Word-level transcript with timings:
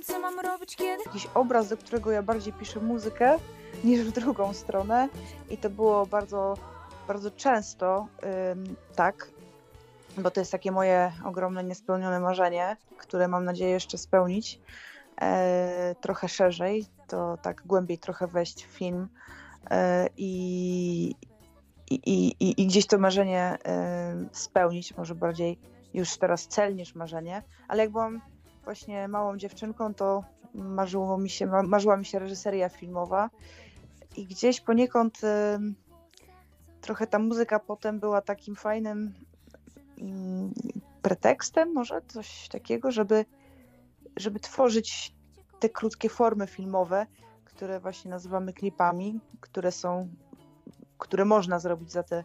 wiem, 0.00 0.06
co 0.06 0.20
mam 0.20 0.40
robić 0.40 0.76
kiedy. 0.76 1.02
Jakiś 1.06 1.26
obraz, 1.34 1.68
do 1.68 1.76
którego 1.76 2.10
ja 2.10 2.22
bardziej 2.22 2.52
piszę 2.52 2.80
muzykę 2.80 3.38
niż 3.84 4.00
w 4.00 4.12
drugą 4.12 4.52
stronę 4.52 5.08
i 5.50 5.58
to 5.58 5.70
było 5.70 6.06
bardzo, 6.06 6.54
bardzo 7.08 7.30
często 7.30 8.06
ym, 8.52 8.76
tak, 8.96 9.30
bo 10.18 10.30
to 10.30 10.40
jest 10.40 10.52
takie 10.52 10.72
moje 10.72 11.12
ogromne, 11.24 11.64
niespełnione 11.64 12.20
marzenie, 12.20 12.76
które 12.98 13.28
mam 13.28 13.44
nadzieję 13.44 13.70
jeszcze 13.70 13.98
spełnić 13.98 14.60
e, 15.20 15.94
trochę 16.00 16.28
szerzej, 16.28 16.86
to 17.08 17.38
tak 17.42 17.62
głębiej 17.66 17.98
trochę 17.98 18.26
wejść 18.26 18.66
w 18.66 18.70
film 18.70 19.08
e, 19.70 20.08
i, 20.16 21.14
i, 21.90 21.96
i, 22.40 22.62
i 22.62 22.66
gdzieś 22.66 22.86
to 22.86 22.98
marzenie 22.98 23.58
e, 23.64 24.28
spełnić, 24.32 24.96
może 24.96 25.14
bardziej 25.14 25.58
już 25.94 26.16
teraz 26.16 26.46
cel 26.46 26.76
niż 26.76 26.94
marzenie, 26.94 27.42
ale 27.68 27.82
jak 27.82 27.90
byłam 27.90 28.20
właśnie 28.70 29.08
małą 29.08 29.36
dziewczynką, 29.36 29.94
to 29.94 30.24
marzyło 30.54 31.18
mi 31.18 31.30
się, 31.30 31.46
marzyła 31.46 31.96
mi 31.96 32.04
się 32.04 32.18
reżyseria 32.18 32.68
filmowa 32.68 33.30
i 34.16 34.26
gdzieś 34.26 34.60
poniekąd 34.60 35.20
trochę 36.80 37.06
ta 37.06 37.18
muzyka 37.18 37.58
potem 37.58 38.00
była 38.00 38.20
takim 38.20 38.56
fajnym 38.56 39.14
mm, 40.00 40.52
pretekstem, 41.02 41.72
może 41.72 42.00
coś 42.08 42.48
takiego, 42.48 42.92
żeby, 42.92 43.24
żeby 44.16 44.40
tworzyć 44.40 45.14
te 45.60 45.68
krótkie 45.68 46.08
formy 46.08 46.46
filmowe, 46.46 47.06
które 47.44 47.80
właśnie 47.80 48.10
nazywamy 48.10 48.52
klipami, 48.52 49.20
które 49.40 49.72
są, 49.72 50.08
które 50.98 51.24
można 51.24 51.58
zrobić 51.58 51.92
za 51.92 52.02
te 52.02 52.24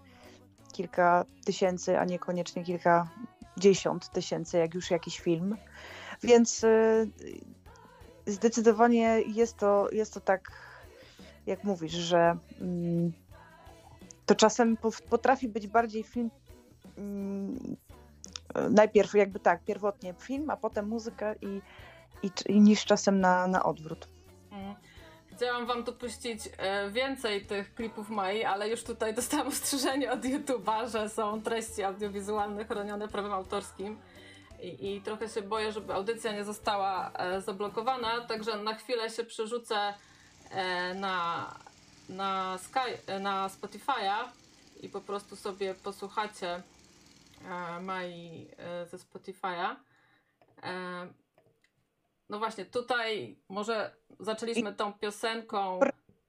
kilka 0.73 1.25
tysięcy, 1.45 1.99
a 1.99 2.05
niekoniecznie 2.05 2.63
kilkadziesiąt 2.63 4.09
tysięcy, 4.09 4.57
jak 4.57 4.73
już 4.73 4.91
jakiś 4.91 5.19
film. 5.19 5.57
Więc 6.23 6.63
y, 6.63 7.09
zdecydowanie 8.25 9.21
jest 9.27 9.57
to, 9.57 9.87
jest 9.91 10.13
to 10.13 10.19
tak, 10.19 10.51
jak 11.45 11.63
mówisz, 11.63 11.91
że 11.91 12.37
mm, 12.61 13.13
to 14.25 14.35
czasem 14.35 14.77
potrafi 15.09 15.47
być 15.47 15.67
bardziej 15.67 16.03
film 16.03 16.29
mm, 16.97 17.75
najpierw 18.69 19.13
jakby 19.13 19.39
tak, 19.39 19.63
pierwotnie 19.63 20.13
film, 20.13 20.49
a 20.49 20.57
potem 20.57 20.87
muzyka 20.87 21.33
i, 21.33 21.61
i, 22.23 22.31
i 22.47 22.61
niż 22.61 22.85
czasem 22.85 23.19
na, 23.19 23.47
na 23.47 23.63
odwrót. 23.63 24.07
Mm. 24.51 24.75
Chciałam 25.35 25.65
wam 25.65 25.83
tu 25.83 25.93
puścić 25.93 26.49
e, 26.57 26.91
więcej 26.91 27.45
tych 27.45 27.75
klipów 27.75 28.09
Mai, 28.09 28.43
ale 28.43 28.69
już 28.69 28.83
tutaj 28.83 29.13
dostałam 29.13 29.47
ostrzeżenie 29.55 30.11
od 30.11 30.21
YouTube'a, 30.21 30.89
że 30.89 31.09
są 31.09 31.41
treści 31.41 31.83
audiowizualne 31.83 32.65
chronione 32.65 33.07
prawem 33.07 33.33
autorskim. 33.33 33.97
I, 34.65 34.95
I, 34.95 35.01
trochę 35.01 35.29
się 35.29 35.41
boję, 35.41 35.71
żeby 35.71 35.93
audycja 35.93 36.31
nie 36.31 36.43
została 36.43 37.11
e, 37.11 37.41
zablokowana, 37.41 38.21
także 38.21 38.57
na 38.57 38.73
chwilę 38.73 39.09
się 39.09 39.23
przerzucę 39.23 39.93
e, 40.51 40.93
na, 40.93 41.49
na, 42.09 42.57
Sky, 42.57 43.19
na 43.19 43.47
Spotify'a 43.47 44.15
i 44.81 44.89
po 44.89 45.01
prostu 45.01 45.35
sobie 45.35 45.75
posłuchacie 45.75 46.63
Mai 47.81 48.47
ze 48.91 48.97
Spotify'a. 48.97 49.75
No 52.29 52.39
właśnie, 52.39 52.65
tutaj 52.65 53.39
może 53.49 53.95
zaczęliśmy 54.19 54.73
tą 54.73 54.93
piosenką. 54.93 55.79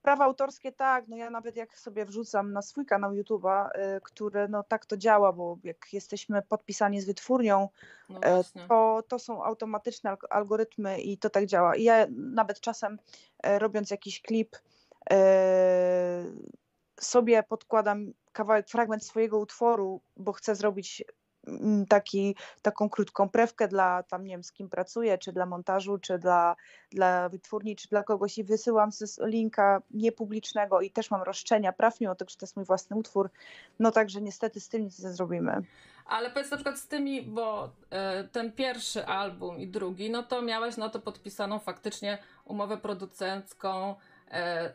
Prawa 0.07 0.25
autorskie 0.25 0.71
tak, 0.71 1.07
no 1.07 1.17
ja 1.17 1.29
nawet 1.29 1.55
jak 1.55 1.79
sobie 1.79 2.05
wrzucam 2.05 2.53
na 2.53 2.61
swój 2.61 2.85
kanał 2.85 3.11
YouTube'a, 3.11 3.69
y, 3.97 4.01
który 4.01 4.47
no 4.47 4.63
tak 4.63 4.85
to 4.85 4.97
działa, 4.97 5.33
bo 5.33 5.57
jak 5.63 5.93
jesteśmy 5.93 6.41
podpisani 6.41 7.01
z 7.01 7.05
wytwórnią, 7.05 7.69
no 8.09 8.19
y, 8.19 8.67
to, 8.69 9.03
to 9.07 9.19
są 9.19 9.43
automatyczne 9.43 10.17
algorytmy 10.29 11.01
i 11.01 11.17
to 11.17 11.29
tak 11.29 11.45
działa. 11.45 11.75
I 11.75 11.83
ja 11.83 12.05
nawet 12.09 12.59
czasem 12.59 12.99
y, 13.45 13.59
robiąc 13.59 13.91
jakiś 13.91 14.21
klip 14.21 14.55
sobie 16.99 17.43
podkładam 17.43 18.13
kawałek, 18.31 18.69
fragment 18.69 19.05
swojego 19.05 19.39
utworu, 19.39 20.01
bo 20.17 20.33
chcę 20.33 20.55
zrobić 20.55 21.03
taki, 21.89 22.35
taką 22.61 22.89
krótką 22.89 23.29
prewkę 23.29 23.67
dla 23.67 24.03
tam, 24.03 24.23
nie 24.23 24.31
wiem, 24.31 24.43
z 24.43 24.51
kim 24.51 24.69
pracuję, 24.69 25.17
czy 25.17 25.31
dla 25.31 25.45
montażu, 25.45 25.97
czy 25.97 26.19
dla, 26.19 26.55
dla 26.91 27.29
wytwórni, 27.29 27.75
czy 27.75 27.87
dla 27.87 28.03
kogoś 28.03 28.37
i 28.37 28.43
wysyłam 28.43 28.91
z 28.91 29.19
linka 29.25 29.81
niepublicznego 29.91 30.81
i 30.81 30.91
też 30.91 31.11
mam 31.11 31.21
roszczenia 31.21 31.73
praw, 31.73 32.01
mimo 32.01 32.15
tego, 32.15 32.29
że 32.29 32.37
to 32.37 32.45
jest 32.45 32.55
mój 32.55 32.65
własny 32.65 32.95
utwór, 32.95 33.29
no 33.79 33.91
także 33.91 34.21
niestety 34.21 34.59
z 34.59 34.69
tym 34.69 34.83
nic 34.83 34.99
nie 34.99 35.09
zrobimy. 35.09 35.63
Ale 36.05 36.29
powiedz 36.29 36.51
na 36.51 36.57
przykład 36.57 36.79
z 36.79 36.87
tymi, 36.87 37.21
bo 37.21 37.65
y, 37.65 38.27
ten 38.27 38.51
pierwszy 38.51 39.05
album 39.05 39.59
i 39.59 39.67
drugi, 39.67 40.09
no 40.09 40.23
to 40.23 40.41
miałeś 40.41 40.77
na 40.77 40.89
to 40.89 40.99
podpisaną 40.99 41.59
faktycznie 41.59 42.17
umowę 42.45 42.77
producencką 42.77 43.95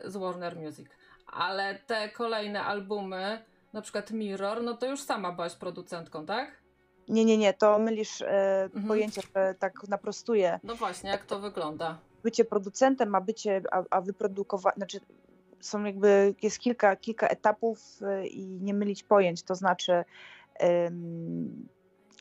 y, 0.03 0.11
z 0.11 0.17
Warner 0.17 0.55
Music. 0.55 0.87
Ale 1.27 1.75
te 1.75 2.09
kolejne 2.09 2.63
albumy, 2.63 3.41
na 3.73 3.81
przykład 3.81 4.11
Mirror, 4.11 4.63
no 4.63 4.73
to 4.73 4.85
już 4.85 5.01
sama 5.01 5.31
byłaś 5.31 5.55
producentką, 5.55 6.25
tak? 6.25 6.62
Nie, 7.07 7.25
nie, 7.25 7.37
nie, 7.37 7.53
to 7.53 7.79
mylisz 7.79 8.21
e, 8.21 8.63
mhm. 8.63 8.87
pojęcia, 8.87 9.21
że 9.35 9.55
tak 9.59 9.87
naprostuję. 9.87 10.59
No 10.63 10.75
właśnie, 10.75 11.09
jak 11.09 11.25
to 11.25 11.39
wygląda? 11.39 11.97
Bycie 12.23 12.45
producentem, 12.45 13.15
a 13.15 13.21
bycie, 13.21 13.61
a, 13.71 13.83
a 13.89 14.01
wyprodukować, 14.01 14.75
znaczy 14.75 14.99
są 15.59 15.83
jakby, 15.83 16.35
jest 16.41 16.59
kilka, 16.59 16.95
kilka 16.95 17.27
etapów 17.27 17.99
e, 18.01 18.27
i 18.27 18.47
nie 18.47 18.73
mylić 18.73 19.03
pojęć, 19.03 19.43
to 19.43 19.55
znaczy 19.55 20.03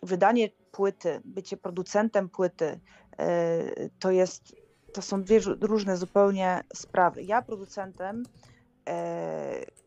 wydanie 0.03 0.49
płyty, 0.73 1.21
bycie 1.25 1.57
producentem 1.57 2.29
płyty, 2.29 2.81
e, 3.19 3.89
to 3.99 4.11
jest, 4.11 4.57
to 4.93 5.03
są 5.03 5.23
dwie 5.23 5.41
różne 5.61 5.97
zupełnie 5.97 6.61
sprawy. 6.75 7.23
Ja 7.23 7.43
producentem 7.43 8.23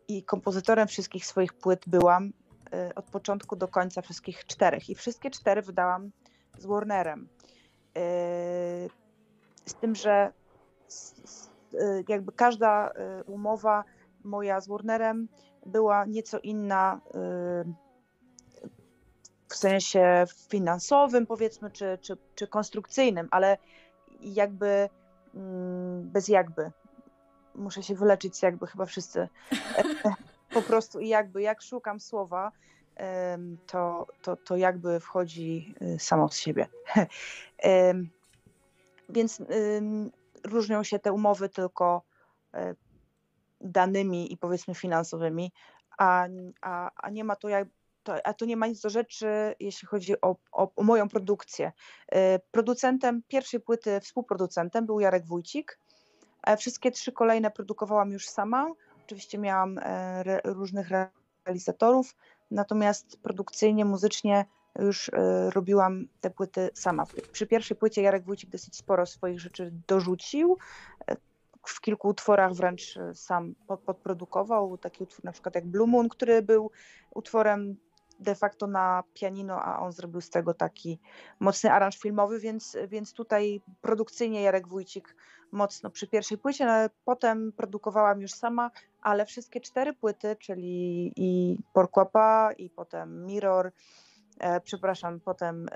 i 0.08 0.22
kompozytorem 0.22 0.88
wszystkich 0.88 1.26
swoich 1.26 1.52
płyt 1.52 1.82
byłam 1.86 2.32
od 2.94 3.04
początku 3.04 3.56
do 3.56 3.68
końca 3.68 4.02
wszystkich 4.02 4.46
czterech 4.46 4.90
i 4.90 4.94
wszystkie 4.94 5.30
cztery 5.30 5.62
wydałam 5.62 6.10
z 6.58 6.66
Warnerem. 6.66 7.28
Y, 7.96 8.90
z 9.66 9.74
tym, 9.80 9.94
że 9.94 10.32
y, 11.74 12.04
jakby 12.08 12.32
każda 12.32 12.92
umowa 13.26 13.84
moja 14.24 14.60
z 14.60 14.68
Warnerem 14.68 15.28
była 15.66 16.04
nieco 16.04 16.38
inna 16.38 17.00
w 19.48 19.56
sensie 19.56 20.24
finansowym, 20.48 21.26
powiedzmy, 21.26 21.70
czy, 21.70 21.98
czy, 22.00 22.16
czy 22.34 22.46
konstrukcyjnym, 22.46 23.28
ale 23.30 23.58
jakby 24.20 24.88
mm, 25.34 26.10
bez 26.10 26.28
jakby. 26.28 26.70
Muszę 27.54 27.82
się 27.82 27.94
wyleczyć, 27.94 28.42
jakby 28.42 28.66
chyba 28.66 28.86
wszyscy 28.86 29.28
po 30.56 30.62
prostu 30.62 31.00
i 31.00 31.08
jakby 31.08 31.42
jak 31.42 31.62
szukam 31.62 32.00
słowa, 32.00 32.52
to, 33.66 34.06
to, 34.22 34.36
to 34.36 34.56
jakby 34.56 35.00
wchodzi 35.00 35.74
y, 35.82 35.98
samo 35.98 36.28
z 36.28 36.36
siebie. 36.36 36.66
Więc 39.08 39.42
różnią 40.44 40.82
się 40.82 40.98
te 40.98 41.12
umowy 41.12 41.48
tylko 41.48 42.02
e, 42.54 42.74
danymi 43.60 44.32
i 44.32 44.36
powiedzmy 44.36 44.74
finansowymi, 44.74 45.52
a, 45.98 46.26
a, 46.60 46.90
a 46.96 47.10
nie 47.10 47.24
ma 47.24 47.36
to 47.36 47.48
jak, 47.48 47.68
to, 48.02 48.26
a 48.26 48.34
to 48.34 48.44
nie 48.44 48.56
ma 48.56 48.66
nic 48.66 48.80
do 48.80 48.90
rzeczy, 48.90 49.54
jeśli 49.60 49.88
chodzi 49.88 50.20
o, 50.20 50.36
o, 50.52 50.70
o, 50.76 50.82
moją 50.82 51.08
produkcję. 51.08 51.72
E, 52.12 52.38
producentem 52.38 53.22
pierwszej 53.28 53.60
płyty, 53.60 54.00
współproducentem 54.00 54.86
był 54.86 55.00
Jarek 55.00 55.26
Wójcik. 55.26 55.78
Wszystkie 56.58 56.90
trzy 56.90 57.12
kolejne 57.12 57.50
produkowałam 57.50 58.12
już 58.12 58.28
sama. 58.28 58.66
Oczywiście 59.06 59.38
miałam 59.38 59.78
e, 59.78 59.82
re, 60.24 60.40
różnych 60.44 60.88
realizatorów, 61.46 62.16
natomiast 62.50 63.20
produkcyjnie, 63.22 63.84
muzycznie 63.84 64.44
już 64.78 65.08
e, 65.08 65.50
robiłam 65.50 66.08
te 66.20 66.30
płyty 66.30 66.70
sama. 66.74 67.04
Przy 67.32 67.46
pierwszej 67.46 67.76
płycie 67.76 68.02
Jarek 68.02 68.24
Wójcik 68.24 68.50
dosyć 68.50 68.76
sporo 68.76 69.06
swoich 69.06 69.40
rzeczy 69.40 69.72
dorzucił. 69.88 70.58
E, 71.10 71.16
w 71.66 71.80
kilku 71.80 72.08
utworach 72.08 72.54
wręcz 72.54 72.98
sam 73.14 73.54
podprodukował. 73.86 74.78
Taki 74.78 75.02
utwór 75.02 75.24
na 75.24 75.32
przykład 75.32 75.54
jak 75.54 75.66
Blue 75.66 75.86
Moon, 75.86 76.08
który 76.08 76.42
był 76.42 76.70
utworem 77.14 77.76
de 78.20 78.34
facto 78.34 78.66
na 78.66 79.02
pianino, 79.14 79.62
a 79.62 79.78
on 79.80 79.92
zrobił 79.92 80.20
z 80.20 80.30
tego 80.30 80.54
taki 80.54 80.98
mocny 81.40 81.72
aranż 81.72 81.98
filmowy, 81.98 82.40
więc, 82.40 82.76
więc 82.88 83.12
tutaj 83.12 83.60
produkcyjnie 83.80 84.42
Jarek 84.42 84.68
Wójcik 84.68 85.16
mocno 85.52 85.90
przy 85.90 86.06
pierwszej 86.06 86.38
płycie, 86.38 86.66
no 86.66 86.72
ale 86.72 86.90
potem 87.04 87.52
produkowałam 87.52 88.20
już 88.20 88.32
sama, 88.32 88.70
ale 89.02 89.26
wszystkie 89.26 89.60
cztery 89.60 89.92
płyty, 89.92 90.36
czyli 90.36 91.12
i 91.16 91.58
Porkłapa, 91.72 92.52
i 92.58 92.70
potem 92.70 93.26
Mirror, 93.26 93.72
e, 94.38 94.60
przepraszam, 94.60 95.20
potem 95.20 95.68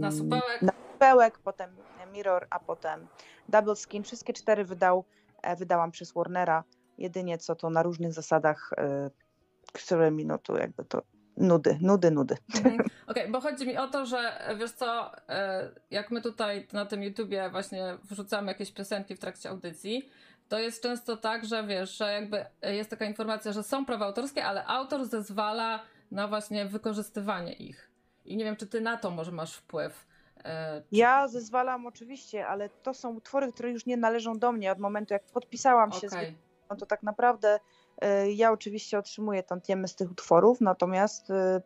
na 0.00 0.10
supełek. 0.10 0.62
na 0.62 0.72
supełek, 0.92 1.38
potem 1.38 1.70
Mirror, 2.12 2.46
a 2.50 2.60
potem 2.60 3.06
Double 3.48 3.76
Skin, 3.76 4.02
wszystkie 4.02 4.32
cztery 4.32 4.64
wydał, 4.64 5.04
e, 5.42 5.56
wydałam 5.56 5.90
przez 5.90 6.12
Warnera, 6.12 6.64
jedynie 6.98 7.38
co 7.38 7.54
to 7.54 7.70
na 7.70 7.82
różnych 7.82 8.12
zasadach, 8.12 8.70
e, 8.76 9.10
którymi 9.72 10.26
no 10.26 10.38
to 10.38 10.58
jakby 10.58 10.84
to 10.84 11.02
nudy, 11.36 11.78
nudy, 11.80 12.10
nudy. 12.10 12.36
Mhm. 12.54 12.74
Okej, 12.74 12.90
okay, 13.06 13.28
bo 13.28 13.40
chodzi 13.40 13.66
mi 13.66 13.76
o 13.76 13.88
to, 13.88 14.06
że 14.06 14.32
wiesz 14.58 14.70
co, 14.70 15.10
e, 15.28 15.70
jak 15.90 16.10
my 16.10 16.22
tutaj 16.22 16.66
na 16.72 16.86
tym 16.86 17.02
YouTubie 17.02 17.50
właśnie 17.50 17.96
wrzucamy 18.04 18.48
jakieś 18.48 18.72
piosenki 18.72 19.16
w 19.16 19.18
trakcie 19.18 19.50
audycji, 19.50 20.08
to 20.48 20.58
jest 20.58 20.82
często 20.82 21.16
tak, 21.16 21.44
że 21.44 21.66
wiesz, 21.66 21.98
że 21.98 22.12
jakby 22.12 22.44
jest 22.62 22.90
taka 22.90 23.04
informacja, 23.04 23.52
że 23.52 23.62
są 23.62 23.84
prawa 23.84 24.06
autorskie, 24.06 24.44
ale 24.44 24.66
autor 24.66 25.04
zezwala 25.04 25.82
na 26.10 26.28
właśnie 26.28 26.66
wykorzystywanie 26.66 27.52
ich. 27.52 27.90
I 28.24 28.36
nie 28.36 28.44
wiem, 28.44 28.56
czy 28.56 28.66
ty 28.66 28.80
na 28.80 28.96
to 28.96 29.10
może 29.10 29.32
masz 29.32 29.54
wpływ. 29.54 30.06
E. 30.44 30.82
Ja 30.92 31.28
zezwalam 31.28 31.86
oczywiście, 31.86 32.46
ale 32.46 32.68
to 32.68 32.94
są 32.94 33.14
utwory, 33.14 33.52
które 33.52 33.70
już 33.70 33.86
nie 33.86 33.96
należą 33.96 34.38
do 34.38 34.52
mnie 34.52 34.72
od 34.72 34.78
momentu, 34.78 35.14
jak 35.14 35.24
podpisałam 35.24 35.88
okay. 35.88 36.00
się 36.00 36.08
z 36.08 36.14
no 36.70 36.76
to 36.76 36.86
tak 36.86 37.02
naprawdę 37.02 37.60
ja 38.34 38.52
oczywiście 38.52 38.98
otrzymuję 38.98 39.42
tantiemy 39.42 39.88
z 39.88 39.94
tych 39.96 40.10
utworów, 40.10 40.60
natomiast 40.60 41.30
e, 41.30 41.62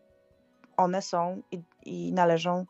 one 0.76 1.02
są 1.02 1.42
i, 1.50 1.62
i 1.84 2.12
należą 2.12 2.66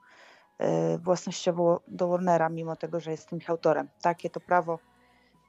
własnościowo 0.98 1.80
do 1.88 2.08
Warnera, 2.08 2.48
mimo 2.48 2.76
tego, 2.76 3.00
że 3.00 3.10
jestem 3.10 3.38
ich 3.38 3.50
autorem. 3.50 3.88
Takie 4.02 4.30
to 4.30 4.40
prawo 4.40 4.78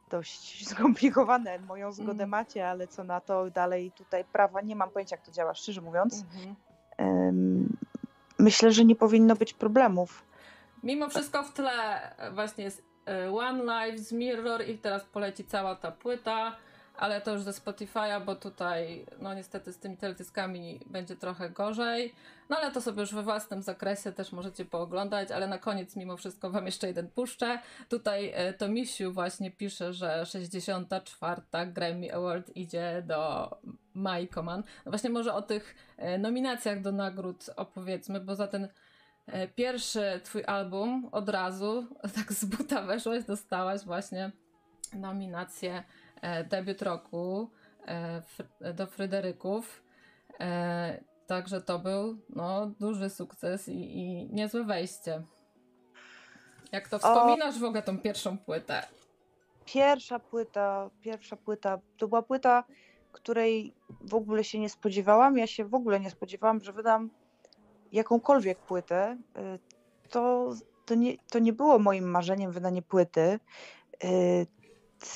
dość 0.09 0.67
skomplikowane. 0.69 1.59
Moją 1.59 1.91
zgodę 1.91 2.23
mm. 2.23 2.29
macie, 2.29 2.69
ale 2.69 2.87
co 2.87 3.03
na 3.03 3.21
to 3.21 3.49
dalej 3.49 3.91
tutaj 3.91 4.25
prawa 4.25 4.61
nie 4.61 4.75
mam 4.75 4.89
pojęcia, 4.89 5.15
jak 5.15 5.25
to 5.25 5.31
działa, 5.31 5.53
szczerze 5.53 5.81
mówiąc. 5.81 6.23
Mm 6.35 6.55
-hmm. 6.55 6.55
Myślę, 8.39 8.71
że 8.71 8.85
nie 8.85 8.95
powinno 8.95 9.35
być 9.35 9.53
problemów. 9.53 10.25
Mimo 10.83 11.09
wszystko 11.09 11.43
w 11.43 11.53
tle 11.53 11.71
właśnie 12.33 12.63
jest 12.63 12.83
One 13.33 13.63
Life 13.63 13.97
z 13.97 14.11
Mirror 14.11 14.67
i 14.67 14.77
teraz 14.77 15.05
poleci 15.05 15.45
cała 15.45 15.75
ta 15.75 15.91
płyta, 15.91 16.55
ale 16.97 17.21
to 17.21 17.33
już 17.33 17.41
ze 17.41 17.51
Spotify'a, 17.51 18.25
bo 18.25 18.35
tutaj 18.35 19.05
no 19.19 19.33
niestety 19.33 19.73
z 19.73 19.77
tymi 19.77 19.97
teledyskami 19.97 20.79
będzie 20.85 21.15
trochę 21.15 21.49
gorzej. 21.49 22.13
No 22.49 22.57
ale 22.57 22.71
to 22.71 22.81
sobie 22.81 23.01
już 23.01 23.13
we 23.13 23.23
własnym 23.23 23.61
zakresie 23.61 24.11
też 24.11 24.31
możecie 24.31 24.65
pooglądać, 24.65 25.31
ale 25.31 25.47
na 25.47 25.57
koniec 25.57 25.95
mimo 25.95 26.17
wszystko 26.17 26.49
wam 26.49 26.65
jeszcze 26.65 26.87
jeden 26.87 27.09
puszczę. 27.09 27.59
Tutaj 27.89 28.31
e, 28.33 28.53
to 28.53 28.65
właśnie 29.11 29.51
pisze, 29.51 29.93
że 29.93 30.25
64. 30.25 31.41
Grammy 31.67 32.13
Award 32.13 32.55
idzie 32.55 33.03
do 33.05 33.51
Mai 33.93 34.27
Koman. 34.27 34.63
No 34.85 34.91
właśnie 34.91 35.09
może 35.09 35.33
o 35.33 35.41
tych 35.41 35.75
e, 35.97 36.17
nominacjach 36.17 36.81
do 36.81 36.91
nagród 36.91 37.49
opowiedzmy, 37.55 38.19
bo 38.19 38.35
za 38.35 38.47
ten 38.47 38.67
e, 39.27 39.47
pierwszy 39.47 40.21
twój 40.23 40.43
album 40.45 41.09
od 41.11 41.29
razu, 41.29 41.87
tak 42.15 42.33
z 42.33 42.45
buta 42.45 42.81
weszłaś, 42.81 43.23
dostałaś 43.23 43.81
właśnie 43.81 44.31
nominację 44.93 45.83
debiut 46.49 46.81
roku 46.81 47.51
do 48.73 48.87
Fryderyków. 48.87 49.83
Także 51.27 51.61
to 51.61 51.79
był 51.79 52.17
no, 52.29 52.71
duży 52.79 53.09
sukces 53.09 53.67
i, 53.67 53.97
i 53.97 54.29
niezłe 54.33 54.63
wejście. 54.63 55.23
Jak 56.71 56.87
to 56.87 56.99
wspominasz 56.99 57.59
w 57.59 57.63
ogóle 57.63 57.81
tą 57.81 57.99
pierwszą 57.99 58.37
płytę? 58.37 58.83
Pierwsza 59.65 60.19
płyta, 60.19 60.89
pierwsza 61.01 61.35
płyta, 61.35 61.79
to 61.97 62.07
była 62.07 62.21
płyta, 62.21 62.63
której 63.11 63.73
w 64.01 64.13
ogóle 64.15 64.43
się 64.43 64.59
nie 64.59 64.69
spodziewałam. 64.69 65.37
Ja 65.37 65.47
się 65.47 65.65
w 65.65 65.73
ogóle 65.73 65.99
nie 65.99 66.11
spodziewałam, 66.11 66.61
że 66.63 66.73
wydam 66.73 67.09
jakąkolwiek 67.91 68.57
płytę. 68.57 69.17
To, 70.09 70.49
to, 70.85 70.95
nie, 70.95 71.17
to 71.31 71.39
nie 71.39 71.53
było 71.53 71.79
moim 71.79 72.09
marzeniem 72.09 72.51
wydanie 72.51 72.81
płyty 72.81 73.39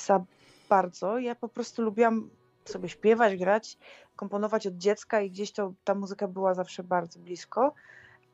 za 0.05 0.25
bardzo. 0.71 1.19
Ja 1.19 1.35
po 1.35 1.49
prostu 1.49 1.81
lubiłam 1.81 2.29
sobie 2.65 2.89
śpiewać, 2.89 3.35
grać 3.37 3.77
komponować 4.15 4.67
od 4.67 4.77
dziecka 4.77 5.21
i 5.21 5.31
gdzieś 5.31 5.51
to, 5.51 5.73
ta 5.83 5.95
muzyka 5.95 6.27
była 6.27 6.53
zawsze 6.53 6.83
bardzo 6.83 7.19
blisko. 7.19 7.73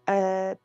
E, 0.10 0.56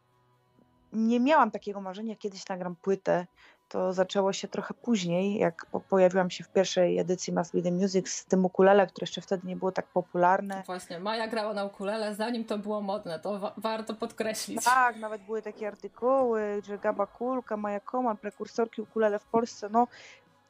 nie 0.93 1.21
miałam 1.21 1.51
takiego 1.51 1.81
marzenia, 1.81 2.17
kiedyś 2.17 2.49
nagram 2.49 2.77
płytę. 2.77 3.27
To 3.69 3.93
zaczęło 3.93 4.33
się 4.33 4.49
trochę 4.49 4.75
później, 4.75 5.39
jak 5.39 5.67
pojawiłam 5.89 6.31
się 6.31 6.45
w 6.45 6.49
pierwszej 6.49 6.99
edycji 6.99 7.33
Mass 7.33 7.53
Be 7.53 7.63
The 7.63 7.73
Music 7.73 8.09
z 8.09 8.25
tym 8.25 8.45
ukulele, 8.45 8.87
które 8.87 9.03
jeszcze 9.03 9.21
wtedy 9.21 9.47
nie 9.47 9.57
było 9.57 9.73
tak 9.73 9.87
popularne. 9.87 10.63
Właśnie, 10.67 11.01
Maja 11.01 11.29
grała 11.29 11.55
na 11.55 11.65
ukulele, 11.65 12.15
zanim 12.15 12.45
to 12.45 12.59
było 12.59 12.81
modne, 12.81 13.19
to 13.19 13.39
wa 13.39 13.53
warto 13.57 13.95
podkreślić. 13.95 14.65
Tak, 14.65 14.97
nawet 14.97 15.23
były 15.23 15.43
takie 15.43 15.69
artykuły, 15.69 16.63
że 16.67 16.79
Gaba 16.79 17.07
Kulka, 17.07 17.57
Maja 17.57 17.81
Koman, 17.81 18.17
prekursorki 18.17 18.83
ukulele 18.83 19.19
w 19.19 19.25
Polsce. 19.25 19.69
No, 19.69 19.87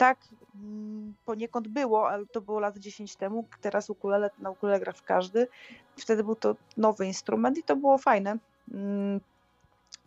tak 0.03 0.19
mm, 0.55 1.15
poniekąd 1.25 1.69
było, 1.69 2.11
ale 2.11 2.27
to 2.27 2.41
było 2.41 2.61
lat 2.61 2.79
10 2.79 3.17
temu. 3.17 3.49
Teraz 3.61 3.91
ukulele, 3.91 4.31
na 4.39 4.51
ukulele 4.51 4.81
gra 4.81 4.93
w 4.93 5.03
każdy. 5.03 5.49
Wtedy 5.97 6.25
był 6.25 6.35
to 6.35 6.57
nowy 6.77 7.07
instrument 7.07 7.59
i 7.59 7.63
to 7.63 7.77
było 7.77 7.99
fajne. 7.99 8.39
Mm, 8.75 9.21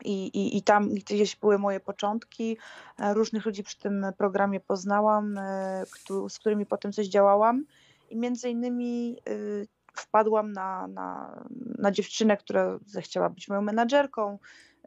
I, 0.03 0.27
i, 0.27 0.57
I 0.57 0.61
tam 0.61 0.89
gdzieś 0.89 1.35
były 1.35 1.57
moje 1.57 1.79
początki. 1.79 2.57
E, 2.99 3.13
różnych 3.13 3.45
ludzi 3.45 3.63
przy 3.63 3.79
tym 3.79 4.05
programie 4.17 4.59
poznałam, 4.59 5.37
e, 5.37 5.83
z 6.29 6.39
którymi 6.39 6.65
potem 6.65 6.91
coś 6.91 7.07
działałam. 7.07 7.65
I 8.09 8.17
między 8.17 8.49
innymi 8.49 9.17
y, 9.29 9.67
wpadłam 9.93 10.51
na, 10.51 10.87
na, 10.87 11.39
na 11.77 11.91
dziewczynę, 11.91 12.37
która 12.37 12.79
zechciała 12.85 13.29
być 13.29 13.47
moją 13.47 13.61
menadżerką. 13.61 14.39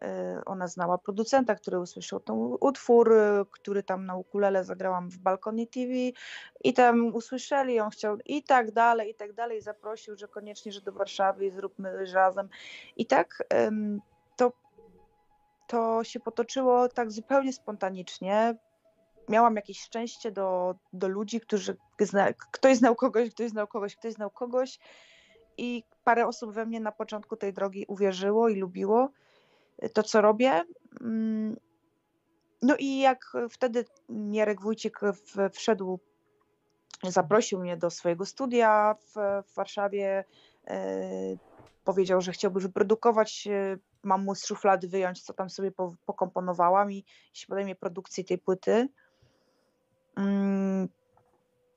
Y, 0.05 0.45
ona 0.45 0.69
znała 0.69 0.99
producenta, 0.99 1.55
który 1.55 1.79
usłyszał 1.79 2.21
ten 2.21 2.37
utwór, 2.61 3.12
y, 3.12 3.45
który 3.50 3.83
tam 3.83 4.06
na 4.06 4.17
ukulele 4.17 4.65
zagrałam 4.65 5.11
w 5.11 5.19
Balkonie 5.19 5.67
TV 5.67 5.93
i 6.65 6.73
tam 6.75 7.15
usłyszeli, 7.15 7.81
on 7.81 7.91
chciał 7.91 8.19
i 8.25 8.43
tak 8.43 8.71
dalej, 8.71 9.11
i 9.11 9.15
tak 9.15 9.33
dalej, 9.33 9.62
zaprosił, 9.62 10.17
że 10.17 10.29
koniecznie, 10.29 10.73
że 10.73 10.81
do 10.81 10.93
Warszawy 10.93 11.50
zróbmy 11.50 12.12
razem. 12.12 12.49
I 12.97 13.06
tak 13.06 13.43
to, 14.37 14.53
to 15.67 16.05
się 16.05 16.21
potoczyło 16.21 16.89
tak 16.89 17.12
zupełnie 17.12 17.53
spontanicznie. 17.53 18.56
Miałam 19.29 19.56
jakieś 19.56 19.81
szczęście 19.81 20.33
do, 20.33 20.75
do 20.93 21.09
ludzi, 21.09 21.41
którzy 21.41 21.77
zna, 22.00 22.33
ktoś 22.33 22.77
znał 22.77 22.95
kogoś, 22.95 23.31
ktoś 23.31 23.50
znał 23.50 23.67
kogoś, 23.67 23.97
ktoś 23.97 24.12
znał 24.12 24.31
kogoś 24.31 24.79
i 25.59 25.85
parę 26.05 26.27
osób 26.27 26.53
we 26.53 26.67
mnie 26.67 26.81
na 26.81 26.93
początku 26.93 27.37
tej 27.37 27.53
drogi 27.53 27.85
uwierzyło 27.89 28.49
i 28.49 28.56
lubiło 28.56 29.11
to, 29.92 30.02
co 30.02 30.20
robię. 30.20 30.62
Mm, 31.00 31.56
no 32.62 32.76
i 32.78 32.98
jak 32.98 33.32
wtedy 33.50 33.84
Jarek 34.32 34.60
Wójcik 34.60 35.00
wszedł, 35.52 36.00
zaprosił 37.02 37.60
mnie 37.60 37.76
do 37.76 37.90
swojego 37.90 38.26
studia 38.26 38.94
w, 38.94 39.12
w 39.46 39.54
Warszawie, 39.54 40.25
e, 40.66 41.00
powiedział, 41.84 42.20
że 42.20 42.32
chciałby 42.32 42.60
wyprodukować, 42.60 43.46
e, 43.46 43.76
mam 44.02 44.25
mu 44.25 44.34
z 44.34 44.47
szuflady 44.47 44.88
wyjąć, 44.88 45.23
co 45.23 45.32
tam 45.32 45.50
sobie 45.50 45.73
pokomponowałam 46.06 46.92
i 46.92 47.04
się 47.32 47.47
podejmie 47.47 47.76
produkcji 47.76 48.25
tej 48.25 48.38
płyty. 48.38 48.88
Mm, 50.16 50.88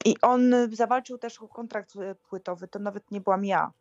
I 0.05 0.15
on 0.21 0.53
zawalczył 0.71 1.17
też 1.17 1.41
o 1.41 1.47
kontrakt 1.47 1.95
e, 1.95 2.15
płytowy, 2.15 2.67
to 2.67 2.79
nawet 2.79 3.11
nie 3.11 3.21
byłam 3.21 3.45
ja, 3.45 3.71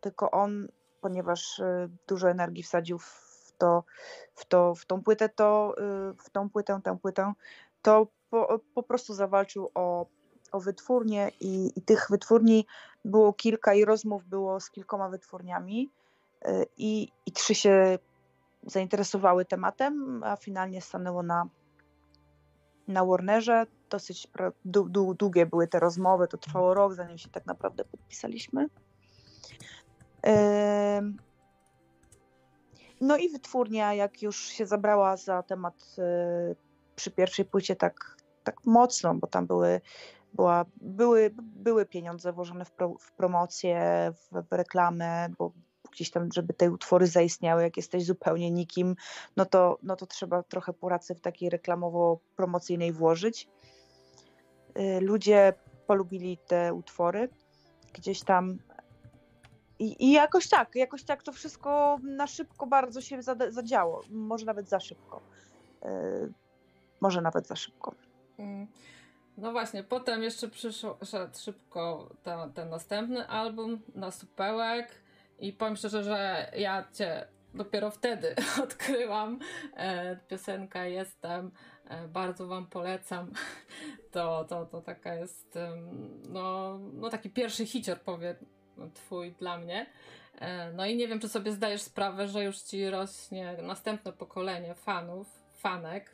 tylko 0.00 0.30
on, 0.30 0.68
ponieważ 1.00 1.60
dużo 2.08 2.30
energii 2.30 2.62
wsadził 2.62 2.98
w 2.98 3.29
to, 3.60 3.84
w, 4.34 4.44
to, 4.44 4.74
w 4.74 4.86
tą 4.86 5.02
płytę, 5.02 5.28
to 5.28 5.74
y, 5.78 6.14
w 6.14 6.30
tą 6.30 6.50
płytę, 6.50 6.80
tę 6.84 6.98
płytę, 6.98 7.32
to 7.82 8.06
po, 8.30 8.60
po 8.74 8.82
prostu 8.82 9.14
zawalczył 9.14 9.70
o, 9.74 10.06
o 10.52 10.60
wytwórnię 10.60 11.30
i, 11.40 11.72
i 11.76 11.82
tych 11.82 12.06
wytwórni 12.10 12.66
było 13.04 13.32
kilka 13.32 13.74
i 13.74 13.84
rozmów 13.84 14.24
było 14.24 14.60
z 14.60 14.70
kilkoma 14.70 15.08
wytwórniami 15.08 15.90
y, 16.46 16.66
i, 16.76 17.08
i 17.26 17.32
trzy 17.32 17.54
się 17.54 17.98
zainteresowały 18.66 19.44
tematem, 19.44 20.22
a 20.24 20.36
finalnie 20.36 20.82
stanęło 20.82 21.22
na, 21.22 21.48
na 22.88 23.04
Warnerze. 23.04 23.66
Dosyć 23.90 24.28
długie 25.18 25.46
były 25.46 25.68
te 25.68 25.80
rozmowy, 25.80 26.28
to 26.28 26.38
trwało 26.38 26.74
rok, 26.74 26.94
zanim 26.94 27.18
się 27.18 27.28
tak 27.28 27.46
naprawdę 27.46 27.84
podpisaliśmy. 27.84 28.68
No 33.00 33.16
i 33.16 33.28
wytwórnia, 33.28 33.94
jak 33.94 34.22
już 34.22 34.36
się 34.36 34.66
zabrała 34.66 35.16
za 35.16 35.42
temat 35.42 35.96
y, 35.98 36.56
przy 36.96 37.10
pierwszej 37.10 37.44
płycie 37.44 37.76
tak, 37.76 38.16
tak 38.44 38.56
mocno, 38.64 39.14
bo 39.14 39.26
tam 39.26 39.46
były, 39.46 39.80
była, 40.34 40.64
były, 40.76 41.30
były 41.42 41.86
pieniądze 41.86 42.32
włożone 42.32 42.64
w, 42.64 42.72
pro, 42.72 42.94
w 43.00 43.12
promocję, 43.12 44.12
w, 44.14 44.48
w 44.48 44.52
reklamę, 44.52 45.28
bo 45.38 45.52
gdzieś 45.92 46.10
tam, 46.10 46.32
żeby 46.32 46.54
te 46.54 46.70
utwory 46.70 47.06
zaistniały, 47.06 47.62
jak 47.62 47.76
jesteś 47.76 48.04
zupełnie 48.04 48.50
nikim, 48.50 48.96
no 49.36 49.46
to, 49.46 49.78
no 49.82 49.96
to 49.96 50.06
trzeba 50.06 50.42
trochę 50.42 50.72
pracy 50.72 51.14
w 51.14 51.20
takiej 51.20 51.50
reklamowo-promocyjnej 51.50 52.92
włożyć. 52.92 53.48
Y, 54.78 55.00
ludzie 55.00 55.54
polubili 55.86 56.38
te 56.38 56.74
utwory. 56.74 57.28
Gdzieś 57.92 58.22
tam 58.22 58.58
i, 59.80 60.04
I, 60.06 60.12
jakoś 60.12 60.48
tak, 60.48 60.74
jakoś 60.74 61.04
tak 61.04 61.22
to 61.22 61.32
wszystko 61.32 61.98
na 62.02 62.26
szybko 62.26 62.66
bardzo 62.66 63.00
się 63.00 63.22
zadziało. 63.48 64.02
Może 64.10 64.46
nawet 64.46 64.68
za 64.68 64.80
szybko. 64.80 65.20
Yy, 65.82 66.32
może 67.00 67.20
nawet 67.20 67.46
za 67.46 67.56
szybko. 67.56 67.94
Mm. 68.38 68.66
No 69.36 69.52
właśnie, 69.52 69.84
potem 69.84 70.22
jeszcze 70.22 70.48
przyszedł 70.48 71.38
szybko 71.38 72.08
ten, 72.22 72.52
ten 72.52 72.68
następny 72.68 73.28
album 73.28 73.80
na 73.94 74.10
supełek 74.10 75.02
I 75.38 75.52
powiem 75.52 75.76
szczerze, 75.76 76.02
że 76.02 76.50
ja 76.56 76.88
cię 76.92 77.26
dopiero 77.54 77.90
wtedy 77.90 78.34
odkryłam. 78.64 79.38
E, 79.76 80.16
piosenka 80.16 80.84
Jestem. 80.84 81.50
E, 81.84 82.08
bardzo 82.08 82.46
Wam 82.46 82.66
polecam. 82.66 83.30
To, 84.10 84.44
to, 84.44 84.66
to 84.66 84.80
taka 84.80 85.14
jest, 85.14 85.58
no, 86.28 86.78
no 86.92 87.08
taki 87.08 87.30
pierwszy 87.30 87.66
hicior, 87.66 88.00
powie 88.00 88.36
Twój 88.88 89.32
dla 89.32 89.58
mnie. 89.58 89.86
E, 90.40 90.72
no 90.72 90.86
i 90.86 90.96
nie 90.96 91.08
wiem, 91.08 91.20
czy 91.20 91.28
sobie 91.28 91.52
zdajesz 91.52 91.82
sprawę, 91.82 92.28
że 92.28 92.44
już 92.44 92.58
Ci 92.58 92.90
rośnie 92.90 93.56
następne 93.62 94.12
pokolenie 94.12 94.74
fanów, 94.74 95.26
fanek, 95.56 96.10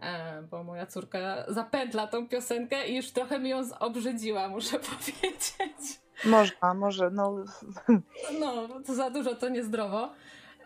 e, 0.00 0.42
bo 0.42 0.64
moja 0.64 0.86
córka 0.86 1.44
zapętla 1.48 2.06
tą 2.06 2.28
piosenkę 2.28 2.88
i 2.88 2.96
już 2.96 3.10
trochę 3.10 3.38
mi 3.38 3.50
ją 3.50 3.64
zobrzydziła, 3.64 4.48
muszę 4.48 4.78
powiedzieć. 4.90 6.00
Można, 6.24 6.74
może, 6.74 7.10
no. 7.10 7.44
No, 8.40 8.68
to 8.86 8.94
za 8.94 9.10
dużo, 9.10 9.34
to 9.34 9.48
niezdrowo. 9.48 10.12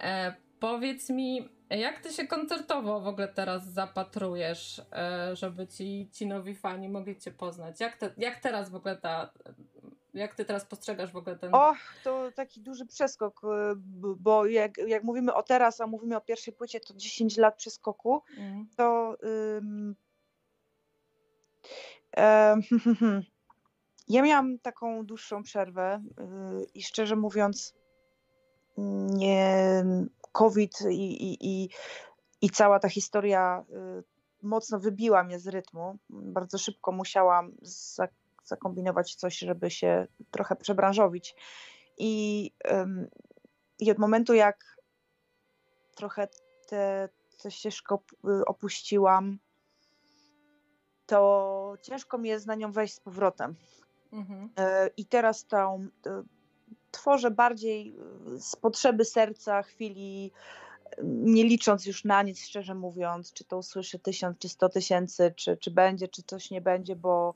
E, 0.01 0.35
powiedz 0.61 1.11
mi, 1.11 1.49
jak 1.71 2.01
ty 2.01 2.13
się 2.13 2.27
koncertowo 2.27 3.01
w 3.01 3.07
ogóle 3.07 3.29
teraz 3.29 3.65
zapatrujesz, 3.67 4.83
żeby 5.33 5.67
ci, 5.67 6.09
ci 6.13 6.27
nowi 6.27 6.55
fani 6.55 6.89
mogli 6.89 7.17
cię 7.17 7.31
poznać? 7.31 7.81
Jak, 7.81 7.97
te, 7.97 8.11
jak 8.19 8.39
teraz 8.39 8.71
w 8.71 8.75
ogóle 8.75 8.97
ta, 8.97 9.33
jak 10.15 10.35
ty 10.35 10.45
teraz 10.45 10.65
postrzegasz 10.65 11.13
w 11.13 11.17
ogóle 11.17 11.37
ten... 11.37 11.55
O, 11.55 11.75
to 12.05 12.33
taki 12.33 12.61
duży 12.61 12.87
przeskok, 12.87 13.41
y, 13.45 13.47
bo 14.17 14.47
jak, 14.47 14.79
jak 14.79 15.05
mówimy 15.05 15.35
o 15.35 15.43
teraz, 15.43 15.81
a 15.81 15.87
mówimy 15.87 16.17
o 16.17 16.21
pierwszej 16.21 16.55
płycie, 16.55 16.81
to 16.81 16.95
10 16.95 17.37
lat 17.37 17.57
przeskoku, 17.57 18.23
mm. 18.37 18.67
to 18.77 19.17
ym, 19.57 19.97
ja 24.09 24.23
miałam 24.23 24.59
taką 24.59 25.07
dłuższą 25.07 25.43
przerwę 25.43 26.03
yy, 26.19 26.65
i 26.75 26.83
szczerze 26.83 27.17
mówiąc 27.17 27.75
nie 29.15 29.85
COVID 30.33 30.81
i, 30.91 31.33
i, 31.33 31.37
i, 31.41 31.69
i 32.43 32.51
cała 32.51 32.79
ta 32.79 32.89
historia 32.89 33.65
y, 33.71 34.05
mocno 34.43 34.79
wybiła 34.81 35.25
mnie 35.25 35.39
z 35.39 35.47
rytmu. 35.47 35.99
Bardzo 36.11 36.59
szybko 36.59 36.93
musiałam 36.93 37.53
zakombinować 38.45 39.15
coś, 39.15 39.39
żeby 39.39 39.71
się 39.71 40.07
trochę 40.31 40.57
przebranżowić. 40.57 41.35
I, 41.99 42.51
i 43.79 43.91
od 43.91 43.99
momentu, 43.99 44.35
jak 44.35 44.77
trochę 45.95 46.29
tę 46.69 47.09
ścieżkę 47.51 47.97
opuściłam, 48.47 49.39
to 51.07 51.75
ciężko 51.83 52.19
mi 52.19 52.29
jest 52.29 52.47
na 52.47 52.55
nią 52.55 52.73
wejść 52.73 52.95
z 52.95 53.01
powrotem. 53.01 53.55
Mhm. 54.13 54.51
E, 54.59 54.91
I 54.97 55.07
teraz 55.07 55.47
tą, 55.47 55.89
tworzę 56.91 57.31
bardziej 57.31 57.97
z 58.39 58.57
potrzeby 58.57 59.05
serca, 59.05 59.63
chwili, 59.63 60.33
nie 61.03 61.45
licząc 61.45 61.87
już 61.87 62.05
na 62.05 62.23
nic, 62.23 62.41
szczerze 62.41 62.75
mówiąc, 62.75 63.33
czy 63.33 63.45
to 63.45 63.59
usłyszy 63.59 63.99
tysiąc, 63.99 64.39
czy 64.39 64.49
sto 64.49 64.69
tysięcy, 64.69 65.33
czy, 65.37 65.57
czy 65.57 65.71
będzie, 65.71 66.09
czy 66.09 66.23
coś 66.23 66.51
nie 66.51 66.61
będzie, 66.61 66.97
bo 66.97 67.35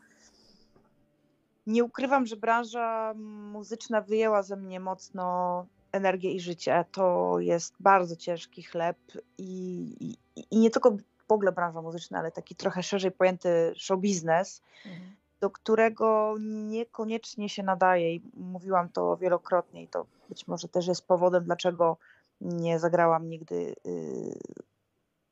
nie 1.69 1.85
ukrywam, 1.85 2.27
że 2.27 2.37
branża 2.37 3.15
muzyczna 3.53 4.01
wyjęła 4.01 4.43
ze 4.43 4.57
mnie 4.57 4.81
mocno 4.81 5.67
energię 5.93 6.33
i 6.33 6.41
życie. 6.41 6.85
To 6.93 7.37
jest 7.39 7.75
bardzo 7.81 8.17
ciężki 8.17 8.63
chleb 8.63 8.97
i, 9.39 9.53
i, 10.01 10.17
i 10.51 10.59
nie 10.59 10.71
tylko 10.71 10.97
w 11.29 11.33
ogóle 11.33 11.53
branża 11.53 11.83
muzyczna, 11.83 12.19
ale 12.19 12.33
taki 12.33 12.55
trochę 12.55 12.83
szerzej 12.83 13.11
pojęty 13.11 13.73
show 13.77 14.01
biznes, 14.01 14.63
mhm. 14.87 15.17
do 15.41 15.51
którego 15.51 16.35
niekoniecznie 16.41 17.49
się 17.49 17.63
nadaje 17.63 18.15
i 18.15 18.23
mówiłam 18.35 18.89
to 18.89 19.17
wielokrotnie 19.17 19.83
i 19.83 19.89
to 19.89 20.07
być 20.29 20.47
może 20.47 20.69
też 20.69 20.87
jest 20.87 21.07
powodem, 21.07 21.45
dlaczego 21.45 21.97
nie 22.41 22.79
zagrałam 22.79 23.29
nigdy 23.29 23.75
y, 23.87 24.39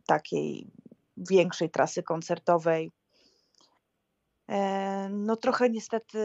takiej 0.07 0.67
większej 1.17 1.71
trasy 1.71 2.03
koncertowej 2.03 2.93
no 5.11 5.37
trochę 5.37 5.71
niestety 5.71 6.19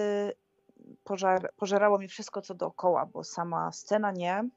pożar, 1.04 1.54
pożerało 1.58 2.00
mi 2.00 2.08
wszystko 2.08 2.42
co 2.42 2.54
dookoła, 2.54 3.06
bo 3.06 3.24
sama 3.24 3.72
scena 3.72 4.12
nie, 4.12 4.50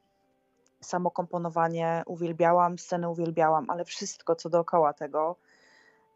samo 0.81 1.11
komponowanie 1.11 2.03
uwielbiałam, 2.05 2.79
scenę 2.79 3.09
uwielbiałam, 3.09 3.69
ale 3.69 3.85
wszystko 3.85 4.35
co 4.35 4.49
dookoła 4.49 4.93
tego, 4.93 5.35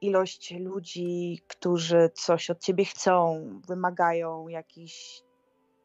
ilość 0.02 0.54
ludzi, 0.60 1.42
którzy 1.48 2.10
coś 2.14 2.50
od 2.50 2.60
ciebie 2.60 2.86
chcą, 2.86 3.46
wymagają 3.68 4.48
jakichś 4.48 5.24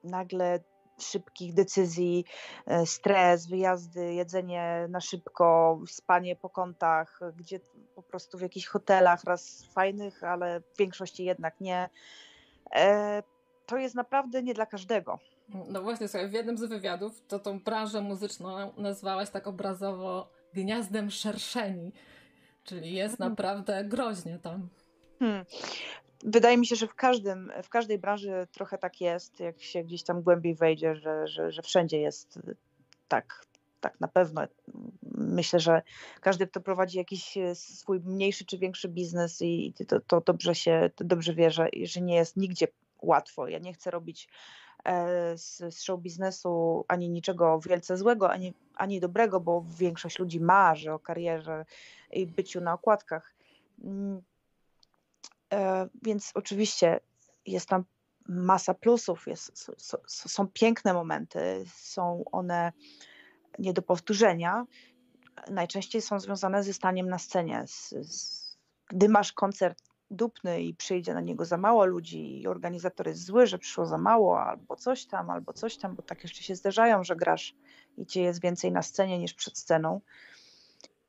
nagle 0.04 0.60
szybkich 0.98 1.54
decyzji, 1.54 2.24
e, 2.66 2.86
stres, 2.86 3.46
wyjazdy, 3.46 4.14
jedzenie 4.14 4.86
na 4.88 5.00
szybko, 5.00 5.80
spanie 5.86 6.36
po 6.36 6.50
kątach, 6.50 7.20
gdzie 7.36 7.60
po 7.94 8.02
prostu 8.02 8.38
w 8.38 8.40
jakichś 8.40 8.66
hotelach, 8.66 9.24
raz 9.24 9.64
fajnych, 9.72 10.24
ale 10.24 10.60
w 10.60 10.78
większości 10.78 11.24
jednak 11.24 11.60
nie. 11.60 11.88
E, 12.74 13.22
to 13.66 13.76
jest 13.76 13.94
naprawdę 13.94 14.42
nie 14.42 14.54
dla 14.54 14.66
każdego. 14.66 15.18
No 15.68 15.82
właśnie, 15.82 16.08
słuchaj, 16.08 16.28
w 16.28 16.32
jednym 16.32 16.58
z 16.58 16.64
wywiadów 16.64 17.22
to 17.28 17.38
tą 17.38 17.60
branżę 17.60 18.00
muzyczną 18.00 18.72
nazwałaś 18.76 19.30
tak 19.30 19.46
obrazowo 19.46 20.30
gniazdem 20.54 21.10
szerszeni, 21.10 21.92
czyli 22.64 22.94
jest 22.94 23.14
mhm. 23.14 23.30
naprawdę 23.30 23.84
groźnie 23.84 24.38
tam. 24.38 24.68
Hmm 25.18 25.44
wydaje 26.24 26.58
mi 26.58 26.66
się, 26.66 26.76
że 26.76 26.86
w, 26.86 26.94
każdym, 26.94 27.52
w 27.62 27.68
każdej 27.68 27.98
branży 27.98 28.46
trochę 28.52 28.78
tak 28.78 29.00
jest, 29.00 29.40
jak 29.40 29.62
się 29.62 29.84
gdzieś 29.84 30.02
tam 30.02 30.22
głębiej 30.22 30.54
wejdzie, 30.54 30.96
że, 30.96 31.26
że, 31.26 31.52
że 31.52 31.62
wszędzie 31.62 31.98
jest 31.98 32.38
tak, 33.08 33.46
tak 33.80 34.00
na 34.00 34.08
pewno. 34.08 34.42
Myślę, 35.12 35.60
że 35.60 35.82
każdy, 36.20 36.46
kto 36.46 36.60
prowadzi 36.60 36.98
jakiś 36.98 37.38
swój 37.54 38.00
mniejszy 38.00 38.44
czy 38.44 38.58
większy 38.58 38.88
biznes 38.88 39.42
i 39.42 39.74
to, 39.88 40.00
to 40.00 40.20
dobrze 40.20 40.54
się, 40.54 40.90
to 40.96 41.04
dobrze 41.04 41.34
wie, 41.34 41.50
że, 41.50 41.68
że 41.82 42.00
nie 42.00 42.14
jest 42.14 42.36
nigdzie 42.36 42.66
łatwo. 43.02 43.48
Ja 43.48 43.58
nie 43.58 43.72
chcę 43.72 43.90
robić 43.90 44.28
e, 44.84 45.38
z, 45.38 45.74
z 45.74 45.82
show 45.82 46.00
biznesu 46.00 46.84
ani 46.88 47.10
niczego 47.10 47.60
wielce 47.60 47.96
złego, 47.96 48.30
ani, 48.30 48.54
ani 48.74 49.00
dobrego, 49.00 49.40
bo 49.40 49.64
większość 49.78 50.18
ludzi 50.18 50.40
marzy 50.40 50.92
o 50.92 50.98
karierze 50.98 51.64
i 52.12 52.26
byciu 52.26 52.60
na 52.60 52.72
okładkach 52.72 53.34
mm, 53.84 54.22
E, 54.33 54.33
więc 56.02 56.30
oczywiście 56.34 57.00
jest 57.46 57.68
tam 57.68 57.84
masa 58.28 58.74
plusów, 58.74 59.26
jest, 59.26 59.70
są, 60.06 60.48
piękne 60.48 60.94
momenty, 60.94 61.64
są 61.74 62.24
one 62.32 62.72
nie 63.58 63.72
do 63.72 63.82
powtórzenia. 63.82 64.66
Najczęściej 65.50 66.02
są 66.02 66.20
związane 66.20 66.62
ze 66.62 66.72
staniem 66.72 67.08
na 67.08 67.18
scenie. 67.18 67.64
Gdy 68.88 69.08
masz 69.08 69.32
koncert 69.32 69.82
dupny 70.10 70.62
i 70.62 70.74
przyjdzie 70.74 71.14
na 71.14 71.20
niego 71.20 71.44
za 71.44 71.56
mało 71.56 71.84
ludzi 71.84 72.40
i 72.40 72.46
organizator 72.46 73.08
jest 73.08 73.24
zły, 73.24 73.46
że 73.46 73.58
przyszło 73.58 73.86
za 73.86 73.98
mało 73.98 74.40
albo 74.40 74.76
coś 74.76 75.06
tam, 75.06 75.30
albo 75.30 75.52
coś 75.52 75.76
tam, 75.76 75.94
bo 75.94 76.02
tak 76.02 76.22
jeszcze 76.22 76.42
się 76.42 76.56
zdarzają, 76.56 77.04
że 77.04 77.16
grasz 77.16 77.54
i 77.98 78.06
cię 78.06 78.22
jest 78.22 78.40
więcej 78.40 78.72
na 78.72 78.82
scenie 78.82 79.18
niż 79.18 79.34
przed 79.34 79.58
sceną, 79.58 80.00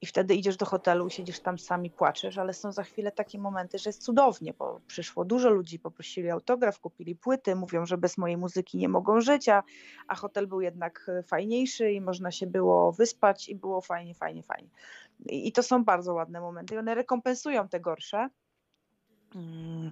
i 0.05 0.07
wtedy 0.07 0.35
idziesz 0.35 0.57
do 0.57 0.65
hotelu, 0.65 1.09
siedzisz 1.09 1.39
tam 1.39 1.59
sami, 1.59 1.91
płaczesz, 1.91 2.37
ale 2.37 2.53
są 2.53 2.71
za 2.71 2.83
chwilę 2.83 3.11
takie 3.11 3.39
momenty, 3.39 3.79
że 3.79 3.89
jest 3.89 4.03
cudownie, 4.03 4.53
bo 4.53 4.81
przyszło 4.87 5.25
dużo 5.25 5.49
ludzi, 5.49 5.79
poprosili 5.79 6.29
autograf, 6.29 6.79
kupili 6.79 7.15
płyty, 7.15 7.55
mówią, 7.55 7.85
że 7.85 7.97
bez 7.97 8.17
mojej 8.17 8.37
muzyki 8.37 8.77
nie 8.77 8.89
mogą 8.89 9.21
żyć, 9.21 9.49
a, 9.49 9.63
a 10.07 10.15
hotel 10.15 10.47
był 10.47 10.61
jednak 10.61 11.05
e, 11.07 11.23
fajniejszy 11.23 11.91
i 11.91 12.01
można 12.01 12.31
się 12.31 12.47
było 12.47 12.91
wyspać 12.91 13.49
i 13.49 13.55
było 13.55 13.81
fajnie, 13.81 14.13
fajnie, 14.15 14.43
fajnie. 14.43 14.69
I, 15.25 15.47
i 15.47 15.51
to 15.51 15.63
są 15.63 15.83
bardzo 15.83 16.13
ładne 16.13 16.41
momenty 16.41 16.75
i 16.75 16.77
one 16.77 16.95
rekompensują 16.95 17.67
te 17.67 17.79
gorsze. 17.79 18.29
Mm, 19.35 19.91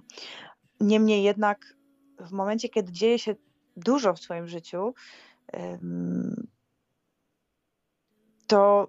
niemniej 0.80 1.22
jednak 1.22 1.76
w 2.20 2.32
momencie, 2.32 2.68
kiedy 2.68 2.92
dzieje 2.92 3.18
się 3.18 3.34
dużo 3.76 4.14
w 4.14 4.20
swoim 4.20 4.48
życiu, 4.48 4.94
to 8.46 8.88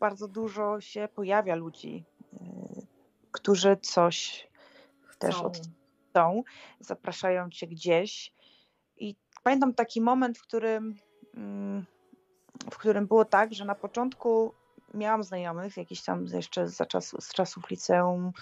bardzo 0.00 0.28
dużo 0.28 0.80
się 0.80 1.08
pojawia 1.14 1.54
ludzi, 1.54 2.04
y, 2.34 2.86
którzy 3.32 3.76
coś 3.76 4.48
chcą. 5.02 5.18
też 5.18 5.36
chcą, 6.10 6.42
zapraszają 6.80 7.50
cię 7.50 7.66
gdzieś. 7.66 8.32
I 8.96 9.16
pamiętam 9.42 9.74
taki 9.74 10.00
moment, 10.00 10.38
w 10.38 10.42
którym, 10.42 10.94
mm, 11.34 11.84
w 12.70 12.76
którym 12.76 13.06
było 13.06 13.24
tak, 13.24 13.54
że 13.54 13.64
na 13.64 13.74
początku 13.74 14.54
miałam 14.94 15.22
znajomych, 15.22 15.76
jakiś 15.76 16.02
tam 16.02 16.26
jeszcze 16.26 16.68
za 16.68 16.86
czasu, 16.86 17.20
z 17.20 17.28
czasów 17.28 17.70
liceum, 17.70 18.32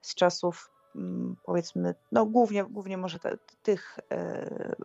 z 0.00 0.14
czasów 0.14 0.70
mm, 0.96 1.36
powiedzmy, 1.44 1.94
no 2.12 2.26
głównie, 2.26 2.64
głównie 2.64 2.96
może 2.96 3.18
te, 3.18 3.38
tych 3.62 3.98
e, 4.10 4.76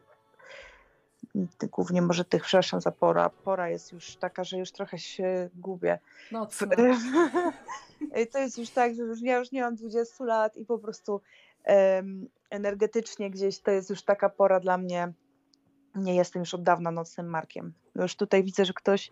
głównie 1.72 2.02
może 2.02 2.26
tych, 2.26 2.44
przepraszam 2.44 2.82
za 2.82 2.92
pora, 2.92 3.30
pora 3.30 3.70
jest 3.70 3.92
już 3.92 4.16
taka, 4.16 4.44
że 4.44 4.58
już 4.58 4.72
trochę 4.72 4.98
się 4.98 5.50
gubię. 5.56 6.00
No, 6.32 6.48
to 8.32 8.40
jest 8.40 8.58
już 8.58 8.70
tak, 8.70 8.96
że 8.96 9.04
już, 9.04 9.22
ja 9.22 9.38
już 9.38 9.52
nie 9.52 9.62
mam 9.62 9.76
20 9.76 10.24
lat 10.24 10.58
i 10.58 10.66
po 10.66 10.80
prostu 10.80 11.22
um, 11.66 12.28
energetycznie 12.50 13.32
gdzieś 13.32 13.60
to 13.60 13.72
jest 13.72 13.90
już 13.90 14.04
taka 14.04 14.30
pora 14.30 14.60
dla 14.60 14.78
mnie, 14.78 15.14
nie 15.96 16.16
jestem 16.16 16.40
już 16.40 16.54
od 16.54 16.64
dawna 16.64 16.92
nocnym 16.92 17.28
Markiem. 17.28 17.74
Już 17.96 18.16
tutaj 18.16 18.44
widzę, 18.44 18.66
że 18.66 18.74
ktoś 18.74 19.12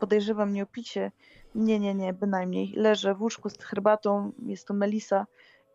podejrzewa 0.00 0.46
mnie 0.46 0.62
o 0.62 0.66
picie. 0.66 1.12
Nie, 1.54 1.78
nie, 1.78 1.94
nie, 1.94 2.12
bynajmniej. 2.12 2.72
Leżę 2.76 3.14
w 3.14 3.22
łóżku 3.22 3.50
z 3.50 3.58
herbatą, 3.58 4.32
jest 4.46 4.66
to 4.66 4.74
Melisa 4.74 5.26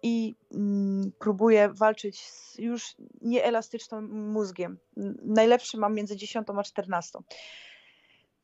i 0.03 0.35
mm, 0.51 1.11
próbuję 1.19 1.69
walczyć 1.73 2.21
z 2.21 2.57
już 2.57 2.95
nieelastycznym 3.21 4.31
mózgiem. 4.31 4.77
Najlepszy 5.23 5.77
mam 5.77 5.95
między 5.95 6.15
10 6.15 6.47
a 6.57 6.63
14. 6.63 7.19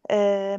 E... 0.10 0.58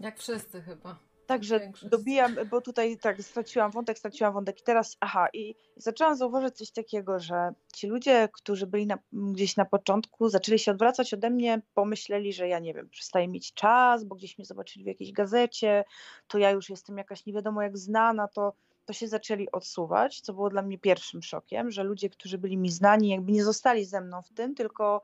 Jak 0.00 0.18
wszyscy 0.18 0.62
chyba. 0.62 0.98
Także 1.26 1.72
dobijam, 1.82 2.36
bo 2.50 2.60
tutaj 2.60 2.98
tak 2.98 3.22
straciłam 3.22 3.70
wątek, 3.70 3.98
straciłam 3.98 4.32
wątek 4.32 4.60
i 4.60 4.62
teraz, 4.62 4.96
aha, 5.00 5.28
i 5.32 5.54
zaczęłam 5.76 6.16
zauważyć 6.16 6.56
coś 6.56 6.70
takiego, 6.70 7.20
że 7.20 7.54
ci 7.74 7.86
ludzie, 7.86 8.28
którzy 8.32 8.66
byli 8.66 8.86
na, 8.86 8.98
gdzieś 9.12 9.56
na 9.56 9.64
początku, 9.64 10.28
zaczęli 10.28 10.58
się 10.58 10.72
odwracać 10.72 11.14
ode 11.14 11.30
mnie, 11.30 11.62
pomyśleli, 11.74 12.32
że 12.32 12.48
ja 12.48 12.58
nie 12.58 12.74
wiem, 12.74 12.88
przestaję 12.88 13.28
mieć 13.28 13.54
czas, 13.54 14.04
bo 14.04 14.14
gdzieś 14.14 14.38
mnie 14.38 14.44
zobaczyli 14.44 14.84
w 14.84 14.88
jakiejś 14.88 15.12
gazecie, 15.12 15.84
to 16.28 16.38
ja 16.38 16.50
już 16.50 16.70
jestem 16.70 16.98
jakaś 16.98 17.26
nie 17.26 17.32
wiadomo 17.32 17.62
jak 17.62 17.78
znana, 17.78 18.28
to, 18.28 18.52
to 18.84 18.92
się 18.92 19.08
zaczęli 19.08 19.50
odsuwać, 19.52 20.20
co 20.20 20.32
było 20.32 20.50
dla 20.50 20.62
mnie 20.62 20.78
pierwszym 20.78 21.22
szokiem, 21.22 21.70
że 21.70 21.84
ludzie, 21.84 22.10
którzy 22.10 22.38
byli 22.38 22.56
mi 22.56 22.70
znani, 22.70 23.08
jakby 23.08 23.32
nie 23.32 23.44
zostali 23.44 23.84
ze 23.84 24.00
mną 24.00 24.22
w 24.22 24.32
tym, 24.32 24.54
tylko 24.54 25.02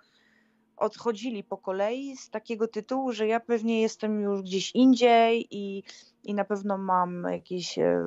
odchodzili 0.76 1.44
po 1.44 1.58
kolei 1.58 2.16
z 2.16 2.30
takiego 2.30 2.68
tytułu, 2.68 3.12
że 3.12 3.26
ja 3.26 3.40
pewnie 3.40 3.82
jestem 3.82 4.20
już 4.20 4.42
gdzieś 4.42 4.74
indziej 4.74 5.46
i, 5.50 5.82
i 6.24 6.34
na 6.34 6.44
pewno 6.44 6.78
mam 6.78 7.24
jakieś. 7.32 7.78
E, 7.78 8.04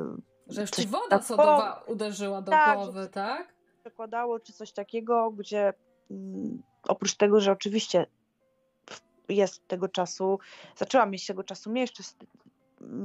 że 0.47 0.67
ci 0.67 0.87
woda 0.87 1.21
sodowa 1.21 1.83
uderzyła 1.87 2.41
do 2.41 2.51
tak, 2.51 2.77
głowy, 2.77 3.09
tak? 3.11 3.53
Przekładało 3.79 4.39
czy 4.39 4.53
coś 4.53 4.71
takiego, 4.71 5.31
gdzie 5.31 5.73
mm, 6.11 6.63
oprócz 6.87 7.15
tego, 7.15 7.39
że 7.39 7.51
oczywiście 7.51 8.05
jest 9.29 9.67
tego 9.67 9.87
czasu, 9.87 10.39
zaczęłam 10.75 11.11
mieć 11.11 11.25
tego 11.25 11.43
czasu 11.43 11.69
mniej, 11.69 11.81
jeszcze 11.81 12.03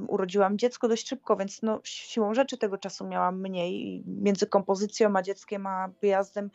urodziłam 0.08 0.58
dziecko 0.58 0.88
dość 0.88 1.08
szybko, 1.08 1.36
więc 1.36 1.62
no, 1.62 1.80
siłą 1.84 2.34
rzeczy 2.34 2.58
tego 2.58 2.78
czasu 2.78 3.06
miałam 3.06 3.40
mniej. 3.40 4.02
Między 4.06 4.46
kompozycją 4.46 5.16
a 5.16 5.22
dzieckiem, 5.22 5.66
a 5.66 5.88
wyjazdem 6.00 6.50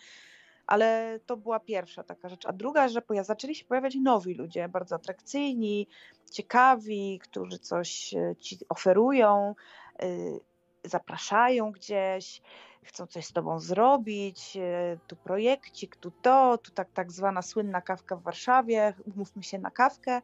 ale 0.68 1.20
to 1.26 1.38
była 1.38 1.60
pierwsza 1.60 2.04
taka 2.04 2.30
rzecz. 2.30 2.46
A 2.46 2.54
druga, 2.54 2.88
że 2.88 3.02
zaczęli 3.22 3.56
się 3.56 3.66
pojawiać 3.66 3.96
nowi 3.96 4.34
ludzie, 4.34 4.70
bardzo 4.70 4.96
atrakcyjni, 4.96 5.88
ciekawi, 6.32 7.20
którzy 7.24 7.60
coś 7.60 8.14
e, 8.14 8.36
ci 8.40 8.58
oferują, 8.70 9.56
y, 10.04 10.40
zapraszają 10.84 11.72
gdzieś, 11.72 12.42
chcą 12.84 13.08
coś 13.08 13.26
z 13.26 13.34
tobą 13.34 13.60
zrobić, 13.60 14.58
e, 14.58 14.98
tu 15.08 15.16
projekcik, 15.16 15.96
tu 15.96 16.12
to, 16.12 16.58
tu 16.58 16.72
tak, 16.72 16.92
tak 16.94 17.12
zwana 17.12 17.42
słynna 17.42 17.82
kawka 17.82 18.16
w 18.16 18.24
Warszawie, 18.24 18.94
umówmy 19.16 19.44
się 19.44 19.60
na 19.60 19.72
kawkę 19.72 20.22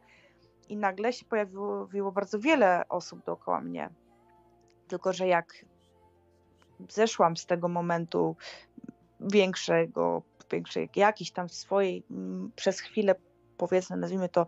i 0.70 0.76
nagle 0.76 1.12
się 1.12 1.24
pojawiło 1.24 2.12
bardzo 2.12 2.38
wiele 2.38 2.88
osób 2.88 3.24
dookoła 3.24 3.60
mnie. 3.60 3.90
Tylko, 4.88 5.12
że 5.12 5.26
jak 5.26 5.64
zeszłam 6.88 7.36
z 7.36 7.46
tego 7.46 7.68
momentu 7.68 8.36
większego 9.20 10.22
większej, 10.52 10.90
jakiejś 10.96 11.30
tam 11.30 11.48
swojej 11.48 12.04
mm, 12.10 12.52
przez 12.56 12.80
chwilę, 12.80 13.14
powiedzmy, 13.56 13.96
nazwijmy 13.96 14.28
to 14.28 14.46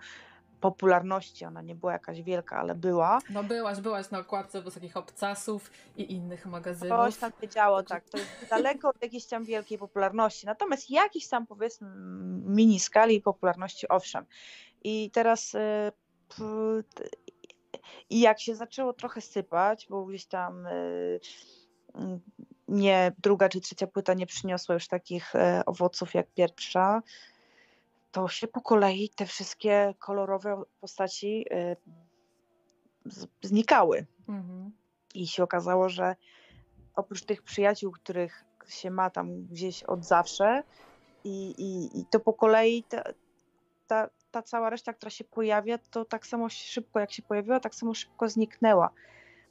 popularności, 0.60 1.44
ona 1.44 1.62
nie 1.62 1.74
była 1.74 1.92
jakaś 1.92 2.22
wielka, 2.22 2.56
ale 2.56 2.74
była. 2.74 3.18
No 3.30 3.44
byłaś, 3.44 3.80
byłaś 3.80 4.10
na 4.10 4.18
okładce 4.18 4.62
wysokich 4.62 4.96
obcasów 4.96 5.70
i 5.96 6.12
innych 6.12 6.46
magazynów. 6.46 6.98
Coś 6.98 7.16
tam 7.16 7.32
się 7.40 7.48
działo, 7.48 7.82
tak, 7.82 8.08
to 8.08 8.18
jest 8.18 8.30
daleko 8.50 8.88
od 8.88 9.02
jakiejś 9.02 9.26
tam 9.26 9.44
wielkiej 9.44 9.78
popularności, 9.78 10.46
natomiast 10.46 10.90
jakiś 10.90 11.28
tam 11.28 11.46
powiedzmy 11.46 11.88
mini 12.46 12.80
skali 12.80 13.20
popularności, 13.20 13.88
owszem. 13.88 14.26
I 14.84 15.10
teraz 15.10 15.54
y, 15.54 15.92
i 18.10 18.20
jak 18.20 18.40
się 18.40 18.54
zaczęło 18.54 18.92
trochę 18.92 19.20
sypać, 19.20 19.86
bo 19.90 20.04
gdzieś 20.04 20.26
tam 20.26 20.66
y, 20.66 21.20
nie 22.68 23.12
druga 23.18 23.48
czy 23.48 23.60
trzecia 23.60 23.86
płyta 23.86 24.14
nie 24.14 24.26
przyniosła 24.26 24.74
już 24.74 24.88
takich 24.88 25.34
e, 25.34 25.62
owoców 25.66 26.14
jak 26.14 26.26
pierwsza, 26.30 27.02
to 28.12 28.28
się 28.28 28.48
po 28.48 28.60
kolei 28.60 29.08
te 29.08 29.26
wszystkie 29.26 29.94
kolorowe 29.98 30.62
postaci 30.80 31.46
e, 31.50 31.76
znikały. 33.42 34.06
Mhm. 34.28 34.72
I 35.14 35.26
się 35.26 35.42
okazało, 35.42 35.88
że 35.88 36.16
oprócz 36.94 37.24
tych 37.24 37.42
przyjaciół, 37.42 37.92
których 37.92 38.44
się 38.68 38.90
ma 38.90 39.10
tam 39.10 39.46
gdzieś 39.46 39.82
od 39.82 40.04
zawsze, 40.04 40.62
i, 41.24 41.54
i, 41.58 42.00
i 42.00 42.04
to 42.06 42.20
po 42.20 42.32
kolei 42.32 42.82
ta, 42.82 43.02
ta, 43.86 44.08
ta 44.32 44.42
cała 44.42 44.70
reszta, 44.70 44.92
która 44.92 45.10
się 45.10 45.24
pojawia, 45.24 45.78
to 45.78 46.04
tak 46.04 46.26
samo 46.26 46.48
szybko 46.48 47.00
jak 47.00 47.12
się 47.12 47.22
pojawiła, 47.22 47.60
tak 47.60 47.74
samo 47.74 47.94
szybko 47.94 48.28
zniknęła. 48.28 48.90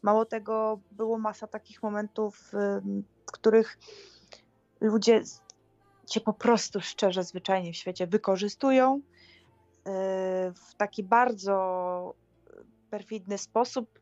Mało 0.02 0.26
tego, 0.26 0.80
było 0.92 1.18
masa 1.18 1.48
takich 1.48 1.84
momentów, 1.84 2.52
w 3.28 3.32
których 3.32 3.78
ludzie 4.82 5.22
cię 6.06 6.22
po 6.22 6.34
prostu 6.34 6.82
szczerze, 6.82 7.24
zwyczajnie 7.24 7.74
w 7.74 7.76
świecie 7.76 8.08
wykorzystują 8.08 8.98
y, 8.98 9.02
w 10.54 10.76
taki 10.78 11.04
bardzo 11.04 12.16
perfidny 12.90 13.38
sposób, 13.38 14.00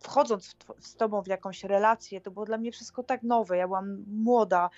wchodząc 0.00 0.56
z 0.80 0.96
tobą 0.96 1.22
w 1.22 1.26
jakąś 1.26 1.64
relację, 1.64 2.20
to 2.20 2.30
było 2.30 2.46
dla 2.46 2.58
mnie 2.58 2.72
wszystko 2.72 3.02
tak 3.02 3.22
nowe. 3.22 3.56
Ja 3.56 3.66
byłam 3.66 4.04
młoda, 4.08 4.70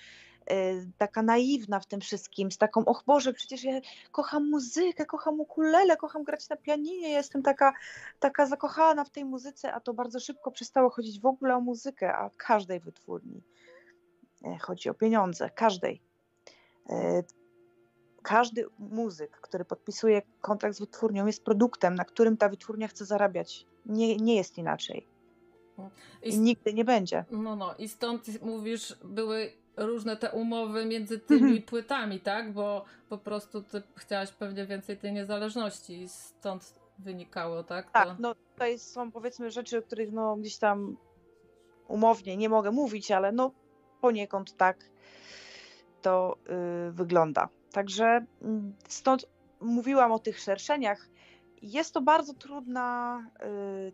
taka 0.97 1.21
naiwna 1.21 1.79
w 1.79 1.85
tym 1.85 2.01
wszystkim, 2.01 2.51
z 2.51 2.57
taką, 2.57 2.85
och 2.85 3.03
Boże, 3.05 3.33
przecież 3.33 3.63
ja 3.63 3.81
kocham 4.11 4.49
muzykę, 4.49 5.05
kocham 5.05 5.39
ukulele, 5.39 5.97
kocham 5.97 6.23
grać 6.23 6.49
na 6.49 6.55
pianinie, 6.55 7.09
jestem 7.09 7.43
taka, 7.43 7.73
taka 8.19 8.45
zakochana 8.45 9.03
w 9.03 9.09
tej 9.09 9.25
muzyce, 9.25 9.73
a 9.73 9.79
to 9.79 9.93
bardzo 9.93 10.19
szybko 10.19 10.51
przestało 10.51 10.89
chodzić 10.89 11.19
w 11.19 11.25
ogóle 11.25 11.55
o 11.55 11.61
muzykę, 11.61 12.13
a 12.13 12.29
każdej 12.37 12.79
wytwórni 12.79 13.41
e, 14.45 14.57
chodzi 14.57 14.89
o 14.89 14.93
pieniądze, 14.93 15.49
każdej. 15.49 16.01
E, 16.89 17.23
każdy 18.23 18.65
muzyk, 18.79 19.31
który 19.31 19.65
podpisuje 19.65 20.21
kontrakt 20.41 20.75
z 20.75 20.79
wytwórnią, 20.79 21.25
jest 21.25 21.43
produktem, 21.43 21.95
na 21.95 22.05
którym 22.05 22.37
ta 22.37 22.49
wytwórnia 22.49 22.87
chce 22.87 23.05
zarabiać. 23.05 23.65
Nie, 23.85 24.17
nie 24.17 24.35
jest 24.35 24.57
inaczej. 24.57 25.07
I, 26.23 26.29
I 26.29 26.39
nigdy 26.39 26.73
nie 26.73 26.85
będzie. 26.85 27.25
No, 27.31 27.55
no, 27.55 27.75
i 27.75 27.89
stąd 27.89 28.41
mówisz, 28.41 28.97
były 29.03 29.51
różne 29.79 30.17
te 30.17 30.31
umowy 30.31 30.85
między 30.85 31.19
tymi 31.19 31.41
mhm. 31.41 31.61
płytami, 31.61 32.19
tak? 32.19 32.53
Bo 32.53 32.85
po 33.09 33.17
prostu 33.17 33.61
ty 33.61 33.81
chciałaś 33.95 34.31
pewnie 34.31 34.65
więcej 34.65 34.97
tej 34.97 35.13
niezależności 35.13 36.01
i 36.01 36.09
stąd 36.09 36.73
wynikało, 36.99 37.63
tak? 37.63 37.91
Tak, 37.91 38.07
to... 38.07 38.15
no 38.19 38.35
tutaj 38.35 38.79
są 38.79 39.11
powiedzmy 39.11 39.51
rzeczy, 39.51 39.77
o 39.77 39.81
których 39.81 40.11
no 40.11 40.35
gdzieś 40.35 40.57
tam 40.57 40.97
umownie 41.87 42.37
nie 42.37 42.49
mogę 42.49 42.71
mówić, 42.71 43.11
ale 43.11 43.31
no 43.31 43.51
poniekąd 44.01 44.57
tak 44.57 44.89
to 46.01 46.37
yy, 46.85 46.91
wygląda. 46.91 47.49
Także 47.71 48.25
yy, 48.41 48.47
stąd 48.87 49.25
mówiłam 49.59 50.11
o 50.11 50.19
tych 50.19 50.39
szerszeniach. 50.39 51.09
Jest 51.61 51.93
to 51.93 52.01
bardzo 52.01 52.33
trudna 52.33 53.23
yy, 53.39 53.93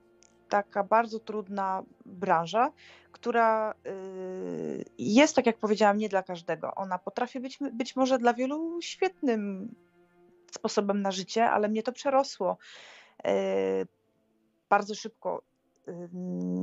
taka 0.49 0.83
bardzo 0.83 1.19
trudna 1.19 1.83
branża, 2.05 2.71
która 3.25 3.73
y, 3.85 4.85
jest, 4.97 5.35
tak 5.35 5.45
jak 5.45 5.57
powiedziałam, 5.57 5.97
nie 5.97 6.09
dla 6.09 6.23
każdego. 6.23 6.75
Ona 6.75 6.99
potrafi 6.99 7.39
być, 7.39 7.59
być 7.73 7.95
może 7.95 8.19
dla 8.19 8.33
wielu 8.33 8.81
świetnym 8.81 9.75
sposobem 10.51 11.01
na 11.01 11.11
życie, 11.11 11.49
ale 11.49 11.69
mnie 11.69 11.83
to 11.83 11.91
przerosło 11.91 12.57
y, 13.27 13.87
bardzo 14.69 14.95
szybko 14.95 15.41
y, 15.87 16.09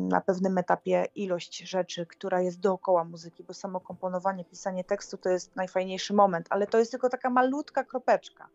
na 0.09 0.21
pewnym 0.21 0.59
etapie 0.59 1.07
ilość 1.15 1.59
rzeczy, 1.59 2.07
która 2.07 2.41
jest 2.41 2.61
dookoła 2.61 3.05
muzyki, 3.05 3.45
bo 3.45 3.55
samo 3.55 3.81
komponowanie, 3.81 4.45
pisanie 4.45 4.85
tekstu 4.85 5.17
to 5.17 5.29
jest 5.29 5.57
najfajniejszy 5.57 6.15
moment, 6.15 6.47
ale 6.51 6.67
to 6.67 6.79
jest 6.79 6.91
tylko 6.91 7.09
taka 7.09 7.31
malutka 7.31 7.85
kropeczka 7.85 8.49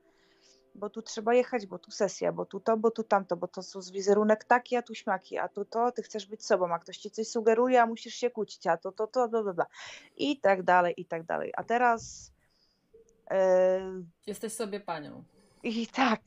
bo 0.77 0.89
tu 0.89 1.01
trzeba 1.01 1.33
jechać, 1.33 1.65
bo 1.65 1.79
tu 1.79 1.91
sesja, 1.91 2.31
bo 2.31 2.45
tu 2.45 2.59
to, 2.59 2.77
bo 2.77 2.91
tu 2.91 3.03
tamto, 3.03 3.37
bo 3.37 3.47
to 3.47 3.63
są 3.63 3.81
z 3.81 3.91
wizerunek 3.91 4.43
taki, 4.43 4.75
a 4.75 4.81
tu 4.81 4.95
śmaki, 4.95 5.37
a 5.37 5.47
tu 5.47 5.65
to, 5.65 5.91
ty 5.91 6.03
chcesz 6.03 6.25
być 6.25 6.45
sobą, 6.45 6.73
a 6.73 6.79
ktoś 6.79 6.97
ci 6.97 7.11
coś 7.11 7.27
sugeruje, 7.27 7.81
a 7.81 7.85
musisz 7.85 8.13
się 8.13 8.29
kłócić, 8.29 8.67
a 8.67 8.77
to, 8.77 8.91
to, 8.91 9.07
to, 9.07 9.27
bla, 9.27 9.43
bla, 9.43 9.53
bla. 9.53 9.65
I 10.17 10.39
tak 10.39 10.63
dalej, 10.63 10.93
i 10.97 11.05
tak 11.05 11.23
dalej. 11.23 11.53
A 11.57 11.63
teraz... 11.63 12.31
Yy... 13.31 13.37
Jesteś 14.27 14.53
sobie 14.53 14.79
panią. 14.79 15.23
I 15.63 15.87
tak, 15.87 16.21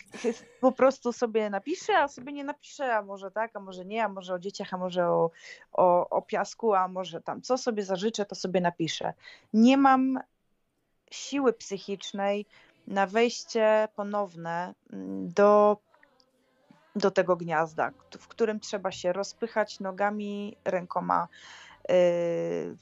po 0.61 0.73
prostu 0.73 1.13
sobie 1.13 1.51
napiszę, 1.51 1.99
a 1.99 2.09
sobie 2.09 2.33
nie 2.33 2.45
napiszę, 2.45 2.95
a 2.95 3.03
może 3.03 3.31
tak, 3.31 3.57
a 3.57 3.61
może 3.61 3.85
nie, 3.85 4.05
a 4.05 4.09
może 4.09 4.35
o 4.35 4.39
dzieciach, 4.39 4.75
a 4.75 4.77
może 4.77 5.09
o, 5.09 5.31
o, 5.73 6.09
o 6.09 6.23
piasku, 6.23 6.75
a 6.75 6.89
może 6.89 7.21
tam 7.21 7.43
co 7.43 7.59
sobie 7.59 7.83
zażyczę, 7.83 8.27
to 8.27 8.35
sobie 8.35 8.61
napiszę. 8.61 9.13
Nie 9.53 9.77
mam 9.77 10.21
siły 11.11 11.53
psychicznej, 11.53 12.47
na 12.91 13.07
wejście 13.07 13.89
ponowne 13.97 14.75
mm, 14.93 15.33
do, 15.33 15.77
do 16.97 17.11
tego 17.11 17.37
gniazda, 17.37 17.91
w 18.19 18.29
którym 18.29 18.61
trzeba 18.61 18.93
się 18.93 19.13
rozpychać 19.13 19.81
nogami, 19.81 20.57
rękoma 20.65 21.29
yy, 21.89 21.95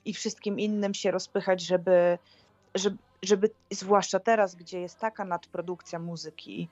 i 0.05 0.14
wszystkim 0.14 0.59
innym 0.59 0.94
się 0.94 1.11
rozpychać, 1.11 1.61
żeby, 1.61 2.18
żeby, 2.75 2.99
żeby, 3.23 3.51
zwłaszcza 3.71 4.21
teraz, 4.21 4.55
gdzie 4.55 4.81
jest 4.81 4.99
taka 4.99 5.25
nadprodukcja 5.25 5.99
muzyki, 5.99 6.68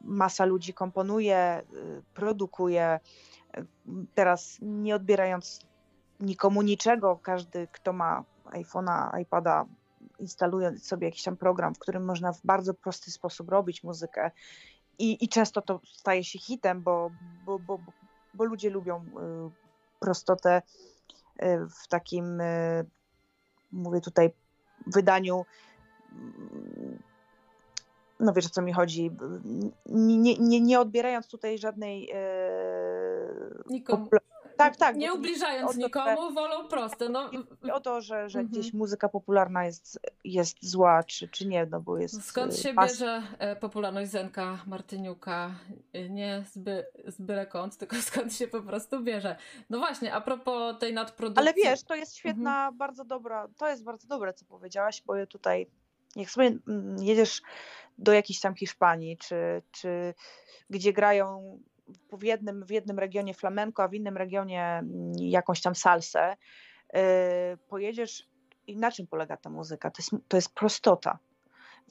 masa 0.00 0.44
ludzi 0.44 0.74
komponuje, 0.74 1.62
y, 1.74 2.02
produkuje, 2.14 3.00
y, 3.58 3.66
teraz 4.14 4.58
nie 4.62 4.94
odbierając 4.94 5.60
nikomu 6.20 6.62
niczego, 6.62 7.18
każdy, 7.22 7.68
kto 7.72 7.92
ma 7.92 8.24
iPhone'a, 8.44 9.20
iPada, 9.20 9.66
instaluje 10.18 10.78
sobie 10.78 11.06
jakiś 11.06 11.22
tam 11.22 11.36
program, 11.36 11.74
w 11.74 11.78
którym 11.78 12.04
można 12.04 12.32
w 12.32 12.40
bardzo 12.44 12.74
prosty 12.74 13.10
sposób 13.10 13.48
robić 13.48 13.84
muzykę. 13.84 14.30
I, 14.98 15.24
i 15.24 15.28
często 15.28 15.62
to 15.62 15.80
staje 15.84 16.24
się 16.24 16.38
hitem, 16.38 16.82
bo, 16.82 17.10
bo, 17.44 17.58
bo, 17.58 17.78
bo 18.34 18.44
ludzie 18.44 18.70
lubią 18.70 19.04
y, 19.04 19.50
prostotę 20.00 20.62
w 21.84 21.88
takim, 21.88 22.42
mówię 23.72 24.00
tutaj, 24.00 24.30
wydaniu 24.86 25.44
no 28.20 28.32
wiesz 28.32 28.46
o 28.46 28.50
co 28.50 28.62
mi 28.62 28.72
chodzi, 28.72 29.10
nie, 29.86 30.38
nie, 30.38 30.60
nie 30.60 30.80
odbierając 30.80 31.28
tutaj 31.28 31.58
żadnej 31.58 32.12
Nikomu. 33.70 34.08
Tak, 34.56 34.76
tak. 34.76 34.96
Nie 34.96 35.14
ubliżając 35.14 35.76
nikomu, 35.76 36.32
wolą 36.34 36.68
proste. 36.68 37.08
No. 37.08 37.30
O 37.72 37.80
to, 37.80 38.00
że, 38.00 38.28
że 38.28 38.38
mhm. 38.38 38.46
gdzieś 38.46 38.72
muzyka 38.72 39.08
popularna 39.08 39.64
jest, 39.64 40.00
jest 40.24 40.70
zła, 40.70 41.04
czy, 41.04 41.28
czy 41.28 41.46
nie, 41.46 41.66
no 41.66 41.80
bo 41.80 41.98
jest... 41.98 42.24
Skąd 42.24 42.56
się 42.56 42.74
pas... 42.74 42.92
bierze 42.92 43.22
e, 43.38 43.56
popularność 43.56 44.10
Zenka 44.10 44.58
Martyniuka? 44.66 45.54
E, 45.92 46.08
nie 46.08 46.44
z, 46.52 46.58
by, 46.58 46.86
z 47.06 47.20
byle 47.20 47.46
kąt, 47.46 47.76
tylko 47.80 47.96
skąd 47.96 48.34
się 48.34 48.48
po 48.48 48.62
prostu 48.62 49.02
bierze. 49.02 49.36
No 49.70 49.78
właśnie, 49.78 50.14
a 50.14 50.20
propos 50.20 50.78
tej 50.78 50.94
nadprodukcji... 50.94 51.42
Ale 51.42 51.54
wiesz, 51.54 51.84
to 51.84 51.94
jest 51.94 52.16
świetna, 52.16 52.50
mhm. 52.50 52.76
bardzo 52.76 53.04
dobra, 53.04 53.48
to 53.56 53.68
jest 53.68 53.84
bardzo 53.84 54.08
dobre, 54.08 54.34
co 54.34 54.44
powiedziałaś, 54.44 55.02
bo 55.06 55.26
tutaj 55.26 55.66
jak 56.16 56.30
sobie 56.30 56.58
mm, 56.68 57.02
jedziesz 57.02 57.42
do 57.98 58.12
jakiejś 58.12 58.40
tam 58.40 58.54
Hiszpanii, 58.54 59.16
czy, 59.16 59.62
czy 59.70 60.14
gdzie 60.70 60.92
grają 60.92 61.58
w 62.12 62.22
jednym, 62.22 62.64
w 62.64 62.70
jednym 62.70 62.98
regionie 62.98 63.34
flamenko, 63.34 63.82
a 63.82 63.88
w 63.88 63.94
innym 63.94 64.16
regionie 64.16 64.62
mm, 64.62 65.12
jakąś 65.18 65.62
tam 65.62 65.74
salsę, 65.74 66.36
yy, 66.92 67.00
pojedziesz 67.68 68.28
i 68.66 68.76
na 68.76 68.92
czym 68.92 69.06
polega 69.06 69.36
ta 69.36 69.50
muzyka? 69.50 69.90
To 69.90 70.02
jest, 70.02 70.10
to 70.28 70.36
jest 70.36 70.54
prostota. 70.54 71.18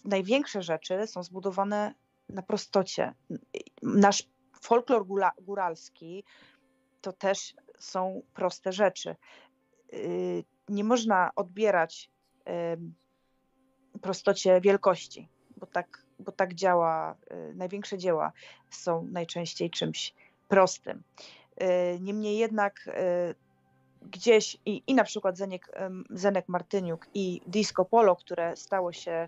Największe 0.05 0.61
rzeczy 0.61 1.07
są 1.07 1.23
zbudowane 1.23 1.93
na 2.29 2.41
prostocie. 2.41 3.13
Nasz 3.83 4.23
folklor 4.61 5.05
góralski 5.41 6.23
to 7.01 7.13
też 7.13 7.53
są 7.79 8.21
proste 8.33 8.71
rzeczy. 8.71 9.15
Yy, 9.91 10.43
nie 10.69 10.83
można 10.83 11.31
odbierać 11.35 12.09
prostocie 14.01 14.61
wielkości, 14.61 15.29
bo 15.57 15.65
tak 15.65 16.02
bo 16.23 16.31
tak 16.31 16.53
działa, 16.53 17.15
y, 17.31 17.53
największe 17.55 17.97
dzieła 17.97 18.31
są 18.69 19.07
najczęściej 19.11 19.69
czymś 19.69 20.13
prostym. 20.47 21.03
Y, 21.61 21.99
niemniej 21.99 22.37
jednak 22.37 22.87
y, 22.87 23.35
gdzieś 24.01 24.57
i, 24.65 24.83
i 24.87 24.93
na 24.93 25.03
przykład 25.03 25.37
Zenek, 25.37 25.71
Zenek 26.09 26.49
Martyniuk 26.49 27.07
i 27.13 27.41
Disco 27.47 27.85
Polo, 27.85 28.15
które 28.15 28.55
stało 28.55 28.91
się 28.91 29.27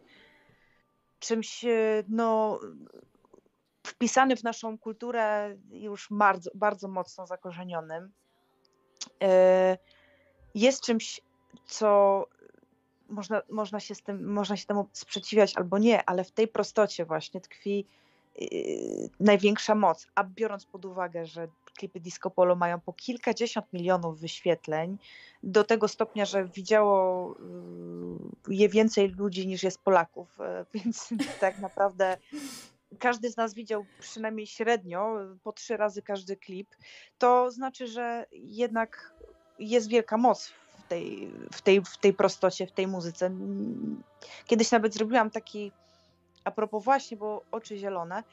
czymś 1.20 1.66
no, 2.10 2.60
wpisany 3.84 4.36
w 4.36 4.44
naszą 4.44 4.78
kulturę 4.78 5.56
już 5.72 6.08
bardzo, 6.12 6.52
bardzo 6.56 6.88
mocno 6.88 7.28
zakorzenionym, 7.28 8.12
jest 10.56 10.84
czymś, 10.84 11.22
co 11.66 12.26
można, 13.10 13.42
można, 13.50 13.80
się 13.80 13.96
z 13.96 14.02
tym, 14.02 14.34
można 14.34 14.58
się 14.58 14.66
temu 14.66 14.88
sprzeciwiać 14.94 15.58
albo 15.58 15.78
nie, 15.78 16.10
ale 16.10 16.24
w 16.24 16.32
tej 16.32 16.48
prostocie 16.48 17.06
właśnie 17.06 17.42
tkwi 17.42 17.86
yy, 18.36 19.10
największa 19.20 19.76
moc. 19.76 20.08
A 20.16 20.24
biorąc 20.24 20.66
pod 20.66 20.86
uwagę, 20.86 21.26
że 21.26 21.48
klipy 21.78 22.00
Disco 22.00 22.30
Polo 22.30 22.56
mają 22.56 22.80
po 22.80 22.94
kilkadziesiąt 22.94 23.74
milionów 23.74 24.20
wyświetleń, 24.20 24.98
do 25.44 25.64
tego 25.64 25.88
stopnia, 25.88 26.26
że 26.26 26.46
widziało 26.46 27.36
yy, 28.48 28.56
je 28.56 28.70
więcej 28.70 29.10
ludzi 29.10 29.48
niż 29.48 29.64
jest 29.64 29.82
Polaków, 29.82 30.38
yy, 30.40 30.66
więc 30.74 31.10
tak 31.40 31.60
naprawdę 31.60 32.18
każdy 33.00 33.32
z 33.32 33.38
nas 33.38 33.54
widział 33.54 33.86
przynajmniej 34.00 34.48
średnio 34.48 35.18
po 35.44 35.54
trzy 35.54 35.78
razy 35.78 36.02
każdy 36.02 36.38
klip, 36.38 36.76
to 37.18 37.52
znaczy, 37.52 37.88
że 37.88 38.26
jednak 38.32 39.14
jest 39.60 39.90
wielka 39.90 40.18
moc 40.18 40.54
tej, 40.88 41.32
w, 41.52 41.62
tej, 41.62 41.82
w 41.82 41.98
tej 41.98 42.14
prostocie, 42.14 42.68
w 42.68 42.72
tej 42.72 42.88
muzyce. 42.88 43.32
Kiedyś 44.46 44.72
nawet 44.72 44.94
zrobiłam 44.94 45.30
taki, 45.30 45.72
a 46.44 46.52
propos 46.52 46.84
właśnie, 46.84 47.18
bo 47.18 47.42
oczy 47.52 47.78
zielone, 47.78 48.24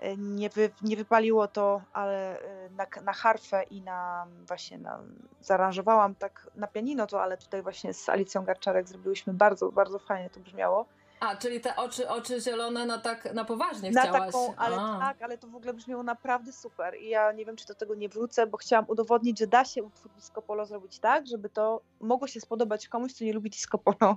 e, 0.00 0.16
nie, 0.16 0.50
wy, 0.50 0.70
nie 0.82 0.96
wypaliło 0.96 1.48
to, 1.48 1.82
ale 1.92 2.40
e, 2.40 2.70
na, 2.70 2.86
na 3.02 3.12
harfę 3.12 3.62
i 3.62 3.82
na 3.82 4.26
właśnie 4.46 4.78
na, 4.78 5.00
zaaranżowałam 5.40 6.14
tak 6.14 6.50
na 6.54 6.66
pianino 6.66 7.06
to, 7.06 7.22
ale 7.22 7.36
tutaj 7.36 7.62
właśnie 7.62 7.94
z 7.94 8.08
Alicją 8.08 8.44
Garczarek 8.44 8.88
zrobiłyśmy 8.88 9.32
bardzo, 9.34 9.72
bardzo 9.72 9.98
fajnie 9.98 10.30
to 10.30 10.40
brzmiało. 10.40 10.86
A, 11.20 11.36
czyli 11.36 11.60
te 11.60 11.76
oczy, 11.76 12.08
oczy 12.08 12.40
zielone 12.40 12.86
na 12.86 12.98
tak 12.98 13.34
na 13.34 13.44
poważnie 13.44 13.90
na 13.90 14.00
chciałaś. 14.00 14.26
Taką, 14.26 14.56
ale 14.56 14.76
A. 14.76 14.98
tak, 15.00 15.22
ale 15.22 15.38
to 15.38 15.46
w 15.46 15.54
ogóle 15.54 15.74
brzmiało 15.74 16.02
naprawdę 16.02 16.52
super 16.52 16.94
i 17.00 17.08
ja 17.08 17.32
nie 17.32 17.44
wiem, 17.44 17.56
czy 17.56 17.66
do 17.66 17.74
tego 17.74 17.94
nie 17.94 18.08
wrócę, 18.08 18.46
bo 18.46 18.56
chciałam 18.56 18.84
udowodnić, 18.88 19.38
że 19.38 19.46
da 19.46 19.64
się 19.64 19.82
utwór 19.82 20.12
disco 20.12 20.42
polo 20.42 20.66
zrobić 20.66 20.98
tak, 20.98 21.26
żeby 21.26 21.48
to 21.48 21.80
mogło 22.00 22.28
się 22.28 22.40
spodobać 22.40 22.88
komuś, 22.88 23.14
kto 23.14 23.24
nie 23.24 23.32
lubi 23.32 23.50
disco 23.50 23.78
polo. 23.78 24.16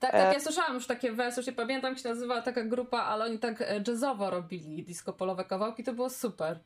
Tak, 0.00 0.12
tak, 0.12 0.14
e, 0.14 0.32
ja 0.32 0.40
słyszałam 0.40 0.74
już 0.74 0.86
takie 0.86 1.12
wersje, 1.12 1.40
już 1.40 1.46
nie 1.46 1.52
pamiętam, 1.52 1.92
jak 1.92 2.02
się 2.02 2.08
nazywała 2.08 2.42
taka 2.42 2.64
grupa, 2.64 2.98
ale 2.98 3.24
oni 3.24 3.38
tak 3.38 3.62
e, 3.62 3.82
jazzowo 3.86 4.30
robili 4.30 4.84
disco 4.84 5.12
polowe 5.12 5.44
kawałki, 5.44 5.84
to 5.84 5.92
było 5.92 6.10
super. 6.10 6.58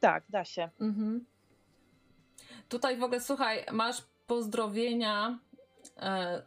Tak, 0.00 0.24
da 0.28 0.44
się. 0.44 0.70
Mhm. 0.80 1.24
Tutaj 2.68 2.96
w 2.96 3.02
ogóle, 3.02 3.20
słuchaj, 3.20 3.64
masz 3.72 4.02
pozdrowienia 4.26 5.38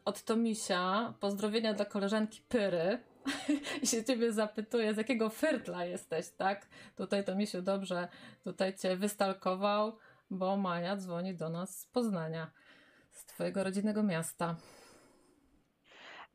od 0.05 0.23
Tomisia 0.23 1.13
pozdrowienia 1.19 1.73
dla 1.73 1.85
koleżanki 1.85 2.41
Pyry. 2.49 2.99
I 3.83 3.87
się 3.87 4.03
ciebie 4.03 4.31
zapytuję, 4.33 4.93
z 4.93 4.97
jakiego 4.97 5.29
fyrtla 5.29 5.85
jesteś, 5.85 6.29
tak? 6.29 6.67
Tutaj 6.95 7.23
Tomisiu 7.23 7.61
dobrze 7.61 8.07
tutaj 8.43 8.75
cię 8.75 8.97
wystalkował, 8.97 9.97
bo 10.29 10.57
Maja 10.57 10.95
dzwoni 10.95 11.35
do 11.35 11.49
nas 11.49 11.79
z 11.79 11.85
Poznania, 11.85 12.51
z 13.11 13.25
twojego 13.25 13.63
rodzinnego 13.63 14.03
miasta. 14.03 14.55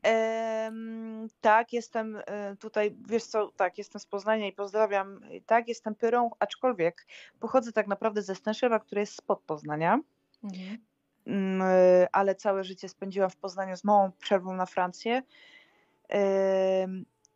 Ehm, 0.02 1.28
tak, 1.40 1.72
jestem 1.72 2.22
e, 2.26 2.56
tutaj, 2.56 2.96
wiesz 3.08 3.24
co, 3.24 3.52
tak, 3.56 3.78
jestem 3.78 4.00
z 4.00 4.06
Poznania 4.06 4.48
i 4.48 4.52
pozdrawiam. 4.52 5.20
Tak, 5.46 5.68
jestem 5.68 5.94
Pyrą, 5.94 6.30
aczkolwiek 6.38 7.06
pochodzę 7.40 7.72
tak 7.72 7.86
naprawdę 7.86 8.22
ze 8.22 8.34
Stęszewa, 8.34 8.78
który 8.78 9.00
jest 9.00 9.16
spod 9.16 9.42
Poznania. 9.42 10.00
Mhm. 10.44 10.85
Mm, 11.26 11.68
ale 12.12 12.34
całe 12.34 12.64
życie 12.64 12.88
spędziłam 12.88 13.30
w 13.30 13.36
Poznaniu 13.36 13.76
z 13.76 13.84
małą 13.84 14.12
przerwą 14.12 14.52
na 14.52 14.66
Francję. 14.66 15.22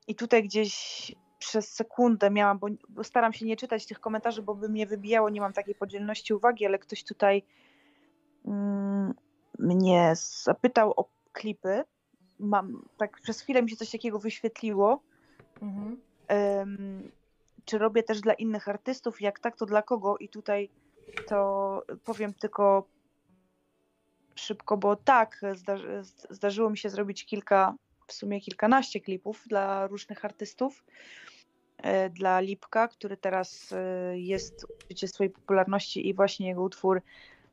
I 0.07 0.15
tutaj 0.15 0.43
gdzieś 0.43 1.13
przez 1.39 1.73
sekundę 1.73 2.31
miałam, 2.31 2.59
bo 2.89 3.05
staram 3.05 3.33
się 3.33 3.47
nie 3.47 3.57
czytać 3.57 3.87
tych 3.87 4.01
komentarzy, 4.01 4.43
bo 4.43 4.55
by 4.55 4.69
mnie 4.69 4.87
wybijało, 4.87 5.31
nie 5.31 5.41
mam 5.41 5.53
takiej 5.53 5.75
podzielności 5.75 6.35
uwagi, 6.35 6.67
ale 6.67 6.79
ktoś 6.79 7.05
tutaj 7.05 7.43
mm, 8.47 9.15
mnie 9.59 10.13
zapytał 10.45 10.93
o 10.97 11.09
klipy. 11.33 11.85
Mam, 12.39 12.83
tak 12.97 13.21
przez 13.21 13.41
chwilę 13.41 13.63
mi 13.63 13.71
się 13.71 13.77
coś 13.77 13.91
takiego 13.91 14.19
wyświetliło. 14.19 15.03
Mhm. 15.63 16.01
czy 17.65 17.79
robię 17.79 18.03
też 18.03 18.21
dla 18.21 18.35
innych 18.35 18.69
artystów? 18.69 19.21
Jak 19.21 19.41
tak, 19.41 19.57
to 19.57 19.67
dla 19.67 19.83
kogo? 19.83 20.17
I 20.19 20.29
tutaj 20.29 20.71
to 21.27 21.83
powiem 22.05 22.35
tylko 22.35 22.87
szybko, 24.41 24.77
bo 24.77 24.97
tak, 24.97 25.41
zdarzy, 25.55 26.03
zdarzyło 26.31 26.71
mi 26.71 26.79
się 26.79 26.91
zrobić 26.91 27.27
kilka, 27.27 27.75
w 28.07 28.13
sumie 28.13 28.41
kilkanaście 28.41 29.01
klipów 29.01 29.45
dla 29.49 29.87
różnych 29.87 30.25
artystów. 30.25 30.85
E, 31.83 32.11
dla 32.11 32.41
Lipka, 32.41 32.89
który 32.89 33.17
teraz 33.17 33.73
e, 33.73 34.19
jest 34.19 34.67
w 34.91 35.09
swojej 35.09 35.31
popularności 35.31 36.09
i 36.09 36.15
właśnie 36.15 36.49
jego 36.49 36.63
utwór 36.63 37.03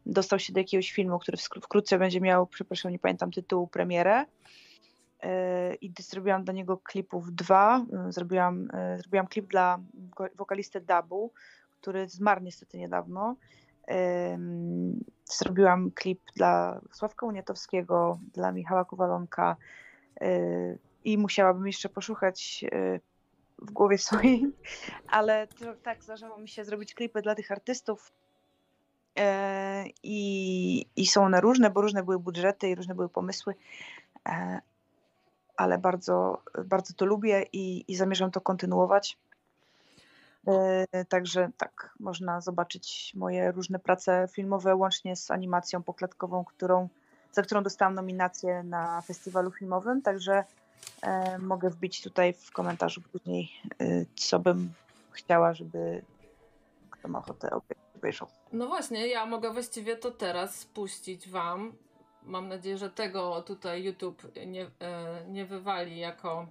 dostał 0.06 0.40
się 0.40 0.54
do 0.54 0.60
jakiegoś 0.60 0.92
filmu, 0.92 1.20
który 1.20 1.38
wkrótce 1.38 2.00
będzie 2.00 2.22
miał, 2.22 2.48
przepraszam, 2.48 2.92
nie 2.92 3.00
pamiętam 3.00 3.32
tytułu, 3.32 3.68
premierę. 3.68 4.26
E, 5.24 5.76
I 5.76 5.94
zrobiłam 6.00 6.44
dla 6.44 6.54
niego 6.54 6.78
klipów 6.78 7.36
dwa. 7.36 7.86
Zrobiłam, 8.10 8.68
zrobiłam 8.98 9.28
klip 9.28 9.48
dla 9.48 9.80
wokalisty 10.36 10.82
Dabu, 10.82 11.32
który 11.82 12.10
zmarł 12.10 12.44
niestety 12.44 12.78
niedawno 12.78 13.36
zrobiłam 15.26 15.92
klip 15.92 16.22
dla 16.36 16.82
Sławka 16.92 17.26
Uniatowskiego, 17.26 18.20
dla 18.34 18.52
Michała 18.52 18.86
Kowalonka 18.86 19.56
y, 20.22 20.80
i 21.04 21.18
musiałabym 21.18 21.68
jeszcze 21.68 21.90
poszukać 21.90 22.66
y, 22.74 23.00
w 23.60 23.72
głowie 23.72 23.98
swojej, 23.98 24.52
ale 25.08 25.48
tak 25.84 26.04
zdarzało 26.04 26.38
mi 26.38 26.48
się 26.48 26.66
zrobić 26.66 26.94
klipy 26.94 27.22
dla 27.22 27.36
tych 27.36 27.52
artystów 27.52 28.12
y, 29.20 29.22
i, 30.04 30.86
i 30.96 31.08
są 31.08 31.24
one 31.24 31.42
różne, 31.42 31.70
bo 31.70 31.82
różne 31.82 32.04
były 32.04 32.20
budżety 32.20 32.70
i 32.70 32.76
różne 32.76 32.96
były 32.96 33.10
pomysły, 33.10 33.56
e, 34.30 34.62
ale 35.58 35.78
bardzo, 35.78 36.42
bardzo 36.66 36.94
to 36.94 37.06
lubię 37.06 37.46
i, 37.54 37.86
i 37.88 37.96
zamierzam 37.96 38.32
to 38.32 38.42
kontynuować. 38.42 39.18
E, 40.48 41.06
także 41.06 41.50
tak, 41.58 41.94
można 42.00 42.42
zobaczyć 42.42 43.14
moje 43.16 43.52
różne 43.52 43.80
prace 43.80 44.28
filmowe, 44.32 44.76
łącznie 44.76 45.16
z 45.16 45.32
animacją 45.32 45.84
poklatkową, 45.84 46.46
którą, 46.46 46.90
za 47.32 47.42
którą 47.42 47.64
dostałam 47.64 47.96
nominację 47.96 48.64
na 48.64 49.02
festiwalu 49.02 49.52
filmowym. 49.52 50.02
Także 50.02 50.44
e, 51.02 51.38
mogę 51.38 51.70
wbić 51.70 52.02
tutaj 52.02 52.34
w 52.34 52.52
komentarzu 52.52 53.02
później, 53.02 53.52
e, 53.82 53.86
co 54.16 54.40
bym 54.40 54.74
chciała, 55.12 55.54
żeby 55.54 56.02
kto 56.92 57.08
ma 57.08 57.20
ochotę 57.20 57.50
obejrzał. 57.96 58.28
No 58.54 58.68
właśnie, 58.68 59.08
ja 59.08 59.26
mogę 59.26 59.54
właściwie 59.54 59.98
to 59.98 60.12
teraz 60.12 60.56
spuścić 60.56 61.30
Wam. 61.30 61.74
Mam 62.24 62.48
nadzieję, 62.48 62.78
że 62.78 62.90
tego 62.90 63.42
tutaj 63.42 63.84
YouTube 63.84 64.32
nie, 64.48 64.72
nie 65.28 65.46
wywali 65.46 66.00
jako 66.00 66.48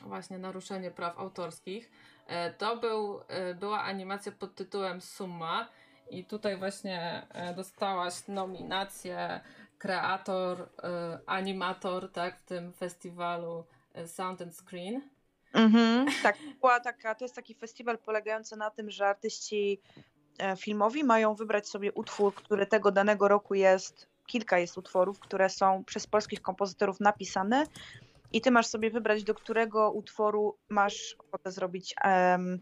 właśnie 0.00 0.38
naruszenie 0.38 0.90
praw 0.90 1.18
autorskich. 1.18 1.90
E, 2.32 2.50
to 2.50 2.76
był, 2.76 3.20
e, 3.28 3.54
była 3.54 3.82
animacja 3.82 4.32
pod 4.32 4.54
tytułem 4.54 5.00
Summa 5.00 5.68
i 6.10 6.24
tutaj 6.24 6.56
właśnie 6.56 7.26
e, 7.30 7.54
dostałaś 7.54 8.28
nominację 8.28 9.40
kreator, 9.78 10.68
animator, 11.26 12.12
tak, 12.12 12.38
w 12.38 12.44
tym 12.44 12.72
festiwalu 12.72 13.64
Sound 14.06 14.42
and 14.42 14.56
Screen. 14.56 15.02
Mhm, 15.52 16.06
tak, 16.22 16.36
była 16.60 16.80
taka, 16.80 17.14
to 17.14 17.24
jest 17.24 17.34
taki 17.34 17.54
festiwal 17.54 17.98
polegający 17.98 18.56
na 18.56 18.70
tym, 18.70 18.90
że 18.90 19.06
artyści 19.06 19.80
filmowi 20.56 21.04
mają 21.04 21.34
wybrać 21.34 21.68
sobie 21.68 21.92
utwór, 21.92 22.34
który 22.34 22.66
tego 22.66 22.92
danego 22.92 23.28
roku 23.28 23.54
jest, 23.54 24.08
kilka 24.26 24.58
jest 24.58 24.78
utworów, 24.78 25.20
które 25.20 25.48
są 25.48 25.84
przez 25.84 26.06
polskich 26.06 26.42
kompozytorów 26.42 27.00
napisane 27.00 27.66
i 28.32 28.40
ty 28.40 28.50
masz 28.50 28.66
sobie 28.66 28.90
wybrać, 28.90 29.24
do 29.24 29.34
którego 29.34 29.90
utworu 29.90 30.56
masz 30.68 31.16
ochotę 31.18 31.52
zrobić 31.52 31.94
um, 32.04 32.60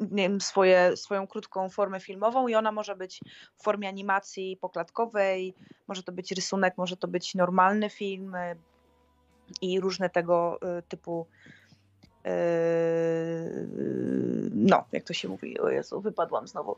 nie 0.00 0.22
wiem, 0.22 0.40
swoje, 0.40 0.96
swoją 0.96 1.26
krótką 1.26 1.68
formę 1.68 2.00
filmową 2.00 2.48
i 2.48 2.54
ona 2.54 2.72
może 2.72 2.96
być 2.96 3.20
w 3.54 3.62
formie 3.62 3.88
animacji 3.88 4.56
poklatkowej, 4.56 5.54
może 5.88 6.02
to 6.02 6.12
być 6.12 6.32
rysunek, 6.32 6.74
może 6.76 6.96
to 6.96 7.08
być 7.08 7.34
normalny 7.34 7.90
film 7.90 8.34
y, 8.34 8.56
i 9.62 9.80
różne 9.80 10.10
tego 10.10 10.58
y, 10.78 10.82
typu 10.82 11.26
y, 12.26 12.30
no, 14.54 14.84
jak 14.92 15.04
to 15.04 15.12
się 15.12 15.28
mówi, 15.28 15.60
o 15.60 15.68
Jezu, 15.68 16.00
wypadłam 16.00 16.48
znowu. 16.48 16.76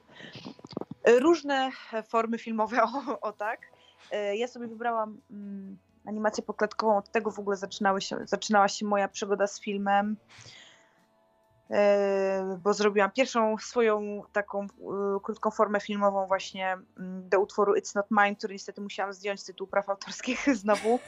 Różne 1.21 1.71
formy 2.09 2.39
filmowe, 2.39 2.83
o, 2.83 3.21
o 3.21 3.33
tak. 3.33 3.61
Ja 4.35 4.49
sobie 4.49 4.67
wybrałam 4.67 5.21
mm, 5.31 5.79
animację 6.07 6.43
poklatkową. 6.43 6.97
Od 6.97 7.11
tego 7.11 7.31
w 7.31 7.39
ogóle 7.39 7.57
zaczynały 7.57 8.01
się, 8.01 8.17
zaczynała 8.25 8.69
się 8.69 8.87
moja 8.87 9.09
przygoda 9.09 9.47
z 9.47 9.61
filmem. 9.61 10.17
E, 11.73 12.59
bo 12.63 12.75
zrobiłam 12.75 13.11
pierwszą 13.11 13.59
swoją 13.59 14.23
taką 14.33 14.63
e, 14.63 14.67
krótką 15.23 15.51
formę 15.51 15.81
filmową 15.81 16.27
właśnie 16.27 16.73
mm, 16.99 17.29
do 17.29 17.41
utworu 17.41 17.75
It's 17.75 17.95
Not 17.95 18.07
Mine, 18.11 18.37
który 18.37 18.55
niestety 18.55 18.81
musiałam 18.81 19.13
zdjąć 19.13 19.41
z 19.41 19.45
tytułu 19.45 19.69
praw 19.69 19.89
autorskich 19.89 20.47
znowu, 20.63 20.99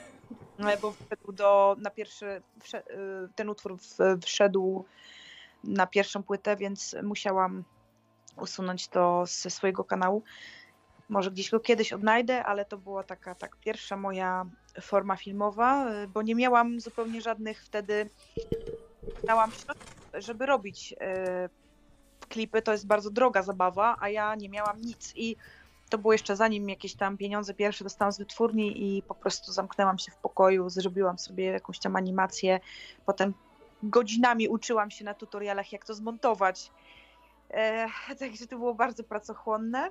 e, 0.58 0.76
bo 0.76 0.92
wszedł 0.92 1.32
do, 1.32 1.76
na 1.78 1.90
pierwszy, 1.90 2.42
ten 3.34 3.48
utwór 3.48 3.76
wszedł 4.24 4.84
na 5.64 5.86
pierwszą 5.86 6.22
płytę, 6.22 6.56
więc 6.56 6.96
musiałam 7.02 7.64
usunąć 8.36 8.88
to 8.88 9.24
ze 9.26 9.50
swojego 9.50 9.84
kanału. 9.84 10.22
Może 11.08 11.30
gdzieś 11.30 11.50
go 11.50 11.60
kiedyś 11.60 11.92
odnajdę, 11.92 12.44
ale 12.44 12.64
to 12.64 12.78
była 12.78 13.02
taka 13.02 13.34
tak 13.34 13.56
pierwsza 13.56 13.96
moja 13.96 14.46
forma 14.80 15.16
filmowa, 15.16 15.92
y, 15.92 16.08
bo 16.08 16.22
nie 16.22 16.34
miałam 16.34 16.80
zupełnie 16.80 17.20
żadnych 17.20 17.64
wtedy, 17.64 18.10
środków, 19.52 19.98
żeby 20.14 20.46
robić 20.46 20.92
y, 20.92 20.96
klipy, 22.28 22.62
to 22.62 22.72
jest 22.72 22.86
bardzo 22.86 23.10
droga 23.10 23.42
zabawa, 23.42 23.96
a 24.00 24.08
ja 24.08 24.34
nie 24.34 24.48
miałam 24.48 24.80
nic 24.80 25.12
i 25.16 25.36
to 25.90 25.98
było 25.98 26.12
jeszcze 26.12 26.36
zanim 26.36 26.68
jakieś 26.68 26.94
tam 26.94 27.16
pieniądze 27.16 27.54
pierwsze 27.54 27.84
dostałam 27.84 28.12
z 28.12 28.18
wytwórni 28.18 28.96
i 28.96 29.02
po 29.02 29.14
prostu 29.14 29.52
zamknęłam 29.52 29.98
się 29.98 30.12
w 30.12 30.16
pokoju, 30.16 30.70
zrobiłam 30.70 31.18
sobie 31.18 31.44
jakąś 31.44 31.78
tam 31.78 31.96
animację, 31.96 32.60
potem 33.06 33.34
godzinami 33.82 34.48
uczyłam 34.48 34.90
się 34.90 35.04
na 35.04 35.14
tutorialach, 35.14 35.72
jak 35.72 35.84
to 35.84 35.94
zmontować. 35.94 36.70
E, 37.50 37.88
także 38.18 38.46
to 38.46 38.58
było 38.58 38.74
bardzo 38.74 39.04
pracochłonne. 39.04 39.90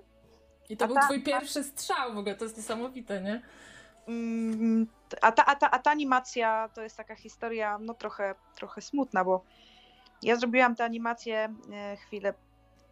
I 0.69 0.77
to 0.77 0.85
a 0.85 0.87
był 0.87 0.95
ta, 0.95 1.01
twój 1.01 1.23
pierwszy 1.23 1.63
strzał 1.63 2.13
w 2.13 2.17
ogóle, 2.17 2.35
to 2.35 2.45
jest 2.45 2.57
niesamowite, 2.57 3.21
nie? 3.21 3.41
Mm, 4.07 4.87
a 5.21 5.31
ta, 5.31 5.45
a, 5.45 5.55
ta, 5.55 5.71
a 5.71 5.79
ta 5.79 5.91
animacja 5.91 6.69
to 6.73 6.81
jest 6.81 6.97
taka 6.97 7.15
historia, 7.15 7.77
no 7.77 7.93
trochę, 7.93 8.35
trochę 8.55 8.81
smutna, 8.81 9.23
bo 9.23 9.43
ja 10.21 10.35
zrobiłam 10.35 10.75
tę 10.75 10.83
animację 10.83 11.53
e, 11.73 11.97
chwilę. 11.97 12.33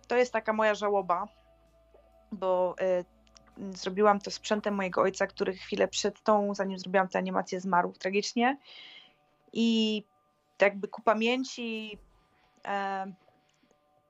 To 0.08 0.18
jest 0.18 0.34
taka 0.34 0.54
moja 0.54 0.76
żałoba, 0.76 1.28
bo 2.32 2.76
e, 2.82 3.04
zrobiłam 3.78 4.20
to 4.20 4.32
sprzętem 4.32 4.76
mojego 4.76 5.02
ojca, 5.02 5.28
który 5.28 5.54
chwilę 5.54 5.88
przed 5.88 6.24
tą, 6.24 6.56
zanim 6.56 6.80
zrobiłam 6.80 7.08
tę 7.08 7.20
animację, 7.20 7.62
zmarł 7.62 7.94
tragicznie. 7.94 8.58
I 9.54 10.04
jakby 10.62 10.88
ku 10.88 11.02
pamięci 11.02 11.98
e, 12.66 13.14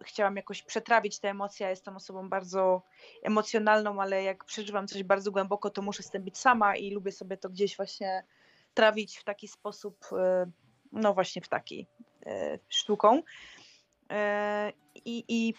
chciałam 0.03 0.35
jakoś 0.35 0.63
przetrawić 0.63 1.19
te 1.19 1.29
emocje. 1.29 1.63
Ja 1.63 1.69
jestem 1.69 1.95
osobą 1.95 2.29
bardzo 2.29 2.81
emocjonalną, 3.23 4.01
ale 4.01 4.23
jak 4.23 4.45
przeżywam 4.45 4.87
coś 4.87 5.03
bardzo 5.03 5.31
głęboko, 5.31 5.69
to 5.69 5.81
muszę 5.81 6.03
z 6.03 6.09
tym 6.09 6.23
być 6.23 6.37
sama 6.37 6.75
i 6.75 6.91
lubię 6.91 7.11
sobie 7.11 7.37
to 7.37 7.49
gdzieś 7.49 7.77
właśnie 7.77 8.23
trawić 8.73 9.17
w 9.17 9.23
taki 9.23 9.47
sposób, 9.47 10.05
e, 10.11 10.51
no 10.91 11.13
właśnie 11.13 11.41
w 11.41 11.47
taki 11.47 11.87
e, 12.25 12.59
sztuką. 12.69 13.21
E, 14.11 14.71
I, 15.05 15.23
i 15.27 15.53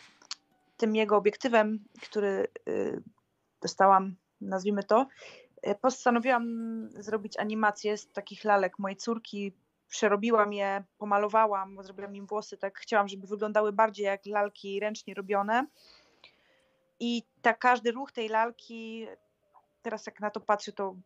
tym 0.77 0.97
jego 0.97 1.17
obiektywem, 1.17 1.85
który 2.03 2.47
dostałam, 3.61 4.17
nazwijmy 4.41 4.85
to, 4.85 5.07
postanowiłam 5.81 6.47
zrobić 6.91 7.37
animację 7.37 7.97
z 7.97 8.13
takich 8.13 8.45
lalek 8.45 8.79
mojej 8.79 8.97
córki, 8.97 9.53
przerobiłam 9.93 10.53
je, 10.53 10.85
pomalowałam, 10.99 11.83
zrobiłam 11.83 12.17
im 12.17 12.27
włosy, 12.27 12.57
tak 12.57 12.79
chciałam, 12.79 13.09
żeby 13.09 13.27
wyglądały 13.27 13.73
bardziej 13.73 14.07
jak 14.07 14.27
lalki 14.27 14.81
ręcznie 14.81 15.15
robione. 15.15 15.67
I 17.01 17.23
tak 17.43 17.59
każdy 17.59 17.93
ruch 17.93 18.13
tej 18.13 18.29
lalki, 18.29 19.07
teraz 19.83 20.07
jak 20.07 20.21
na 20.21 20.31
to 20.31 20.41
patrzę, 20.41 20.73
to 20.73 20.97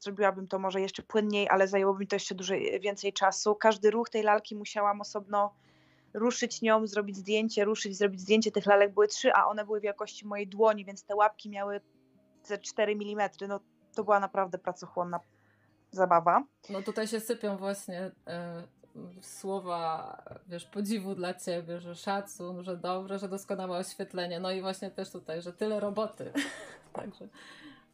zrobiłabym 0.00 0.48
to 0.48 0.58
może 0.58 0.80
jeszcze 0.80 1.02
płynniej, 1.02 1.48
ale 1.50 1.68
zajęłoby 1.68 2.00
mi 2.00 2.06
to 2.06 2.16
jeszcze 2.16 2.34
dużo 2.34 2.54
więcej 2.80 3.12
czasu. 3.12 3.54
Każdy 3.54 3.90
ruch 3.90 4.10
tej 4.10 4.22
lalki 4.22 4.56
musiałam 4.56 5.00
osobno 5.00 5.54
ruszyć 6.14 6.62
nią, 6.62 6.86
zrobić 6.86 7.16
zdjęcie, 7.16 7.64
ruszyć, 7.64 7.96
zrobić 7.96 8.20
zdjęcie. 8.20 8.52
Tych 8.52 8.66
lalek 8.66 8.94
były 8.94 9.08
trzy, 9.08 9.32
a 9.34 9.46
one 9.46 9.64
były 9.64 9.80
wielkości 9.80 10.26
mojej 10.26 10.46
dłoni, 10.46 10.84
więc 10.84 11.04
te 11.04 11.14
łapki 11.14 11.50
miały 11.50 11.80
ze 12.42 12.58
4 12.58 12.92
mm. 12.92 13.30
No 13.48 13.60
to 13.94 14.04
była 14.04 14.20
naprawdę 14.20 14.58
pracochłonna 14.58 15.20
zabawa. 15.94 16.44
No 16.70 16.82
tutaj 16.82 17.08
się 17.08 17.20
sypią 17.20 17.56
właśnie 17.56 18.10
e, 18.26 18.62
słowa, 19.20 20.16
wiesz, 20.46 20.64
podziwu 20.64 21.14
dla 21.14 21.34
ciebie, 21.34 21.80
że 21.80 21.94
szacun, 21.94 22.64
że 22.64 22.76
dobre, 22.76 23.18
że 23.18 23.28
doskonałe 23.28 23.78
oświetlenie. 23.78 24.40
No 24.40 24.50
i 24.50 24.60
właśnie 24.60 24.90
też 24.90 25.10
tutaj, 25.10 25.42
że 25.42 25.52
tyle 25.52 25.80
roboty. 25.80 26.32
Także 26.92 27.28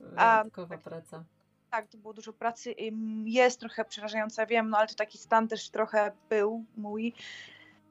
wyjątkowa 0.01 0.75
tak, 0.75 0.85
praca. 0.85 1.25
Tak, 1.71 1.89
to 1.89 1.99
było 1.99 2.15
dużo 2.15 2.33
pracy. 2.33 2.75
Jest 3.25 3.61
trochę 3.61 3.85
przerażająca, 3.85 4.47
wiem, 4.47 4.71
no 4.71 4.79
ale 4.79 4.87
to 4.89 4.95
taki 4.95 5.19
stan 5.19 5.49
też 5.49 5.71
trochę 5.71 6.13
był 6.29 6.65
mój. 6.77 7.15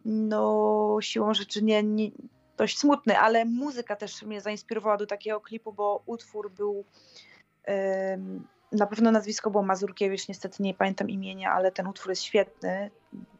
No, 0.05 0.97
siłą 1.01 1.33
rzeczy 1.33 1.63
nie, 1.63 1.83
nie 1.83 2.11
dość 2.57 2.79
smutny, 2.79 3.19
ale 3.19 3.45
muzyka 3.45 3.95
też 3.95 4.23
mnie 4.23 4.41
zainspirowała 4.41 4.97
do 4.97 5.05
takiego 5.05 5.41
klipu, 5.41 5.73
bo 5.73 6.03
utwór 6.05 6.51
był 6.51 6.85
na 8.71 8.87
pewno 8.87 9.11
nazwisko 9.11 9.49
było 9.49 9.63
Mazurkiewicz, 9.63 10.27
niestety 10.27 10.63
nie 10.63 10.73
pamiętam 10.73 11.09
imienia, 11.09 11.51
ale 11.51 11.71
ten 11.71 11.87
utwór 11.87 12.09
jest 12.09 12.23
świetny. 12.23 12.91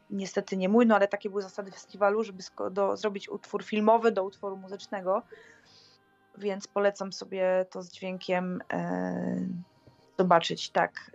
Niestety 0.10 0.58
nie 0.58 0.70
mój, 0.70 0.86
no 0.86 0.96
ale 0.96 1.08
takie 1.08 1.30
były 1.30 1.42
zasady 1.42 1.72
festiwalu, 1.72 2.24
żeby 2.24 2.44
do, 2.72 2.98
zrobić 2.98 3.30
utwór 3.30 3.63
filmowy 3.63 4.12
do 4.12 4.24
utworu 4.24 4.58
muzycznego. 4.58 5.22
Więc 6.38 6.68
polecam 6.68 7.13
sobie 7.13 7.65
to 7.70 7.82
z 7.82 7.92
dźwiękiem 7.92 8.62
e, 8.74 9.39
zobaczyć. 10.18 10.70
Tak. 10.70 11.12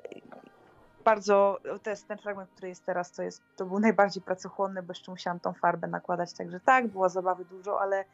Bardzo, 1.05 1.59
to 1.83 1.91
jest 1.91 2.09
ten 2.09 2.19
fragment, 2.19 2.51
który 2.51 2.69
jest 2.69 2.87
teraz, 2.87 3.13
to, 3.13 3.23
jest, 3.23 3.43
to 3.57 3.67
był 3.67 3.79
najbardziej 3.81 4.23
pracochłonny, 4.23 4.83
bo 4.83 4.91
jeszcze 4.91 5.11
musiałam 5.11 5.41
tą 5.41 5.53
farbę 5.53 5.87
nakładać. 5.87 6.33
Także 6.33 6.61
tak, 6.61 6.89
było 6.89 7.09
zabawy 7.09 7.45
dużo, 7.45 7.81
ale 7.81 8.05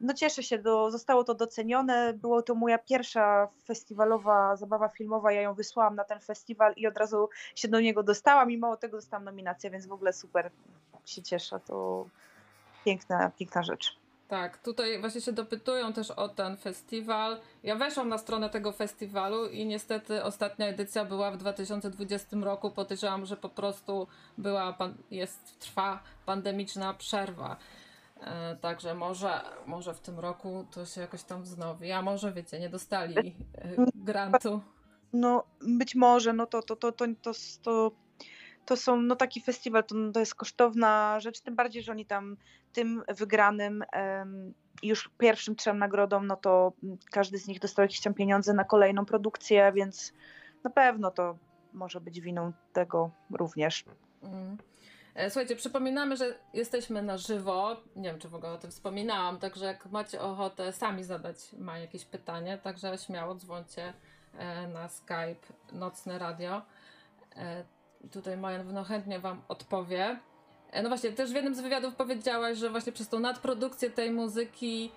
no 0.00 0.14
cieszę 0.14 0.42
się, 0.42 0.58
do, 0.58 0.90
zostało 0.90 1.24
to 1.24 1.34
docenione. 1.34 2.12
Było 2.12 2.42
to 2.42 2.54
moja 2.54 2.78
pierwsza 2.78 3.48
festiwalowa 3.64 4.56
zabawa 4.56 4.88
filmowa. 4.88 5.32
Ja 5.32 5.40
ją 5.40 5.54
wysłałam 5.54 5.94
na 5.94 6.04
ten 6.04 6.20
festiwal 6.20 6.72
i 6.76 6.86
od 6.86 6.96
razu 6.96 7.28
się 7.54 7.68
do 7.68 7.80
niego 7.80 8.02
dostałam 8.02 8.50
i 8.50 8.58
mało 8.58 8.76
tego 8.76 8.96
dostałam 8.96 9.24
nominację, 9.24 9.70
więc 9.70 9.86
w 9.86 9.92
ogóle 9.92 10.12
super 10.12 10.50
się 11.04 11.22
cieszę. 11.22 11.60
To 11.66 12.06
piękna, 12.84 13.30
piękna 13.38 13.62
rzecz. 13.62 13.98
Tak, 14.28 14.58
tutaj 14.58 15.00
właśnie 15.00 15.20
się 15.20 15.32
dopytują 15.32 15.92
też 15.92 16.10
o 16.10 16.28
ten 16.28 16.56
festiwal. 16.56 17.40
Ja 17.62 17.76
weszłam 17.76 18.08
na 18.08 18.18
stronę 18.18 18.50
tego 18.50 18.72
festiwalu 18.72 19.46
i 19.46 19.66
niestety 19.66 20.24
ostatnia 20.24 20.66
edycja 20.66 21.04
była 21.04 21.30
w 21.30 21.36
2020 21.36 22.36
roku. 22.42 22.70
Podejrzewam, 22.70 23.26
że 23.26 23.36
po 23.36 23.48
prostu 23.48 24.06
była, 24.38 24.78
jest, 25.10 25.58
trwa 25.58 26.02
pandemiczna 26.26 26.94
przerwa. 26.94 27.56
E, 28.20 28.56
także 28.56 28.94
może, 28.94 29.40
może 29.66 29.94
w 29.94 30.00
tym 30.00 30.18
roku 30.18 30.66
to 30.70 30.86
się 30.86 31.00
jakoś 31.00 31.22
tam 31.22 31.42
wznowi, 31.42 31.92
a 31.92 32.02
może 32.02 32.32
wiecie, 32.32 32.60
nie 32.60 32.68
dostali 32.68 33.36
e, 33.54 33.86
grantu. 33.94 34.60
No 35.12 35.44
być 35.60 35.94
może, 35.94 36.32
no 36.32 36.46
to, 36.46 36.62
to, 36.62 36.76
to, 36.76 36.92
to, 36.92 37.06
to, 37.22 37.32
to 37.62 37.90
to 38.68 38.76
są, 38.76 39.02
no 39.02 39.16
taki 39.16 39.40
festiwal 39.40 39.84
to, 39.84 39.94
to 40.14 40.20
jest 40.20 40.34
kosztowna 40.34 41.20
rzecz, 41.20 41.40
tym 41.40 41.56
bardziej, 41.56 41.82
że 41.82 41.92
oni 41.92 42.06
tam 42.06 42.36
tym 42.72 43.02
wygranym 43.08 43.84
już 44.82 45.10
pierwszym 45.18 45.56
trzem 45.56 45.78
nagrodom, 45.78 46.26
no 46.26 46.36
to 46.36 46.72
każdy 47.10 47.38
z 47.38 47.48
nich 47.48 47.60
dostał 47.60 47.82
jakieś 47.82 48.00
tam 48.00 48.14
pieniądze 48.14 48.54
na 48.54 48.64
kolejną 48.64 49.04
produkcję, 49.04 49.72
więc 49.72 50.12
na 50.64 50.70
pewno 50.70 51.10
to 51.10 51.38
może 51.72 52.00
być 52.00 52.20
winą 52.20 52.52
tego 52.72 53.10
również. 53.30 53.84
Mm. 54.22 54.56
E, 55.18 55.30
słuchajcie, 55.30 55.56
przypominamy, 55.56 56.16
że 56.16 56.34
jesteśmy 56.54 57.02
na 57.02 57.16
żywo. 57.16 57.76
Nie 57.96 58.10
wiem, 58.10 58.18
czy 58.18 58.28
w 58.28 58.34
ogóle 58.34 58.52
o 58.52 58.58
tym 58.58 58.70
wspominałam, 58.70 59.38
także 59.38 59.66
jak 59.66 59.86
macie 59.86 60.20
ochotę 60.20 60.72
sami 60.72 61.04
zadać 61.04 61.36
ma 61.52 61.78
jakieś 61.78 62.04
pytanie, 62.04 62.58
także 62.58 62.98
śmiało 62.98 63.34
dzwońcie 63.34 63.92
e, 64.38 64.68
na 64.68 64.88
Skype 64.88 65.52
Nocne 65.72 66.18
Radio. 66.18 66.62
E, 67.36 67.64
tutaj 68.10 68.36
Majan 68.36 68.72
no 68.72 68.84
chętnie 68.84 69.18
Wam 69.20 69.42
odpowie. 69.48 70.18
No 70.82 70.88
właśnie, 70.88 71.12
też 71.12 71.30
w 71.30 71.34
jednym 71.34 71.54
z 71.54 71.60
wywiadów 71.60 71.94
powiedziałaś, 71.94 72.58
że 72.58 72.70
właśnie 72.70 72.92
przez 72.92 73.08
tą 73.08 73.20
nadprodukcję 73.20 73.90
tej 73.90 74.10
muzyki, 74.10 74.92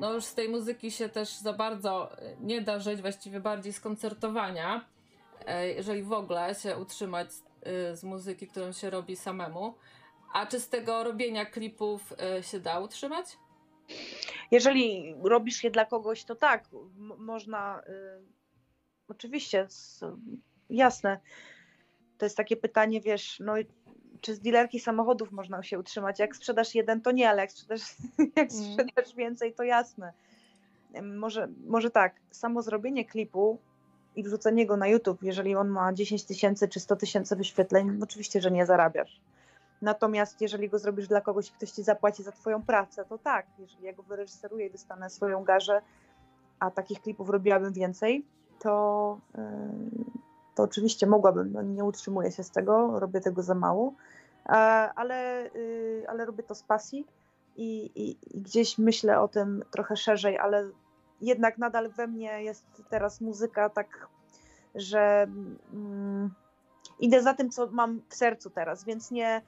no 0.00 0.12
już 0.12 0.24
z 0.24 0.34
tej 0.34 0.48
muzyki 0.48 0.90
się 0.90 1.08
też 1.08 1.28
za 1.28 1.52
bardzo 1.52 2.10
nie 2.40 2.60
da 2.60 2.78
żyć, 2.78 3.00
właściwie 3.00 3.40
bardziej 3.40 3.72
z 3.72 3.80
koncertowania, 3.80 4.84
jeżeli 5.76 6.02
w 6.02 6.12
ogóle 6.12 6.54
się 6.54 6.76
utrzymać 6.76 7.28
z 7.94 8.02
muzyki, 8.02 8.46
którą 8.46 8.72
się 8.72 8.90
robi 8.90 9.16
samemu. 9.16 9.74
A 10.34 10.46
czy 10.46 10.60
z 10.60 10.68
tego 10.68 11.04
robienia 11.04 11.46
klipów 11.46 12.14
się 12.42 12.60
da 12.60 12.80
utrzymać? 12.80 13.36
Jeżeli 14.50 15.14
robisz 15.22 15.64
je 15.64 15.70
dla 15.70 15.84
kogoś, 15.84 16.24
to 16.24 16.34
tak, 16.34 16.64
można. 17.18 17.82
Y, 17.88 18.22
oczywiście, 19.08 19.66
jasne. 20.70 21.20
To 22.18 22.26
jest 22.26 22.36
takie 22.36 22.56
pytanie, 22.56 23.00
wiesz, 23.00 23.40
no 23.40 23.54
czy 24.20 24.34
z 24.34 24.40
dealerki 24.40 24.80
samochodów 24.80 25.32
można 25.32 25.62
się 25.62 25.78
utrzymać? 25.78 26.18
Jak 26.18 26.36
sprzedasz 26.36 26.74
jeden, 26.74 27.00
to 27.00 27.10
nie, 27.10 27.30
ale 27.30 27.42
jak 27.42 27.52
sprzedasz, 27.52 27.80
jak 28.36 28.50
mm. 28.52 28.64
sprzedasz 28.64 29.14
więcej, 29.14 29.54
to 29.54 29.62
jasne. 29.62 30.12
Może, 31.02 31.48
może 31.66 31.90
tak, 31.90 32.20
samo 32.30 32.62
zrobienie 32.62 33.04
klipu 33.04 33.58
i 34.16 34.22
wrzucenie 34.22 34.66
go 34.66 34.76
na 34.76 34.86
YouTube, 34.86 35.22
jeżeli 35.22 35.56
on 35.56 35.68
ma 35.68 35.92
10 35.92 36.24
tysięcy 36.24 36.68
czy 36.68 36.80
100 36.80 36.96
tysięcy 36.96 37.36
wyświetleń, 37.36 37.98
oczywiście, 38.02 38.40
że 38.40 38.50
nie 38.50 38.66
zarabiasz. 38.66 39.20
Natomiast 39.82 40.40
jeżeli 40.40 40.68
go 40.68 40.78
zrobisz 40.78 41.08
dla 41.08 41.20
kogoś 41.20 41.50
ktoś 41.50 41.70
ci 41.70 41.82
zapłaci 41.82 42.22
za 42.22 42.32
twoją 42.32 42.62
pracę, 42.62 43.04
to 43.04 43.18
tak, 43.18 43.46
jeżeli 43.58 43.84
ja 43.84 43.92
go 43.92 44.02
wyreżyseruję 44.02 44.66
i 44.66 44.70
dostanę 44.70 45.10
swoją 45.10 45.44
garzę, 45.44 45.82
a 46.58 46.70
takich 46.70 47.02
klipów 47.02 47.30
robiłabym 47.30 47.72
więcej, 47.72 48.24
to, 48.58 49.18
to 50.54 50.62
oczywiście 50.62 51.06
mogłabym, 51.06 51.52
no 51.52 51.62
nie 51.62 51.84
utrzymuję 51.84 52.32
się 52.32 52.42
z 52.42 52.50
tego, 52.50 53.00
robię 53.00 53.20
tego 53.20 53.42
za 53.42 53.54
mało, 53.54 53.94
ale, 54.94 55.46
y, 55.54 56.04
ale 56.08 56.24
robię 56.24 56.42
to 56.42 56.54
z 56.54 56.62
pasji 56.62 57.06
i, 57.56 57.90
i, 57.94 58.36
i 58.36 58.40
gdzieś 58.40 58.78
myślę 58.78 59.20
o 59.20 59.28
tym 59.28 59.64
trochę 59.70 59.96
szerzej, 59.96 60.38
ale 60.38 60.68
jednak 61.20 61.58
nadal 61.58 61.90
we 61.90 62.06
mnie 62.06 62.42
jest 62.42 62.82
teraz 62.90 63.20
muzyka 63.20 63.70
tak, 63.70 64.08
że 64.74 65.26
mm, 65.72 66.34
idę 67.00 67.22
za 67.22 67.34
tym, 67.34 67.50
co 67.50 67.66
mam 67.70 68.02
w 68.08 68.14
sercu 68.14 68.50
teraz, 68.50 68.84
więc 68.84 69.10
nie, 69.10 69.42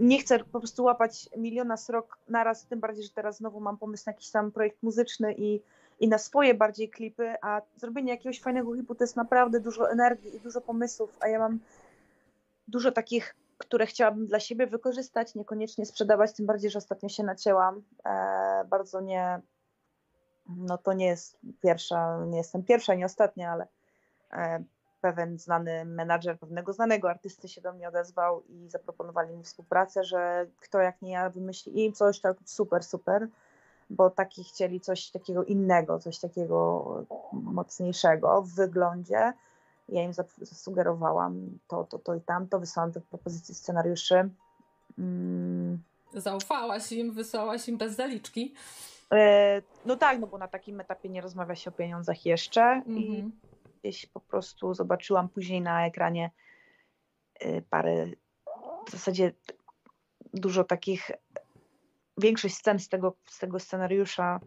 nie 0.00 0.18
chcę 0.18 0.38
po 0.38 0.58
prostu 0.60 0.84
łapać 0.84 1.28
miliona 1.36 1.76
srok 1.76 2.18
naraz, 2.28 2.66
tym 2.66 2.80
bardziej, 2.80 3.04
że 3.04 3.10
teraz 3.10 3.36
znowu 3.36 3.60
mam 3.60 3.78
pomysł 3.78 4.04
na 4.06 4.12
jakiś 4.12 4.30
tam 4.30 4.52
projekt 4.52 4.82
muzyczny 4.82 5.34
i 5.34 5.62
i 6.00 6.08
na 6.08 6.18
swoje 6.18 6.54
bardziej 6.54 6.90
klipy, 6.90 7.34
a 7.42 7.62
zrobienie 7.76 8.10
jakiegoś 8.10 8.40
fajnego 8.40 8.72
klipu 8.72 8.94
to 8.94 9.04
jest 9.04 9.16
naprawdę 9.16 9.60
dużo 9.60 9.90
energii 9.90 10.36
i 10.36 10.40
dużo 10.40 10.60
pomysłów, 10.60 11.16
a 11.20 11.28
ja 11.28 11.38
mam 11.38 11.58
dużo 12.68 12.92
takich, 12.92 13.36
które 13.58 13.86
chciałabym 13.86 14.26
dla 14.26 14.40
siebie 14.40 14.66
wykorzystać, 14.66 15.34
niekoniecznie 15.34 15.86
sprzedawać, 15.86 16.32
tym 16.32 16.46
bardziej, 16.46 16.70
że 16.70 16.78
ostatnio 16.78 17.08
się 17.08 17.22
nacięłam. 17.22 17.82
E, 18.04 18.64
bardzo 18.68 19.00
nie, 19.00 19.40
no 20.56 20.78
to 20.78 20.92
nie 20.92 21.06
jest 21.06 21.38
pierwsza, 21.62 22.24
nie 22.26 22.38
jestem 22.38 22.62
pierwsza, 22.62 22.94
nie 22.94 23.06
ostatnia, 23.06 23.52
ale 23.52 23.66
e, 24.32 24.64
pewien 25.00 25.38
znany 25.38 25.84
menadżer 25.84 26.38
pewnego 26.38 26.72
znanego 26.72 27.10
artysty 27.10 27.48
się 27.48 27.60
do 27.60 27.72
mnie 27.72 27.88
odezwał 27.88 28.42
i 28.42 28.68
zaproponowali 28.68 29.36
mi 29.36 29.44
współpracę, 29.44 30.04
że 30.04 30.46
kto 30.60 30.78
jak 30.78 31.02
nie 31.02 31.12
ja 31.12 31.30
wymyśli 31.30 31.84
im 31.84 31.92
coś 31.92 32.20
tak 32.20 32.36
super, 32.44 32.84
super 32.84 33.28
bo 33.90 34.10
taki 34.10 34.44
chcieli 34.44 34.80
coś 34.80 35.10
takiego 35.10 35.44
innego, 35.44 35.98
coś 35.98 36.18
takiego 36.18 36.84
mocniejszego 37.32 38.42
w 38.42 38.54
wyglądzie. 38.54 39.32
Ja 39.88 40.02
im 40.02 40.12
zasugerowałam 40.38 41.58
to, 41.68 41.84
to, 41.84 41.98
to 41.98 42.14
i 42.14 42.20
tamto, 42.20 42.60
wysłałam 42.60 42.92
te 42.92 43.00
propozycje 43.00 43.54
scenariuszy. 43.54 44.28
Mm. 44.98 45.78
Zaufałaś 46.14 46.92
im, 46.92 47.12
wysłałaś 47.12 47.68
im 47.68 47.78
bez 47.78 47.96
zaliczki. 47.96 48.54
E, 49.12 49.62
no 49.86 49.96
tak, 49.96 50.20
no 50.20 50.26
bo 50.26 50.38
na 50.38 50.48
takim 50.48 50.80
etapie 50.80 51.08
nie 51.08 51.20
rozmawia 51.20 51.54
się 51.54 51.70
o 51.70 51.72
pieniądzach 51.72 52.26
jeszcze 52.26 52.60
mm-hmm. 52.60 52.96
i 52.96 53.08
mhm. 53.08 53.32
gdzieś 53.80 54.06
po 54.06 54.20
prostu 54.20 54.74
zobaczyłam 54.74 55.28
później 55.28 55.60
na 55.60 55.86
ekranie 55.86 56.30
e, 57.40 57.62
parę, 57.62 58.06
w 58.86 58.90
zasadzie 58.90 59.32
dużo 60.34 60.64
takich 60.64 61.10
większość 62.18 62.54
scen 62.54 62.78
z 62.78 62.88
tego, 62.88 63.16
z 63.26 63.38
tego 63.38 63.60
scenariusza 63.60 64.40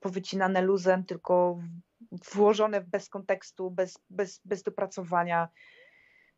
powycinane 0.00 0.62
luzem, 0.62 1.04
tylko 1.04 1.58
włożone 2.34 2.80
bez 2.80 3.08
kontekstu, 3.08 3.70
bez, 3.70 3.98
bez, 4.10 4.40
bez 4.44 4.62
dopracowania. 4.62 5.48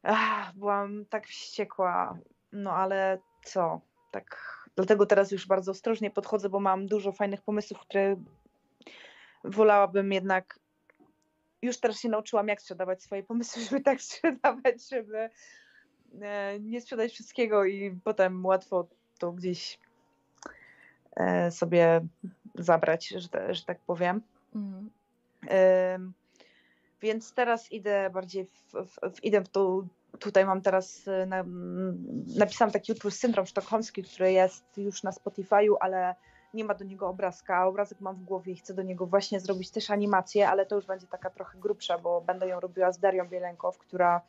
Ach, 0.03 0.55
byłam 0.55 1.05
tak 1.07 1.27
wściekła, 1.27 2.19
no 2.53 2.73
ale 2.73 3.19
co, 3.45 3.81
tak, 4.11 4.64
dlatego 4.77 5.07
teraz 5.07 5.31
już 5.31 5.47
bardzo 5.47 5.73
ostrożnie 5.73 6.11
podchodzę, 6.11 6.49
bo 6.49 6.61
mam 6.61 6.87
dużo 6.87 7.13
fajnych 7.13 7.43
pomysłów, 7.43 7.81
które 7.81 8.17
wolałabym 9.45 10.13
jednak, 10.13 10.59
już 11.63 11.81
teraz 11.81 12.01
się 12.01 12.09
nauczyłam, 12.09 12.49
jak 12.49 12.63
sprzedawać 12.63 13.03
swoje 13.03 13.23
pomysły, 13.23 13.63
żeby 13.63 13.81
tak 13.81 14.03
sprzedawać, 14.03 14.89
żeby 14.91 15.31
e, 16.21 16.61
nie 16.61 16.81
sprzedać 16.81 17.13
wszystkiego 17.13 17.65
i 17.65 17.99
potem 18.05 18.47
łatwo 18.47 18.87
to 19.19 19.33
gdzieś 19.33 19.79
E, 21.17 21.51
sobie 21.51 22.01
zabrać, 22.55 23.09
że, 23.09 23.55
że 23.55 23.65
tak 23.65 23.79
powiem. 23.79 24.23
Mhm. 24.55 24.91
Więc 27.01 27.35
teraz 27.35 27.73
idę 27.73 28.11
bardziej 28.11 28.45
w, 28.45 28.73
w, 28.73 29.17
w, 29.17 29.25
idę 29.25 29.41
w 29.41 29.49
tą, 29.49 29.89
tutaj 30.19 30.45
mam 30.45 30.61
teraz, 30.61 31.09
e, 31.09 31.27
na, 31.27 31.45
napisałam 32.37 32.73
taki 32.73 32.93
utwór 32.93 33.13
Syndrom 33.13 33.47
Sztokholmski, 33.47 34.03
który 34.03 34.33
jest 34.33 34.79
już 34.79 35.03
na 35.03 35.11
Spotify'u, 35.11 35.75
ale 35.81 36.15
nie 36.55 36.65
ma 36.65 36.75
do 36.75 36.85
niego 36.85 37.09
obrazka. 37.09 37.67
Obrazek 37.67 38.01
mam 38.01 38.17
w 38.17 38.25
głowie 38.25 38.53
i 38.53 38.57
chcę 38.57 38.75
do 38.75 38.83
niego 38.83 39.07
właśnie 39.07 39.41
zrobić 39.41 39.71
też 39.71 39.91
animację, 39.91 40.49
ale 40.49 40.67
to 40.67 40.77
już 40.77 40.87
będzie 40.87 41.07
taka 41.07 41.31
trochę 41.31 41.59
grubsza, 41.59 41.99
bo 41.99 42.21
będę 42.21 42.49
ją 42.49 42.61
robiła 42.61 42.93
z 42.93 42.99
Darią 42.99 43.29
Bielenkow, 43.29 43.79
która 43.79 44.21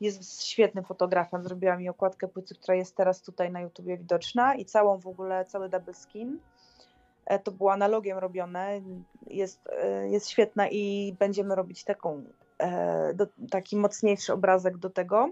jest 0.00 0.42
świetnym 0.42 0.84
fotografem. 0.84 1.44
Zrobiła 1.44 1.76
mi 1.76 1.88
okładkę 1.88 2.28
płyty, 2.28 2.54
która 2.54 2.74
jest 2.74 2.96
teraz 2.96 3.22
tutaj 3.22 3.52
na 3.52 3.60
YouTubie 3.60 3.96
widoczna 3.96 4.54
i 4.54 4.64
całą 4.64 4.98
w 4.98 5.06
ogóle, 5.06 5.44
cały 5.44 5.68
double 5.68 5.94
skin. 5.94 6.38
E, 7.26 7.38
to 7.38 7.52
było 7.52 7.72
analogiem 7.72 8.18
robione. 8.18 8.80
Jest, 9.26 9.68
e, 9.72 10.08
jest 10.08 10.28
świetna 10.30 10.68
i 10.68 11.14
będziemy 11.18 11.54
robić 11.54 11.84
taką, 11.84 12.24
do, 13.14 13.26
taki 13.50 13.76
mocniejszy 13.76 14.32
obrazek 14.32 14.78
do 14.78 14.90
tego. 14.90 15.30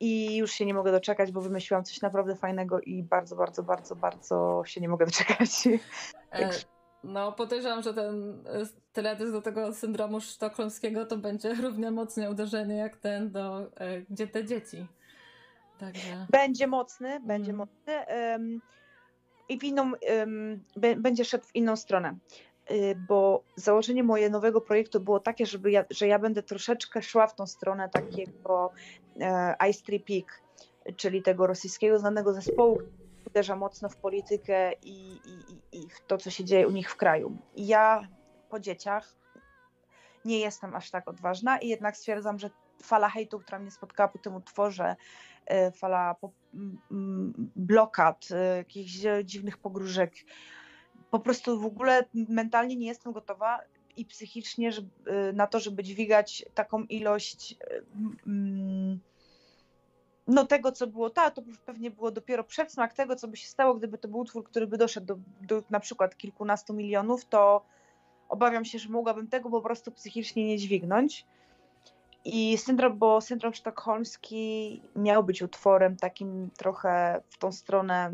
I 0.00 0.36
już 0.36 0.52
się 0.52 0.66
nie 0.66 0.74
mogę 0.74 0.92
doczekać, 0.92 1.32
bo 1.32 1.40
wymyśliłam 1.40 1.84
coś 1.84 2.00
naprawdę 2.00 2.36
fajnego 2.36 2.80
i 2.80 3.02
bardzo, 3.02 3.36
bardzo, 3.36 3.62
bardzo, 3.62 3.96
bardzo 3.96 4.62
się 4.66 4.80
nie 4.80 4.88
mogę 4.88 5.06
doczekać. 5.06 5.50
E, 6.32 6.50
no, 7.04 7.32
podejrzewam, 7.32 7.82
że 7.82 7.94
ten 7.94 8.42
e, 8.46 8.66
teledysk 8.92 9.32
do 9.32 9.42
tego 9.42 9.72
syndromu 9.74 10.20
sztokholmskiego 10.20 11.06
to 11.06 11.16
będzie 11.16 11.54
równie 11.64 11.90
mocne 11.90 12.30
uderzenie 12.30 12.76
jak 12.76 12.96
ten 12.96 13.30
do 13.30 13.60
e, 13.76 14.00
Gdzie 14.10 14.26
te 14.26 14.44
dzieci. 14.44 14.86
Także... 15.78 16.26
Będzie 16.30 16.66
mocny, 16.66 17.20
będzie 17.20 17.52
mm. 17.52 17.56
mocny 17.56 17.94
um, 18.32 18.60
i 19.48 19.58
w 19.58 19.64
inną, 19.64 19.92
um, 20.18 20.64
będzie 20.96 21.24
szedł 21.24 21.44
w 21.44 21.54
inną 21.56 21.76
stronę. 21.76 22.16
Y, 22.70 22.94
bo 23.08 23.42
założenie 23.56 24.02
mojego 24.02 24.32
nowego 24.32 24.60
projektu 24.60 25.00
było 25.00 25.20
takie, 25.20 25.46
żeby 25.46 25.70
ja, 25.70 25.84
że 25.90 26.06
ja 26.06 26.18
będę 26.18 26.42
troszeczkę 26.42 27.02
szła 27.02 27.26
w 27.26 27.34
tą 27.34 27.46
stronę 27.46 27.88
takiego 27.88 28.72
e, 29.20 29.54
Ice 29.70 29.82
Tree 29.82 30.00
Peak, 30.00 30.42
czyli 30.96 31.22
tego 31.22 31.46
rosyjskiego 31.46 31.98
znanego 31.98 32.32
zespołu, 32.32 32.78
uderza 33.26 33.56
mocno 33.56 33.88
w 33.88 33.96
politykę 33.96 34.72
i, 34.72 35.12
i, 35.12 35.58
i 35.72 35.90
w 35.90 36.00
to, 36.06 36.18
co 36.18 36.30
się 36.30 36.44
dzieje 36.44 36.68
u 36.68 36.70
nich 36.70 36.90
w 36.90 36.96
kraju. 36.96 37.36
I 37.54 37.66
ja 37.66 38.08
po 38.48 38.60
dzieciach 38.60 39.14
nie 40.24 40.38
jestem 40.38 40.74
aż 40.74 40.90
tak 40.90 41.08
odważna 41.08 41.58
i 41.58 41.68
jednak 41.68 41.96
stwierdzam, 41.96 42.38
że 42.38 42.50
fala 42.82 43.08
hejtu, 43.08 43.38
która 43.40 43.58
mnie 43.58 43.70
spotkała 43.70 44.08
po 44.08 44.18
tym 44.18 44.34
utworze, 44.34 44.96
e, 45.46 45.72
fala 45.72 46.16
blokad, 47.56 48.28
e, 48.30 48.56
jakichś 48.56 48.92
dziwnych 49.24 49.58
pogróżek, 49.58 50.12
po 51.10 51.20
prostu 51.20 51.60
w 51.60 51.64
ogóle 51.64 52.04
mentalnie 52.14 52.76
nie 52.76 52.86
jestem 52.86 53.12
gotowa 53.12 53.60
i 53.96 54.04
psychicznie 54.04 54.70
e, 55.06 55.32
na 55.32 55.46
to, 55.46 55.60
żeby 55.60 55.82
dźwigać 55.82 56.44
taką 56.54 56.82
ilość 56.82 57.56
no 60.26 60.46
tego, 60.46 60.72
co 60.72 60.86
było 60.86 61.10
ta, 61.10 61.30
to 61.30 61.42
pewnie 61.66 61.90
było 61.90 62.10
dopiero 62.10 62.44
przedsmak 62.44 62.94
tego, 62.94 63.16
co 63.16 63.28
by 63.28 63.36
się 63.36 63.48
stało, 63.48 63.74
gdyby 63.74 63.98
to 63.98 64.08
był 64.08 64.20
utwór, 64.20 64.44
który 64.44 64.66
by 64.66 64.78
doszedł 64.78 65.06
do, 65.06 65.18
do 65.40 65.62
na 65.70 65.80
przykład 65.80 66.16
kilkunastu 66.16 66.74
milionów, 66.74 67.24
to 67.24 67.64
obawiam 68.28 68.64
się, 68.64 68.78
że 68.78 68.88
mogłabym 68.88 69.28
tego 69.28 69.50
po 69.50 69.60
prostu 69.60 69.92
psychicznie 69.92 70.46
nie 70.46 70.58
dźwignąć. 70.58 71.26
I 72.24 72.58
syndrom, 72.58 72.98
bo 72.98 73.20
syndrom 73.20 73.54
sztokholmski 73.54 74.82
miał 74.96 75.24
być 75.24 75.42
utworem 75.42 75.96
takim 75.96 76.50
trochę 76.56 77.22
w 77.30 77.38
tą 77.38 77.52
stronę 77.52 78.12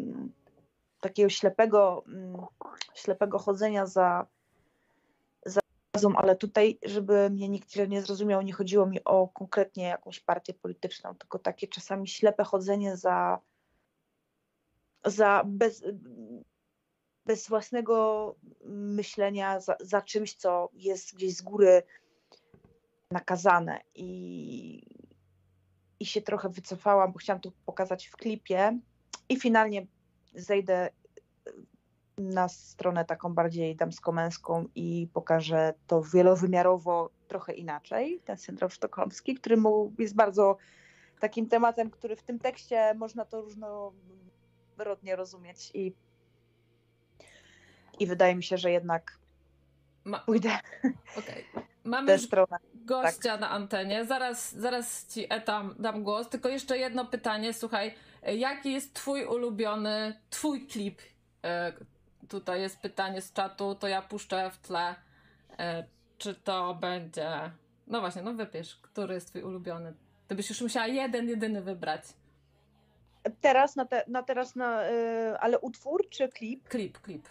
takiego 1.03 1.28
ślepego, 1.28 2.05
mm, 2.07 2.46
ślepego 2.94 3.38
chodzenia 3.38 3.86
za, 3.86 4.26
za 5.46 5.61
razum, 5.94 6.16
ale 6.16 6.36
tutaj, 6.36 6.78
żeby 6.82 7.30
mnie 7.30 7.48
nikt 7.48 7.76
nie 7.88 8.03
zrozumiał, 8.03 8.42
nie 8.42 8.53
chodziło 8.53 8.86
mi 8.86 9.05
o 9.05 9.28
konkretnie 9.28 9.84
jakąś 9.84 10.20
partię 10.20 10.55
polityczną, 10.55 11.14
tylko 11.14 11.38
takie 11.38 11.68
czasami 11.68 12.09
ślepe 12.09 12.44
chodzenie 12.44 12.96
za, 12.96 13.38
za 15.05 15.42
bez, 15.46 15.84
bez 17.26 17.48
własnego 17.48 18.34
myślenia, 18.64 19.61
za, 19.61 19.76
za 19.80 20.03
czymś, 20.03 20.34
co 20.34 20.68
jest 20.72 21.14
gdzieś 21.14 21.36
z 21.36 21.42
góry 21.42 21.82
nakazane. 23.11 23.80
I, 23.94 24.82
i 26.00 26.07
się 26.07 26.22
trochę 26.22 26.48
wycofałam, 26.48 27.12
bo 27.12 27.18
chciałam 27.18 27.40
to 27.40 27.53
pokazać 27.66 28.07
w 28.07 28.16
klipie. 28.16 28.78
I 29.28 29.40
finalnie 29.40 29.86
zejdę 30.35 30.91
na 32.18 32.49
stronę 32.49 33.05
taką 33.05 33.35
bardziej 33.35 33.76
damsko-męską 33.76 34.64
i 34.74 35.09
pokażę 35.12 35.74
to 35.87 36.03
wielowymiarowo 36.03 37.11
trochę 37.28 37.53
inaczej, 37.53 38.20
ten 38.24 38.37
syndrom 38.37 38.70
sztokholmski, 38.70 39.35
który 39.35 39.57
jest 39.99 40.14
bardzo 40.14 40.57
takim 41.20 41.49
tematem, 41.49 41.91
który 41.91 42.16
w 42.16 42.22
tym 42.22 42.39
tekście 42.39 42.95
można 42.95 43.24
to 43.24 43.41
różnorodnie 43.41 45.16
rozumieć 45.16 45.70
i, 45.74 45.95
i 47.99 48.07
wydaje 48.07 48.35
mi 48.35 48.43
się, 48.43 48.59
że 48.59 48.70
jednak 48.70 49.18
Ma... 50.05 50.18
pójdę 50.18 50.51
okay. 51.18 51.45
Mamy 51.85 52.18
stronę. 52.18 52.57
gościa 52.74 53.30
tak. 53.30 53.41
na 53.41 53.51
antenie, 53.51 54.05
zaraz, 54.05 54.55
zaraz 54.55 55.07
ci 55.07 55.26
etam 55.30 55.74
dam 55.78 56.03
głos, 56.03 56.28
tylko 56.28 56.49
jeszcze 56.49 56.78
jedno 56.78 57.05
pytanie, 57.05 57.53
słuchaj, 57.53 57.95
jaki 58.22 58.72
jest 58.72 58.94
twój 58.94 59.24
ulubiony, 59.24 60.20
twój 60.30 60.66
klip, 60.66 61.00
e, 61.44 61.72
tutaj 62.28 62.60
jest 62.60 62.80
pytanie 62.80 63.20
z 63.20 63.32
czatu, 63.32 63.74
to 63.74 63.88
ja 63.88 64.02
puszczę 64.02 64.50
w 64.50 64.58
tle. 64.58 64.94
E, 65.58 65.84
czy 66.18 66.34
to 66.34 66.74
będzie. 66.74 67.50
No 67.86 68.00
właśnie, 68.00 68.22
no 68.22 68.34
wypisz, 68.34 68.76
który 68.76 69.14
jest 69.14 69.28
twój 69.28 69.42
ulubiony. 69.42 69.94
Ty 70.28 70.34
byś 70.34 70.48
już 70.48 70.60
musiała 70.60 70.86
jeden, 70.86 71.28
jedyny 71.28 71.62
wybrać. 71.62 72.02
Teraz, 73.40 73.76
na, 73.76 73.84
te, 73.84 74.04
na 74.08 74.22
teraz, 74.22 74.56
na, 74.56 74.84
yy, 74.84 75.38
ale 75.38 75.58
utwór 75.58 76.08
czy 76.10 76.28
klip? 76.28 76.68
Klip, 76.68 76.98
klip. 76.98 77.28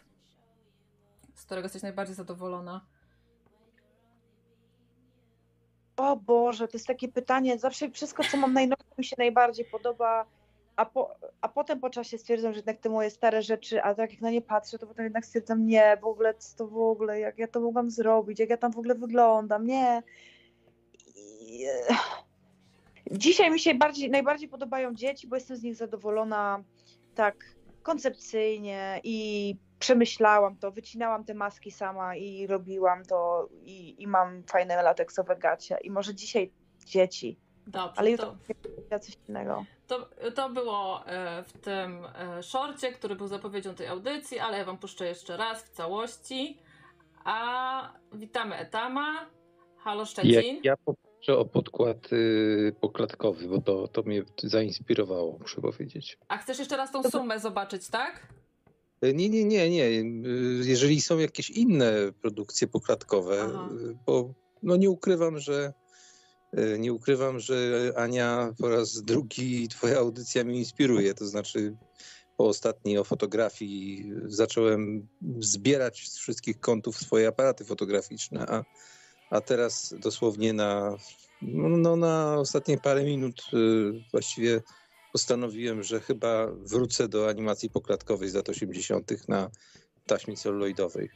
Z 1.36 1.46
którego 1.46 1.66
jesteś 1.66 1.82
najbardziej 1.82 2.16
zadowolona? 2.16 2.86
O 5.98 6.16
Boże, 6.16 6.68
to 6.68 6.78
jest 6.78 6.88
takie 6.88 7.08
pytanie. 7.08 7.60
Zawsze 7.60 7.90
wszystko, 7.90 8.24
co 8.24 8.38
mam 8.38 8.54
najnowsze, 8.54 8.86
mi 8.98 9.06
się 9.06 9.16
najbardziej 9.20 9.66
podoba 9.66 10.26
a, 10.76 10.86
po, 10.86 11.16
a 11.42 11.50
potem 11.50 11.80
po 11.80 11.90
czasie 11.90 12.18
stwierdzam, 12.18 12.54
że 12.54 12.58
jednak 12.58 12.80
te 12.80 12.90
moje 12.90 13.10
stare 13.10 13.42
rzeczy, 13.42 13.84
a 13.84 13.96
tak 13.96 14.12
jak 14.12 14.22
na 14.22 14.32
nie 14.32 14.42
patrzę, 14.42 14.80
to 14.80 14.88
potem 14.88 15.04
jednak 15.04 15.26
stwierdzam, 15.26 15.68
nie, 15.68 15.98
w 16.02 16.06
ogóle 16.06 16.34
co 16.34 16.58
to 16.58 16.68
w 16.68 16.78
ogóle, 16.78 17.20
jak 17.20 17.38
ja 17.38 17.48
to 17.48 17.60
mogłam 17.60 17.90
zrobić, 17.90 18.40
jak 18.40 18.50
ja 18.50 18.58
tam 18.58 18.72
w 18.72 18.78
ogóle 18.78 18.96
wyglądam, 18.96 19.66
nie. 19.66 20.04
I... 21.16 21.66
Dzisiaj 23.12 23.52
mi 23.52 23.60
się 23.60 23.76
bardziej, 23.76 24.10
najbardziej 24.10 24.50
podobają 24.50 24.96
dzieci, 24.96 25.28
bo 25.28 25.36
jestem 25.36 25.58
z 25.58 25.64
nich 25.64 25.76
zadowolona 25.76 26.64
tak 27.16 27.36
koncepcyjnie 27.84 29.02
i 29.04 29.56
przemyślałam 29.80 30.56
to, 30.58 30.72
wycinałam 30.72 31.26
te 31.26 31.34
maski 31.34 31.72
sama 31.72 32.16
i 32.16 32.48
robiłam 32.48 33.06
to 33.06 33.50
i, 33.64 34.04
i 34.04 34.08
mam 34.08 34.44
fajne 34.44 34.84
lateksowe 34.84 35.36
gacie 35.36 35.78
i 35.84 35.92
może 35.92 36.16
dzisiaj 36.16 36.52
dzieci, 36.86 37.40
Dobrze, 37.68 38.00
ale 38.00 38.12
jutro 38.12 38.26
to... 38.26 38.61
coś 39.00 39.18
innego. 39.30 39.66
To, 39.88 40.10
to 40.36 40.50
było 40.50 41.08
e, 41.08 41.44
w 41.44 41.54
tym 41.54 42.06
e, 42.06 42.44
szorcie, 42.44 42.92
który 42.92 43.16
był 43.16 43.28
zapowiedzią 43.28 43.76
tej 43.76 43.88
audycji, 43.88 44.40
ale 44.40 44.58
ja 44.58 44.66
wam 44.66 44.78
puszczę 44.78 45.06
jeszcze 45.06 45.38
raz 45.38 45.64
w 45.64 45.70
całości. 45.70 46.58
A 47.24 47.94
witamy 48.14 48.56
Etama. 48.56 49.26
Halo 49.78 50.06
Szczecin. 50.06 50.56
Ja, 50.56 50.62
ja 50.64 50.78
poproszę 50.78 51.38
o 51.38 51.46
podkład 51.46 52.14
y, 52.14 52.76
poklatkowy, 52.82 53.48
bo 53.48 53.62
to, 53.62 53.88
to 53.88 54.04
mnie 54.04 54.24
zainspirowało, 54.44 55.38
muszę 55.40 55.62
powiedzieć. 55.62 56.18
A 56.28 56.38
chcesz 56.38 56.60
jeszcze 56.60 56.78
raz 56.78 56.92
tą 56.92 57.04
sumę 57.04 57.40
zobaczyć, 57.40 57.88
tak? 57.88 58.28
E, 59.02 59.14
nie, 59.14 59.30
nie, 59.30 59.46
nie, 59.46 59.70
nie. 59.70 59.86
Jeżeli 60.64 61.02
są 61.02 61.20
jakieś 61.20 61.50
inne 61.50 61.94
produkcje 62.22 62.68
poklatkowe, 62.68 63.42
Aha. 63.46 63.70
bo 64.06 64.34
no 64.64 64.76
nie 64.76 64.90
ukrywam, 64.90 65.40
że 65.40 65.74
nie 66.80 66.94
ukrywam, 66.94 67.40
że 67.40 67.92
Ania 67.96 68.54
po 68.58 68.70
raz 68.70 69.02
drugi 69.02 69.68
twoja 69.68 69.98
audycja 69.98 70.44
mnie 70.44 70.60
inspiruje. 70.60 71.14
To 71.14 71.28
znaczy 71.28 71.76
po 72.38 72.48
ostatniej 72.48 72.98
o 72.98 73.04
fotografii 73.04 74.12
zacząłem 74.26 75.08
zbierać 75.40 76.10
z 76.10 76.18
wszystkich 76.18 76.60
kątów 76.60 76.98
swoje 76.98 77.28
aparaty 77.28 77.66
fotograficzne, 77.66 78.46
a, 78.50 78.64
a 79.30 79.42
teraz 79.42 79.96
dosłownie 80.00 80.54
na, 80.54 80.98
no, 81.42 81.96
na 81.96 82.38
ostatnie 82.38 82.78
parę 82.78 83.04
minut 83.04 83.42
e, 83.54 83.58
właściwie 84.12 84.62
postanowiłem, 85.12 85.84
że 85.84 86.00
chyba 86.00 86.48
wrócę 86.52 87.08
do 87.08 87.30
animacji 87.30 87.70
poklatkowej 87.70 88.30
z 88.30 88.34
lat 88.34 88.50
80. 88.50 89.28
na 89.28 89.50
taśmie 90.06 90.38
celuloidowej. 90.38 91.10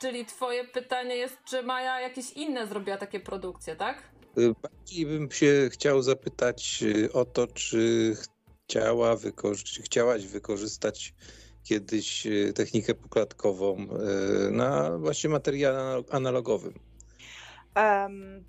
Czyli 0.00 0.26
twoje 0.26 0.64
pytanie 0.64 1.16
jest, 1.16 1.36
czy 1.44 1.62
Maja 1.62 2.00
jakieś 2.00 2.32
inne 2.32 2.66
zrobiła 2.66 2.96
takie 2.96 3.20
produkcje, 3.20 3.76
tak? 3.76 4.02
Y, 4.38 4.54
bardziej 4.62 5.06
bym 5.06 5.30
się 5.30 5.68
chciał 5.72 6.02
zapytać 6.02 6.82
y, 6.82 7.12
o 7.12 7.24
to, 7.24 7.46
czy 7.46 8.14
chciała 8.64 9.16
wykorzy- 9.16 9.82
chciałaś 9.82 10.26
wykorzystać 10.26 11.14
kiedyś 11.64 12.26
y, 12.26 12.52
technikę 12.52 12.94
poklatkową 12.94 13.86
na 14.50 14.98
właśnie 14.98 15.30
materiale 15.30 16.02
analogowym. 16.10 16.74
Um, 17.76 18.44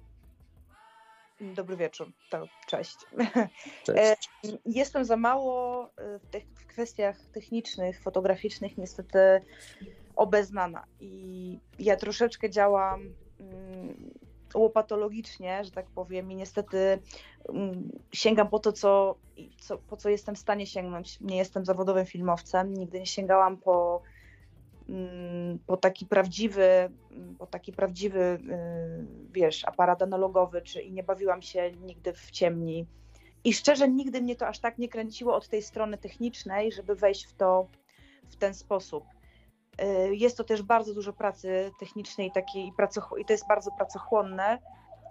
dobry 1.42 1.78
wieczór, 1.78 2.12
to 2.30 2.46
cześć. 2.68 2.96
cześć. 3.86 4.30
Jestem 4.66 5.06
za 5.06 5.18
mało 5.18 5.90
w, 5.98 6.28
tych, 6.32 6.44
w 6.44 6.66
kwestiach 6.66 7.18
technicznych, 7.34 8.02
fotograficznych 8.02 8.78
niestety 8.78 9.20
obeznana. 10.16 10.84
I 11.00 11.60
ja 11.80 11.96
troszeczkę 11.96 12.50
działam 12.50 13.14
mm, 13.40 14.12
łopatologicznie, 14.56 15.64
że 15.64 15.72
tak 15.72 15.86
powiem, 15.86 16.32
i 16.32 16.36
niestety 16.36 17.00
mm, 17.50 17.92
sięgam 18.14 18.50
po 18.50 18.60
to, 18.60 18.72
co, 18.72 19.16
co, 19.60 19.78
po 19.78 19.98
co 19.98 20.10
jestem 20.10 20.36
w 20.36 20.40
stanie 20.40 20.66
sięgnąć. 20.66 21.20
Nie 21.22 21.38
jestem 21.38 21.66
zawodowym 21.66 22.06
filmowcem, 22.06 22.74
nigdy 22.74 23.00
nie 23.00 23.06
sięgałam 23.06 23.58
po, 23.58 24.02
mm, 24.90 25.60
po 25.68 25.78
taki 25.78 26.06
prawdziwy, 26.06 26.92
po 27.40 27.48
taki 27.48 27.72
prawdziwy, 27.72 28.20
y, 28.20 28.40
wiesz, 29.34 29.66
aparat 29.66 30.02
analogowy, 30.02 30.62
czy 30.62 30.82
i 30.82 30.92
nie 30.92 31.04
bawiłam 31.04 31.42
się 31.42 31.72
nigdy 31.72 32.14
w 32.14 32.32
ciemni. 32.32 32.86
I 33.44 33.54
szczerze, 33.54 33.90
nigdy 33.90 34.22
mnie 34.22 34.36
to 34.36 34.48
aż 34.48 34.60
tak 34.60 34.78
nie 34.78 34.90
kręciło 34.90 35.36
od 35.36 35.48
tej 35.48 35.62
strony 35.62 35.98
technicznej, 35.98 36.72
żeby 36.72 36.96
wejść 36.96 37.26
w 37.26 37.34
to 37.34 37.68
w 38.30 38.36
ten 38.36 38.54
sposób. 38.54 39.04
Y, 39.82 40.16
jest 40.16 40.38
to 40.38 40.44
też 40.44 40.62
bardzo 40.62 40.94
dużo 40.94 41.14
pracy 41.14 41.72
technicznej 41.80 42.32
takiej 42.32 42.74
i 43.18 43.26
to 43.26 43.34
jest 43.34 43.48
bardzo 43.48 43.72
pracochłonne 43.72 44.60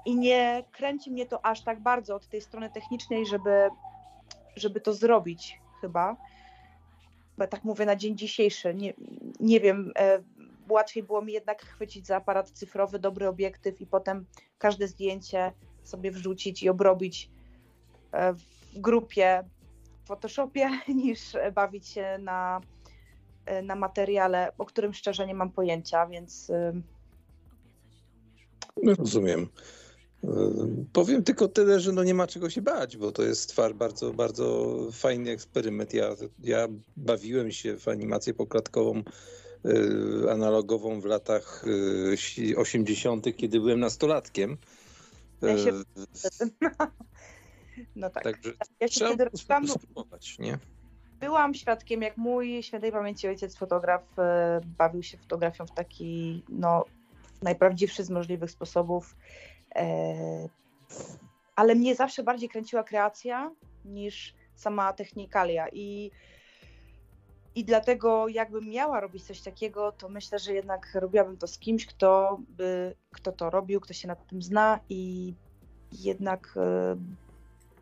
i 0.05 0.17
nie 0.17 0.65
kręci 0.73 1.11
mnie 1.11 1.27
to 1.27 1.47
aż 1.47 1.61
tak 1.61 1.81
bardzo 1.81 2.15
od 2.15 2.29
tej 2.29 2.41
strony 2.41 2.71
technicznej, 2.71 3.27
żeby, 3.27 3.69
żeby 4.57 4.81
to 4.81 4.93
zrobić 4.93 5.61
chyba. 5.81 6.17
Bo 7.39 7.47
tak 7.47 7.65
mówię 7.65 7.87
na 7.87 7.97
dzień 7.97 8.17
dzisiejszy. 8.17 8.75
Nie, 8.75 8.95
nie 9.41 9.61
wiem, 9.61 9.93
e, 9.99 10.23
łatwiej 10.69 11.03
było 11.03 11.23
mi 11.23 11.33
jednak 11.33 11.63
chwycić 11.63 12.07
za 12.07 12.17
aparat 12.17 12.51
cyfrowy, 12.51 12.99
dobry 12.99 13.29
obiektyw 13.29 13.81
i 13.81 13.87
potem 13.87 14.27
każde 14.59 14.89
zdjęcie 14.89 15.53
sobie 15.85 16.11
wrzucić 16.11 16.63
i 16.63 16.69
obrobić 16.69 17.31
e, 18.13 18.33
w 18.33 18.45
grupie 18.75 19.45
Photoshopie 20.05 20.71
niż 21.05 21.21
bawić 21.55 21.89
się 21.89 22.19
na, 22.19 22.61
na 23.63 23.75
materiale, 23.75 24.53
o 24.59 24.67
którym 24.67 24.95
szczerze 24.95 25.27
nie 25.27 25.35
mam 25.35 25.51
pojęcia, 25.51 26.07
więc. 26.07 26.53
No, 28.83 28.95
rozumiem. 28.95 29.49
Powiem 30.93 31.25
tylko 31.25 31.49
tyle, 31.49 31.81
że 31.81 31.93
no 31.93 32.05
nie 32.05 32.15
ma 32.15 32.27
czego 32.27 32.51
się 32.51 32.63
bać, 32.63 32.97
bo 32.97 33.13
to 33.13 33.23
jest 33.23 33.57
bardzo, 33.75 34.13
bardzo 34.13 34.77
fajny 34.93 35.31
eksperyment. 35.31 35.95
Ja, 35.95 36.17
ja 36.43 36.69
bawiłem 36.97 37.53
się 37.53 37.77
w 37.77 37.89
animację 37.89 38.35
poklatkową 38.35 39.03
y, 39.67 40.31
analogową 40.31 41.01
w 41.01 41.05
latach 41.05 41.65
80., 42.57 43.27
y, 43.27 43.33
kiedy 43.33 43.61
byłem 43.61 43.81
nastolatkiem. 43.81 44.57
Ja 45.43 45.59
się... 45.59 45.73
No 47.97 48.11
tak. 48.11 48.25
Także 48.25 48.53
ja 48.81 48.89
się 48.89 48.95
trzeba 48.95 49.15
wtedy 49.15 49.31
spróbować, 49.69 50.39
nie? 50.39 50.59
Byłam 51.21 51.55
świadkiem, 51.55 52.03
jak 52.03 52.17
mój 52.17 52.63
świętej 52.63 52.93
pamięci 52.93 53.29
ojciec 53.29 53.57
fotograf 53.57 54.03
y, 54.19 54.23
bawił 54.79 55.03
się 55.03 55.19
fotografią 55.19 55.67
w 55.67 55.71
taki 55.71 56.43
no, 56.49 56.85
najprawdziwszy 57.43 58.05
z 58.05 58.11
możliwych 58.11 58.51
sposobów 58.51 59.17
E, 59.77 60.49
ale 61.57 61.75
mnie 61.75 61.95
zawsze 61.95 62.23
bardziej 62.23 62.49
kręciła 62.49 62.83
kreacja 62.83 63.51
niż 63.85 64.35
sama 64.55 64.93
technikalia 64.93 65.69
i 65.73 66.11
i 67.55 67.65
dlatego 67.65 68.29
jakbym 68.29 68.69
miała 68.69 69.01
robić 69.01 69.25
coś 69.25 69.41
takiego, 69.41 69.93
to 69.93 70.09
myślę, 70.09 70.39
że 70.39 70.53
jednak 70.55 70.91
robiłabym 70.95 71.37
to 71.37 71.47
z 71.47 71.59
kimś, 71.59 71.87
kto, 71.87 72.41
by, 72.49 72.95
kto 73.11 73.33
to 73.33 73.51
robił, 73.51 73.81
kto 73.81 73.93
się 73.93 74.09
na 74.09 74.17
tym 74.17 74.43
zna 74.43 74.81
i 74.89 75.35
jednak 75.93 76.55
e, 76.57 76.97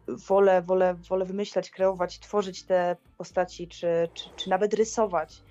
wolę, 0.09 0.63
wolę, 0.63 0.95
wolę 0.95 1.25
wymyślać, 1.25 1.71
kreować, 1.71 2.19
tworzyć 2.19 2.63
te 2.63 2.97
postaci, 3.19 3.69
czy, 3.69 4.09
czy, 4.15 4.25
czy 4.37 4.51
nawet 4.51 4.75
rysować, 4.75 5.43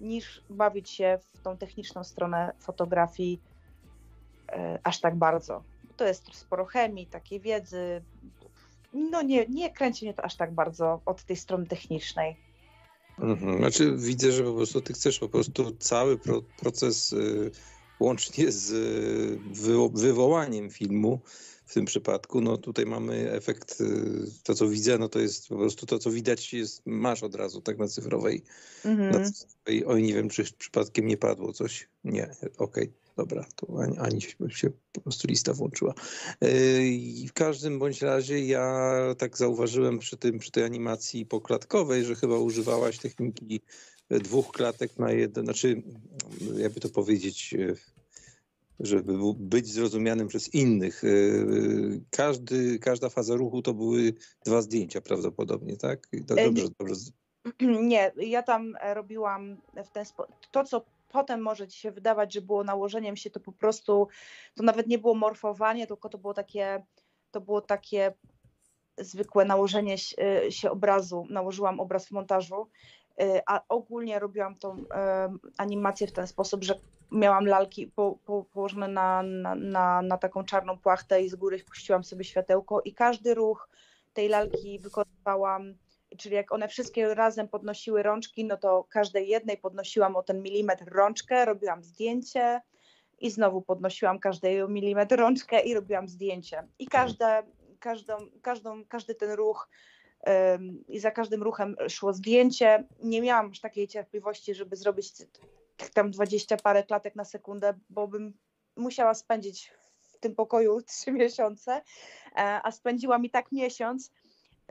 niż 0.00 0.44
bawić 0.50 0.90
się 0.90 1.18
w 1.34 1.42
tą 1.42 1.58
techniczną 1.58 2.04
stronę 2.04 2.52
fotografii 2.58 3.40
e, 4.52 4.78
aż 4.84 5.00
tak 5.00 5.16
bardzo 5.16 5.62
to 5.96 6.08
jest 6.08 6.34
sporo 6.34 6.64
chemii, 6.64 7.06
takiej 7.06 7.40
wiedzy. 7.40 8.02
No 8.92 9.22
nie, 9.22 9.46
nie 9.46 9.72
kręci 9.72 10.04
mnie 10.04 10.14
to 10.14 10.24
aż 10.24 10.36
tak 10.36 10.54
bardzo 10.54 11.00
od 11.06 11.24
tej 11.24 11.36
strony 11.36 11.66
technicznej. 11.66 12.36
Mhm. 13.18 13.58
Znaczy 13.58 13.96
widzę, 13.96 14.32
że 14.32 14.44
po 14.44 14.52
prostu 14.52 14.80
ty 14.80 14.92
chcesz 14.92 15.18
po 15.18 15.28
prostu 15.28 15.76
cały 15.76 16.18
pro, 16.18 16.42
proces 16.42 17.12
y, 17.12 17.50
łącznie 18.00 18.52
z 18.52 18.70
y, 18.72 19.38
wywołaniem 19.92 20.70
filmu 20.70 21.20
w 21.72 21.74
tym 21.74 21.84
przypadku, 21.84 22.40
no 22.40 22.56
tutaj 22.56 22.86
mamy 22.86 23.32
efekt, 23.32 23.80
y, 23.80 23.84
to 24.42 24.54
co 24.54 24.68
widzę, 24.68 24.98
no 24.98 25.08
to 25.08 25.18
jest 25.18 25.48
po 25.48 25.56
prostu 25.56 25.86
to, 25.86 25.98
co 25.98 26.10
widać 26.10 26.52
jest, 26.52 26.82
masz 26.86 27.22
od 27.22 27.34
razu 27.34 27.60
tak 27.60 27.78
na 27.78 27.88
cyfrowej. 27.88 28.42
Mhm. 28.84 29.10
Na 29.10 29.30
cyfrowej. 29.30 29.84
Oj, 29.86 30.02
nie 30.02 30.14
wiem, 30.14 30.28
czy 30.28 30.44
przypadkiem 30.58 31.06
nie 31.06 31.16
padło 31.16 31.52
coś. 31.52 31.88
Nie, 32.04 32.24
okej. 32.24 32.84
Okay. 32.84 32.92
Dobra, 33.16 33.46
to 33.56 33.66
ani, 33.82 33.98
ani 33.98 34.20
się 34.48 34.70
po 34.92 35.00
prostu 35.00 35.28
lista 35.28 35.52
włączyła. 35.52 35.94
Yy, 36.40 36.88
I 36.88 37.28
w 37.28 37.32
każdym 37.32 37.78
bądź 37.78 38.02
razie 38.02 38.46
ja 38.46 38.94
tak 39.18 39.36
zauważyłem 39.36 39.98
przy, 39.98 40.16
tym, 40.16 40.38
przy 40.38 40.50
tej 40.50 40.64
animacji 40.64 41.26
poklatkowej, 41.26 42.04
że 42.04 42.14
chyba 42.14 42.38
używałaś 42.38 42.98
techniki 42.98 43.60
dwóch 44.10 44.52
klatek 44.52 44.98
na 44.98 45.12
jeden, 45.12 45.44
znaczy 45.44 45.82
jakby 46.56 46.80
to 46.80 46.88
powiedzieć, 46.88 47.52
yy, 47.52 47.76
żeby 48.82 49.12
być 49.36 49.66
zrozumianym 49.66 50.28
przez 50.28 50.54
innych. 50.54 51.02
Yy, 51.02 52.00
każdy, 52.10 52.78
każda 52.78 53.08
faza 53.08 53.34
ruchu 53.34 53.62
to 53.62 53.74
były 53.74 54.14
dwa 54.46 54.62
zdjęcia 54.62 55.00
prawdopodobnie, 55.00 55.76
tak? 55.76 56.08
Dobrze, 56.12 56.66
dobrze. 56.78 56.94
Nie, 57.90 58.12
ja 58.16 58.42
tam 58.42 58.76
robiłam 58.94 59.56
w 59.84 59.90
ten 59.92 60.04
sposób. 60.04 60.34
To, 60.50 60.64
co 60.64 60.84
potem 61.08 61.40
może 61.40 61.68
ci 61.68 61.78
się 61.80 61.90
wydawać, 61.90 62.34
że 62.34 62.40
było 62.40 62.64
nałożeniem 62.64 63.16
się, 63.16 63.30
to 63.30 63.40
po 63.40 63.52
prostu 63.52 64.08
to 64.54 64.62
nawet 64.62 64.86
nie 64.86 64.98
było 64.98 65.14
morfowanie, 65.14 65.86
tylko 65.86 66.08
to 66.08 66.18
było 66.18 66.34
takie, 66.34 66.84
to 67.30 67.40
było 67.40 67.60
takie 67.60 68.12
zwykłe 68.98 69.44
nałożenie 69.44 69.96
się 70.48 70.70
obrazu. 70.70 71.26
Nałożyłam 71.30 71.80
obraz 71.80 72.06
w 72.06 72.10
montażu, 72.10 72.66
a 73.46 73.60
ogólnie 73.68 74.18
robiłam 74.18 74.56
tą 74.56 74.84
animację 75.58 76.06
w 76.06 76.12
ten 76.12 76.26
sposób, 76.26 76.64
że 76.64 76.74
miałam 77.10 77.46
lalki 77.46 77.86
po, 77.86 78.18
po, 78.24 78.44
położone 78.44 78.88
na, 78.88 79.22
na, 79.22 79.54
na, 79.54 80.02
na 80.02 80.18
taką 80.18 80.44
czarną 80.44 80.78
płachtę 80.78 81.22
i 81.22 81.28
z 81.28 81.34
góry 81.34 81.64
puściłam 81.64 82.04
sobie 82.04 82.24
światełko 82.24 82.80
i 82.80 82.94
każdy 82.94 83.34
ruch 83.34 83.68
tej 84.14 84.28
lalki 84.28 84.78
wykonywałam 84.78 85.74
czyli 86.18 86.34
jak 86.34 86.52
one 86.52 86.68
wszystkie 86.68 87.14
razem 87.14 87.48
podnosiły 87.48 88.02
rączki, 88.02 88.44
no 88.44 88.56
to 88.56 88.84
każdej 88.90 89.28
jednej 89.28 89.56
podnosiłam 89.56 90.16
o 90.16 90.22
ten 90.22 90.42
milimetr 90.42 90.84
rączkę, 90.88 91.44
robiłam 91.44 91.84
zdjęcie 91.84 92.60
i 93.18 93.30
znowu 93.30 93.62
podnosiłam 93.62 94.18
każdej 94.18 94.68
milimetr 94.68 95.16
rączkę 95.16 95.60
i 95.60 95.74
robiłam 95.74 96.08
zdjęcie. 96.08 96.68
I 96.78 96.86
każde, 96.86 97.42
każdą, 97.80 98.16
każdą, 98.42 98.84
każdy 98.84 99.14
ten 99.14 99.30
ruch 99.30 99.68
i 100.88 100.98
za 100.98 101.10
każdym 101.10 101.42
ruchem 101.42 101.76
szło 101.88 102.12
zdjęcie. 102.12 102.84
Nie 103.02 103.22
miałam 103.22 103.48
już 103.48 103.60
takiej 103.60 103.88
cierpliwości, 103.88 104.54
żeby 104.54 104.76
zrobić 104.76 105.12
tam 105.94 106.10
dwadzieścia 106.10 106.56
parę 106.56 106.82
klatek 106.82 107.16
na 107.16 107.24
sekundę, 107.24 107.74
bo 107.90 108.08
bym 108.08 108.32
musiała 108.76 109.14
spędzić 109.14 109.72
w 110.00 110.18
tym 110.18 110.34
pokoju 110.34 110.82
trzy 110.88 111.12
miesiące, 111.12 111.72
e, 111.72 111.82
a 112.62 112.70
spędziłam 112.70 113.24
i 113.24 113.30
tak 113.30 113.52
miesiąc, 113.52 114.10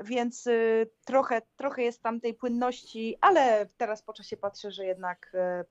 więc 0.04 0.48
y, 0.48 0.90
trochę, 1.06 1.42
trochę 1.56 1.84
jest 1.84 2.02
tam 2.02 2.22
tej 2.22 2.34
płynności, 2.34 3.18
ale 3.22 3.68
teraz 3.78 4.02
po 4.02 4.14
czasie 4.14 4.38
patrzę, 4.38 4.72
że 4.72 4.86
jednak 4.86 5.32
y, 5.34 5.66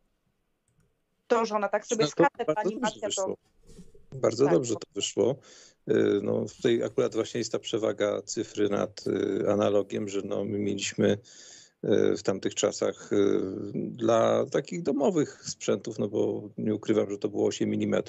to, 1.26 1.44
że 1.44 1.56
ona 1.56 1.68
tak 1.68 1.86
sobie 1.86 2.04
no 2.04 2.10
skradła, 2.10 2.44
ta 2.54 2.60
animacja 2.60 3.08
to... 3.16 3.34
Bardzo 4.14 4.44
tak. 4.44 4.54
dobrze 4.54 4.74
to 4.74 4.88
wyszło. 4.94 5.36
Y, 5.90 6.20
no, 6.22 6.44
tutaj 6.56 6.82
akurat 6.82 7.14
właśnie 7.14 7.38
jest 7.38 7.52
ta 7.52 7.58
przewaga 7.58 8.22
cyfry 8.22 8.68
nad 8.68 9.04
analogiem, 9.48 10.08
że 10.08 10.22
no, 10.24 10.44
my 10.44 10.58
mieliśmy 10.58 11.18
w 12.18 12.22
tamtych 12.22 12.54
czasach 12.54 13.10
dla 13.74 14.46
takich 14.46 14.82
domowych 14.82 15.42
sprzętów, 15.44 15.98
no 15.98 16.08
bo 16.08 16.48
nie 16.58 16.74
ukrywam, 16.74 17.10
że 17.10 17.18
to 17.18 17.28
było 17.28 17.46
8 17.46 17.72
mm, 17.72 18.02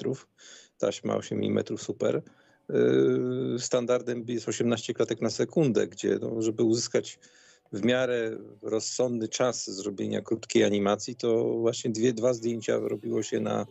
taśma 0.78 1.16
8 1.16 1.38
mm 1.38 1.78
super, 1.78 2.22
Y, 2.70 3.58
standardem 3.58 4.24
jest 4.28 4.48
18 4.48 4.94
klatek 4.94 5.20
na 5.20 5.30
sekundę, 5.30 5.86
gdzie 5.86 6.18
no, 6.20 6.42
żeby 6.42 6.62
uzyskać 6.62 7.18
w 7.72 7.84
miarę 7.84 8.38
rozsądny 8.62 9.28
czas 9.28 9.70
zrobienia 9.70 10.20
krótkiej 10.20 10.64
animacji, 10.64 11.16
to 11.16 11.44
właśnie 11.44 11.90
dwie, 11.90 12.12
dwa 12.12 12.34
zdjęcia 12.34 12.78
robiło 12.78 13.22
się 13.22 13.40
na 13.40 13.66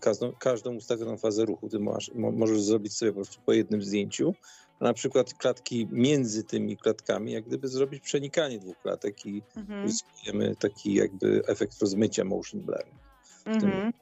każdą, 0.00 0.32
każdą 0.32 0.74
ustawioną 0.74 1.16
fazę 1.16 1.44
ruchu. 1.44 1.68
Ty 1.68 1.78
masz, 1.78 2.10
możesz 2.14 2.62
zrobić 2.62 2.92
sobie 2.96 3.12
po 3.12 3.16
prostu 3.16 3.40
po 3.46 3.52
jednym 3.52 3.82
zdjęciu, 3.82 4.34
a 4.80 4.84
na 4.84 4.92
przykład 4.92 5.34
klatki 5.34 5.88
między 5.90 6.44
tymi 6.44 6.76
klatkami, 6.76 7.32
jak 7.32 7.44
gdyby 7.44 7.68
zrobić 7.68 8.02
przenikanie 8.02 8.58
dwóch 8.58 8.78
klatek 8.82 9.26
i 9.26 9.42
mhm. 9.56 9.84
uzyskujemy 9.84 10.56
taki 10.56 10.94
jakby 10.94 11.42
efekt 11.46 11.80
rozmycia 11.80 12.24
motion 12.24 12.60
blur. 12.60 12.84
Mhm. 13.44 13.92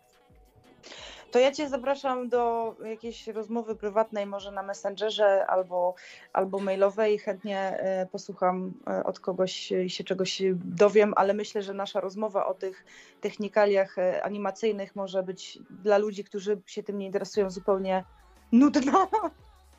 To 1.31 1.39
ja 1.39 1.53
Cię 1.53 1.68
zapraszam 1.68 2.29
do 2.29 2.74
jakiejś 2.85 3.26
rozmowy 3.26 3.76
prywatnej, 3.76 4.26
może 4.26 4.51
na 4.51 4.62
Messengerze 4.62 5.47
albo, 5.47 5.95
albo 6.33 6.59
mailowej 6.59 7.14
i 7.14 7.18
chętnie 7.18 7.59
e, 7.59 8.07
posłucham 8.07 8.72
e, 8.87 9.05
od 9.05 9.20
kogoś 9.20 9.72
i 9.72 9.91
się 9.91 10.05
czegoś 10.05 10.43
dowiem, 10.55 11.12
ale 11.16 11.35
myślę, 11.35 11.62
że 11.62 11.74
nasza 11.74 12.01
rozmowa 12.01 12.47
o 12.47 12.55
tych 12.55 12.85
technikaliach 13.20 13.99
e, 13.99 14.22
animacyjnych 14.22 14.97
może 14.97 15.22
być 15.22 15.59
dla 15.70 15.99
ludzi, 15.99 16.24
którzy 16.24 16.61
się 16.66 16.83
tym 16.83 16.99
nie 16.99 17.07
interesują, 17.07 17.51
zupełnie 17.51 18.05
nudna. 18.53 19.07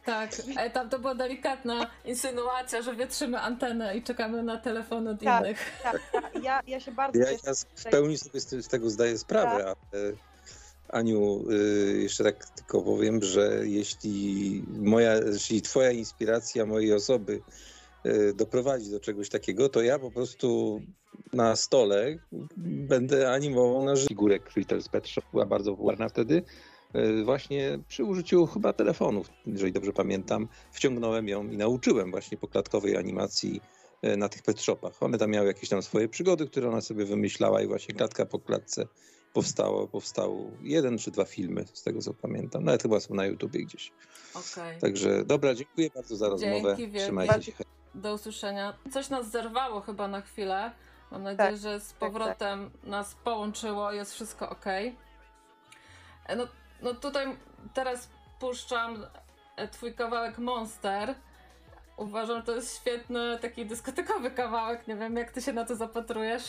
Tak, 0.05 0.29
tam 0.73 0.89
to 0.89 0.99
była 0.99 1.15
delikatna 1.15 1.89
insynuacja, 2.05 2.81
że 2.81 2.95
wietrzymy 2.95 3.39
antenę 3.39 3.97
i 3.97 4.03
czekamy 4.03 4.43
na 4.43 4.57
telefon 4.57 5.07
od 5.07 5.23
tak, 5.23 5.41
innych. 5.41 5.81
Tak, 5.83 6.01
ja, 6.43 6.61
ja 6.67 6.79
się 6.79 6.91
bardzo... 6.91 7.19
Ja, 7.19 7.31
ja 7.31 7.53
w 7.75 7.83
pełni 7.83 8.17
sobie 8.17 8.39
z 8.39 8.67
tego 8.67 8.89
zdaję 8.89 9.17
sprawę, 9.17 9.63
tak. 9.63 9.77
ale 9.93 10.13
Aniu, 10.89 11.45
y, 11.51 12.01
jeszcze 12.01 12.23
tak 12.23 12.49
tylko 12.49 12.81
powiem, 12.81 13.23
że 13.23 13.61
jeśli 13.63 14.63
moja, 14.67 15.15
jeśli 15.15 15.61
twoja 15.61 15.91
inspiracja 15.91 16.65
mojej 16.65 16.93
osoby 16.93 17.41
y, 18.05 18.33
doprowadzi 18.33 18.91
do 18.91 18.99
czegoś 18.99 19.29
takiego, 19.29 19.69
to 19.69 19.81
ja 19.81 19.99
po 19.99 20.11
prostu 20.11 20.81
na 21.33 21.55
stole 21.55 22.17
będę 22.57 23.31
animował 23.31 23.85
na 23.85 23.95
figurę 23.95 24.39
Critters 24.39 24.89
Pet 24.89 25.07
Shop, 25.07 25.23
była 25.31 25.45
bardzo 25.45 25.71
popularna 25.71 26.09
wtedy, 26.09 26.43
y, 26.95 27.23
właśnie 27.23 27.79
przy 27.87 28.03
użyciu 28.03 28.45
chyba 28.45 28.73
telefonów, 28.73 29.29
jeżeli 29.45 29.71
dobrze 29.71 29.93
pamiętam, 29.93 30.47
wciągnąłem 30.71 31.27
ją 31.27 31.49
i 31.49 31.57
nauczyłem 31.57 32.11
właśnie 32.11 32.37
poklatkowej 32.37 32.97
animacji 32.97 33.61
na 34.17 34.29
tych 34.29 34.43
pet 34.43 34.61
shopach. 34.61 35.03
One 35.03 35.17
tam 35.17 35.31
miały 35.31 35.47
jakieś 35.47 35.69
tam 35.69 35.81
swoje 35.81 36.09
przygody, 36.09 36.47
które 36.47 36.69
ona 36.69 36.81
sobie 36.81 37.05
wymyślała 37.05 37.61
i 37.61 37.67
właśnie 37.67 37.95
klatka 37.95 38.25
po 38.25 38.39
klatce 38.39 38.87
powstało, 39.33 39.87
powstał 39.87 40.51
jeden 40.61 40.97
czy 40.97 41.11
dwa 41.11 41.25
filmy, 41.25 41.65
z 41.73 41.83
tego 41.83 42.01
co 42.01 42.13
pamiętam. 42.13 42.63
Nawet 42.63 42.81
chyba 42.81 42.99
są 42.99 43.13
na 43.13 43.25
YouTubie 43.25 43.63
gdzieś. 43.63 43.91
Okay. 44.33 44.79
Także 44.79 45.25
dobra, 45.25 45.55
dziękuję 45.55 45.89
bardzo 45.95 46.15
za 46.15 46.29
rozmowę. 46.29 46.77
Trzymajcie 46.97 47.51
się. 47.51 47.63
do 47.95 48.13
usłyszenia. 48.13 48.73
Coś 48.91 49.09
nas 49.09 49.31
zerwało 49.31 49.81
chyba 49.81 50.07
na 50.07 50.21
chwilę. 50.21 50.71
Mam 51.11 51.23
nadzieję, 51.23 51.49
tak, 51.49 51.57
że 51.57 51.79
z 51.79 51.93
powrotem 51.93 52.69
tak, 52.69 52.81
tak. 52.81 52.89
nas 52.89 53.15
połączyło, 53.23 53.91
jest 53.91 54.13
wszystko 54.13 54.49
ok. 54.49 54.65
E, 56.25 56.35
no, 56.35 56.47
no 56.81 56.93
tutaj 56.93 57.37
teraz 57.73 58.09
puszczam 58.39 59.05
e, 59.55 59.67
twój 59.67 59.93
kawałek 59.93 60.37
Monster. 60.37 61.15
Uważam, 61.97 62.37
że 62.37 62.43
to 62.43 62.55
jest 62.55 62.77
świetny 62.77 63.39
taki 63.41 63.65
dyskotekowy 63.65 64.31
kawałek. 64.31 64.87
Nie 64.87 64.95
wiem, 64.95 65.15
jak 65.15 65.31
ty 65.31 65.41
się 65.41 65.53
na 65.53 65.65
to 65.65 65.75
zapatrujesz. 65.75 66.43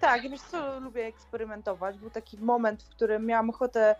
Tak, 0.00 0.22
wiesz 0.22 0.40
co, 0.40 0.80
lubię 0.80 1.06
eksperymentować. 1.06 1.98
Był 1.98 2.10
taki 2.10 2.38
moment, 2.38 2.82
w 2.82 2.88
którym 2.88 3.26
miałam 3.26 3.50
ochotę 3.50 3.94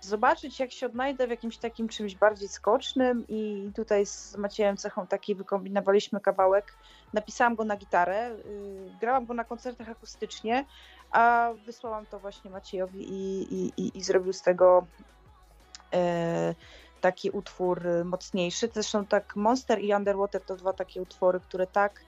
zobaczyć, 0.00 0.60
jak 0.60 0.72
się 0.72 0.86
odnajdę 0.86 1.26
w 1.26 1.30
jakimś 1.30 1.58
takim 1.58 1.88
czymś 1.88 2.14
bardziej 2.14 2.48
skocznym 2.48 3.24
i 3.28 3.70
tutaj 3.74 4.06
z 4.06 4.36
Maciejem 4.36 4.76
Cechą 4.76 5.06
taki 5.06 5.34
wykombinowaliśmy 5.34 6.20
kawałek. 6.20 6.74
Napisałam 7.12 7.54
go 7.54 7.64
na 7.64 7.76
gitarę, 7.76 8.30
yy, 8.30 8.90
grałam 9.00 9.26
go 9.26 9.34
na 9.34 9.44
koncertach 9.44 9.88
akustycznie, 9.88 10.64
a 11.10 11.50
wysłałam 11.66 12.06
to 12.06 12.18
właśnie 12.18 12.50
Maciejowi 12.50 13.12
i, 13.12 13.54
i, 13.54 13.72
i, 13.76 13.98
i 13.98 14.02
zrobił 14.02 14.32
z 14.32 14.42
tego 14.42 14.86
yy, 15.92 15.98
taki 17.00 17.30
utwór 17.30 17.82
mocniejszy. 18.04 18.68
Zresztą 18.74 19.06
tak 19.06 19.36
Monster 19.36 19.80
i 19.80 19.94
Underwater 19.94 20.42
to 20.42 20.56
dwa 20.56 20.72
takie 20.72 21.02
utwory, 21.02 21.40
które 21.40 21.66
tak 21.66 22.00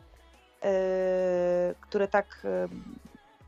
yy, 0.62 0.70
które 1.80 2.08
tak 2.08 2.46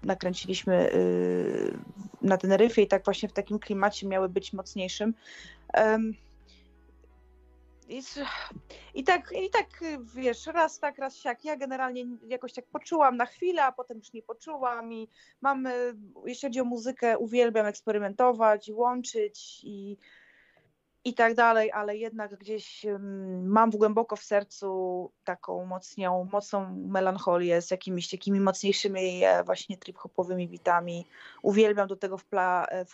nakręcilimy 0.03 0.93
y, 0.95 1.79
na 2.23 2.37
Teneryfie 2.37 2.83
i 2.83 2.89
tak 2.89 3.05
właśnie 3.05 3.29
w 3.29 3.33
takim 3.33 3.59
klimacie 3.59 4.07
miały 4.07 4.29
być 4.29 4.53
mocniejszym. 4.53 5.15
I, 8.95 9.05
tak, 9.05 9.33
I 9.33 9.51
tak, 9.51 9.67
wiesz, 10.15 10.47
raz 10.47 10.79
tak, 10.79 10.99
raz 10.99 11.17
siak. 11.17 11.45
Ja 11.45 11.57
generalnie 11.57 12.05
jakoś 12.27 12.53
tak 12.53 12.67
poczułam 12.67 13.17
na 13.17 13.27
chwilę, 13.27 13.65
a 13.65 13.73
potem 13.73 13.99
już 13.99 14.13
nie 14.13 14.23
poczułam 14.23 14.93
i 14.93 15.09
mam, 15.41 15.69
jeśli 16.27 16.49
chodzi 16.49 16.61
o 16.61 16.65
muzykę, 16.65 17.19
uwielbiam 17.19 17.67
eksperymentować, 17.67 18.71
łączyć 18.75 19.61
i 19.65 19.97
i 21.05 21.15
tak 21.15 21.35
dalej, 21.35 21.73
ale 21.73 21.97
jednak 21.97 22.37
gdzieś 22.37 22.87
mam 23.43 23.71
głęboko 23.71 24.17
w 24.17 24.23
sercu 24.23 25.13
taką 25.25 25.67
mocnią, 25.67 26.29
mocną 26.33 26.77
melancholię 26.77 27.63
z 27.63 27.71
jakimiś 27.71 28.11
takimi 28.11 28.41
mocniejszymi 28.41 29.25
e, 29.25 29.45
właśnie 29.45 29.77
trip-hopowymi 29.77 30.49
bitami. 30.49 31.07
Uwielbiam 31.43 31.89
do 31.89 31.97
tego 31.97 32.19
wpla, 32.19 32.67
e, 32.71 32.85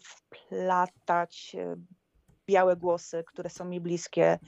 wplatać 0.00 1.56
e, 1.58 1.76
białe 2.46 2.76
głosy, 2.76 3.24
które 3.26 3.50
są 3.50 3.64
mi 3.64 3.80
bliskie. 3.80 4.38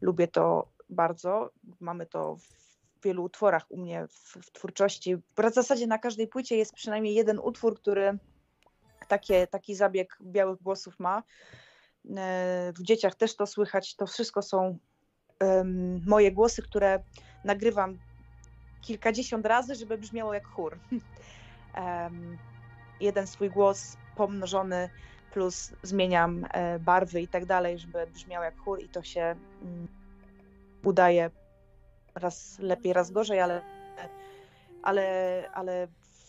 Lubię 0.00 0.28
to 0.28 0.68
bardzo. 0.90 1.50
Mamy 1.80 2.06
to 2.06 2.36
w 2.36 3.04
wielu 3.04 3.24
utworach 3.24 3.66
u 3.68 3.76
mnie 3.76 4.06
w, 4.06 4.38
w 4.42 4.50
twórczości. 4.52 5.16
W 5.16 5.52
zasadzie 5.52 5.86
na 5.86 5.98
każdej 5.98 6.28
płycie 6.28 6.56
jest 6.56 6.74
przynajmniej 6.74 7.14
jeden 7.14 7.38
utwór, 7.38 7.80
który 7.80 8.18
takie, 9.08 9.46
taki 9.46 9.74
zabieg 9.74 10.18
białych 10.22 10.62
głosów 10.62 10.98
ma. 10.98 11.22
E, 12.16 12.72
w 12.72 12.82
dzieciach 12.82 13.14
też 13.14 13.36
to 13.36 13.46
słychać. 13.46 13.96
To 13.96 14.06
wszystko 14.06 14.42
są 14.42 14.78
moje 16.06 16.32
głosy, 16.32 16.62
które 16.62 17.02
nagrywam 17.44 17.98
kilkadziesiąt 18.80 19.46
razy, 19.46 19.74
żeby 19.74 19.98
brzmiało 19.98 20.34
jak 20.34 20.46
chór. 20.46 20.78
Jeden 23.00 23.26
swój 23.26 23.50
głos 23.50 23.96
pomnożony, 24.16 24.90
plus 25.32 25.72
zmieniam 25.82 26.46
e, 26.52 26.78
barwy 26.78 27.20
i 27.20 27.28
tak 27.28 27.46
dalej, 27.46 27.78
żeby 27.78 28.06
brzmiał 28.06 28.42
jak 28.42 28.58
chór 28.58 28.82
i 28.82 28.88
to 28.88 29.02
się 29.02 29.36
um, 29.62 29.88
udaje 30.84 31.30
raz 32.14 32.58
lepiej, 32.58 32.92
raz 32.92 33.10
gorzej, 33.10 33.40
ale, 33.40 33.62
ale, 34.82 35.44
ale 35.54 35.88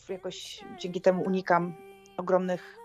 jakoś 0.10 0.64
dzięki 0.80 1.02
temu 1.02 1.24
unikam 1.24 1.76
ogromnych 2.18 2.81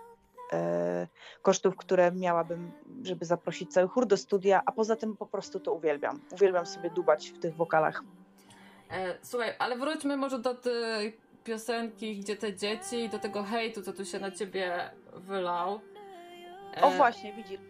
kosztów, 1.43 1.77
które 1.77 2.13
miałabym, 2.13 2.73
żeby 3.03 3.25
zaprosić 3.25 3.73
cały 3.73 3.89
chór 3.89 4.07
do 4.07 4.17
studia, 4.17 4.63
a 4.67 4.73
poza 4.73 4.97
tym 4.97 5.17
po 5.17 5.27
prostu 5.27 5.61
to 5.61 5.73
uwielbiam. 5.73 6.21
Uwielbiam 6.33 6.67
sobie 6.67 6.91
dubać 6.91 7.31
w 7.31 7.39
tych 7.39 7.55
wokalach. 7.55 8.03
E, 8.91 9.19
słuchaj, 9.23 9.55
ale 9.59 9.77
wróćmy 9.77 10.17
może 10.17 10.39
do 10.39 10.55
tej 10.55 11.17
piosenki, 11.45 12.21
gdzie 12.21 12.37
te 12.37 12.57
dzieci, 12.57 13.09
do 13.09 13.19
tego 13.19 13.43
hejtu, 13.43 13.83
co 13.83 13.93
tu 13.93 14.05
się 14.05 14.19
na 14.19 14.31
ciebie 14.31 14.91
wylał. 15.15 15.81
E... 16.77 16.83
O 16.83 16.91
właśnie, 16.91 17.33
widzisz. 17.33 17.61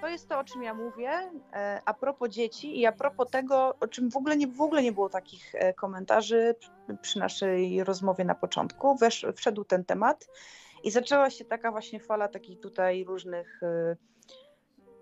To 0.00 0.08
jest 0.08 0.28
to, 0.28 0.38
o 0.38 0.44
czym 0.44 0.62
ja 0.62 0.74
mówię, 0.74 1.10
e, 1.52 1.80
a 1.84 1.94
propos 1.94 2.28
dzieci 2.28 2.80
i 2.80 2.86
a 2.86 2.92
propos 2.92 3.30
tego, 3.30 3.74
o 3.80 3.88
czym 3.88 4.10
w 4.10 4.16
ogóle 4.16 4.36
nie, 4.36 4.46
w 4.46 4.60
ogóle 4.60 4.82
nie 4.82 4.92
było 4.92 5.08
takich 5.08 5.54
e, 5.54 5.74
komentarzy 5.74 6.54
przy 7.02 7.18
naszej 7.18 7.84
rozmowie 7.84 8.24
na 8.24 8.34
początku. 8.34 8.96
Wesz, 8.96 9.26
wszedł 9.36 9.64
ten 9.64 9.84
temat 9.84 10.28
i 10.86 10.90
zaczęła 10.90 11.30
się 11.30 11.44
taka 11.44 11.70
właśnie 11.70 12.00
fala 12.00 12.28
takich 12.28 12.60
tutaj 12.60 13.04
różnych 13.04 13.62
y, 13.62 13.96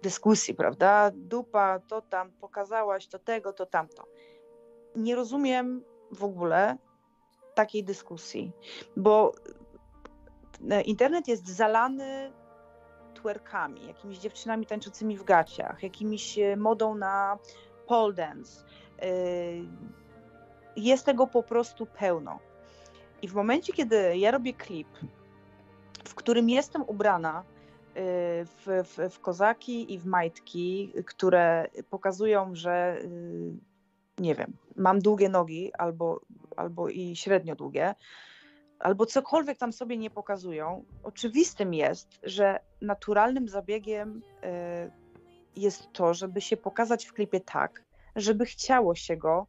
dyskusji, 0.02 0.54
prawda? 0.54 1.10
Dupa, 1.14 1.80
to 1.80 2.02
tam, 2.02 2.32
pokazałaś 2.32 3.06
to 3.06 3.18
tego, 3.18 3.52
to 3.52 3.66
tamto. 3.66 4.04
Nie 4.96 5.14
rozumiem 5.14 5.84
w 6.10 6.24
ogóle 6.24 6.76
takiej 7.54 7.84
dyskusji, 7.84 8.52
bo 8.96 9.32
y, 10.72 10.82
internet 10.82 11.28
jest 11.28 11.48
zalany 11.48 12.32
twerkami, 13.14 13.86
jakimiś 13.86 14.18
dziewczynami 14.18 14.66
tańczącymi 14.66 15.16
w 15.16 15.24
gaciach, 15.24 15.82
jakimiś 15.82 16.38
y, 16.38 16.56
modą 16.56 16.94
na 16.94 17.38
pole 17.86 18.14
dance. 18.14 18.64
Jest 20.76 21.06
tego 21.06 21.26
po 21.26 21.42
prostu 21.42 21.86
pełno. 21.86 22.38
I 23.22 23.28
w 23.28 23.34
momencie, 23.34 23.72
kiedy 23.72 24.16
ja 24.16 24.30
robię 24.30 24.54
klip, 24.54 24.88
w 26.14 26.16
którym 26.16 26.50
jestem 26.50 26.82
ubrana 26.82 27.40
y, 27.40 27.44
w, 28.44 28.66
w, 28.84 29.14
w 29.14 29.20
kozaki 29.20 29.92
i 29.92 29.98
w 29.98 30.06
majtki, 30.06 30.92
które 31.06 31.66
pokazują, 31.90 32.54
że 32.54 32.98
y, 33.02 33.52
nie 34.18 34.34
wiem, 34.34 34.56
mam 34.76 34.98
długie 34.98 35.28
nogi 35.28 35.72
albo, 35.78 36.20
albo 36.56 36.88
i 36.88 37.16
średnio 37.16 37.56
długie, 37.56 37.94
albo 38.78 39.06
cokolwiek 39.06 39.58
tam 39.58 39.72
sobie 39.72 39.96
nie 39.96 40.10
pokazują, 40.10 40.84
oczywistym 41.02 41.74
jest, 41.74 42.18
że 42.22 42.60
naturalnym 42.80 43.48
zabiegiem 43.48 44.22
y, 44.44 45.60
jest 45.60 45.92
to, 45.92 46.14
żeby 46.14 46.40
się 46.40 46.56
pokazać 46.56 47.04
w 47.04 47.12
klipie 47.12 47.40
tak, 47.40 47.84
żeby 48.16 48.46
chciało 48.46 48.94
się 48.94 49.16
go 49.16 49.46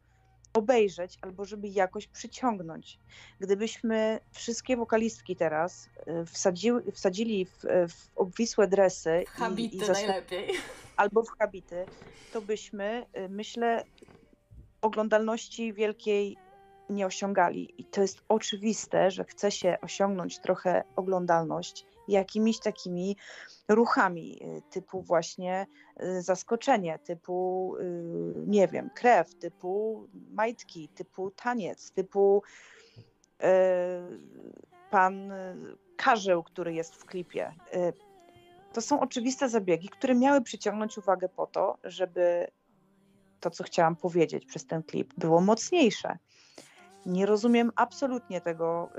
obejrzeć 0.56 1.18
albo 1.22 1.44
żeby 1.44 1.68
jakoś 1.68 2.06
przyciągnąć. 2.06 2.98
Gdybyśmy 3.40 4.20
wszystkie 4.32 4.76
wokalistki 4.76 5.36
teraz 5.36 5.88
y, 6.22 6.26
wsadziły, 6.26 6.92
wsadzili 6.92 7.44
w, 7.44 7.64
w 7.88 8.18
obwisłe 8.18 8.68
dresy 8.68 9.24
habity 9.28 9.76
i, 9.76 9.78
i 9.78 9.88
najlepiej. 9.88 10.50
albo 10.96 11.22
w 11.22 11.28
habity, 11.38 11.84
to 12.32 12.40
byśmy, 12.40 13.06
y, 13.16 13.28
myślę, 13.28 13.84
oglądalności 14.80 15.72
wielkiej 15.72 16.36
nie 16.90 17.06
osiągali. 17.06 17.74
I 17.78 17.84
to 17.84 18.02
jest 18.02 18.18
oczywiste, 18.28 19.10
że 19.10 19.24
chce 19.24 19.50
się 19.50 19.76
osiągnąć 19.82 20.38
trochę 20.38 20.84
oglądalność 20.96 21.86
jakimiś 22.08 22.60
takimi 22.60 23.16
ruchami 23.68 24.42
y, 24.42 24.62
typu 24.70 25.02
właśnie 25.02 25.66
y, 26.02 26.22
zaskoczenie, 26.22 26.98
typu 26.98 27.76
y, 27.76 28.34
nie 28.46 28.68
wiem, 28.68 28.90
krew, 28.94 29.34
typu 29.34 30.04
majtki, 30.30 30.88
typu 30.88 31.30
taniec, 31.30 31.90
typu 31.90 32.42
pan 34.90 35.32
Karzeł, 35.96 36.42
który 36.42 36.74
jest 36.74 36.94
w 36.94 37.04
klipie. 37.04 37.54
To 38.72 38.80
są 38.80 39.00
oczywiste 39.00 39.48
zabiegi, 39.48 39.88
które 39.88 40.14
miały 40.14 40.42
przyciągnąć 40.42 40.98
uwagę 40.98 41.28
po 41.28 41.46
to, 41.46 41.78
żeby 41.84 42.46
to, 43.40 43.50
co 43.50 43.64
chciałam 43.64 43.96
powiedzieć 43.96 44.46
przez 44.46 44.66
ten 44.66 44.82
klip, 44.82 45.14
było 45.18 45.40
mocniejsze. 45.40 46.18
Nie 47.06 47.26
rozumiem 47.26 47.72
absolutnie 47.76 48.40
tego 48.40 48.90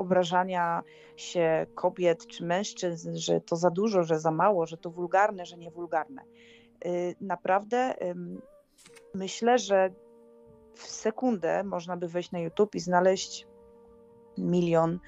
obrażania 0.00 0.82
się 1.16 1.66
kobiet 1.74 2.26
czy 2.26 2.44
mężczyzn, 2.44 3.16
że 3.16 3.40
to 3.40 3.56
za 3.56 3.70
dużo, 3.70 4.02
że 4.02 4.20
za 4.20 4.30
mało, 4.30 4.66
że 4.66 4.76
to 4.76 4.90
wulgarne, 4.90 5.46
że 5.46 5.56
nie 5.56 5.70
wulgarne. 5.70 6.22
Y, 6.86 7.14
naprawdę 7.20 7.94
myślę, 9.14 9.58
że 9.58 9.90
w 10.74 10.86
sekundę 10.86 11.64
można 11.64 11.96
by 11.96 12.08
wejść 12.08 12.30
na 12.30 12.38
YouTube 12.38 12.74
i 12.74 12.80
znaleźć 12.80 13.46
milion 14.38 14.94
y, 14.94 14.98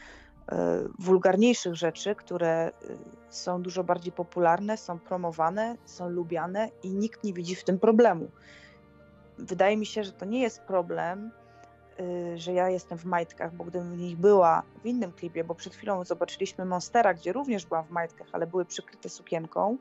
wulgarniejszych 0.98 1.74
rzeczy, 1.74 2.14
które 2.14 2.68
y, 2.68 2.98
są 3.30 3.62
dużo 3.62 3.84
bardziej 3.84 4.12
popularne, 4.12 4.76
są 4.76 4.98
promowane, 4.98 5.76
są 5.84 6.08
lubiane 6.08 6.70
i 6.82 6.90
nikt 6.90 7.24
nie 7.24 7.32
widzi 7.32 7.54
w 7.54 7.64
tym 7.64 7.78
problemu. 7.78 8.30
Wydaje 9.38 9.76
mi 9.76 9.86
się, 9.86 10.04
że 10.04 10.12
to 10.12 10.24
nie 10.24 10.40
jest 10.40 10.60
problem 10.60 11.30
że 12.36 12.52
ja 12.52 12.70
jestem 12.70 12.98
w 12.98 13.04
majtkach, 13.04 13.54
bo 13.54 13.64
gdybym 13.64 13.92
w 13.96 13.98
nich 13.98 14.16
była 14.16 14.62
w 14.82 14.86
innym 14.86 15.12
klipie, 15.12 15.44
bo 15.44 15.54
przed 15.54 15.74
chwilą 15.74 16.04
zobaczyliśmy 16.04 16.64
Monstera, 16.64 17.14
gdzie 17.14 17.32
również 17.32 17.66
byłam 17.66 17.84
w 17.84 17.90
majtkach, 17.90 18.26
ale 18.32 18.46
były 18.46 18.64
przykryte 18.64 19.08
sukienką, 19.08 19.78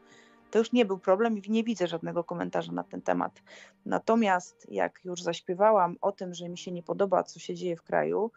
to 0.52 0.60
już 0.60 0.72
nie 0.72 0.86
był 0.86 0.98
problem 0.98 1.38
i 1.38 1.52
nie 1.52 1.64
widzę 1.64 1.88
żadnego 1.88 2.24
komentarza 2.24 2.72
na 2.72 2.84
ten 2.84 3.02
temat. 3.02 3.42
Natomiast 3.86 4.68
jak 4.72 5.00
już 5.06 5.22
zaśpiewałam 5.22 5.98
o 6.02 6.12
tym, 6.12 6.34
że 6.34 6.50
mi 6.50 6.58
się 6.58 6.72
nie 6.72 6.84
podoba, 6.84 7.24
co 7.24 7.40
się 7.40 7.56
dzieje 7.56 7.76
w 7.76 7.84
kraju, 7.84 8.32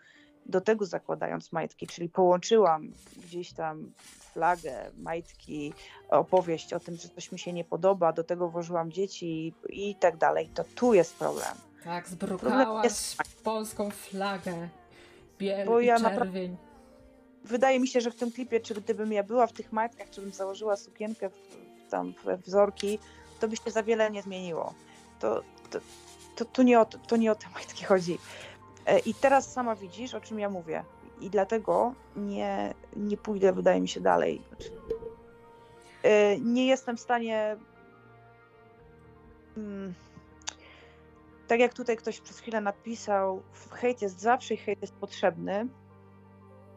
do 0.46 0.60
tego 0.60 0.86
zakładając 0.86 1.52
majtki, 1.52 1.86
czyli 1.86 2.08
połączyłam 2.08 2.92
gdzieś 3.16 3.52
tam 3.52 3.92
flagę, 4.32 4.90
majtki, 4.96 5.72
opowieść 6.08 6.72
o 6.72 6.80
tym, 6.80 6.96
że 6.96 7.08
coś 7.08 7.32
mi 7.32 7.38
się 7.38 7.52
nie 7.52 7.64
podoba, 7.64 8.12
do 8.12 8.24
tego 8.24 8.48
włożyłam 8.48 8.92
dzieci 8.92 9.54
i 9.68 9.94
tak 9.94 10.16
dalej, 10.16 10.48
to 10.54 10.64
tu 10.74 10.94
jest 10.94 11.16
problem. 11.16 11.54
Tak, 11.84 12.08
zbrukałaś 12.08 12.84
jest... 12.84 13.16
polską 13.42 13.90
flagę, 13.90 14.68
biel 15.38 15.66
Bo 15.66 15.80
ja 15.80 16.00
czerwień. 16.00 16.56
Wydaje 17.44 17.80
mi 17.80 17.88
się, 17.88 18.00
że 18.00 18.10
w 18.10 18.16
tym 18.16 18.32
klipie, 18.32 18.60
czy 18.60 18.74
gdybym 18.74 19.12
ja 19.12 19.22
była 19.22 19.46
w 19.46 19.52
tych 19.52 19.72
majtkach, 19.72 20.10
czy 20.10 20.20
bym 20.20 20.32
założyła 20.32 20.76
sukienkę 20.76 21.30
w, 21.30 21.38
tam 21.90 22.14
we 22.24 22.36
wzorki, 22.36 22.98
to 23.40 23.48
by 23.48 23.56
się 23.56 23.70
za 23.70 23.82
wiele 23.82 24.10
nie 24.10 24.22
zmieniło. 24.22 24.74
To, 25.20 25.42
to, 25.70 25.78
to, 26.36 26.44
to, 26.44 26.62
nie, 26.62 26.80
o, 26.80 26.84
to 26.84 27.16
nie 27.16 27.32
o 27.32 27.34
te 27.34 27.48
majtki 27.54 27.84
chodzi. 27.84 28.18
E, 28.86 28.98
I 28.98 29.14
teraz 29.14 29.52
sama 29.52 29.76
widzisz, 29.76 30.14
o 30.14 30.20
czym 30.20 30.38
ja 30.38 30.50
mówię. 30.50 30.84
I 31.20 31.30
dlatego 31.30 31.94
nie, 32.16 32.74
nie 32.96 33.16
pójdę, 33.16 33.52
wydaje 33.52 33.80
mi 33.80 33.88
się, 33.88 34.00
dalej. 34.00 34.42
E, 36.02 36.38
nie 36.40 36.66
jestem 36.66 36.96
w 36.96 37.00
stanie. 37.00 37.56
Hmm, 39.54 39.94
tak 41.54 41.60
jak 41.60 41.74
tutaj 41.74 41.96
ktoś 41.96 42.20
przez 42.20 42.40
chwilę 42.40 42.60
napisał, 42.60 43.42
hejt 43.70 44.02
jest 44.02 44.20
zawsze 44.20 44.54
i 44.54 44.56
hejt 44.56 44.82
jest 44.82 44.94
potrzebny, 44.94 45.68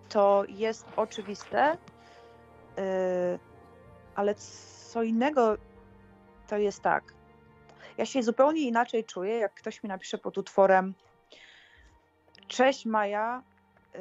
to 0.10 0.44
jest 0.48 0.86
oczywiste, 0.96 1.78
e, 2.78 3.40
ale 4.16 4.36
co 4.36 5.04
innego 5.04 5.58
to 6.48 6.58
jest 6.58 6.82
tak. 6.82 7.14
Ja 7.98 8.06
się 8.06 8.24
zupełnie 8.24 8.62
inaczej 8.62 9.06
czuję, 9.06 9.38
jak 9.38 9.54
ktoś 9.54 9.84
mi 9.84 9.90
napisze 9.90 10.18
pod 10.18 10.38
utworem 10.38 10.94
Cześć 12.48 12.86
Maja, 12.86 13.44
y, 13.96 14.00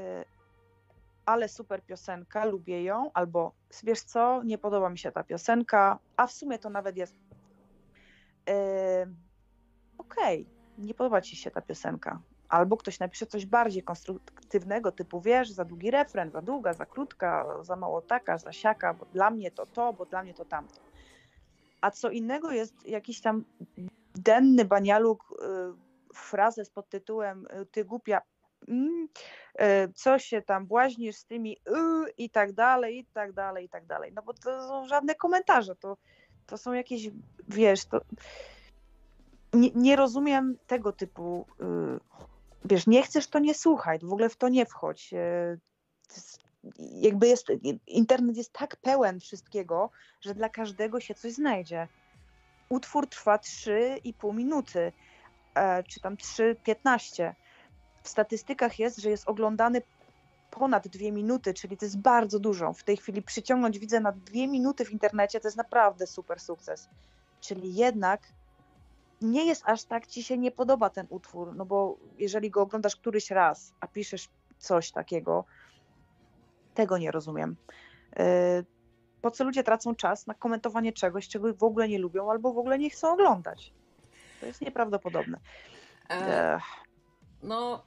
ale 1.26 1.48
super 1.48 1.82
piosenka, 1.82 2.44
lubię 2.44 2.82
ją, 2.82 3.10
albo 3.14 3.52
wiesz 3.82 4.00
co, 4.00 4.42
nie 4.42 4.58
podoba 4.58 4.90
mi 4.90 4.98
się 4.98 5.12
ta 5.12 5.24
piosenka, 5.24 5.98
a 6.16 6.26
w 6.26 6.32
sumie 6.32 6.58
to 6.58 6.70
nawet 6.70 6.96
jest 6.96 7.14
yy, 8.46 8.54
okej, 9.98 10.40
okay, 10.42 10.55
nie 10.78 10.94
podoba 10.94 11.20
ci 11.20 11.36
się 11.36 11.50
ta 11.50 11.60
piosenka. 11.60 12.20
Albo 12.48 12.76
ktoś 12.76 12.98
napisze 12.98 13.26
coś 13.26 13.46
bardziej 13.46 13.82
konstruktywnego, 13.82 14.92
typu 14.92 15.20
wiesz, 15.20 15.50
za 15.50 15.64
długi 15.64 15.90
refren, 15.90 16.30
za 16.30 16.42
długa, 16.42 16.72
za 16.72 16.86
krótka, 16.86 17.46
za 17.62 17.76
mało 17.76 18.02
taka, 18.02 18.38
za 18.38 18.52
siaka, 18.52 18.94
bo 18.94 19.06
dla 19.06 19.30
mnie 19.30 19.50
to 19.50 19.66
to, 19.66 19.92
bo 19.92 20.06
dla 20.06 20.22
mnie 20.22 20.34
to 20.34 20.44
tamto. 20.44 20.80
A 21.80 21.90
co 21.90 22.10
innego 22.10 22.50
jest 22.50 22.86
jakiś 22.86 23.20
tam 23.20 23.44
denny 24.14 24.64
banialuk, 24.64 25.24
yy, 25.40 25.86
frazę 26.16 26.64
z 26.64 26.70
pod 26.70 26.88
tytułem 26.88 27.46
y, 27.46 27.66
ty 27.66 27.84
głupia 27.84 28.22
mm, 28.68 29.08
e, 29.54 29.88
co 29.88 30.18
się 30.18 30.42
tam 30.42 30.66
błaźnisz 30.66 31.16
z 31.16 31.24
tymi 31.24 31.52
y, 31.52 32.10
i 32.18 32.30
tak 32.30 32.52
dalej, 32.52 32.98
i 32.98 33.04
tak 33.04 33.32
dalej, 33.32 33.64
i 33.64 33.68
tak 33.68 33.86
dalej. 33.86 34.12
No 34.14 34.22
bo 34.22 34.34
to 34.34 34.68
są 34.68 34.86
żadne 34.88 35.14
komentarze, 35.14 35.76
to, 35.76 35.96
to 36.46 36.58
są 36.58 36.72
jakieś, 36.72 37.10
wiesz, 37.48 37.84
to 37.84 38.00
nie, 39.52 39.70
nie 39.74 39.96
rozumiem 39.96 40.58
tego 40.66 40.92
typu, 40.92 41.46
y, 41.60 41.64
wiesz, 42.64 42.86
nie 42.86 43.02
chcesz, 43.02 43.26
to 43.26 43.38
nie 43.38 43.54
słuchaj, 43.54 43.98
w 44.02 44.12
ogóle 44.12 44.28
w 44.28 44.36
to 44.36 44.48
nie 44.48 44.66
wchodź. 44.66 45.14
E, 45.14 45.56
jakby 46.78 47.28
jest, 47.28 47.46
internet 47.86 48.36
jest 48.36 48.52
tak 48.52 48.76
pełen 48.76 49.20
wszystkiego, 49.20 49.90
że 50.20 50.34
dla 50.34 50.48
każdego 50.48 51.00
się 51.00 51.14
coś 51.14 51.32
znajdzie. 51.32 51.88
Utwór 52.68 53.08
trwa 53.08 53.36
3,5 53.36 54.34
minuty, 54.34 54.92
e, 55.54 55.82
czy 55.82 56.00
tam 56.00 56.16
3,15 56.16 57.34
w 58.02 58.08
statystykach 58.08 58.78
jest, 58.78 58.98
że 58.98 59.10
jest 59.10 59.28
oglądany 59.28 59.82
ponad 60.50 60.88
dwie 60.88 61.12
minuty, 61.12 61.54
czyli 61.54 61.76
to 61.76 61.84
jest 61.84 61.98
bardzo 61.98 62.38
dużo. 62.38 62.72
W 62.72 62.82
tej 62.82 62.96
chwili 62.96 63.22
przyciągnąć 63.22 63.78
widzę 63.78 64.00
na 64.00 64.12
dwie 64.12 64.48
minuty 64.48 64.84
w 64.84 64.92
internecie 64.92 65.40
to 65.40 65.48
jest 65.48 65.56
naprawdę 65.56 66.06
super 66.06 66.40
sukces. 66.40 66.88
Czyli 67.40 67.74
jednak 67.74 68.20
nie 69.20 69.44
jest 69.44 69.62
aż 69.66 69.84
tak 69.84 70.06
ci 70.06 70.22
się 70.22 70.38
nie 70.38 70.50
podoba 70.50 70.90
ten 70.90 71.06
utwór, 71.10 71.54
no 71.54 71.64
bo 71.64 71.98
jeżeli 72.18 72.50
go 72.50 72.62
oglądasz 72.62 72.96
któryś 72.96 73.30
raz, 73.30 73.74
a 73.80 73.86
piszesz 73.86 74.28
coś 74.58 74.90
takiego, 74.90 75.44
tego 76.74 76.98
nie 76.98 77.10
rozumiem. 77.10 77.56
Yy, 78.16 78.24
po 79.22 79.30
co 79.30 79.44
ludzie 79.44 79.64
tracą 79.64 79.94
czas 79.94 80.26
na 80.26 80.34
komentowanie 80.34 80.92
czegoś, 80.92 81.28
czego 81.28 81.54
w 81.54 81.62
ogóle 81.62 81.88
nie 81.88 81.98
lubią 81.98 82.30
albo 82.30 82.52
w 82.52 82.58
ogóle 82.58 82.78
nie 82.78 82.90
chcą 82.90 83.12
oglądać? 83.12 83.72
To 84.40 84.46
jest 84.46 84.60
nieprawdopodobne. 84.60 85.38
E, 86.10 86.60
no, 87.42 87.84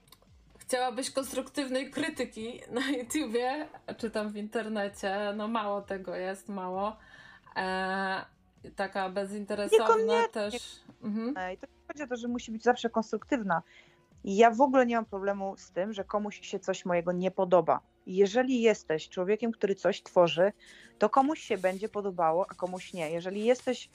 chciałabyś 0.57 1.11
konstruktywnej 1.11 1.91
krytyki 1.91 2.61
na 2.71 2.89
YouTubie, 2.89 3.67
czy 3.97 4.11
tam 4.11 4.29
w 4.29 4.37
internecie, 4.37 5.33
no 5.35 5.47
mało 5.47 5.81
tego 5.81 6.15
jest, 6.15 6.49
mało. 6.49 6.97
E, 7.55 8.25
taka 8.75 9.09
bezinteresowna 9.09 10.27
też. 10.27 10.55
Mhm. 11.03 11.53
I 11.53 11.57
to 11.57 11.67
chodzi 11.87 12.03
o 12.03 12.07
to, 12.07 12.15
że 12.15 12.27
musi 12.27 12.51
być 12.51 12.63
zawsze 12.63 12.89
konstruktywna. 12.89 13.61
Ja 14.23 14.51
w 14.51 14.61
ogóle 14.61 14.85
nie 14.85 14.95
mam 14.95 15.05
problemu 15.05 15.57
z 15.57 15.71
tym, 15.71 15.93
że 15.93 16.03
komuś 16.03 16.39
się 16.41 16.59
coś 16.59 16.85
mojego 16.85 17.11
nie 17.11 17.31
podoba. 17.31 17.79
Jeżeli 18.07 18.61
jesteś 18.61 19.09
człowiekiem, 19.09 19.51
który 19.51 19.75
coś 19.75 20.03
tworzy, 20.03 20.51
to 20.99 21.09
komuś 21.09 21.39
się 21.39 21.57
będzie 21.57 21.89
podobało, 21.89 22.45
a 22.49 22.53
komuś 22.53 22.93
nie. 22.93 23.11
Jeżeli 23.11 23.45
jesteś 23.45 23.89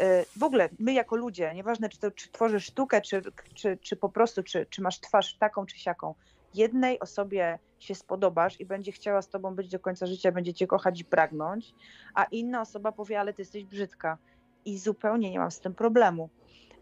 e, 0.00 0.24
w 0.36 0.42
ogóle 0.42 0.68
my 0.78 0.92
jako 0.92 1.16
ludzie, 1.16 1.54
nieważne 1.54 1.88
czy, 1.88 1.98
to, 1.98 2.10
czy 2.10 2.32
tworzysz 2.32 2.64
sztukę, 2.64 3.00
czy, 3.00 3.22
czy, 3.54 3.78
czy 3.82 3.96
po 3.96 4.08
prostu, 4.08 4.42
czy, 4.42 4.66
czy 4.70 4.82
masz 4.82 5.00
twarz 5.00 5.34
taką 5.38 5.66
czy 5.66 5.78
siaką, 5.78 6.14
jednej 6.54 7.00
osobie 7.00 7.58
się 7.78 7.94
spodobasz 7.94 8.60
i 8.60 8.66
będzie 8.66 8.92
chciała 8.92 9.22
z 9.22 9.28
tobą 9.28 9.54
być 9.54 9.68
do 9.68 9.78
końca 9.78 10.06
życia, 10.06 10.32
będzie 10.32 10.54
cię 10.54 10.66
kochać 10.66 11.00
i 11.00 11.04
pragnąć, 11.04 11.74
a 12.14 12.24
inna 12.24 12.60
osoba 12.60 12.92
powie, 12.92 13.20
ale 13.20 13.32
ty 13.32 13.42
jesteś 13.42 13.64
brzydka. 13.64 14.18
I 14.64 14.78
zupełnie 14.78 15.30
nie 15.30 15.38
mam 15.38 15.50
z 15.50 15.60
tym 15.60 15.74
problemu. 15.74 16.30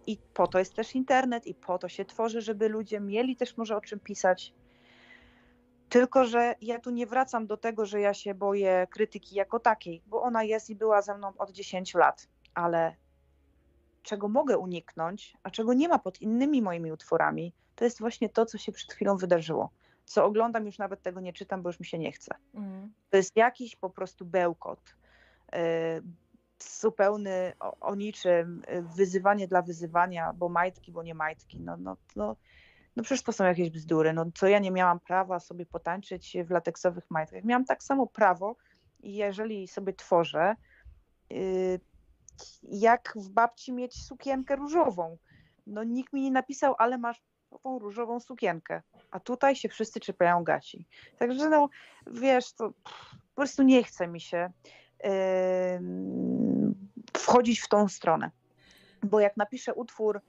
I 0.07 0.19
po 0.35 0.47
to 0.47 0.59
jest 0.59 0.75
też 0.75 0.95
internet, 0.95 1.47
i 1.47 1.55
po 1.55 1.79
to 1.79 1.89
się 1.89 2.05
tworzy, 2.05 2.41
żeby 2.41 2.69
ludzie 2.69 3.01
mieli 3.01 3.37
też 3.37 3.57
może 3.57 3.77
o 3.77 3.81
czym 3.81 4.01
pisać. 4.01 4.55
Tylko, 5.89 6.25
że 6.25 6.55
ja 6.61 6.79
tu 6.79 6.91
nie 6.91 7.07
wracam 7.07 7.47
do 7.47 7.57
tego, 7.57 7.87
że 7.87 8.01
ja 8.01 8.15
się 8.15 8.35
boję 8.35 8.87
krytyki 8.91 9.37
jako 9.37 9.61
takiej, 9.61 10.03
bo 10.07 10.23
ona 10.23 10.43
jest 10.43 10.71
i 10.71 10.77
była 10.77 11.03
ze 11.03 11.15
mną 11.15 11.33
od 11.39 11.51
10 11.51 11.95
lat, 11.95 12.29
ale 12.55 12.97
czego 14.03 14.29
mogę 14.29 14.59
uniknąć, 14.59 15.37
a 15.43 15.51
czego 15.51 15.75
nie 15.75 15.89
ma 15.89 15.99
pod 15.99 16.21
innymi 16.21 16.63
moimi 16.63 16.93
utworami, 16.93 17.53
to 17.79 17.85
jest 17.85 18.01
właśnie 18.01 18.29
to, 18.29 18.47
co 18.47 18.59
się 18.59 18.73
przed 18.73 18.93
chwilą 18.93 19.17
wydarzyło. 19.17 19.71
Co 20.05 20.25
oglądam, 20.25 20.67
już 20.67 20.79
nawet 20.79 21.03
tego 21.03 21.21
nie 21.21 21.33
czytam, 21.33 21.63
bo 21.63 21.69
już 21.69 21.81
mi 21.81 21.87
się 21.87 21.99
nie 21.99 22.13
chce. 22.13 22.35
Mm. 22.55 22.93
To 23.11 23.17
jest 23.17 23.37
jakiś 23.37 23.77
po 23.77 23.91
prostu 23.91 24.25
bełkot. 24.25 24.81
Yy, 25.53 25.59
zupełny 26.81 27.53
o, 27.61 27.77
o, 27.81 27.95
niczym, 27.95 28.63
y, 28.71 28.83
wyzywanie 28.83 29.49
dla 29.49 29.63
wyzywania, 29.63 30.33
bo 30.33 30.49
majtki, 30.49 30.93
bo 30.93 31.03
nie 31.03 31.15
majtki. 31.15 31.61
No, 31.61 31.77
no, 31.77 31.97
no, 32.17 32.37
no 32.97 33.03
przecież 33.03 33.23
to 33.23 33.33
są 33.33 33.45
jakieś 33.45 33.71
bzdury. 33.71 34.13
No 34.13 34.27
co 34.35 34.49
ja 34.49 34.59
nie 34.59 34.71
miałam 34.71 35.01
prawa 35.01 35.41
sobie 35.41 35.67
potańczyć 35.67 36.37
w 36.45 36.51
lateksowych 36.51 37.11
majtkach. 37.11 37.45
Miałam 37.45 37.65
tak 37.65 37.83
samo 37.83 38.07
prawo 38.07 38.57
i 39.01 39.15
jeżeli 39.15 39.69
sobie 39.69 39.93
tworzę, 39.93 40.57
yy, 41.31 41.81
jak 42.63 43.13
w 43.17 43.29
babci 43.29 43.73
mieć 43.73 44.05
sukienkę 44.05 44.57
różową. 44.57 45.17
No 45.67 45.85
nikt 45.85 46.13
mi 46.13 46.23
nie 46.23 46.31
napisał, 46.31 46.75
ale 46.79 46.99
masz 46.99 47.23
tą 47.63 47.79
różową 47.79 48.21
sukienkę, 48.21 48.83
a 49.11 49.21
tutaj 49.21 49.57
się 49.57 49.69
wszyscy 49.69 50.01
czepiają 50.01 50.45
gaci. 50.45 50.87
Także 51.19 51.49
no, 51.49 51.69
wiesz, 52.07 52.53
to 52.53 52.71
po 53.35 53.35
prostu 53.35 53.63
nie 53.63 53.85
chce 53.85 54.09
mi 54.09 54.21
się 54.21 54.53
yy, 55.05 55.11
wchodzić 57.17 57.61
w 57.61 57.69
tą 57.69 57.89
stronę. 57.89 58.31
Bo 59.03 59.21
jak 59.21 59.37
napiszę 59.37 59.75
utwór 59.75 60.21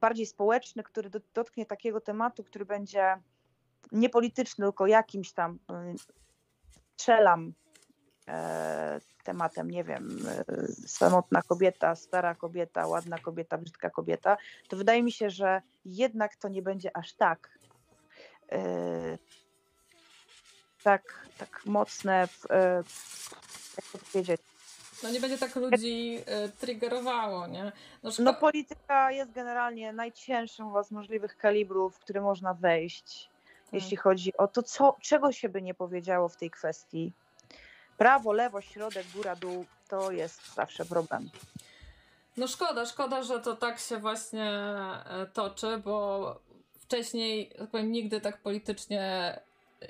bardziej 0.00 0.26
społeczny, 0.26 0.82
który 0.82 1.10
dotknie 1.34 1.66
takiego 1.66 2.00
tematu, 2.00 2.44
który 2.44 2.64
będzie 2.64 3.16
niepolityczny, 3.92 4.64
tylko 4.64 4.86
jakimś 4.86 5.32
tam 5.32 5.58
yy, 5.68 5.94
strzelam 6.96 7.52
tematem, 9.24 9.70
nie 9.70 9.84
wiem, 9.84 10.18
e, 10.28 10.66
samotna 10.86 11.42
kobieta, 11.42 11.96
stara 11.96 12.34
kobieta, 12.34 12.86
ładna 12.86 13.18
kobieta, 13.18 13.58
brzydka 13.58 13.90
kobieta, 13.90 14.36
to 14.68 14.76
wydaje 14.76 15.02
mi 15.02 15.12
się, 15.12 15.30
że 15.30 15.62
jednak 15.84 16.36
to 16.36 16.48
nie 16.48 16.62
będzie 16.62 16.96
aż 16.96 17.12
tak 17.12 17.58
e, 18.52 19.18
tak, 20.82 21.26
tak 21.38 21.62
mocne, 21.66 22.28
jak 23.76 23.86
to 23.92 23.98
powiedzieć, 23.98 24.40
no 25.02 25.10
nie 25.10 25.20
będzie 25.20 25.38
tak 25.38 25.56
ludzi 25.56 26.18
triggerowało, 26.60 27.46
nie? 27.46 27.72
No, 28.02 28.10
no, 28.18 28.34
polityka 28.34 29.12
jest 29.12 29.32
generalnie 29.32 29.92
najcięższą 29.92 30.84
z 30.84 30.90
możliwych 30.90 31.36
kalibrów, 31.36 31.96
w 31.96 31.98
które 31.98 32.20
można 32.20 32.54
wejść, 32.54 33.30
tak. 33.64 33.72
jeśli 33.72 33.96
chodzi 33.96 34.36
o 34.36 34.48
to, 34.48 34.62
co, 34.62 34.96
czego 35.00 35.32
się 35.32 35.48
by 35.48 35.62
nie 35.62 35.74
powiedziało 35.74 36.28
w 36.28 36.36
tej 36.36 36.50
kwestii 36.50 37.12
prawo, 37.98 38.32
lewo, 38.32 38.60
środek, 38.60 39.06
góra, 39.14 39.36
dół. 39.36 39.66
to 39.88 40.10
jest 40.10 40.54
zawsze 40.54 40.84
problem. 40.84 41.30
No 42.36 42.46
szkoda, 42.46 42.86
szkoda, 42.86 43.22
że 43.22 43.40
to 43.40 43.56
tak 43.56 43.78
się 43.78 43.98
właśnie 43.98 44.44
e, 44.44 45.26
toczy, 45.32 45.78
bo 45.84 46.40
wcześniej, 46.80 47.50
tak 47.58 47.70
powiem, 47.70 47.92
nigdy 47.92 48.20
tak 48.20 48.38
politycznie 48.38 49.38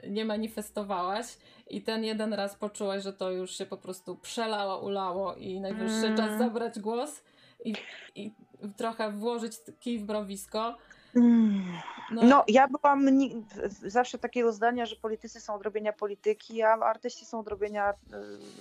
nie 0.09 0.24
manifestowałaś 0.24 1.26
i 1.70 1.82
ten 1.82 2.05
jeden 2.05 2.34
raz 2.34 2.55
poczułaś, 2.55 3.02
że 3.02 3.12
to 3.12 3.30
już 3.30 3.59
się 3.59 3.66
po 3.66 3.76
prostu 3.76 4.16
przelało, 4.16 4.80
ulało 4.80 5.34
i 5.34 5.61
najwyższy 5.61 6.07
mm. 6.07 6.16
czas 6.16 6.38
zabrać 6.38 6.80
głos 6.80 7.22
i, 7.64 7.74
i 8.14 8.30
trochę 8.76 9.12
włożyć 9.12 9.52
kij 9.80 9.98
w 9.98 10.05
browisko. 10.05 10.76
No. 12.10 12.22
no. 12.22 12.44
ja 12.48 12.68
byłam 12.68 13.08
zawsze 13.86 14.18
takiego 14.18 14.52
zdania, 14.52 14.86
że 14.86 14.96
politycy 14.96 15.40
są 15.40 15.54
od 15.54 15.62
robienia 15.62 15.92
polityki, 15.92 16.62
a 16.62 16.72
artyści 16.72 17.24
są 17.26 17.40
od 17.40 17.48
robienia 17.48 17.94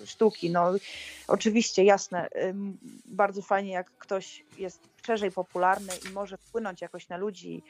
y, 0.04 0.08
sztuki. 0.08 0.52
No, 0.52 0.72
oczywiście, 1.28 1.84
jasne, 1.84 2.28
bardzo 3.06 3.42
fajnie, 3.42 3.72
jak 3.72 3.92
ktoś 3.98 4.46
jest 4.58 4.80
szerzej 5.06 5.32
popularny 5.32 5.94
i 6.10 6.14
może 6.14 6.38
wpłynąć 6.38 6.82
jakoś 6.82 7.10
na 7.10 7.18
ludzi 7.18 7.64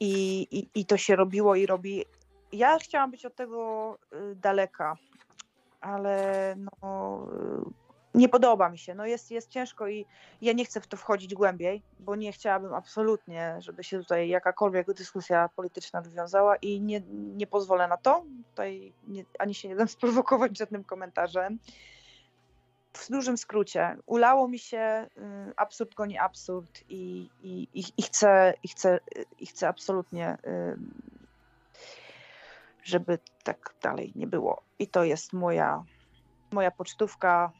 i, 0.00 0.46
i, 0.50 0.80
i 0.80 0.86
to 0.86 0.96
się 0.96 1.16
robiło 1.16 1.54
i 1.54 1.66
robi. 1.66 2.04
Ja 2.52 2.78
chciałam 2.78 3.10
być 3.10 3.26
od 3.26 3.34
tego 3.34 3.98
y, 4.12 4.34
daleka, 4.34 4.96
ale 5.80 6.54
no 6.56 7.26
nie 8.16 8.28
podoba 8.28 8.68
mi 8.68 8.78
się. 8.78 8.94
No 8.94 9.06
jest, 9.06 9.30
jest 9.30 9.50
ciężko 9.50 9.88
i 9.88 10.06
ja 10.42 10.52
nie 10.52 10.64
chcę 10.64 10.80
w 10.80 10.86
to 10.86 10.96
wchodzić 10.96 11.34
głębiej, 11.34 11.82
bo 12.00 12.16
nie 12.16 12.32
chciałabym 12.32 12.74
absolutnie, 12.74 13.56
żeby 13.58 13.84
się 13.84 13.98
tutaj 13.98 14.28
jakakolwiek 14.28 14.92
dyskusja 14.94 15.48
polityczna 15.56 16.00
wywiązała 16.00 16.56
i 16.56 16.80
nie, 16.80 17.00
nie 17.10 17.46
pozwolę 17.46 17.88
na 17.88 17.96
to. 17.96 18.24
Tutaj 18.50 18.92
nie, 19.08 19.24
ani 19.38 19.54
się 19.54 19.68
nie 19.68 19.76
dam 19.76 19.88
sprowokować 19.98 20.58
żadnym 20.58 20.84
komentarzem. 20.84 21.58
W 22.92 23.10
dużym 23.10 23.36
skrócie, 23.36 23.96
ulało 24.06 24.48
mi 24.48 24.58
się 24.58 25.06
y, 25.16 25.52
absurd 25.56 25.94
goni 25.94 26.18
absurd 26.18 26.84
i, 26.88 27.30
i, 27.42 27.68
i, 27.74 27.84
i, 27.96 28.02
chcę, 28.02 28.54
i, 28.62 28.68
chcę, 28.68 29.00
i 29.38 29.46
chcę 29.46 29.68
absolutnie, 29.68 30.38
y, 30.46 30.76
żeby 32.84 33.18
tak 33.42 33.74
dalej 33.82 34.12
nie 34.14 34.26
było. 34.26 34.62
I 34.78 34.86
to 34.86 35.04
jest 35.04 35.32
moja, 35.32 35.84
moja 36.52 36.70
pocztówka 36.70 37.52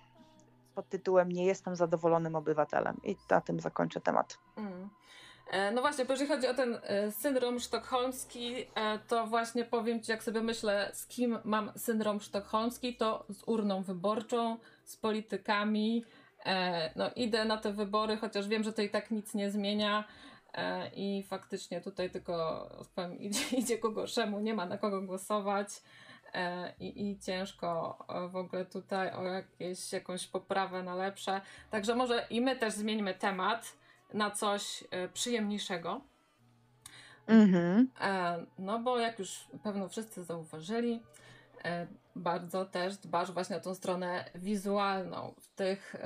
pod 0.76 0.88
tytułem 0.88 1.32
Nie 1.32 1.46
jestem 1.46 1.76
zadowolonym 1.76 2.34
obywatelem. 2.34 2.96
I 3.04 3.16
na 3.30 3.40
tym 3.40 3.60
zakończę 3.60 4.00
temat. 4.00 4.38
Mm. 4.56 4.90
E, 5.50 5.70
no 5.70 5.80
właśnie, 5.80 6.04
bo 6.04 6.12
jeżeli 6.12 6.30
chodzi 6.30 6.46
o 6.46 6.54
ten 6.54 6.78
e, 6.82 7.10
syndrom 7.10 7.60
sztokholmski, 7.60 8.54
e, 8.74 8.98
to 9.08 9.26
właśnie 9.26 9.64
powiem 9.64 10.02
Ci, 10.02 10.10
jak 10.10 10.22
sobie 10.22 10.40
myślę, 10.40 10.90
z 10.94 11.06
kim 11.06 11.38
mam 11.44 11.72
syndrom 11.76 12.20
sztokholmski, 12.20 12.96
to 12.96 13.24
z 13.28 13.42
urną 13.46 13.82
wyborczą, 13.82 14.56
z 14.84 14.96
politykami. 14.96 16.04
No 16.96 17.10
idę 17.16 17.44
na 17.44 17.56
te 17.56 17.72
wybory, 17.72 18.16
chociaż 18.16 18.48
wiem, 18.48 18.62
że 18.62 18.72
to 18.72 18.82
i 18.82 18.90
tak 18.90 19.10
nic 19.10 19.34
nie 19.34 19.50
zmienia 19.50 20.04
i 20.96 21.24
faktycznie 21.28 21.80
tutaj 21.80 22.10
tylko 22.10 22.66
powiem, 22.94 23.18
idzie, 23.26 23.56
idzie 23.56 23.78
ku 23.78 23.92
gorszemu, 23.92 24.40
nie 24.40 24.54
ma 24.54 24.66
na 24.66 24.78
kogo 24.78 25.02
głosować. 25.02 25.68
E, 26.36 26.72
i, 26.80 27.10
i 27.10 27.18
ciężko 27.18 27.98
e, 28.08 28.28
w 28.28 28.36
ogóle 28.36 28.64
tutaj 28.64 29.12
o 29.12 29.22
jakieś, 29.22 29.92
jakąś 29.92 30.26
poprawę 30.26 30.82
na 30.82 30.94
lepsze. 30.94 31.40
Także 31.70 31.94
może 31.94 32.26
i 32.30 32.40
my 32.40 32.56
też 32.56 32.74
zmieńmy 32.74 33.14
temat 33.14 33.72
na 34.14 34.30
coś 34.30 34.84
e, 34.90 35.08
przyjemniejszego. 35.08 36.00
Mhm. 37.26 37.90
No 38.58 38.78
bo 38.78 38.98
jak 38.98 39.18
już 39.18 39.46
pewno 39.62 39.88
wszyscy 39.88 40.24
zauważyli, 40.24 41.02
bardzo 42.16 42.64
też 42.64 42.96
dbasz 42.96 43.32
właśnie 43.32 43.56
o 43.56 43.60
tą 43.60 43.74
stronę 43.74 44.24
wizualną. 44.34 45.34
W 45.40 45.48
tych 45.48 45.96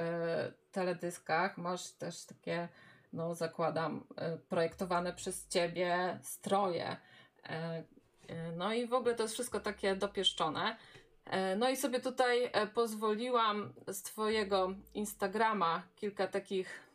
teledyskach 0.72 1.58
masz 1.58 1.90
też 1.90 2.24
takie, 2.24 2.68
no 3.12 3.34
zakładam, 3.34 4.04
projektowane 4.48 5.12
przez 5.12 5.48
ciebie 5.48 6.18
stroje, 6.22 6.96
no 8.56 8.74
i 8.74 8.86
w 8.86 8.94
ogóle 8.94 9.14
to 9.14 9.22
jest 9.22 9.34
wszystko 9.34 9.60
takie 9.60 9.96
dopieszczone. 9.96 10.76
E, 11.24 11.56
no 11.56 11.70
i 11.70 11.76
sobie 11.76 12.00
tutaj 12.00 12.50
e, 12.52 12.66
pozwoliłam 12.66 13.72
z 13.86 14.02
Twojego 14.02 14.74
Instagrama 14.94 15.82
kilka 15.96 16.26
takich 16.26 16.90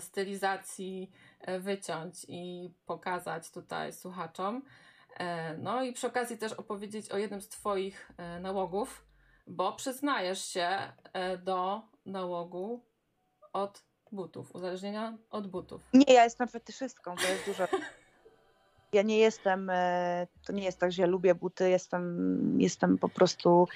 stylizacji 0.00 1.10
wyciąć 1.58 2.26
i 2.28 2.70
pokazać 2.86 3.50
tutaj 3.50 3.92
słuchaczom. 3.92 4.62
No 5.58 5.82
i 5.82 5.92
przy 5.92 6.06
okazji 6.06 6.38
też 6.38 6.52
opowiedzieć 6.52 7.10
o 7.10 7.18
jednym 7.18 7.42
z 7.42 7.48
Twoich 7.48 8.12
nałogów, 8.40 9.04
bo 9.46 9.72
przyznajesz 9.72 10.44
się 10.44 10.92
do 11.44 11.82
nałogu 12.06 12.84
od 13.52 13.82
butów, 14.12 14.54
uzależnienia 14.54 15.18
od 15.30 15.46
butów. 15.46 15.82
Nie, 15.94 16.14
ja 16.14 16.24
jestem 16.24 16.48
fetyszystką, 16.48 17.16
to 17.16 17.28
jest 17.28 17.46
dużo. 17.46 17.68
Ja 18.94 19.02
nie 19.02 19.18
jestem, 19.18 19.70
e, 19.70 20.26
to 20.46 20.52
nie 20.52 20.64
jest 20.64 20.78
tak, 20.78 20.92
że 20.92 21.02
ja 21.02 21.08
lubię 21.08 21.34
buty, 21.34 21.70
jestem, 21.70 22.60
jestem 22.60 22.98
po 22.98 23.08
prostu 23.08 23.68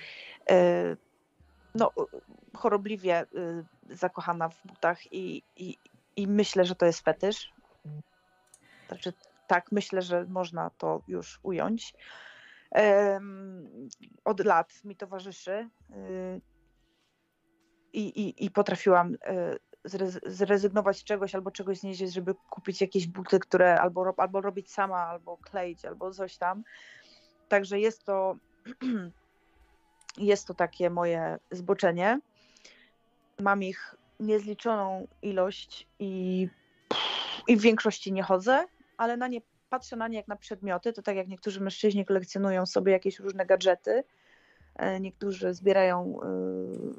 e, 0.50 0.96
no, 1.74 1.92
chorobliwie 2.56 3.16
e, 3.16 3.26
zakochana 3.88 4.48
w 4.48 4.66
butach 4.66 5.12
i, 5.12 5.42
i, 5.56 5.76
i 6.16 6.26
myślę, 6.26 6.64
że 6.64 6.74
to 6.74 6.86
jest 6.86 7.00
fetysz. 7.00 7.52
Znaczy, 8.88 9.12
tak, 9.46 9.72
myślę, 9.72 10.02
że 10.02 10.24
można 10.24 10.70
to 10.70 11.02
już 11.08 11.40
ująć. 11.42 11.94
Od 14.24 14.44
lat 14.44 14.84
mi 14.84 14.96
towarzyszy 14.96 15.68
i, 17.92 18.02
i, 18.02 18.44
i 18.44 18.50
potrafiłam 18.50 19.16
zrezygnować 20.26 20.98
z 20.98 21.04
czegoś 21.04 21.34
albo 21.34 21.50
czegoś 21.50 21.78
znieść, 21.78 22.00
żeby 22.00 22.34
kupić 22.50 22.80
jakieś 22.80 23.06
buty, 23.06 23.38
które 23.38 23.80
albo, 23.80 24.14
albo 24.16 24.40
robić 24.40 24.72
sama, 24.72 24.96
albo 24.96 25.36
kleić, 25.36 25.84
albo 25.84 26.10
coś 26.10 26.36
tam. 26.36 26.64
Także 27.48 27.80
jest 27.80 28.04
to, 28.04 28.36
jest 30.18 30.46
to 30.46 30.54
takie 30.54 30.90
moje 30.90 31.38
zboczenie. 31.50 32.20
Mam 33.40 33.62
ich 33.62 33.94
niezliczoną 34.20 35.06
ilość 35.22 35.88
i, 35.98 36.48
i 37.48 37.56
w 37.56 37.60
większości 37.60 38.12
nie 38.12 38.22
chodzę, 38.22 38.66
ale 38.96 39.16
na 39.16 39.28
nie 39.28 39.40
patrzę 39.70 39.96
na 39.96 40.08
nie 40.08 40.16
jak 40.16 40.28
na 40.28 40.36
przedmioty. 40.36 40.92
To 40.92 41.02
tak 41.02 41.16
jak 41.16 41.28
niektórzy 41.28 41.60
mężczyźni 41.60 42.06
kolekcjonują 42.06 42.66
sobie 42.66 42.92
jakieś 42.92 43.18
różne 43.18 43.46
gadżety 43.46 44.04
niektórzy 45.00 45.54
zbierają 45.54 46.20
e, 46.22 46.26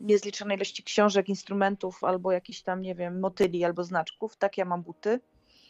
niezliczone 0.01 0.55
ilości 0.55 0.83
książek, 0.83 1.29
instrumentów 1.29 2.03
albo 2.03 2.31
jakichś 2.31 2.61
tam, 2.61 2.81
nie 2.81 2.95
wiem, 2.95 3.19
motyli 3.19 3.65
albo 3.65 3.83
znaczków. 3.83 4.37
Tak 4.37 4.57
ja 4.57 4.65
mam 4.65 4.83
buty. 4.83 5.19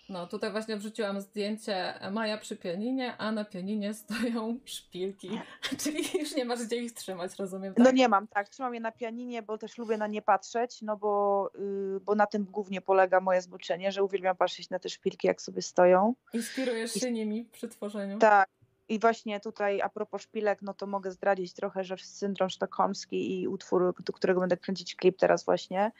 No 0.09 0.27
tutaj 0.27 0.51
właśnie 0.51 0.77
wrzuciłam 0.77 1.21
zdjęcie 1.21 1.93
Maja 2.11 2.37
przy 2.37 2.57
pianinie, 2.57 3.17
a 3.17 3.31
na 3.31 3.45
pianinie 3.45 3.93
stoją 3.93 4.59
szpilki, 4.65 5.29
czyli 5.83 6.03
już 6.19 6.35
nie 6.35 6.45
masz 6.45 6.63
gdzie 6.63 6.75
ich 6.75 6.93
trzymać, 6.93 7.35
rozumiem? 7.39 7.73
Tak? 7.73 7.85
No 7.85 7.91
nie 7.91 8.09
mam, 8.09 8.27
tak, 8.27 8.49
trzymam 8.49 8.73
je 8.73 8.79
na 8.79 8.91
pianinie, 8.91 9.41
bo 9.41 9.57
też 9.57 9.77
lubię 9.77 9.97
na 9.97 10.07
nie 10.07 10.21
patrzeć, 10.21 10.81
no 10.81 10.97
bo, 10.97 11.51
yy, 11.59 11.99
bo 11.99 12.15
na 12.15 12.25
tym 12.25 12.45
głównie 12.45 12.81
polega 12.81 13.19
moje 13.19 13.41
zboczenie, 13.41 13.91
że 13.91 14.03
uwielbiam 14.03 14.35
patrzeć 14.35 14.69
na 14.69 14.79
te 14.79 14.89
szpilki, 14.89 15.27
jak 15.27 15.41
sobie 15.41 15.61
stoją. 15.61 16.13
Inspirujesz 16.33 16.93
się 16.93 17.09
I... 17.09 17.13
nimi 17.13 17.45
przy 17.45 17.67
tworzeniu? 17.67 18.19
Tak, 18.19 18.49
i 18.89 18.99
właśnie 18.99 19.39
tutaj 19.39 19.81
a 19.81 19.89
propos 19.89 20.21
szpilek, 20.21 20.61
no 20.61 20.73
to 20.73 20.87
mogę 20.87 21.11
zdradzić 21.11 21.53
trochę, 21.53 21.83
że 21.83 21.97
syndrom 21.97 22.49
sztokholmski 22.49 23.41
i 23.41 23.47
utwór, 23.47 23.93
do 24.03 24.13
którego 24.13 24.39
będę 24.39 24.57
kręcić 24.57 24.95
klip 24.95 25.17
teraz 25.17 25.45
właśnie, 25.45 25.91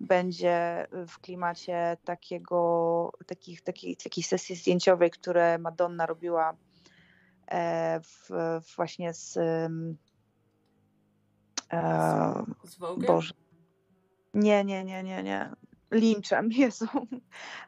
będzie 0.00 0.86
w 1.08 1.18
klimacie 1.18 1.96
takiego, 2.04 3.12
takich, 3.26 3.62
takiej, 3.62 3.96
takiej 3.96 4.24
sesji 4.24 4.56
zdjęciowej, 4.56 5.10
które 5.10 5.58
Madonna 5.58 6.06
robiła 6.06 6.56
e, 7.46 8.00
w, 8.00 8.30
właśnie 8.76 9.14
z 9.14 9.36
e, 9.36 9.68
z 12.64 12.76
Boże. 13.06 13.34
Nie, 14.34 14.64
nie, 14.64 14.84
nie, 14.84 15.02
nie, 15.02 15.22
nie. 15.22 15.50
Linchem, 15.94 16.52
Jezu. 16.58 16.86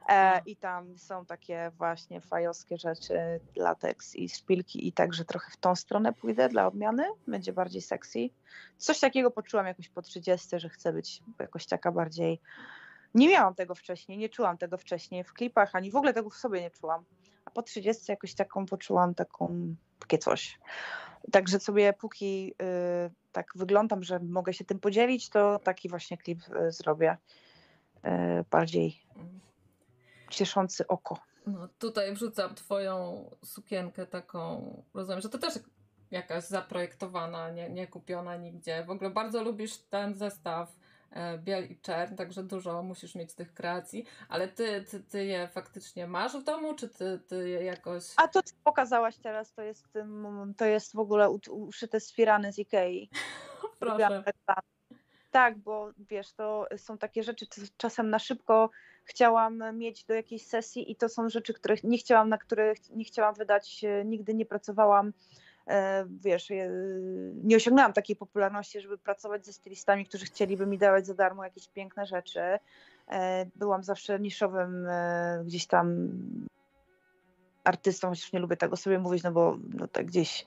E, 0.09 0.41
I 0.47 0.57
tam 0.57 0.99
są 0.99 1.27
takie 1.27 1.71
właśnie 1.79 2.21
fajowskie 2.21 2.79
rzeczy, 2.79 3.41
lateks 3.57 4.17
i 4.17 4.29
szpilki 4.29 4.89
i 4.89 4.93
także 4.93 5.25
trochę 5.25 5.51
w 5.51 5.57
tą 5.57 5.77
stronę 5.77 6.13
pójdę 6.13 6.49
dla 6.49 6.67
odmiany, 6.67 7.05
będzie 7.27 7.53
bardziej 7.53 7.83
sexy. 7.83 8.19
Coś 8.79 9.01
takiego 9.01 9.31
poczułam 9.31 9.67
jakoś 9.67 9.89
po 9.89 10.03
30, 10.03 10.59
że 10.59 10.69
chcę 10.69 10.93
być 10.93 11.23
jakoś 11.39 11.67
taka 11.67 11.93
bardziej... 11.93 12.41
Nie 13.15 13.29
miałam 13.29 13.55
tego 13.55 13.75
wcześniej, 13.75 14.19
nie 14.19 14.29
czułam 14.29 14.59
tego 14.59 14.79
wcześniej 14.79 15.25
w 15.25 15.33
klipach, 15.33 15.75
ani 15.75 15.91
w 15.91 15.97
ogóle 15.97 16.13
tego 16.13 16.31
w 16.31 16.37
sobie 16.37 16.61
nie 16.61 16.71
czułam. 16.71 17.05
A 17.45 17.51
po 17.51 17.63
30 17.63 18.05
jakoś 18.09 18.35
taką 18.35 18.67
poczułam 18.67 19.15
taką, 19.15 19.75
takie 19.99 20.19
coś. 20.19 20.59
Także 21.33 21.61
sobie 21.61 21.93
póki 21.93 22.55
y, 23.07 23.11
tak 23.33 23.53
wyglądam, 23.55 24.03
że 24.03 24.19
mogę 24.19 24.53
się 24.53 24.65
tym 24.65 24.81
podzielić, 24.81 25.29
to 25.29 25.59
taki 25.59 25.89
właśnie 25.89 26.19
klip 26.19 26.39
y, 26.49 26.73
zrobię. 26.73 27.17
E, 28.07 28.45
bardziej 28.51 29.01
cieszący 30.31 30.87
oko. 30.87 31.19
No, 31.47 31.69
tutaj 31.79 32.15
wrzucam 32.15 32.55
twoją 32.55 33.25
sukienkę 33.45 34.07
taką, 34.07 34.83
rozumiem, 34.95 35.21
że 35.21 35.29
to 35.29 35.39
też 35.39 35.55
jakaś 36.11 36.45
zaprojektowana, 36.45 37.51
nie, 37.51 37.71
nie 37.71 37.87
kupiona 37.87 38.37
nigdzie. 38.37 38.85
W 38.85 38.91
ogóle 38.91 39.11
bardzo 39.11 39.43
lubisz 39.43 39.79
ten 39.79 40.15
zestaw 40.15 40.77
e, 41.11 41.39
biel 41.39 41.71
i 41.71 41.81
czern, 41.81 42.17
także 42.17 42.43
dużo 42.43 42.83
musisz 42.83 43.15
mieć 43.15 43.35
tych 43.35 43.55
kreacji, 43.55 44.05
ale 44.29 44.49
ty, 44.49 44.85
ty, 44.91 45.01
ty 45.01 45.25
je 45.25 45.49
faktycznie 45.49 46.07
masz 46.07 46.37
w 46.37 46.45
domu, 46.45 46.75
czy 46.75 46.89
ty, 46.89 47.21
ty 47.29 47.49
je 47.49 47.65
jakoś... 47.65 48.03
A 48.17 48.29
to, 48.29 48.43
co 48.43 48.55
pokazałaś 48.65 49.17
teraz, 49.17 49.53
to 49.53 49.63
jest, 49.63 49.99
to 50.57 50.65
jest 50.65 50.93
w 50.93 50.99
ogóle 50.99 51.31
uszyte 51.51 52.01
z 52.01 52.13
firany 52.13 52.53
z 52.53 52.59
Ikei. 52.59 53.11
Proszę. 53.81 54.25
Tak, 55.37 55.59
bo 55.59 55.91
wiesz, 56.11 56.33
to 56.33 56.67
są 56.77 56.99
takie 56.99 57.23
rzeczy, 57.23 57.47
czasem 57.77 58.11
na 58.11 58.19
szybko 58.19 58.71
chciałam 59.05 59.79
mieć 59.79 60.05
do 60.05 60.15
jakiejś 60.15 60.47
sesji 60.47 60.93
i 60.93 60.97
to 60.97 61.09
są 61.09 61.29
rzeczy, 61.29 61.55
których 61.55 61.85
nie 61.85 61.99
chciałam, 61.99 62.29
na 62.29 62.39
które 62.39 62.75
nie 62.91 63.05
chciałam 63.05 63.35
wydać, 63.35 63.85
nigdy 64.05 64.35
nie 64.35 64.47
pracowałam 64.47 65.13
e, 65.67 66.07
wiesz, 66.21 66.49
nie 67.45 67.57
osiągnęłam 67.57 67.93
takiej 67.93 68.17
popularności, 68.17 68.81
żeby 68.81 68.99
pracować 68.99 69.47
ze 69.47 69.53
stylistami, 69.53 70.07
którzy 70.07 70.25
chcieliby 70.25 70.67
mi 70.67 70.79
dawać 70.79 71.07
za 71.07 71.15
darmo 71.15 71.45
jakieś 71.45 71.69
piękne 71.69 72.07
rzeczy. 72.07 72.41
E, 73.09 73.47
byłam 73.57 73.83
zawsze 73.83 74.21
niszowym 74.21 74.87
e, 74.87 75.43
gdzieś 75.47 75.67
tam 75.67 76.09
artystą, 77.67 78.09
chociaż 78.09 78.33
nie 78.33 78.39
lubię 78.39 78.57
tego 78.57 78.77
sobie 78.77 78.99
mówić, 78.99 79.23
no 79.23 79.33
bo 79.33 79.59
no 79.75 79.89
tak 79.89 80.07
gdzieś, 80.07 80.47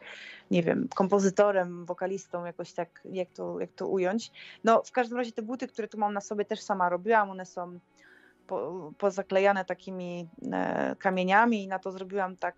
nie 0.51 0.63
wiem, 0.63 0.87
kompozytorem, 0.95 1.85
wokalistą, 1.85 2.45
jakoś 2.45 2.73
tak, 2.73 3.01
jak 3.05 3.29
to, 3.29 3.59
jak 3.59 3.73
to 3.73 3.87
ująć. 3.87 4.31
No 4.63 4.83
w 4.83 4.91
każdym 4.91 5.17
razie 5.17 5.31
te 5.31 5.41
buty, 5.41 5.67
które 5.67 5.87
tu 5.87 5.97
mam 5.97 6.13
na 6.13 6.21
sobie 6.21 6.45
też 6.45 6.61
sama 6.61 6.89
robiłam, 6.89 7.29
one 7.29 7.45
są 7.45 7.79
po, 8.47 8.91
pozaklejane 8.97 9.65
takimi 9.65 10.27
e, 10.51 10.95
kamieniami 10.99 11.63
i 11.63 11.67
na 11.67 11.79
to 11.79 11.91
zrobiłam 11.91 12.35
tak, 12.35 12.55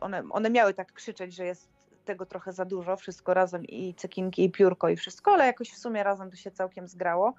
one, 0.00 0.22
one 0.30 0.50
miały 0.50 0.74
tak 0.74 0.92
krzyczeć, 0.92 1.34
że 1.34 1.44
jest 1.44 1.68
tego 2.04 2.26
trochę 2.26 2.52
za 2.52 2.64
dużo, 2.64 2.96
wszystko 2.96 3.34
razem 3.34 3.64
i 3.64 3.94
cekinki 3.94 4.44
i 4.44 4.50
piórko 4.50 4.88
i 4.88 4.96
wszystko, 4.96 5.32
ale 5.32 5.46
jakoś 5.46 5.70
w 5.70 5.78
sumie 5.78 6.02
razem 6.02 6.30
to 6.30 6.36
się 6.36 6.50
całkiem 6.50 6.88
zgrało. 6.88 7.34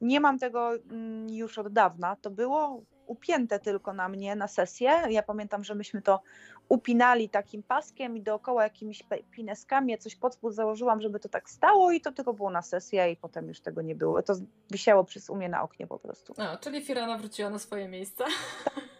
Nie 0.00 0.20
mam 0.20 0.38
tego 0.38 0.74
mm, 0.74 1.28
już 1.30 1.58
od 1.58 1.72
dawna. 1.72 2.16
To 2.16 2.30
było 2.30 2.82
upięte 3.06 3.58
tylko 3.58 3.92
na 3.92 4.08
mnie 4.08 4.36
na 4.36 4.48
sesję. 4.48 5.02
Ja 5.08 5.22
pamiętam, 5.22 5.64
że 5.64 5.74
myśmy 5.74 6.02
to 6.02 6.20
upinali 6.68 7.28
takim 7.28 7.62
paskiem 7.62 8.16
i 8.16 8.22
dookoła 8.22 8.64
jakimiś 8.64 9.02
pineskami. 9.30 9.92
Ja 9.92 9.98
coś 9.98 10.16
pod 10.16 10.34
spód 10.34 10.54
założyłam, 10.54 11.00
żeby 11.00 11.20
to 11.20 11.28
tak 11.28 11.50
stało 11.50 11.92
i 11.92 12.00
to 12.00 12.12
tylko 12.12 12.32
było 12.32 12.50
na 12.50 12.62
sesję 12.62 13.10
i 13.10 13.16
potem 13.16 13.48
już 13.48 13.60
tego 13.60 13.82
nie 13.82 13.94
było. 13.94 14.22
To 14.22 14.34
wisiało 14.70 15.04
przez 15.04 15.30
umie 15.30 15.48
na 15.48 15.62
oknie 15.62 15.86
po 15.86 15.98
prostu. 15.98 16.34
A, 16.38 16.56
czyli 16.56 16.82
Firana 16.82 17.18
wróciła 17.18 17.50
na 17.50 17.58
swoje 17.58 17.88
miejsce. 17.88 18.24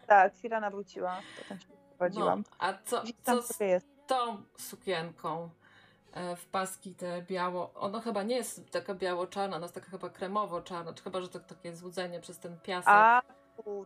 Tak, 0.06 0.36
Firana 0.36 0.70
wróciła. 0.70 1.20
Potem 1.42 1.60
się 1.60 1.66
prowadziłam. 1.88 2.44
No, 2.50 2.56
a 2.58 2.74
co, 2.84 3.02
co 3.22 3.42
z 3.42 3.58
tą 4.06 4.42
sukienką? 4.58 5.50
E, 6.14 6.36
w 6.36 6.46
paski 6.46 6.94
te 6.94 7.22
biało, 7.22 7.74
ono 7.74 8.00
chyba 8.00 8.22
nie 8.22 8.36
jest 8.36 8.70
taka 8.70 8.94
biało-czarna, 8.94 9.56
ona 9.56 9.64
jest 9.64 9.74
taka 9.74 9.90
chyba 9.90 10.08
kremowo-czarna, 10.08 10.94
czy 10.94 11.04
chyba, 11.04 11.20
że 11.20 11.28
to 11.28 11.40
takie 11.40 11.76
złudzenie 11.76 12.20
przez 12.20 12.38
ten 12.38 12.60
piasek. 12.60 12.88
A, 12.88 13.22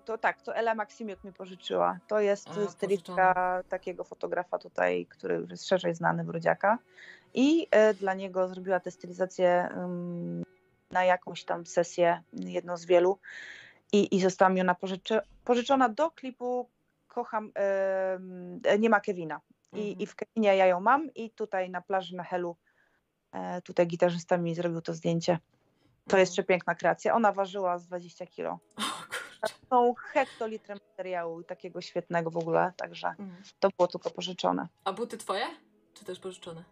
to 0.04 0.18
tak, 0.18 0.42
to 0.42 0.56
Ela 0.56 0.74
Maksimiuk 0.74 1.24
mi 1.24 1.32
pożyczyła. 1.32 1.98
To 2.08 2.20
jest 2.20 2.48
A, 2.48 2.70
stylistka 2.70 3.62
takiego 3.68 4.04
fotografa 4.04 4.58
tutaj, 4.58 5.06
który 5.06 5.34
już 5.34 5.50
jest 5.50 5.68
szerzej 5.68 5.94
znany 5.94 6.24
w 6.24 6.28
Rudziaka. 6.28 6.78
I 7.34 7.66
y, 7.90 7.94
dla 7.94 8.14
niego 8.14 8.48
zrobiła 8.48 8.80
tę 8.80 8.90
stylizację 8.90 9.68
y, 9.70 10.94
na 10.94 11.04
jakąś 11.04 11.44
tam 11.44 11.66
sesję, 11.66 12.22
jedną 12.32 12.76
z 12.76 12.86
wielu. 12.86 13.18
I, 13.92 14.16
i 14.16 14.20
została 14.20 14.48
mi 14.48 14.60
ona 14.60 14.74
pożyczy, 14.74 15.20
pożyczona 15.44 15.88
do 15.88 16.10
klipu 16.10 16.68
Kocham, 17.08 17.52
y, 18.74 18.78
nie 18.78 18.90
ma 18.90 19.00
Kevina. 19.00 19.40
I, 19.72 19.78
mhm. 19.78 19.98
I 19.98 20.06
w 20.06 20.16
Kevinie 20.16 20.56
ja 20.56 20.66
ją 20.66 20.80
mam 20.80 21.14
i 21.14 21.30
tutaj 21.30 21.70
na 21.70 21.80
plaży 21.80 22.16
na 22.16 22.24
Helu 22.24 22.56
e, 23.32 23.62
tutaj 23.62 23.86
gitarzysta 23.86 24.36
mi 24.36 24.54
zrobił 24.54 24.80
to 24.80 24.94
zdjęcie. 24.94 25.38
To 26.08 26.18
jest 26.18 26.32
mhm. 26.32 26.34
przepiękna 26.34 26.74
kreacja. 26.74 27.14
Ona 27.14 27.32
ważyła 27.32 27.78
z 27.78 27.86
20 27.86 28.26
kilo. 28.26 28.58
Są 29.70 29.94
hektolitry 29.94 30.74
materiału 30.74 31.42
takiego 31.42 31.80
świetnego 31.80 32.30
w 32.30 32.36
ogóle, 32.36 32.72
także 32.76 33.14
mm. 33.18 33.36
to 33.60 33.68
było 33.76 33.88
tylko 33.88 34.10
pożyczone. 34.10 34.68
A 34.84 34.92
buty 34.92 35.18
twoje? 35.18 35.46
Czy 35.94 36.04
też 36.04 36.18
pożyczone? 36.18 36.64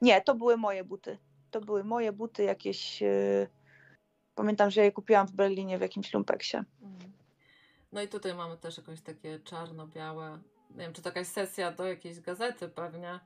Nie, 0.00 0.20
to 0.20 0.34
były 0.34 0.56
moje 0.56 0.84
buty. 0.84 1.18
To 1.50 1.60
były 1.60 1.84
moje 1.84 2.12
buty 2.12 2.42
jakieś... 2.42 3.00
Yy... 3.00 3.48
Pamiętam, 4.34 4.70
że 4.70 4.84
je 4.84 4.92
kupiłam 4.92 5.26
w 5.26 5.32
Berlinie 5.32 5.78
w 5.78 5.80
jakimś 5.80 6.14
lumpeksie. 6.14 6.56
Mm. 6.56 7.12
No 7.92 8.02
i 8.02 8.08
tutaj 8.08 8.34
mamy 8.34 8.56
też 8.56 8.78
jakieś 8.78 9.00
takie 9.00 9.40
czarno-białe. 9.40 10.38
Nie 10.70 10.76
wiem, 10.76 10.92
czy 10.92 11.02
to 11.02 11.08
jakaś 11.08 11.26
sesja 11.26 11.72
do 11.72 11.86
jakiejś 11.86 12.20
gazety 12.20 12.68
pewnie. 12.68 13.20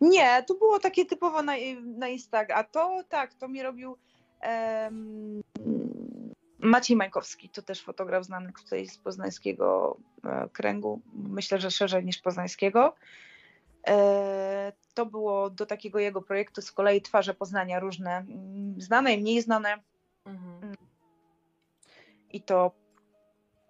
Nie, 0.00 0.42
to 0.42 0.54
było 0.54 0.78
takie 0.78 1.06
typowo 1.06 1.42
na, 1.42 1.52
na 1.84 2.08
Instagram. 2.08 2.58
A 2.58 2.64
to 2.64 3.02
tak, 3.08 3.34
to 3.34 3.48
mi 3.48 3.62
robił 3.62 3.96
um, 4.42 5.42
Maciej 6.62 6.96
Majkowski, 6.96 7.48
to 7.48 7.62
też 7.62 7.82
fotograf 7.82 8.24
znany 8.24 8.52
tutaj 8.52 8.86
z 8.86 8.98
poznańskiego 8.98 9.96
e, 10.24 10.48
kręgu, 10.52 11.00
myślę, 11.14 11.60
że 11.60 11.70
szerzej 11.70 12.04
niż 12.04 12.18
poznańskiego. 12.18 12.94
E, 13.86 14.72
to 14.94 15.06
było 15.06 15.50
do 15.50 15.66
takiego 15.66 15.98
jego 15.98 16.22
projektu 16.22 16.62
z 16.62 16.72
kolei 16.72 17.02
Twarze 17.02 17.34
Poznania 17.34 17.80
różne, 17.80 18.16
mm, 18.16 18.80
znane 18.80 19.14
i 19.14 19.20
mniej 19.20 19.42
znane. 19.42 19.78
Mhm. 20.24 20.74
I 22.30 22.42
to, 22.42 22.72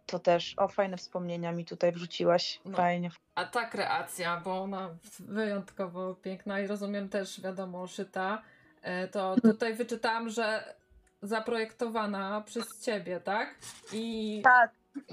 to 0.07 0.19
też, 0.19 0.55
o 0.57 0.69
fajne 0.69 0.97
wspomnienia 0.97 1.53
mi 1.53 1.65
tutaj 1.65 1.93
wrzuciłaś, 1.93 2.61
no, 2.65 2.77
fajnie. 2.77 3.11
A 3.35 3.45
ta 3.45 3.65
kreacja, 3.65 4.41
bo 4.45 4.63
ona 4.63 4.91
wyjątkowo 5.19 6.15
piękna 6.15 6.61
i 6.61 6.67
rozumiem 6.67 7.09
też, 7.09 7.41
wiadomo, 7.41 7.87
szyta, 7.87 8.43
e, 8.83 9.09
to 9.09 9.37
tutaj 9.43 9.75
wyczytałam, 9.75 10.29
że 10.29 10.75
zaprojektowana 11.23 12.43
przez 12.47 12.81
ciebie, 12.81 13.21
tak? 13.21 13.55
I... 13.93 14.41
Tak. 14.45 14.71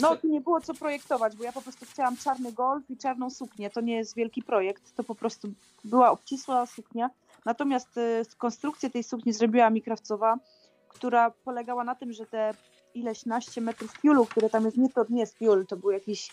No, 0.00 0.16
tu 0.16 0.28
nie 0.28 0.40
było 0.40 0.60
co 0.60 0.74
projektować, 0.74 1.36
bo 1.36 1.44
ja 1.44 1.52
po 1.52 1.62
prostu 1.62 1.86
chciałam 1.86 2.16
czarny 2.16 2.52
golf 2.52 2.90
i 2.90 2.96
czarną 2.96 3.30
suknię. 3.30 3.70
To 3.70 3.80
nie 3.80 3.96
jest 3.96 4.14
wielki 4.14 4.42
projekt, 4.42 4.94
to 4.96 5.04
po 5.04 5.14
prostu 5.14 5.48
była 5.84 6.10
obcisła 6.10 6.66
suknia. 6.66 7.10
Natomiast 7.44 7.96
y, 7.96 8.22
konstrukcję 8.38 8.90
tej 8.90 9.04
sukni 9.04 9.32
zrobiła 9.32 9.70
mi 9.70 9.82
krawcowa, 9.82 10.38
która 10.88 11.30
polegała 11.30 11.84
na 11.84 11.94
tym, 11.94 12.12
że 12.12 12.26
te 12.26 12.54
ileś 12.94 13.26
naście 13.26 13.60
metrów 13.60 14.00
piulu, 14.00 14.26
które 14.26 14.50
tam 14.50 14.64
jest, 14.64 14.76
nie 14.76 14.88
to 14.88 15.06
nie 15.08 15.20
jest 15.20 15.38
piul, 15.38 15.66
to 15.66 15.76
był 15.76 15.90
jakiś 15.90 16.30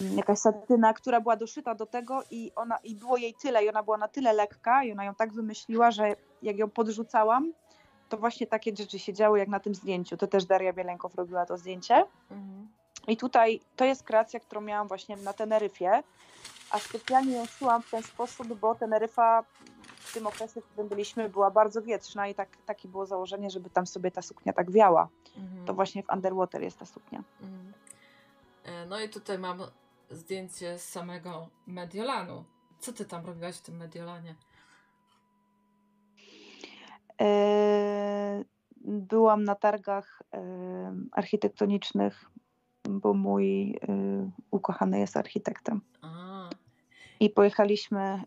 mm, 0.00 0.16
jakaś 0.16 0.38
satyna, 0.38 0.94
która 0.94 1.20
była 1.20 1.36
doszyta 1.36 1.74
do 1.74 1.86
tego 1.86 2.22
i 2.30 2.52
ona 2.56 2.76
i 2.76 2.94
było 2.94 3.16
jej 3.16 3.34
tyle 3.34 3.64
i 3.64 3.68
ona 3.68 3.82
była 3.82 3.96
na 3.96 4.08
tyle 4.08 4.32
lekka 4.32 4.84
i 4.84 4.92
ona 4.92 5.04
ją 5.04 5.14
tak 5.14 5.32
wymyśliła, 5.32 5.90
że 5.90 6.16
jak 6.42 6.58
ją 6.58 6.70
podrzucałam, 6.70 7.52
to 8.08 8.16
właśnie 8.16 8.46
takie 8.46 8.76
rzeczy 8.76 8.98
się 8.98 9.12
działy 9.12 9.38
jak 9.38 9.48
na 9.48 9.60
tym 9.60 9.74
zdjęciu. 9.74 10.16
To 10.16 10.26
też 10.26 10.44
Daria 10.44 10.72
Bielenkow 10.72 11.14
robiła 11.14 11.46
to 11.46 11.58
zdjęcie. 11.58 12.06
Mhm. 12.30 12.68
I 13.08 13.16
tutaj 13.16 13.60
to 13.76 13.84
jest 13.84 14.02
kreacja, 14.02 14.40
którą 14.40 14.60
miałam 14.60 14.88
właśnie 14.88 15.16
na 15.16 15.32
Teneryfie, 15.32 16.02
a 16.70 16.78
specjalnie 16.78 17.32
ją 17.32 17.46
szłam 17.46 17.82
w 17.82 17.90
ten 17.90 18.02
sposób, 18.02 18.54
bo 18.54 18.74
Teneryfa 18.74 19.44
w 19.98 20.14
tym 20.14 20.26
okresie, 20.26 20.60
w 20.60 20.64
którym 20.64 20.88
byliśmy, 20.88 21.28
była 21.28 21.50
bardzo 21.50 21.82
wietrzna 21.82 22.28
i 22.28 22.34
tak, 22.34 22.48
takie 22.66 22.88
było 22.88 23.06
założenie, 23.06 23.50
żeby 23.50 23.70
tam 23.70 23.86
sobie 23.86 24.10
ta 24.10 24.22
suknia 24.22 24.52
tak 24.52 24.70
wiała. 24.70 25.08
Mhm. 25.36 25.66
To 25.66 25.74
właśnie 25.74 26.02
w 26.02 26.08
Underwater 26.12 26.62
jest 26.62 26.78
ta 26.78 26.86
suknia. 26.86 27.22
Mhm. 27.42 27.72
E, 28.64 28.86
no 28.86 29.00
i 29.00 29.08
tutaj 29.08 29.38
mam 29.38 29.62
zdjęcie 30.10 30.78
z 30.78 30.88
samego 30.88 31.48
Mediolanu. 31.66 32.44
Co 32.78 32.92
ty 32.92 33.04
tam 33.04 33.26
robiłaś 33.26 33.56
w 33.56 33.62
tym 33.62 33.76
Mediolanie? 33.76 34.34
E, 37.20 38.44
byłam 38.84 39.44
na 39.44 39.54
targach 39.54 40.22
e, 40.32 40.40
architektonicznych, 41.12 42.24
bo 42.88 43.14
mój 43.14 43.70
e, 43.70 44.30
ukochany 44.50 44.98
jest 44.98 45.16
architektem. 45.16 45.80
A. 46.02 46.50
I 47.20 47.30
pojechaliśmy. 47.30 48.22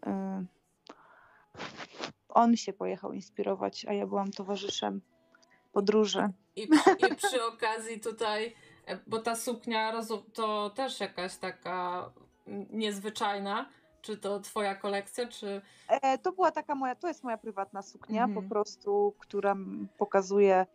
On 2.29 2.57
się 2.57 2.73
pojechał 2.73 3.13
inspirować, 3.13 3.85
a 3.85 3.93
ja 3.93 4.07
byłam 4.07 4.31
towarzyszem 4.31 5.01
podróży. 5.71 6.29
I, 6.55 6.61
i 7.09 7.15
przy 7.15 7.43
okazji 7.53 7.99
tutaj, 7.99 8.55
bo 9.07 9.19
ta 9.19 9.35
suknia 9.35 9.93
to 10.33 10.69
też 10.69 10.99
jakaś 10.99 11.37
taka 11.37 12.11
niezwyczajna 12.69 13.69
czy 14.01 14.17
to 14.17 14.39
twoja 14.39 14.75
kolekcja, 14.75 15.27
czy... 15.27 15.61
E, 15.87 16.17
to 16.17 16.31
była 16.31 16.51
taka 16.51 16.75
moja, 16.75 16.95
to 16.95 17.07
jest 17.07 17.23
moja 17.23 17.37
prywatna 17.37 17.81
suknia 17.81 18.23
mhm. 18.23 18.43
po 18.43 18.49
prostu, 18.49 19.15
która 19.19 19.55
pokazuje 19.97 20.65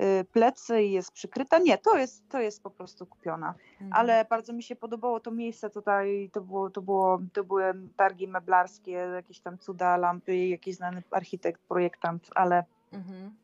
y, 0.00 0.24
plecy 0.24 0.82
i 0.82 0.92
jest 0.92 1.12
przykryta. 1.12 1.58
Nie, 1.58 1.78
to 1.78 1.96
jest, 1.96 2.28
to 2.28 2.40
jest 2.40 2.62
po 2.62 2.70
prostu 2.70 3.06
kupiona. 3.06 3.54
Mhm. 3.72 3.92
Ale 3.92 4.24
bardzo 4.30 4.52
mi 4.52 4.62
się 4.62 4.76
podobało 4.76 5.20
to 5.20 5.30
miejsce 5.30 5.70
tutaj, 5.70 6.30
to, 6.32 6.40
było, 6.40 6.70
to, 6.70 6.82
było, 6.82 7.20
to 7.32 7.44
były 7.44 7.74
targi 7.96 8.28
meblarskie, 8.28 8.90
jakieś 8.90 9.40
tam 9.40 9.58
cuda, 9.58 9.96
lampy, 9.96 10.46
jakiś 10.46 10.76
znany 10.76 11.02
architekt, 11.10 11.60
projektant, 11.68 12.30
ale 12.34 12.64
mhm. 12.92 13.34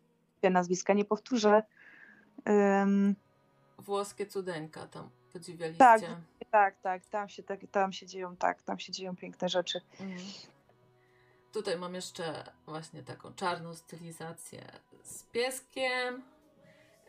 te 0.41 0.51
nazwiska 0.51 0.93
nie 0.93 1.05
powtórzę. 1.05 1.63
Um, 2.47 3.15
Włoskie 3.79 4.27
cudeńka 4.27 4.87
tam. 4.87 5.11
Podziwialiście. 5.35 5.79
Tak, 5.79 6.01
tak, 6.51 6.77
tak, 6.83 7.07
tam 7.07 7.29
się, 7.29 7.43
tak, 7.43 7.61
tam 7.71 7.93
się 7.93 8.07
dzieją, 8.07 8.37
tak, 8.37 8.63
tam 8.63 8.79
się 8.79 8.93
dzieją 8.93 9.17
piękne 9.17 9.49
rzeczy. 9.49 9.81
Mhm. 10.01 10.21
Tutaj 11.53 11.79
mam 11.79 11.95
jeszcze 11.95 12.45
właśnie 12.67 13.03
taką 13.03 13.35
czarną 13.35 13.75
stylizację 13.75 14.63
z 15.03 15.23
pieskiem. 15.23 16.23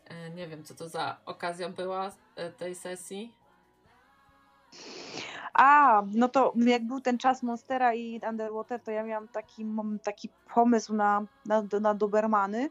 E, 0.04 0.30
nie 0.30 0.48
wiem, 0.48 0.64
co 0.64 0.74
to 0.74 0.88
za 0.88 1.16
okazja 1.26 1.68
była 1.68 2.12
e, 2.36 2.50
tej 2.50 2.74
sesji. 2.74 3.34
A, 5.54 6.02
no 6.12 6.28
to 6.28 6.52
jak 6.56 6.86
był 6.86 7.00
ten 7.00 7.18
czas 7.18 7.42
Monstera 7.42 7.94
i 7.94 8.20
Underwater, 8.28 8.80
to 8.80 8.90
ja 8.90 9.02
miałam 9.02 9.28
taki, 9.28 9.66
taki 10.02 10.28
pomysł 10.54 10.94
na, 10.94 11.26
na, 11.46 11.62
na 11.80 11.94
Dobermany 11.94 12.70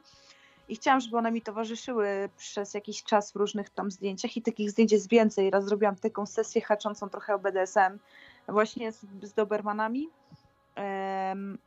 i 0.69 0.75
chciałam, 0.75 0.99
żeby 0.99 1.17
one 1.17 1.31
mi 1.31 1.41
towarzyszyły 1.41 2.29
przez 2.37 2.73
jakiś 2.73 3.03
czas 3.03 3.31
w 3.31 3.35
różnych 3.35 3.69
tam 3.69 3.91
zdjęciach 3.91 4.37
i 4.37 4.41
takich 4.41 4.71
zdjęć 4.71 4.91
jest 4.91 5.09
więcej. 5.09 5.51
Raz 5.51 5.65
zrobiłam 5.65 5.95
taką 5.95 6.25
sesję 6.25 6.61
haczącą 6.61 7.09
trochę 7.09 7.35
o 7.35 7.39
BDSM 7.39 7.99
właśnie 8.47 8.91
z, 8.91 9.05
z 9.23 9.33
Dobermanami. 9.33 10.09
Um, 10.77 11.57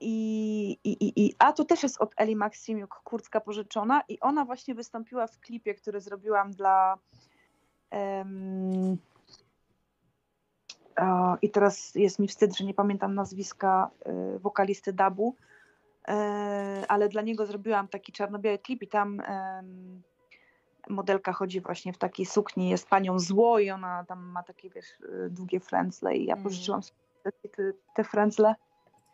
i, 0.00 0.78
i, 0.84 1.26
i, 1.26 1.34
a 1.38 1.52
to 1.52 1.64
też 1.64 1.82
jest 1.82 2.00
od 2.00 2.14
Eli 2.16 2.36
Maksimiuk, 2.36 3.00
kurtka 3.04 3.40
pożyczona 3.40 4.02
i 4.08 4.20
ona 4.20 4.44
właśnie 4.44 4.74
wystąpiła 4.74 5.26
w 5.26 5.40
klipie, 5.40 5.74
który 5.74 6.00
zrobiłam 6.00 6.52
dla 6.52 6.98
um, 7.90 8.98
o, 10.98 11.36
i 11.42 11.50
teraz 11.50 11.94
jest 11.94 12.18
mi 12.18 12.28
wstyd, 12.28 12.56
że 12.56 12.64
nie 12.64 12.74
pamiętam 12.74 13.14
nazwiska 13.14 13.90
y, 14.36 14.38
wokalisty 14.38 14.92
Dabu, 14.92 15.34
ale 16.88 17.08
dla 17.08 17.22
niego 17.22 17.46
zrobiłam 17.46 17.88
taki 17.88 18.12
czarno-biały 18.12 18.58
klip 18.58 18.82
i 18.82 18.88
tam 18.88 19.22
modelka 20.88 21.32
chodzi 21.32 21.60
właśnie 21.60 21.92
w 21.92 21.98
takiej 21.98 22.26
sukni, 22.26 22.70
jest 22.70 22.88
panią 22.88 23.18
zło 23.18 23.58
i 23.58 23.70
ona 23.70 24.04
tam 24.04 24.24
ma 24.24 24.42
takie 24.42 24.70
wiesz, 24.70 25.00
y, 25.00 25.30
długie 25.30 25.60
frędzle 25.60 26.16
i 26.16 26.24
ja 26.24 26.34
mm. 26.34 26.44
pożyczyłam 26.44 26.80
te, 27.22 27.62
te 27.94 28.04
frędzle 28.04 28.54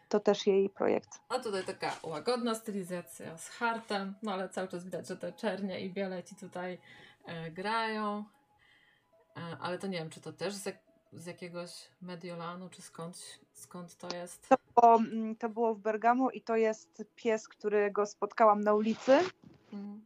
to 0.09 0.20
też 0.20 0.47
jej 0.47 0.70
projekt. 0.70 1.20
A 1.28 1.38
tutaj 1.38 1.64
taka 1.64 1.92
łagodna 2.03 2.55
stylizacja 2.55 3.38
z 3.38 3.49
hartem, 3.49 4.14
no 4.22 4.32
ale 4.32 4.49
cały 4.49 4.68
czas 4.68 4.84
widać, 4.84 5.09
że 5.09 5.16
te 5.16 5.32
czernie 5.32 5.80
i 5.80 5.92
biele 5.92 6.22
ci 6.22 6.36
tutaj 6.36 6.78
e, 7.26 7.51
grają. 7.51 8.24
E, 9.36 9.57
ale 9.61 9.78
to 9.78 9.86
nie 9.86 9.99
wiem, 9.99 10.11
czy 10.11 10.20
to 10.20 10.32
też 10.32 10.55
z, 10.55 10.78
z 11.14 11.26
jakiegoś 11.26 11.70
Mediolanu, 12.02 12.68
czy 12.68 12.82
skąd, 12.82 13.40
skąd 13.52 13.96
to 13.96 14.16
jest? 14.16 14.48
To 14.48 14.56
było, 14.74 14.96
mm, 14.96 15.36
to 15.36 15.48
było 15.48 15.74
w 15.74 15.78
Bergamo 15.78 16.30
i 16.30 16.40
to 16.40 16.56
jest 16.56 17.04
pies, 17.16 17.48
którego 17.48 18.06
spotkałam 18.06 18.60
na 18.60 18.74
ulicy. 18.74 19.18
Mm. 19.72 20.04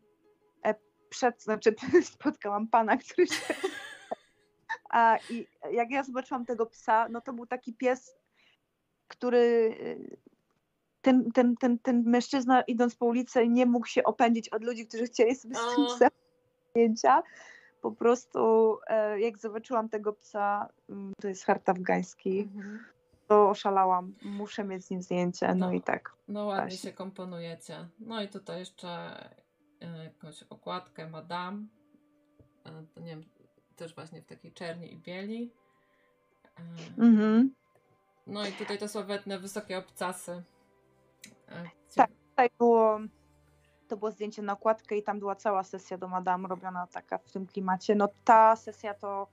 Przed, 1.10 1.42
znaczy 1.42 1.74
spotkałam 2.14 2.68
pana, 2.68 2.96
który 2.96 3.26
się... 3.26 3.54
A, 4.90 5.18
I 5.30 5.46
jak 5.72 5.90
ja 5.90 6.02
zobaczyłam 6.02 6.44
tego 6.46 6.66
psa, 6.66 7.08
no 7.10 7.20
to 7.20 7.32
był 7.32 7.46
taki 7.46 7.74
pies 7.74 8.18
który 9.08 9.74
ten, 11.02 11.32
ten, 11.32 11.56
ten, 11.56 11.78
ten 11.78 12.02
mężczyzna 12.06 12.62
idąc 12.62 12.96
po 12.96 13.06
ulicy 13.06 13.48
nie 13.48 13.66
mógł 13.66 13.86
się 13.86 14.04
opędzić 14.04 14.48
od 14.48 14.64
ludzi, 14.64 14.86
którzy 14.86 15.04
chcieli 15.04 15.36
sobie 15.36 15.54
z 15.54 15.76
tym 15.76 15.86
psem 15.86 16.10
zdjęcia. 16.70 17.22
Po 17.82 17.92
prostu 17.92 18.38
e, 18.86 19.20
jak 19.20 19.38
zobaczyłam 19.38 19.88
tego 19.88 20.12
psa, 20.12 20.68
mm, 20.88 21.12
to 21.20 21.28
jest 21.28 21.44
hart 21.44 21.68
afgański, 21.68 22.40
mhm. 22.40 22.84
to 23.28 23.50
oszalałam. 23.50 24.14
Muszę 24.22 24.64
mieć 24.64 24.84
z 24.84 24.90
nim 24.90 25.02
zdjęcie, 25.02 25.54
no, 25.54 25.66
no 25.66 25.72
i 25.72 25.82
tak. 25.82 26.12
No 26.28 26.44
ładnie 26.44 26.62
właśnie. 26.62 26.90
się 26.90 26.96
komponujecie. 26.96 27.88
No 27.98 28.22
i 28.22 28.28
tutaj 28.28 28.58
jeszcze 28.58 28.88
e, 29.80 30.04
jakąś 30.04 30.42
okładkę 30.42 31.10
Madame. 31.10 31.66
E, 32.64 32.70
to 32.94 33.00
nie 33.00 33.10
wiem, 33.10 33.24
też 33.76 33.94
właśnie 33.94 34.22
w 34.22 34.26
takiej 34.26 34.52
czerni 34.52 34.92
i 34.92 34.96
bieli. 34.96 35.52
Mhm. 36.98 37.54
No 38.26 38.46
i 38.46 38.52
tutaj 38.52 38.78
te 38.78 38.88
sławetne 38.88 39.38
wysokie 39.38 39.78
obcasy. 39.78 40.42
Tak, 41.94 42.10
tutaj 42.30 42.50
było 42.58 43.00
to 43.88 43.96
było 43.96 44.10
zdjęcie 44.10 44.42
na 44.42 44.52
okładkę 44.52 44.96
i 44.96 45.02
tam 45.02 45.18
była 45.18 45.34
cała 45.34 45.64
sesja 45.64 45.98
do 45.98 46.08
Madame 46.08 46.48
robiona 46.48 46.86
taka 46.86 47.18
w 47.18 47.32
tym 47.32 47.46
klimacie. 47.46 47.94
No 47.94 48.08
ta 48.24 48.56
sesja 48.56 48.94
to, 48.94 49.26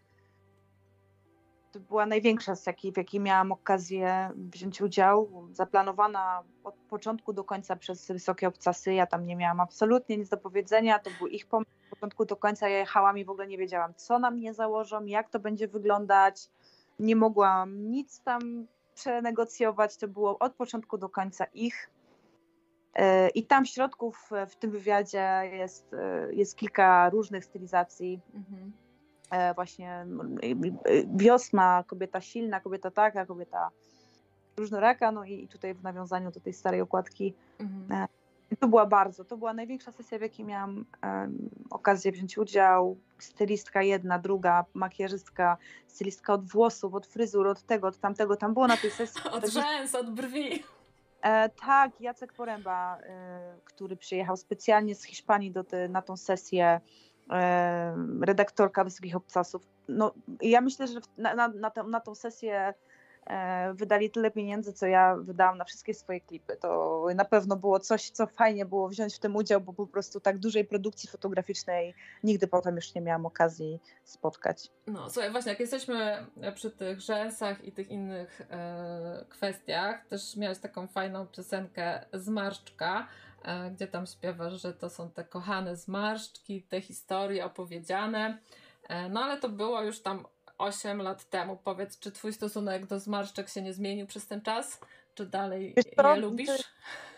to 1.71 1.79
była 1.79 2.05
największa 2.05 2.55
z 2.55 2.67
jakiej, 2.67 2.91
w 2.91 2.97
jakiej 2.97 3.19
miałam 3.19 3.51
okazję 3.51 4.31
wziąć 4.35 4.81
udział. 4.81 5.47
Zaplanowana 5.51 6.43
od 6.63 6.75
początku 6.75 7.33
do 7.33 7.43
końca 7.43 7.75
przez 7.75 8.07
wysokie 8.07 8.47
obcasy. 8.47 8.93
Ja 8.93 9.07
tam 9.07 9.25
nie 9.25 9.35
miałam 9.35 9.59
absolutnie 9.59 10.17
nic 10.17 10.29
do 10.29 10.37
powiedzenia. 10.37 10.99
To 10.99 11.09
był 11.19 11.27
ich 11.27 11.47
pomysł 11.47 11.71
od 11.83 11.89
początku 11.89 12.25
do 12.25 12.35
końca. 12.35 12.69
Ja 12.69 12.77
jechałam 12.77 13.17
i 13.17 13.25
w 13.25 13.29
ogóle 13.29 13.47
nie 13.47 13.57
wiedziałam, 13.57 13.93
co 13.95 14.19
na 14.19 14.31
mnie 14.31 14.53
założą, 14.53 15.05
jak 15.05 15.29
to 15.29 15.39
będzie 15.39 15.67
wyglądać. 15.67 16.49
Nie 16.99 17.15
mogłam 17.15 17.91
nic 17.91 18.21
tam 18.21 18.67
przenegocjować. 18.95 19.97
To 19.97 20.07
było 20.07 20.39
od 20.39 20.53
początku 20.53 20.97
do 20.97 21.09
końca 21.09 21.45
ich. 21.45 21.89
E, 22.95 23.29
I 23.29 23.45
tam 23.45 23.65
w 23.65 23.69
środku 23.69 24.11
w, 24.11 24.55
tym 24.59 24.71
wywiadzie 24.71 25.41
jest, 25.51 25.93
e, 25.93 26.33
jest 26.33 26.55
kilka 26.55 27.09
różnych 27.09 27.45
stylizacji. 27.45 28.19
Mhm. 28.33 28.71
E, 29.31 29.53
właśnie 29.53 30.05
wiosna, 31.15 31.83
kobieta 31.87 32.21
silna, 32.21 32.59
kobieta 32.59 32.91
taka, 32.91 33.25
kobieta 33.25 33.69
różnoraka, 34.57 35.11
no 35.11 35.25
i 35.25 35.47
tutaj 35.47 35.73
w 35.73 35.83
nawiązaniu 35.83 36.31
do 36.31 36.39
tej 36.39 36.53
starej 36.53 36.81
okładki 36.81 37.33
mhm. 37.59 38.07
To 38.59 38.67
była 38.67 38.85
bardzo, 38.85 39.25
to 39.25 39.37
była 39.37 39.53
największa 39.53 39.91
sesja, 39.91 40.19
w 40.19 40.21
jakiej 40.21 40.45
miałam 40.45 40.85
um, 41.03 41.49
okazję 41.69 42.11
wziąć 42.11 42.37
udział. 42.37 42.97
Stylistka 43.19 43.83
jedna, 43.83 44.19
druga, 44.19 44.65
makijażystka, 44.73 45.57
stylistka 45.87 46.33
od 46.33 46.49
włosów, 46.49 46.93
od 46.93 47.07
fryzur, 47.07 47.47
od 47.47 47.63
tego, 47.63 47.87
od 47.87 47.97
tamtego. 47.97 48.37
Tam 48.37 48.53
było 48.53 48.67
na 48.67 48.77
tej 48.77 48.91
sesji. 48.91 49.21
od 49.37 49.45
rzęs, 49.45 49.95
od 49.95 50.09
brwi. 50.09 50.63
E, 51.25 51.49
tak, 51.49 52.01
Jacek 52.01 52.33
Poręba, 52.33 52.97
e, 52.97 53.57
który 53.63 53.97
przyjechał 53.97 54.37
specjalnie 54.37 54.95
z 54.95 55.03
Hiszpanii 55.03 55.51
do 55.51 55.63
te, 55.63 55.89
na 55.89 56.01
tą 56.01 56.17
sesję, 56.17 56.81
e, 57.29 57.95
redaktorka 58.21 58.83
Wysokich 58.83 59.15
Obcasów. 59.15 59.61
No, 59.87 60.13
ja 60.41 60.61
myślę, 60.61 60.87
że 60.87 60.99
na, 61.17 61.35
na, 61.35 61.47
na, 61.47 61.69
tą, 61.69 61.87
na 61.87 61.99
tą 61.99 62.15
sesję 62.15 62.73
wydali 63.73 64.09
tyle 64.09 64.31
pieniędzy, 64.31 64.73
co 64.73 64.85
ja 64.85 65.15
wydałam 65.15 65.57
na 65.57 65.65
wszystkie 65.65 65.93
swoje 65.93 66.21
klipy. 66.21 66.57
To 66.57 67.05
na 67.15 67.25
pewno 67.25 67.55
było 67.55 67.79
coś, 67.79 68.09
co 68.09 68.27
fajnie 68.27 68.65
było 68.65 68.89
wziąć 68.89 69.15
w 69.15 69.19
tym 69.19 69.35
udział, 69.35 69.61
bo 69.61 69.73
po 69.73 69.87
prostu 69.87 70.19
tak 70.19 70.37
dużej 70.37 70.65
produkcji 70.65 71.09
fotograficznej 71.09 71.93
nigdy 72.23 72.47
potem 72.47 72.75
już 72.75 72.93
nie 72.95 73.01
miałam 73.01 73.25
okazji 73.25 73.79
spotkać. 74.03 74.71
No, 74.87 75.09
słuchaj, 75.09 75.31
właśnie, 75.31 75.49
jak 75.49 75.59
jesteśmy 75.59 76.25
przy 76.55 76.71
tych 76.71 77.01
rzęsach 77.01 77.63
i 77.63 77.71
tych 77.71 77.89
innych 77.89 78.41
e, 78.49 79.25
kwestiach, 79.29 80.05
też 80.07 80.35
miałeś 80.35 80.59
taką 80.59 80.87
fajną 80.87 81.27
piosenkę 81.27 82.05
Zmarszczka, 82.13 83.07
e, 83.43 83.71
gdzie 83.71 83.87
tam 83.87 84.05
śpiewasz, 84.07 84.61
że 84.61 84.73
to 84.73 84.89
są 84.89 85.09
te 85.09 85.23
kochane 85.23 85.75
zmarszczki, 85.75 86.63
te 86.63 86.81
historie 86.81 87.45
opowiedziane. 87.45 88.37
E, 88.89 89.09
no 89.09 89.23
ale 89.23 89.39
to 89.39 89.49
było 89.49 89.81
już 89.81 90.01
tam 90.01 90.25
8 90.57 91.01
lat 91.01 91.29
temu. 91.29 91.57
Powiedz, 91.63 91.99
czy 91.99 92.11
twój 92.11 92.33
stosunek 92.33 92.85
do 92.85 92.99
zmarszczek 92.99 93.49
się 93.49 93.61
nie 93.61 93.73
zmienił 93.73 94.07
przez 94.07 94.27
ten 94.27 94.41
czas? 94.41 94.79
Czy 95.15 95.25
dalej 95.25 95.73
Wiesz, 95.77 95.85
je 95.85 95.91
to, 95.91 96.15
lubisz? 96.15 96.63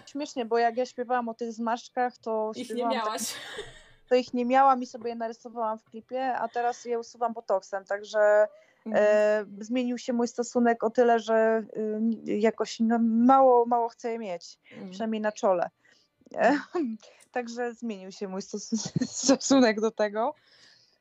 Śmiesznie, 0.06 0.46
bo 0.46 0.58
jak 0.58 0.78
ja 0.78 0.86
śpiewałam 0.86 1.30
o 1.30 1.34
tych 1.34 1.54
zmarszczkach, 1.54 2.18
to 2.18 2.52
ich 2.56 2.70
nie 2.70 2.88
miałaś. 2.88 3.22
Tak, 3.22 3.66
to 4.10 4.16
ich 4.16 4.34
nie 4.34 4.46
miałam 4.46 4.84
i 4.84 4.86
sobie 4.86 5.10
je 5.10 5.16
narysowałam 5.16 5.80
w 5.80 5.84
klipie, 5.84 6.34
a 6.34 6.48
teraz 6.48 6.86
je 6.86 7.00
usuwam 7.00 7.34
botoksem, 7.34 7.86
także 7.86 8.20
e, 8.20 8.48
mhm. 8.86 9.64
zmienił 9.64 9.98
się 9.98 10.14
mój 10.14 10.28
stosunek 10.28 10.84
o 10.84 10.90
tyle, 10.90 11.20
że 11.20 11.64
y, 12.28 12.34
jakoś 12.38 12.80
no, 12.80 13.00
mało, 13.02 13.66
mało 13.66 13.90
chcę 13.90 14.12
je 14.12 14.20
mieć, 14.20 14.60
mhm. 14.72 14.90
przynajmniej 14.90 15.22
na 15.22 15.32
czole. 15.32 15.70
E, 16.36 16.60
także 17.32 17.74
zmienił 17.74 18.12
się 18.12 18.28
mój 18.28 18.42
stosunek 19.22 19.82
do 19.82 19.92
tego. 19.92 20.36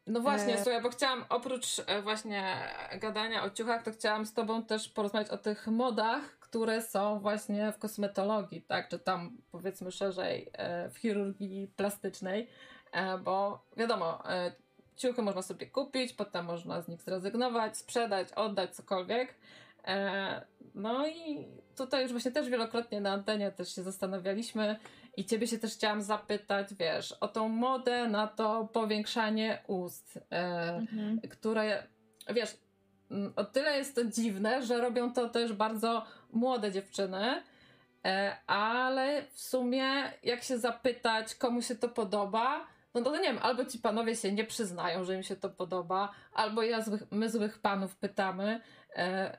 No 0.07 0.21
właśnie, 0.21 0.55
e... 0.55 0.63
słuchaj, 0.63 0.83
bo 0.83 0.91
chciałam 0.91 1.25
oprócz 1.29 1.67
e, 1.87 2.03
właśnie 2.03 2.57
gadania 3.01 3.45
o 3.45 3.51
ciuchach, 3.51 3.83
to 3.83 3.93
chciałam 3.93 4.27
z 4.27 4.33
Tobą 4.33 4.63
też 4.63 4.89
porozmawiać 4.89 5.31
o 5.31 5.39
tych 5.39 5.67
modach, 5.67 6.39
które 6.41 6.83
są 6.83 7.19
właśnie 7.19 7.73
w 7.73 7.79
kosmetologii, 7.79 8.63
tak, 8.63 8.89
czy 8.89 8.99
tam 8.99 9.37
powiedzmy 9.51 9.93
szerzej 9.93 10.51
e, 10.53 10.91
w 10.91 10.99
chirurgii 10.99 11.69
plastycznej, 11.77 12.49
bo 13.25 13.65
wiadomo, 13.77 14.23
ciuchy 14.97 15.23
można 15.23 15.43
sobie 15.43 15.67
kupić, 15.67 16.13
potem 16.13 16.45
można 16.45 16.83
z 16.83 16.89
nich 16.89 17.03
zrezygnować, 17.03 17.77
sprzedać, 17.77 18.33
oddać, 18.33 18.77
cokolwiek. 18.77 19.35
No 20.75 21.07
i 21.09 21.47
tutaj 21.77 22.03
już 22.03 22.13
właśnie 22.13 22.31
też 22.31 22.49
wielokrotnie 22.49 23.01
na 23.01 23.13
antenie 23.13 23.53
też 23.53 23.75
się 23.75 23.83
zastanawialiśmy, 23.83 24.77
i 25.17 25.25
ciebie 25.25 25.47
się 25.47 25.59
też 25.59 25.73
chciałam 25.73 26.03
zapytać, 26.03 26.75
wiesz, 26.75 27.13
o 27.13 27.29
tą 27.29 27.49
modę 27.49 28.09
na 28.09 28.27
to 28.27 28.69
powiększanie 28.73 29.63
ust, 29.67 30.19
e, 30.31 30.75
mhm. 30.75 31.21
które, 31.31 31.83
wiesz, 32.35 32.57
mm, 33.11 33.33
o 33.37 33.45
tyle 33.45 33.79
jest 33.79 33.95
to 33.95 34.05
dziwne, 34.05 34.63
że 34.63 34.81
robią 34.81 35.13
to 35.13 35.29
też 35.29 35.53
bardzo 35.53 36.05
młode 36.33 36.73
dziewczyny, 36.73 37.43
e, 38.05 38.37
ale 38.47 39.23
w 39.33 39.41
sumie 39.41 40.13
jak 40.23 40.43
się 40.43 40.59
zapytać, 40.59 41.35
komu 41.35 41.63
się 41.63 41.75
to 41.75 41.89
podoba, 41.89 42.67
no 42.95 43.03
to 43.03 43.17
nie 43.17 43.23
wiem, 43.23 43.39
albo 43.43 43.65
ci 43.65 43.79
panowie 43.79 44.17
się 44.17 44.33
nie 44.33 44.45
przyznają, 44.45 45.05
że 45.05 45.15
im 45.15 45.23
się 45.23 45.37
to 45.37 45.51
podoba, 45.51 46.13
albo 46.33 46.63
ja 46.63 46.83
złych, 46.83 47.03
my 47.11 47.31
złych 47.31 47.59
panów 47.59 47.97
pytamy, 47.97 48.61
e, 48.97 49.39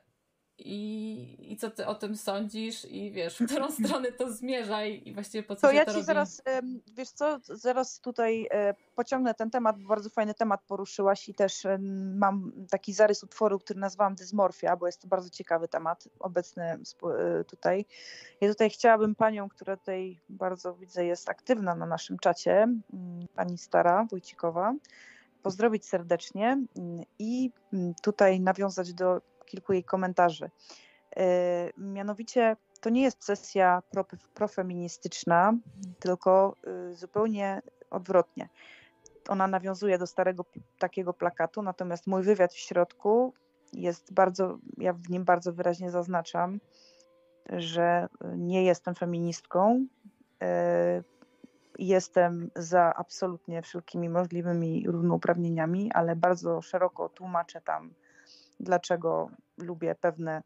i, 0.59 1.51
I 1.51 1.57
co 1.57 1.71
ty 1.71 1.85
o 1.85 1.95
tym 1.95 2.15
sądzisz 2.15 2.85
i 2.85 3.11
wiesz, 3.11 3.37
w 3.37 3.45
którą 3.45 3.71
stronę 3.85 4.11
to 4.11 4.31
zmierza 4.31 4.85
i, 4.85 5.09
i 5.09 5.13
właściwie 5.13 5.43
po 5.43 5.55
co 5.55 5.61
to 5.67 5.73
ja 5.73 5.85
to 5.85 5.91
ci 5.91 5.95
robi? 5.95 6.05
zaraz, 6.05 6.41
wiesz 6.93 7.09
co, 7.09 7.39
zaraz 7.43 7.99
tutaj 7.99 8.47
e, 8.51 8.73
pociągnę 8.95 9.33
ten 9.33 9.49
temat, 9.49 9.83
bardzo 9.83 10.09
fajny 10.09 10.33
temat 10.33 10.61
poruszyłaś 10.67 11.29
i 11.29 11.33
też 11.33 11.63
mam 12.15 12.51
taki 12.69 12.93
zarys 12.93 13.23
utworu, 13.23 13.59
który 13.59 13.79
nazwałam 13.79 14.15
dysmorfia, 14.15 14.75
bo 14.75 14.85
jest 14.85 15.01
to 15.01 15.07
bardzo 15.07 15.29
ciekawy 15.29 15.67
temat 15.67 16.09
obecny 16.19 16.63
e, 16.63 17.43
tutaj. 17.43 17.85
Ja 18.41 18.49
tutaj 18.49 18.69
chciałabym 18.69 19.15
panią, 19.15 19.49
która 19.49 19.77
tutaj 19.77 20.19
bardzo 20.29 20.73
widzę 20.75 21.05
jest 21.05 21.29
aktywna 21.29 21.75
na 21.75 21.85
naszym 21.85 22.19
czacie, 22.19 22.67
pani 23.35 23.57
Stara 23.57 24.07
Wójcikowa, 24.09 24.73
pozdrowić 25.43 25.85
serdecznie 25.85 26.57
i 27.19 27.51
tutaj 28.01 28.39
nawiązać 28.39 28.93
do 28.93 29.21
kilku 29.47 29.73
jej 29.73 29.83
komentarzy. 29.83 30.49
E, 31.17 31.69
mianowicie 31.77 32.55
to 32.81 32.89
nie 32.89 33.01
jest 33.01 33.23
sesja 33.23 33.83
profeministyczna, 34.33 35.53
tylko 35.99 36.55
y, 36.91 36.95
zupełnie 36.95 37.61
odwrotnie. 37.89 38.49
Ona 39.29 39.47
nawiązuje 39.47 39.97
do 39.97 40.07
starego 40.07 40.45
takiego 40.79 41.13
plakatu, 41.13 41.61
natomiast 41.61 42.07
mój 42.07 42.23
wywiad 42.23 42.53
w 42.53 42.57
środku 42.57 43.33
jest 43.73 44.13
bardzo, 44.13 44.57
ja 44.77 44.93
w 44.93 45.09
nim 45.09 45.23
bardzo 45.23 45.53
wyraźnie 45.53 45.91
zaznaczam, 45.91 46.59
że 47.49 48.07
nie 48.35 48.63
jestem 48.63 48.95
feministką. 48.95 49.85
E, 50.41 51.03
jestem 51.79 52.51
za 52.55 52.93
absolutnie 52.95 53.61
wszelkimi 53.61 54.09
możliwymi 54.09 54.83
równouprawnieniami, 54.87 55.91
ale 55.93 56.15
bardzo 56.15 56.61
szeroko 56.61 57.09
tłumaczę 57.09 57.61
tam 57.61 57.93
dlaczego 58.59 59.29
lubię 59.57 59.95
pewne, 59.95 60.41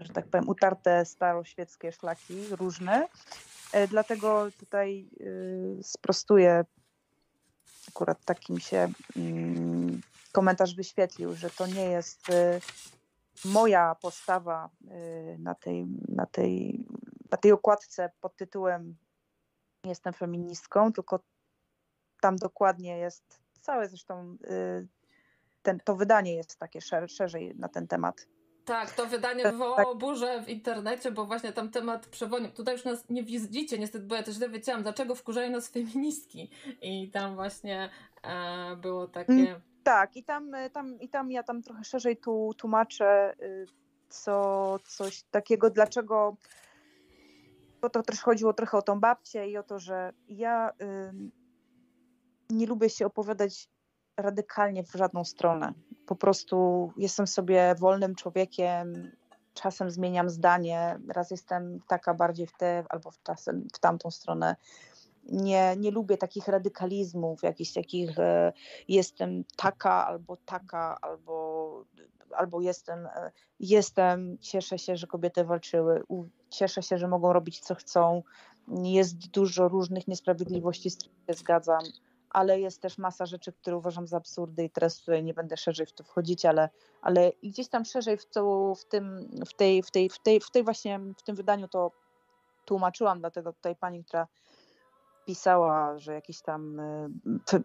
że 0.00 0.12
tak 0.12 0.28
powiem, 0.28 0.48
utarte 0.48 1.04
staroświeckie 1.04 1.92
szlaki 1.92 2.46
różne. 2.56 3.08
E, 3.72 3.88
dlatego 3.88 4.46
tutaj 4.58 5.08
y, 5.20 5.78
sprostuję, 5.82 6.64
akurat 7.88 8.24
takim 8.24 8.58
się 8.58 8.88
mm, 9.16 10.00
komentarz 10.32 10.74
wyświetlił, 10.74 11.34
że 11.34 11.50
to 11.50 11.66
nie 11.66 11.84
jest 11.84 12.28
y, 12.28 12.60
moja 13.44 13.94
postawa 13.94 14.70
y, 14.84 15.38
na 15.38 15.54
tej, 15.54 15.86
na 16.08 16.26
tej, 16.26 16.84
na 17.30 17.36
tej 17.36 17.52
okładce 17.52 18.10
pod 18.20 18.36
tytułem 18.36 18.96
Jestem 19.84 20.12
feministką, 20.12 20.92
tylko 20.92 21.20
tam 22.20 22.36
dokładnie 22.36 22.98
jest 22.98 23.40
całe 23.60 23.88
zresztą 23.88 24.36
ten, 25.62 25.80
to 25.84 25.96
wydanie 25.96 26.34
jest 26.34 26.58
takie 26.58 26.80
szer, 26.80 27.10
szerzej 27.10 27.54
na 27.56 27.68
ten 27.68 27.86
temat. 27.88 28.26
Tak, 28.64 28.90
to 28.90 29.06
wydanie 29.06 29.42
tak, 29.42 29.52
wywołało 29.52 29.90
tak. 29.92 29.98
burzę 29.98 30.42
w 30.42 30.48
internecie, 30.48 31.12
bo 31.12 31.26
właśnie 31.26 31.52
tam 31.52 31.70
temat 31.70 32.06
przewodnił. 32.06 32.50
Tutaj 32.50 32.74
już 32.74 32.84
nas 32.84 33.08
nie 33.10 33.22
widzicie, 33.22 33.78
niestety, 33.78 34.04
bo 34.04 34.14
ja 34.14 34.22
też 34.22 34.34
źle 34.34 34.48
wiedziałam, 34.48 34.82
dlaczego 34.82 35.14
wkurzają 35.14 35.50
nas 35.50 35.68
feministki. 35.68 36.50
I 36.82 37.10
tam 37.10 37.34
właśnie 37.34 37.90
e, 38.22 38.76
było 38.76 39.06
takie... 39.08 39.32
Mm, 39.32 39.60
tak, 39.82 40.16
i 40.16 40.24
tam, 40.24 40.54
e, 40.54 40.70
tam, 40.70 41.00
i 41.00 41.08
tam 41.08 41.30
ja 41.30 41.42
tam 41.42 41.62
trochę 41.62 41.84
szerzej 41.84 42.16
tu 42.16 42.50
tłumaczę, 42.56 43.34
y, 43.42 43.66
co, 44.08 44.78
coś 44.84 45.22
takiego, 45.22 45.70
dlaczego 45.70 46.36
bo 47.80 47.90
to 47.90 48.02
też 48.02 48.20
chodziło 48.20 48.52
trochę 48.52 48.78
o 48.78 48.82
tą 48.82 49.00
babcię 49.00 49.48
i 49.48 49.56
o 49.56 49.62
to, 49.62 49.78
że 49.78 50.12
ja 50.28 50.70
y, 50.70 51.30
nie 52.50 52.66
lubię 52.66 52.90
się 52.90 53.06
opowiadać 53.06 53.68
radykalnie 54.22 54.84
w 54.84 54.92
żadną 54.92 55.24
stronę. 55.24 55.72
Po 56.06 56.16
prostu 56.16 56.90
jestem 56.96 57.26
sobie 57.26 57.74
wolnym 57.78 58.14
człowiekiem, 58.14 59.10
czasem 59.54 59.90
zmieniam 59.90 60.30
zdanie, 60.30 60.98
raz 61.08 61.30
jestem 61.30 61.80
taka 61.88 62.14
bardziej 62.14 62.46
w 62.46 62.52
tę 62.52 62.84
albo 62.88 63.10
w 63.10 63.22
czasem 63.22 63.68
w 63.74 63.78
tamtą 63.78 64.10
stronę. 64.10 64.56
Nie, 65.24 65.76
nie 65.76 65.90
lubię 65.90 66.16
takich 66.16 66.48
radykalizmów, 66.48 67.42
jakichś 67.42 67.72
takich 67.72 68.18
e, 68.18 68.52
jestem 68.88 69.44
taka 69.56 70.06
albo 70.06 70.36
taka, 70.36 70.98
albo, 71.00 71.84
albo 72.36 72.60
jestem, 72.60 73.06
e, 73.06 73.30
jestem, 73.60 74.38
cieszę 74.40 74.78
się, 74.78 74.96
że 74.96 75.06
kobiety 75.06 75.44
walczyły, 75.44 76.02
u, 76.08 76.24
cieszę 76.50 76.82
się, 76.82 76.98
że 76.98 77.08
mogą 77.08 77.32
robić 77.32 77.60
co 77.60 77.74
chcą. 77.74 78.22
Jest 78.82 79.30
dużo 79.30 79.68
różnych 79.68 80.08
niesprawiedliwości, 80.08 80.90
z 80.90 80.96
którymi 80.96 81.16
się 81.28 81.34
zgadzam 81.34 81.82
ale 82.30 82.60
jest 82.60 82.82
też 82.82 82.98
masa 82.98 83.26
rzeczy, 83.26 83.52
które 83.52 83.76
uważam 83.76 84.06
za 84.06 84.16
absurdy 84.16 84.64
i 84.64 84.70
teraz 84.70 84.98
tutaj 84.98 85.24
nie 85.24 85.34
będę 85.34 85.56
szerzej 85.56 85.86
w 85.86 85.92
to 85.92 86.04
wchodzić, 86.04 86.44
ale, 86.44 86.68
ale 87.02 87.32
gdzieś 87.42 87.68
tam 87.68 87.84
szerzej 87.84 88.16
w, 88.16 88.26
to, 88.26 88.74
w, 88.74 88.84
tym, 88.84 89.30
w, 89.46 89.54
tej, 89.54 89.82
w, 89.82 89.90
tej, 89.90 90.08
w, 90.08 90.18
tej, 90.18 90.40
w 90.40 90.50
tej 90.50 90.64
właśnie, 90.64 91.00
w 91.18 91.22
tym 91.22 91.36
wydaniu 91.36 91.68
to 91.68 91.92
tłumaczyłam, 92.64 93.20
dlatego 93.20 93.52
tutaj 93.52 93.76
pani, 93.76 94.04
która 94.04 94.26
pisała, 95.26 95.98
że 95.98 96.14
jakieś 96.14 96.42
tam 96.42 96.80
e, 96.80 97.08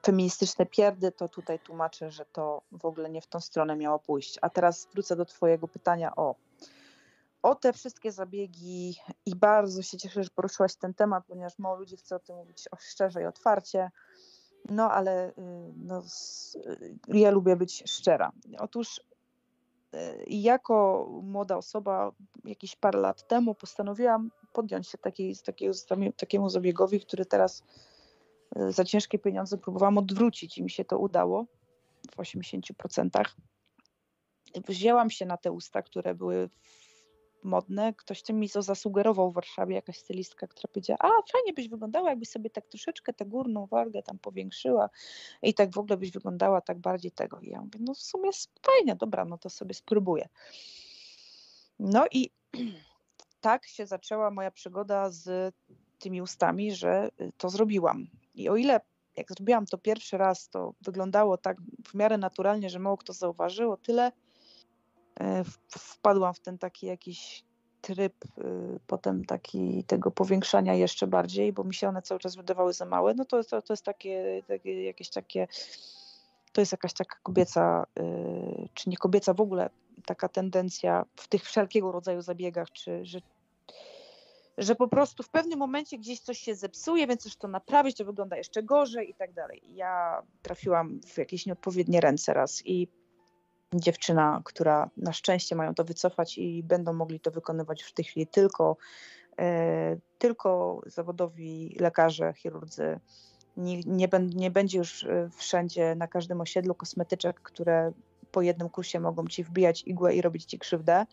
feministyczne 0.06 0.66
pierdy, 0.66 1.12
to 1.12 1.30
tutaj 1.30 1.60
tłumaczę, 1.60 2.12
że 2.12 2.26
to 2.26 2.62
w 2.72 2.86
ogóle 2.86 3.10
nie 3.10 3.22
w 3.22 3.28
tą 3.28 3.40
stronę 3.40 3.76
miało 3.76 4.00
pójść. 4.00 4.40
A 4.42 4.50
teraz 4.50 4.88
wrócę 4.94 5.16
do 5.16 5.26
twojego 5.26 5.68
pytania 5.68 6.16
o 6.16 6.36
o 7.46 7.56
te 7.56 7.74
wszystkie 7.74 8.12
zabiegi 8.12 8.96
i 9.26 9.36
bardzo 9.36 9.82
się 9.82 9.98
cieszę, 9.98 10.24
że 10.24 10.30
poruszyłaś 10.36 10.76
ten 10.76 10.94
temat, 10.94 11.24
ponieważ 11.28 11.60
mało 11.60 11.76
ludzi 11.76 11.98
chce 11.98 12.16
o 12.16 12.20
tym 12.20 12.36
mówić 12.36 12.70
szczerze 12.80 13.22
i 13.22 13.26
otwarcie. 13.26 13.92
No 14.70 14.92
ale 14.92 15.30
y, 15.30 15.34
no, 15.78 16.04
y, 16.66 16.98
ja 17.08 17.32
lubię 17.32 17.56
być 17.56 17.84
szczera. 17.86 18.32
Otóż 18.60 19.02
y, 19.94 19.98
jako 20.28 21.08
młoda 21.24 21.58
osoba 21.58 22.12
jakieś 22.46 22.76
parę 22.76 23.00
lat 23.00 23.28
temu 23.28 23.56
postanowiłam 23.56 24.32
podjąć 24.54 24.88
się 24.88 24.98
takiej, 24.98 25.36
takiego, 25.46 25.74
takiemu 26.18 26.50
zabiegowi, 26.50 27.00
który 27.00 27.26
teraz 27.26 27.64
za 28.70 28.86
ciężkie 28.86 29.20
pieniądze 29.20 29.58
próbowałam 29.58 29.98
odwrócić 29.98 30.58
i 30.58 30.64
mi 30.64 30.70
się 30.70 30.86
to 30.86 31.00
udało 31.00 31.46
w 32.12 32.18
80%. 32.18 33.24
Wzięłam 34.68 35.10
się 35.10 35.26
na 35.26 35.38
te 35.38 35.52
usta, 35.52 35.82
które 35.82 36.16
były 36.16 36.50
modne. 37.46 37.94
Ktoś 37.94 38.24
tym 38.24 38.40
mi 38.40 38.50
to 38.50 38.62
zasugerował 38.62 39.32
w 39.32 39.34
Warszawie, 39.34 39.76
jakaś 39.76 39.98
stylistka, 39.98 40.48
która 40.48 40.68
powiedziała, 40.74 40.98
a 41.02 41.10
fajnie 41.32 41.54
byś 41.54 41.70
wyglądała, 41.70 42.10
jakbyś 42.10 42.30
sobie 42.30 42.50
tak 42.50 42.68
troszeczkę 42.68 43.14
tę 43.14 43.26
górną 43.26 43.66
wargę 43.66 44.04
tam 44.04 44.20
powiększyła 44.20 44.90
i 45.42 45.54
tak 45.54 45.72
w 45.74 45.78
ogóle 45.78 45.98
byś 45.98 46.12
wyglądała 46.12 46.62
tak 46.62 46.80
bardziej 46.80 47.12
tego. 47.12 47.40
I 47.40 47.50
ja 47.50 47.62
mówię, 47.62 47.80
no 47.80 47.94
w 47.94 48.02
sumie 48.02 48.30
fajnie, 48.62 48.96
dobra, 48.96 49.26
no 49.26 49.38
to 49.38 49.50
sobie 49.50 49.74
spróbuję. 49.74 50.30
No 51.80 52.06
i 52.12 52.30
tak 53.42 53.68
się 53.68 53.86
zaczęła 53.86 54.32
moja 54.32 54.52
przygoda 54.52 55.10
z 55.10 55.56
tymi 56.00 56.22
ustami, 56.22 56.76
że 56.76 57.10
y, 57.22 57.32
to 57.38 57.50
zrobiłam. 57.50 58.08
I 58.36 58.50
o 58.50 58.56
ile 58.56 58.80
jak 59.18 59.34
zrobiłam 59.34 59.66
to 59.66 59.78
pierwszy 59.78 60.18
raz, 60.18 60.50
to 60.50 60.74
wyglądało 60.82 61.38
tak 61.38 61.58
w 61.88 61.94
miarę 61.94 62.18
naturalnie, 62.18 62.70
że 62.70 62.80
mało 62.80 62.98
kto 62.98 63.14
zauważyło, 63.14 63.78
tyle 63.78 64.12
wpadłam 65.70 66.34
w 66.34 66.40
ten 66.40 66.58
taki 66.58 66.86
jakiś 66.86 67.44
tryb 67.86 68.14
y, 68.26 68.80
potem 68.88 69.26
taki 69.26 69.84
tego 69.84 70.12
powiększania 70.12 70.74
jeszcze 70.74 71.08
bardziej, 71.08 71.54
bo 71.54 71.64
mi 71.64 71.74
się 71.74 71.90
one 71.90 72.02
cały 72.02 72.20
czas 72.20 72.36
wydawały 72.36 72.74
za 72.74 72.86
małe, 72.86 73.14
no 73.14 73.26
to, 73.26 73.44
to, 73.44 73.62
to 73.62 73.74
jest 73.74 73.86
takie, 73.86 74.44
takie 74.48 74.84
jakieś 74.84 75.10
takie, 75.10 75.48
to 76.52 76.62
jest 76.62 76.72
jakaś 76.72 76.94
taka 76.94 77.16
kobieca, 77.24 77.86
y, 78.00 78.70
czy 78.74 78.90
nie 78.90 78.98
kobieca 78.98 79.34
w 79.34 79.42
ogóle, 79.42 79.70
taka 80.06 80.30
tendencja 80.30 81.06
w 81.16 81.28
tych 81.28 81.44
wszelkiego 81.44 81.92
rodzaju 81.92 82.22
zabiegach, 82.22 82.72
czy 82.72 83.06
że, 83.06 83.20
że 84.58 84.76
po 84.76 84.88
prostu 84.88 85.24
w 85.24 85.30
pewnym 85.30 85.60
momencie 85.60 85.98
gdzieś 85.98 86.20
coś 86.20 86.40
się 86.40 86.56
zepsuje, 86.56 87.08
więc 87.08 87.26
już 87.26 87.36
to 87.36 87.48
naprawić, 87.48 87.98
to 87.98 88.06
wygląda 88.06 88.38
jeszcze 88.38 88.64
gorzej 88.64 89.10
i 89.10 89.14
tak 89.14 89.34
dalej. 89.34 89.62
Ja 89.68 90.22
trafiłam 90.42 91.00
w 91.08 91.18
jakieś 91.18 91.46
nieodpowiednie 91.46 92.02
ręce 92.02 92.34
raz 92.34 92.62
i 92.66 92.88
dziewczyna, 93.74 94.42
która 94.46 94.90
na 94.98 95.14
szczęście 95.14 95.56
mają 95.56 95.76
to 95.76 95.84
wycofać 95.84 96.38
i 96.38 96.64
będą 96.64 96.94
mogli 96.94 97.20
to 97.20 97.32
wykonywać 97.32 97.84
w 97.84 97.94
tej 97.94 98.06
chwili 98.06 98.28
tylko, 98.28 98.78
e, 99.40 99.98
tylko 100.18 100.82
zawodowi 100.86 101.78
lekarze, 101.80 102.34
chirurdzy. 102.34 103.00
Nie, 103.58 103.80
nie, 103.80 104.08
nie 104.36 104.52
będzie 104.52 104.78
już 104.78 105.04
e, 105.04 105.30
wszędzie 105.38 105.96
na 105.96 106.08
każdym 106.08 106.42
osiedlu 106.42 106.76
kosmetyczek, 106.76 107.42
które 107.42 107.92
po 108.32 108.42
jednym 108.42 108.70
kursie 108.70 109.00
mogą 109.00 109.28
ci 109.28 109.44
wbijać 109.44 109.84
igłę 109.86 110.16
i 110.16 110.22
robić 110.22 110.46
ci 110.46 110.60
krzywdę. 110.60 111.06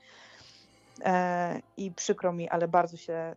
E, 1.05 1.61
I 1.77 1.93
przykro 1.93 2.33
mi, 2.33 2.49
ale 2.49 2.69
bardzo 2.69 2.97
się, 2.97 3.37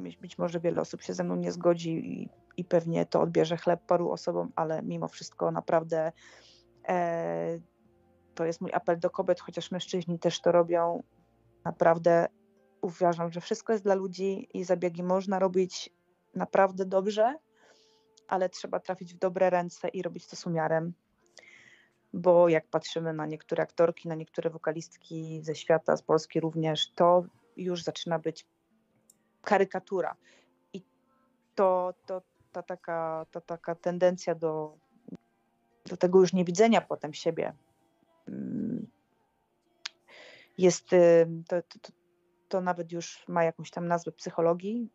być 0.00 0.38
może 0.38 0.60
wiele 0.60 0.80
osób 0.80 1.02
się 1.02 1.14
ze 1.14 1.24
mną 1.24 1.36
nie 1.36 1.52
zgodzi 1.52 1.90
i, 1.90 2.28
i 2.56 2.64
pewnie 2.64 3.06
to 3.06 3.20
odbierze 3.20 3.56
chleb 3.56 3.80
paru 3.86 4.10
osobom, 4.10 4.52
ale 4.56 4.82
mimo 4.82 5.08
wszystko 5.08 5.50
naprawdę 5.50 6.12
to 8.36 8.44
jest 8.44 8.60
mój 8.60 8.72
apel 8.72 8.98
do 8.98 9.10
kobiet, 9.10 9.40
chociaż 9.40 9.70
mężczyźni 9.70 10.18
też 10.18 10.40
to 10.40 10.52
robią. 10.52 11.02
Naprawdę 11.64 12.26
uważam, 12.80 13.32
że 13.32 13.40
wszystko 13.40 13.72
jest 13.72 13.84
dla 13.84 13.94
ludzi 13.94 14.48
i 14.54 14.64
zabiegi 14.64 15.02
można 15.02 15.38
robić 15.38 15.90
naprawdę 16.34 16.84
dobrze 16.84 17.34
ale 18.28 18.48
trzeba 18.48 18.80
trafić 18.80 19.14
w 19.14 19.18
dobre 19.18 19.50
ręce 19.50 19.88
i 19.88 20.02
robić 20.02 20.26
to 20.26 20.36
z 20.36 20.46
umiarem. 20.46 20.92
Bo 22.12 22.48
jak 22.48 22.66
patrzymy 22.66 23.12
na 23.12 23.26
niektóre 23.26 23.62
aktorki, 23.62 24.08
na 24.08 24.14
niektóre 24.14 24.50
wokalistki 24.50 25.40
ze 25.42 25.54
świata, 25.54 25.96
z 25.96 26.02
Polski 26.02 26.40
również, 26.40 26.90
to 26.90 27.24
już 27.56 27.82
zaczyna 27.82 28.18
być 28.18 28.46
karykatura. 29.42 30.16
I 30.72 30.82
to, 31.54 31.94
to 32.06 32.22
ta, 32.52 32.62
taka, 32.62 33.26
ta 33.30 33.40
taka 33.40 33.74
tendencja 33.74 34.34
do, 34.34 34.76
do 35.86 35.96
tego 35.96 36.20
już 36.20 36.32
niewidzenia 36.32 36.80
potem 36.80 37.14
siebie 37.14 37.52
jest, 40.58 40.90
to, 41.48 41.62
to, 41.62 41.92
to 42.48 42.60
nawet 42.60 42.92
już 42.92 43.24
ma 43.28 43.44
jakąś 43.44 43.70
tam 43.70 43.88
nazwę 43.88 44.12
psychologii. 44.12 44.90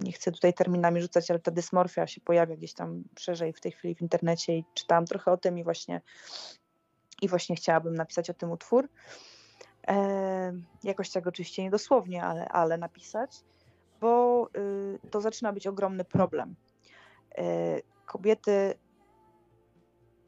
Nie 0.00 0.12
chcę 0.12 0.32
tutaj 0.32 0.54
terminami 0.54 1.00
rzucać, 1.00 1.30
ale 1.30 1.40
ta 1.40 1.50
dysmorfia 1.50 2.06
się 2.06 2.20
pojawia 2.20 2.56
gdzieś 2.56 2.74
tam 2.74 3.04
szerzej 3.18 3.52
w 3.52 3.60
tej 3.60 3.72
chwili 3.72 3.94
w 3.94 4.02
internecie 4.02 4.56
i 4.56 4.64
czytałam 4.74 5.06
trochę 5.06 5.32
o 5.32 5.36
tym 5.36 5.58
i 5.58 5.64
właśnie, 5.64 6.00
i 7.22 7.28
właśnie 7.28 7.56
chciałabym 7.56 7.94
napisać 7.94 8.30
o 8.30 8.34
tym 8.34 8.50
utwór. 8.50 8.88
E, 9.88 10.52
jakoś 10.82 11.10
tak 11.10 11.26
oczywiście 11.26 11.62
niedosłownie, 11.62 12.24
ale, 12.24 12.48
ale 12.48 12.78
napisać, 12.78 13.30
bo 14.00 14.48
y, 15.04 15.10
to 15.10 15.20
zaczyna 15.20 15.52
być 15.52 15.66
ogromny 15.66 16.04
problem. 16.04 16.54
E, 17.38 17.44
kobiety 18.06 18.74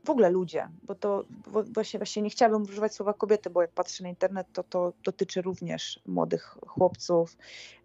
w 0.05 0.11
ogóle 0.11 0.31
ludzie, 0.31 0.69
bo 0.83 0.95
to 0.95 1.25
właśnie, 1.47 1.99
właśnie 1.99 2.23
nie 2.23 2.31
chciałabym 2.31 2.63
używać 2.63 2.95
słowa 2.95 3.15
kobiety, 3.15 3.51
bo 3.51 3.63
jak 3.63 3.73
patrzę 3.73 4.03
na 4.03 4.09
internet, 4.09 4.47
to 4.53 4.63
to 4.63 4.93
dotyczy 5.05 5.43
również 5.43 6.01
młodych 6.07 6.59
chłopców, 6.67 7.37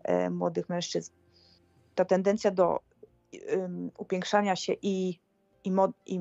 e, 0.03 0.29
młodych 0.29 0.69
mężczyzn. 0.69 1.11
Ta 1.95 2.05
tendencja 2.05 2.51
do 2.51 2.79
upiększania 3.97 4.55
się 4.55 4.73
i, 4.81 5.19
i, 5.63 5.71
mod, 5.71 5.91
i 6.05 6.19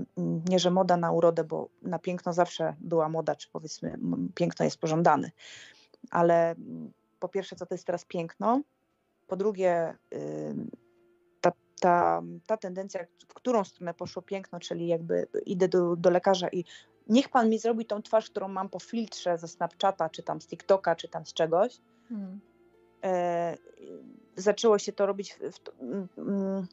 nie, 0.48 0.58
że 0.58 0.70
moda 0.70 0.96
na 0.96 1.12
urodę, 1.12 1.44
bo 1.44 1.68
na 1.82 1.98
piękno 1.98 2.32
zawsze 2.32 2.76
była 2.80 3.08
moda, 3.08 3.36
czy 3.36 3.48
powiedzmy 3.52 3.98
piękno 4.34 4.64
jest 4.64 4.78
pożądane, 4.78 5.30
ale 6.10 6.54
po 7.20 7.28
pierwsze, 7.28 7.56
co 7.56 7.66
to 7.66 7.74
jest 7.74 7.86
teraz 7.86 8.04
piękno, 8.04 8.62
po 9.26 9.36
drugie, 9.36 9.94
ta, 11.78 12.22
ta 12.46 12.56
tendencja, 12.56 13.04
w 13.28 13.34
którą 13.34 13.64
stronę 13.64 13.94
poszło 13.94 14.22
piękno, 14.22 14.60
czyli 14.60 14.86
jakby 14.86 15.26
idę 15.46 15.68
do, 15.68 15.96
do 15.96 16.10
lekarza 16.10 16.48
i 16.48 16.64
niech 17.08 17.28
pan 17.28 17.50
mi 17.50 17.58
zrobi 17.58 17.86
tą 17.86 18.02
twarz, 18.02 18.30
którą 18.30 18.48
mam 18.48 18.68
po 18.68 18.78
filtrze 18.78 19.38
ze 19.38 19.48
Snapchata, 19.48 20.08
czy 20.08 20.22
tam 20.22 20.40
z 20.40 20.46
TikToka, 20.46 20.96
czy 20.96 21.08
tam 21.08 21.26
z 21.26 21.32
czegoś. 21.32 21.80
Hmm. 22.08 22.40
E, 23.04 23.56
zaczęło 24.36 24.78
się 24.78 24.92
to 24.92 25.06
robić, 25.06 25.34
w, 25.34 25.58
w, 25.58 26.18
mm, 26.18 26.66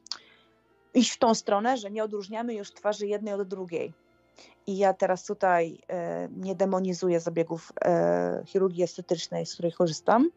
iść 0.94 1.12
w 1.12 1.18
tą 1.18 1.34
stronę, 1.34 1.76
że 1.76 1.90
nie 1.90 2.04
odróżniamy 2.04 2.54
już 2.54 2.72
twarzy 2.72 3.06
jednej 3.06 3.34
od 3.34 3.48
drugiej. 3.48 3.92
I 4.66 4.78
ja 4.78 4.94
teraz 4.94 5.24
tutaj 5.24 5.78
e, 5.88 6.28
nie 6.36 6.54
demonizuję 6.54 7.20
zabiegów 7.20 7.72
e, 7.84 8.42
chirurgii 8.46 8.84
estetycznej, 8.84 9.46
z 9.46 9.54
której 9.54 9.72
korzystam, 9.72 10.30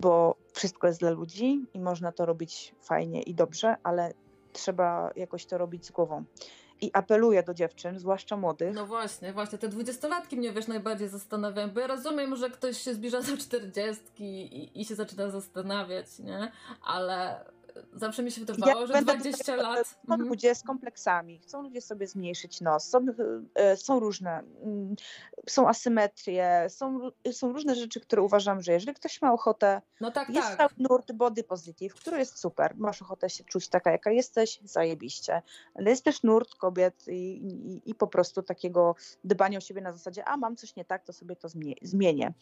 bo 0.00 0.36
wszystko 0.56 0.86
jest 0.86 1.00
dla 1.00 1.10
ludzi 1.10 1.66
i 1.74 1.80
można 1.80 2.12
to 2.12 2.26
robić 2.26 2.74
fajnie 2.82 3.22
i 3.22 3.34
dobrze, 3.34 3.76
ale 3.82 4.12
trzeba 4.52 5.10
jakoś 5.16 5.46
to 5.46 5.58
robić 5.58 5.86
z 5.86 5.90
głową. 5.90 6.24
I 6.80 6.90
apeluję 6.92 7.42
do 7.42 7.54
dziewczyn, 7.54 7.98
zwłaszcza 7.98 8.36
młodych. 8.36 8.74
No 8.74 8.86
właśnie, 8.86 9.32
właśnie, 9.32 9.58
te 9.58 9.68
dwudziestolatki 9.68 10.36
mnie 10.36 10.52
wiesz 10.52 10.66
najbardziej 10.66 11.08
zastanawiają, 11.08 11.70
bo 11.70 11.80
ja 11.80 11.86
rozumiem, 11.86 12.36
że 12.36 12.50
ktoś 12.50 12.78
się 12.78 12.94
zbliża 12.94 13.22
do 13.22 13.36
czterdziestki 13.36 14.24
i, 14.24 14.80
i 14.80 14.84
się 14.84 14.94
zaczyna 14.94 15.30
zastanawiać, 15.30 16.18
nie? 16.18 16.52
Ale 16.84 17.44
zawsze 17.92 18.22
mi 18.22 18.30
się 18.30 18.40
wydawało, 18.40 18.80
ja 18.80 18.86
że 18.86 19.02
20 19.02 19.56
lat. 19.56 19.86
Są 19.86 20.12
mhm. 20.12 20.28
ludzie 20.28 20.54
z 20.54 20.62
kompleksami, 20.62 21.38
chcą 21.38 21.62
ludzie 21.62 21.80
sobie 21.80 22.06
zmniejszyć 22.06 22.60
nos, 22.60 22.88
są, 22.88 23.06
e, 23.54 23.76
są 23.76 24.00
różne, 24.00 24.42
mm, 24.62 24.96
są 25.48 25.68
asymetrie, 25.68 26.66
są, 26.68 27.10
są 27.32 27.52
różne 27.52 27.74
rzeczy, 27.74 28.00
które 28.00 28.22
uważam, 28.22 28.62
że 28.62 28.72
jeżeli 28.72 28.94
ktoś 28.94 29.22
ma 29.22 29.32
ochotę, 29.32 29.82
no 30.00 30.10
tak, 30.10 30.28
jest 30.28 30.56
tak. 30.56 30.78
nurt 30.78 31.12
body 31.12 31.44
positive, 31.44 31.94
który 31.94 32.18
jest 32.18 32.38
super, 32.38 32.74
masz 32.76 33.02
ochotę 33.02 33.30
się 33.30 33.44
czuć 33.44 33.68
taka, 33.68 33.90
jaka 33.90 34.10
jesteś, 34.10 34.60
zajebiście, 34.64 35.42
ale 35.74 35.90
jest 35.90 36.04
też 36.04 36.22
nurt 36.22 36.54
kobiet 36.54 37.08
i, 37.08 37.12
i, 37.12 37.90
i 37.90 37.94
po 37.94 38.06
prostu 38.06 38.42
takiego 38.42 38.94
dbania 39.24 39.58
o 39.58 39.60
siebie 39.60 39.80
na 39.80 39.92
zasadzie, 39.92 40.24
a 40.24 40.36
mam 40.36 40.56
coś 40.56 40.76
nie 40.76 40.84
tak, 40.84 41.04
to 41.04 41.12
sobie 41.12 41.36
to 41.36 41.48
zmienię. 41.82 42.32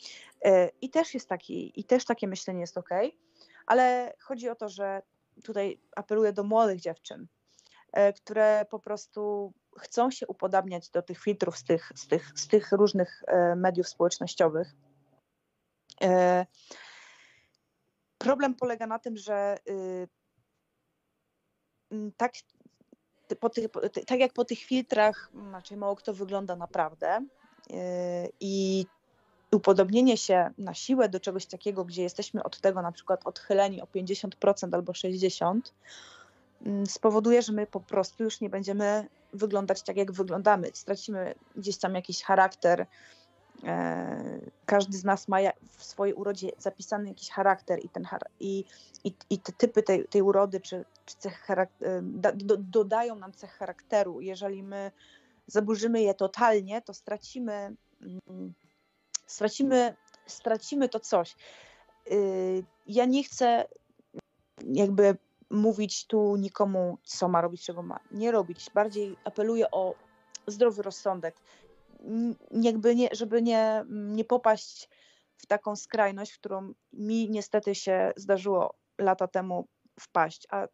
E, 0.44 0.70
I 0.80 0.90
też 0.90 1.14
jest 1.14 1.28
taki, 1.28 1.80
i 1.80 1.84
też 1.84 2.04
takie 2.04 2.28
myślenie 2.28 2.60
jest 2.60 2.78
ok, 2.78 2.90
ale 3.66 4.14
chodzi 4.20 4.48
o 4.48 4.54
to, 4.54 4.68
że 4.68 5.02
tutaj 5.42 5.80
apeluję 5.96 6.32
do 6.32 6.44
młodych 6.44 6.80
dziewczyn, 6.80 7.26
e, 7.92 8.12
które 8.12 8.66
po 8.70 8.78
prostu 8.78 9.52
chcą 9.78 10.10
się 10.10 10.26
upodabniać 10.26 10.90
do 10.90 11.02
tych 11.02 11.20
filtrów 11.20 11.58
z 11.58 11.64
tych, 11.64 11.92
z 11.94 12.08
tych, 12.08 12.32
z 12.34 12.48
tych 12.48 12.72
różnych 12.72 13.22
e, 13.26 13.56
mediów 13.56 13.88
społecznościowych. 13.88 14.74
E, 16.02 16.46
problem 18.18 18.54
polega 18.54 18.86
na 18.86 18.98
tym, 18.98 19.16
że 19.16 19.56
y, 19.68 20.08
tak, 22.16 22.32
po 23.40 23.50
tych, 23.50 23.66
tak 24.06 24.18
jak 24.20 24.32
po 24.32 24.44
tych 24.44 24.58
filtrach, 24.58 25.30
znaczy 25.48 25.76
mało 25.76 25.96
kto 25.96 26.14
wygląda 26.14 26.56
naprawdę. 26.56 27.26
I 28.40 28.86
upodobnienie 29.54 30.16
się 30.16 30.50
na 30.58 30.74
siłę 30.74 31.08
do 31.08 31.20
czegoś 31.20 31.46
takiego, 31.46 31.84
gdzie 31.84 32.02
jesteśmy 32.02 32.42
od 32.42 32.60
tego 32.60 32.82
na 32.82 32.92
przykład 32.92 33.26
odchyleni 33.26 33.82
o 33.82 33.86
50% 33.86 34.74
albo 34.74 34.92
60%, 34.92 35.60
mm, 36.66 36.86
spowoduje, 36.86 37.42
że 37.42 37.52
my 37.52 37.66
po 37.66 37.80
prostu 37.80 38.24
już 38.24 38.40
nie 38.40 38.50
będziemy 38.50 39.08
wyglądać 39.32 39.82
tak, 39.82 39.96
jak 39.96 40.12
wyglądamy. 40.12 40.70
Stracimy 40.74 41.34
gdzieś 41.56 41.78
tam 41.78 41.94
jakiś 41.94 42.22
charakter. 42.22 42.86
E, 43.64 44.40
każdy 44.66 44.98
z 44.98 45.04
nas 45.04 45.28
ma 45.28 45.38
w 45.76 45.84
swojej 45.84 46.14
urodzie 46.14 46.48
zapisany 46.58 47.08
jakiś 47.08 47.30
charakter 47.30 47.84
i, 47.84 47.88
ten, 47.88 48.06
i, 48.40 48.64
i, 49.04 49.14
i 49.30 49.38
te 49.38 49.52
typy 49.52 49.82
tej, 49.82 50.08
tej 50.08 50.22
urody 50.22 50.60
czy, 50.60 50.84
czy 51.06 51.16
cech 51.16 51.38
charakter, 51.38 52.02
do, 52.34 52.56
dodają 52.56 53.16
nam 53.16 53.32
cech 53.32 53.50
charakteru. 53.50 54.20
Jeżeli 54.20 54.62
my 54.62 54.92
zaburzymy 55.46 56.02
je 56.02 56.14
totalnie, 56.14 56.82
to 56.82 56.94
stracimy 56.94 57.76
mm, 58.02 58.54
stracimy, 59.26 59.96
stracimy 60.26 60.88
to 60.88 61.00
coś. 61.00 61.36
Y, 62.12 62.64
ja 62.86 63.04
nie 63.04 63.24
chcę 63.24 63.68
jakby 64.64 65.16
mówić 65.50 66.06
tu 66.06 66.36
nikomu, 66.36 66.98
co 67.04 67.28
ma 67.28 67.40
robić, 67.40 67.64
czego 67.64 67.82
ma 67.82 68.00
nie 68.10 68.30
robić. 68.30 68.70
Bardziej 68.74 69.16
apeluję 69.24 69.70
o 69.70 69.94
zdrowy 70.46 70.82
rozsądek. 70.82 71.36
Jakby 72.50 72.94
nie, 72.94 73.08
żeby 73.12 73.42
nie, 73.42 73.84
nie 73.88 74.24
popaść 74.24 74.88
w 75.36 75.46
taką 75.46 75.76
skrajność, 75.76 76.32
w 76.32 76.38
którą 76.38 76.74
mi 76.92 77.30
niestety 77.30 77.74
się 77.74 78.12
zdarzyło 78.16 78.74
lata 78.98 79.28
temu 79.28 79.68
wpaść. 80.00 80.46
A 80.50 80.68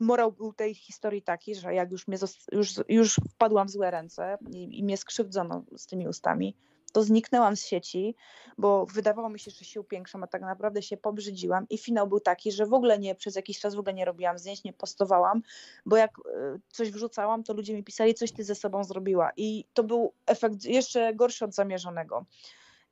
morał 0.00 0.32
był 0.32 0.52
tej 0.52 0.74
historii 0.74 1.22
taki, 1.22 1.54
że 1.54 1.74
jak 1.74 1.90
już, 1.90 2.08
mnie 2.08 2.18
już, 2.52 2.74
już 2.88 3.20
wpadłam 3.30 3.68
w 3.68 3.70
złe 3.70 3.90
ręce 3.90 4.38
i, 4.50 4.78
i 4.78 4.84
mnie 4.84 4.96
skrzywdzono 4.96 5.64
z 5.76 5.86
tymi 5.86 6.08
ustami, 6.08 6.56
to 6.92 7.02
zniknęłam 7.02 7.56
z 7.56 7.64
sieci, 7.64 8.14
bo 8.58 8.86
wydawało 8.86 9.28
mi 9.28 9.38
się, 9.38 9.50
że 9.50 9.64
się 9.64 9.80
upiększam, 9.80 10.22
a 10.22 10.26
tak 10.26 10.42
naprawdę 10.42 10.82
się 10.82 10.96
pobrzydziłam 10.96 11.66
i 11.70 11.78
finał 11.78 12.08
był 12.08 12.20
taki, 12.20 12.52
że 12.52 12.66
w 12.66 12.72
ogóle 12.72 12.98
nie, 12.98 13.14
przez 13.14 13.36
jakiś 13.36 13.60
czas 13.60 13.74
w 13.74 13.78
ogóle 13.78 13.94
nie 13.94 14.04
robiłam 14.04 14.38
zdjęć, 14.38 14.64
nie 14.64 14.72
postowałam, 14.72 15.42
bo 15.86 15.96
jak 15.96 16.10
e, 16.18 16.58
coś 16.72 16.90
wrzucałam, 16.90 17.44
to 17.44 17.54
ludzie 17.54 17.74
mi 17.74 17.84
pisali, 17.84 18.14
coś 18.14 18.32
ty 18.32 18.44
ze 18.44 18.54
sobą 18.54 18.84
zrobiła 18.84 19.30
i 19.36 19.64
to 19.74 19.84
był 19.84 20.12
efekt 20.26 20.64
jeszcze 20.64 21.14
gorszy 21.14 21.44
od 21.44 21.54
zamierzonego. 21.54 22.24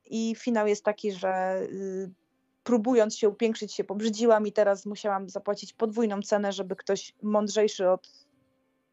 I 0.09 0.35
finał 0.35 0.67
jest 0.67 0.83
taki, 0.83 1.11
że 1.11 1.61
y, 1.61 2.09
próbując 2.63 3.17
się 3.17 3.29
upiększyć 3.29 3.73
się 3.73 3.83
pobrzydziłam 3.83 4.47
i 4.47 4.51
teraz 4.51 4.85
musiałam 4.85 5.29
zapłacić 5.29 5.73
podwójną 5.73 6.21
cenę, 6.21 6.51
żeby 6.51 6.75
ktoś 6.75 7.13
mądrzejszy 7.21 7.89
od 7.89 8.27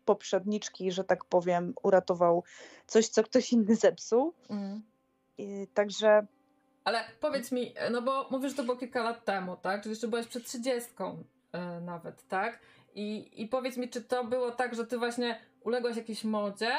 poprzedniczki, 0.05 0.93
że 0.93 1.05
tak 1.05 1.24
powiem, 1.24 1.74
uratował 1.82 2.44
coś, 2.86 3.09
co 3.09 3.22
ktoś 3.22 3.52
inny 3.52 3.76
zepsuł. 3.76 4.35
Mm. 4.48 4.82
I, 5.39 5.66
także. 5.74 6.27
Ale 6.85 7.05
powiedz 7.20 7.52
mi, 7.52 7.74
no 7.90 8.02
bo 8.02 8.28
mówisz, 8.31 8.51
że 8.51 8.56
to 8.56 8.65
było 8.65 8.77
kilka 8.77 9.02
lat 9.02 9.24
temu, 9.24 9.56
tak? 9.56 9.82
Czyli 9.82 9.90
jeszcze 9.90 10.09
byłaś 10.09 10.27
przed 10.27 10.47
trzydziestką 10.47 11.24
yy, 11.52 11.81
nawet, 11.81 12.28
tak? 12.28 12.59
I, 12.94 13.31
I 13.43 13.48
powiedz 13.48 13.77
mi, 13.77 13.89
czy 13.89 14.02
to 14.02 14.24
było 14.24 14.51
tak, 14.51 14.74
że 14.74 14.86
ty 14.86 14.98
właśnie 14.98 15.40
uległaś 15.61 15.97
jakiejś 15.97 16.24
modzie? 16.24 16.73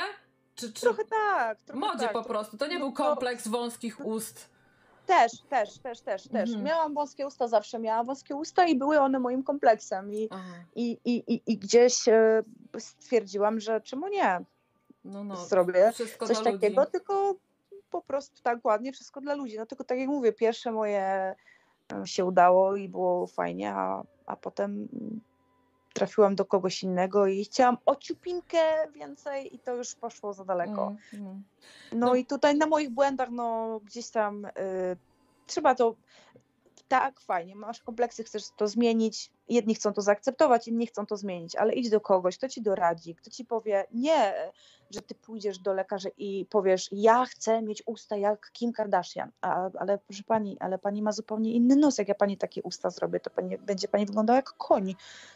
Czy, 0.55 0.73
czy... 0.73 0.81
Trochę 0.81 1.03
tak. 1.05 1.61
Trochę 1.61 1.79
modzie 1.79 2.03
tak. 2.03 2.13
po 2.13 2.23
prostu. 2.23 2.57
To 2.57 2.67
nie 2.67 2.79
był 2.79 2.93
kompleks 2.93 3.47
wąskich 3.47 4.05
ust. 4.05 4.49
Też, 5.05 5.31
też, 5.49 5.77
też, 5.77 6.01
też, 6.01 6.27
też. 6.27 6.49
Mhm. 6.49 6.63
Miałam 6.63 6.93
wąskie 6.93 7.27
usta, 7.27 7.47
zawsze 7.47 7.79
miałam 7.79 8.05
wąskie 8.05 8.35
usta 8.35 8.65
i 8.65 8.75
były 8.75 8.99
one 8.99 9.19
moim 9.19 9.43
kompleksem. 9.43 10.13
I, 10.13 10.29
i, 10.75 10.97
i, 11.05 11.33
i, 11.33 11.41
i 11.47 11.57
gdzieś 11.57 12.07
e, 12.07 12.43
stwierdziłam, 12.77 13.59
że 13.59 13.81
czemu 13.81 14.07
nie? 14.07 14.39
No, 15.05 15.23
no, 15.23 15.35
Zrobię 15.35 15.93
coś 16.27 16.43
takiego, 16.43 16.85
tylko 16.85 17.35
po 17.95 18.07
prostu 18.07 18.41
tak 18.43 18.65
ładnie, 18.65 18.91
wszystko 18.91 19.21
dla 19.21 19.35
ludzi. 19.35 19.57
No 19.57 19.65
tylko 19.65 19.83
tak 19.83 19.99
jak 19.99 20.07
mówię, 20.07 20.33
pierwsze 20.33 20.71
moje 20.71 21.35
się 22.05 22.25
udało 22.25 22.75
i 22.75 22.89
było 22.89 23.27
fajnie, 23.27 23.73
a, 23.73 24.03
a 24.25 24.35
potem 24.35 24.87
trafiłam 25.93 26.35
do 26.35 26.45
kogoś 26.45 26.83
innego 26.83 27.27
i 27.27 27.43
chciałam 27.45 27.77
ociupinkę 27.85 28.91
więcej 28.91 29.55
i 29.55 29.59
to 29.59 29.75
już 29.75 29.95
poszło 29.95 30.33
za 30.33 30.45
daleko. 30.45 30.95
Mm, 31.13 31.27
mm. 31.27 31.43
No, 31.91 32.07
no, 32.07 32.15
i 32.15 32.25
tutaj 32.25 32.57
na 32.57 32.65
moich 32.65 32.89
błędach, 32.89 33.29
no 33.31 33.79
gdzieś 33.85 34.09
tam 34.09 34.45
y, 34.45 34.51
trzeba 35.47 35.75
to 35.75 35.95
tak, 36.87 37.19
fajnie, 37.19 37.55
masz 37.55 37.81
kompleksy, 37.81 38.23
chcesz 38.23 38.43
to 38.57 38.67
zmienić, 38.67 39.31
jedni 39.49 39.75
chcą 39.75 39.93
to 39.93 40.01
zaakceptować, 40.01 40.67
inni 40.67 40.87
chcą 40.87 41.05
to 41.05 41.17
zmienić, 41.17 41.55
ale 41.55 41.73
idź 41.73 41.89
do 41.89 42.01
kogoś, 42.01 42.37
kto 42.37 42.49
ci 42.49 42.61
doradzi, 42.61 43.15
kto 43.15 43.29
ci 43.29 43.45
powie, 43.45 43.87
nie, 43.91 44.51
że 44.91 45.01
ty 45.01 45.15
pójdziesz 45.15 45.59
do 45.59 45.73
lekarza 45.73 46.09
i 46.17 46.45
powiesz, 46.49 46.89
ja 46.91 47.25
chcę 47.25 47.61
mieć 47.61 47.83
usta 47.85 48.17
jak 48.17 48.51
Kim 48.51 48.73
Kardashian, 48.73 49.31
A, 49.41 49.69
ale 49.79 49.97
proszę 49.97 50.23
pani, 50.23 50.57
ale 50.59 50.77
pani 50.77 51.01
ma 51.01 51.11
zupełnie 51.11 51.53
inny 51.53 51.75
nos, 51.75 51.97
jak 51.97 52.07
ja 52.07 52.15
pani 52.15 52.37
takie 52.37 52.63
usta 52.63 52.89
zrobię, 52.89 53.19
to 53.19 53.29
pani, 53.29 53.57
będzie 53.57 53.87
pani 53.87 54.05
wyglądała 54.05 54.37
jak 54.37 54.53
koń, 54.57 54.95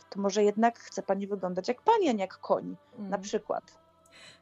to 0.10 0.20
może 0.22 0.44
jednak 0.44 0.80
chce 0.80 1.04
pani 1.04 1.28
wyglądać 1.28 1.68
jak 1.68 1.82
pani, 1.82 2.10
a 2.10 2.12
nie 2.12 2.22
jak 2.22 2.38
koń, 2.38 2.76
mm. 2.98 3.10
na 3.10 3.18
przykład. 3.18 3.80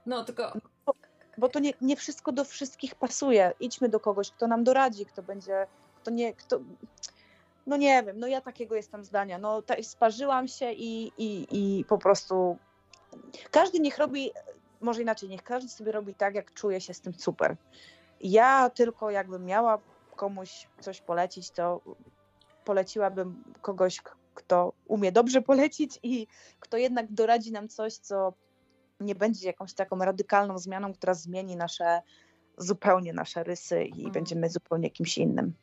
No, 0.05 0.23
tylko... 0.23 0.53
Bo, 0.85 0.93
bo 1.37 1.49
to 1.49 1.59
nie, 1.59 1.73
nie 1.81 1.95
wszystko 1.95 2.31
do 2.31 2.43
wszystkich 2.43 2.95
pasuje. 2.95 3.53
Idźmy 3.59 3.89
do 3.89 3.99
kogoś, 3.99 4.31
kto 4.31 4.47
nam 4.47 4.63
doradzi, 4.63 5.05
kto 5.05 5.23
będzie 5.23 5.67
to 6.07 6.11
nie, 6.11 6.33
kto, 6.33 6.59
no 7.65 7.77
nie 7.77 8.03
wiem, 8.03 8.19
no 8.19 8.27
ja 8.27 8.41
takiego 8.41 8.75
jestem 8.75 9.03
zdania, 9.03 9.37
no 9.37 9.63
sparzyłam 9.81 10.47
się 10.47 10.71
i, 10.71 11.11
i, 11.17 11.47
i 11.51 11.85
po 11.85 11.97
prostu 11.97 12.57
każdy 13.51 13.79
niech 13.79 13.97
robi, 13.97 14.31
może 14.81 15.01
inaczej, 15.01 15.29
niech 15.29 15.43
każdy 15.43 15.69
sobie 15.69 15.91
robi 15.91 16.15
tak, 16.15 16.35
jak 16.35 16.53
czuje 16.53 16.81
się 16.81 16.93
z 16.93 17.01
tym 17.01 17.13
super. 17.13 17.55
Ja 18.21 18.69
tylko 18.69 19.11
jakbym 19.11 19.45
miała 19.45 19.79
komuś 20.15 20.67
coś 20.79 21.01
polecić, 21.01 21.51
to 21.51 21.81
poleciłabym 22.65 23.43
kogoś, 23.61 24.01
kto 24.33 24.73
umie 24.85 25.11
dobrze 25.11 25.41
polecić 25.41 25.99
i 26.03 26.27
kto 26.59 26.77
jednak 26.77 27.11
doradzi 27.11 27.51
nam 27.51 27.67
coś, 27.67 27.97
co 27.97 28.33
nie 28.99 29.15
będzie 29.15 29.47
jakąś 29.47 29.73
taką 29.73 29.99
radykalną 29.99 30.57
zmianą, 30.57 30.93
która 30.93 31.13
zmieni 31.13 31.55
nasze 31.55 32.01
zupełnie 32.57 33.13
nasze 33.13 33.43
rysy 33.43 33.83
i 33.83 33.99
mm. 33.99 34.11
będziemy 34.11 34.49
zupełnie 34.49 34.89
kimś 34.89 35.17
innym. 35.17 35.53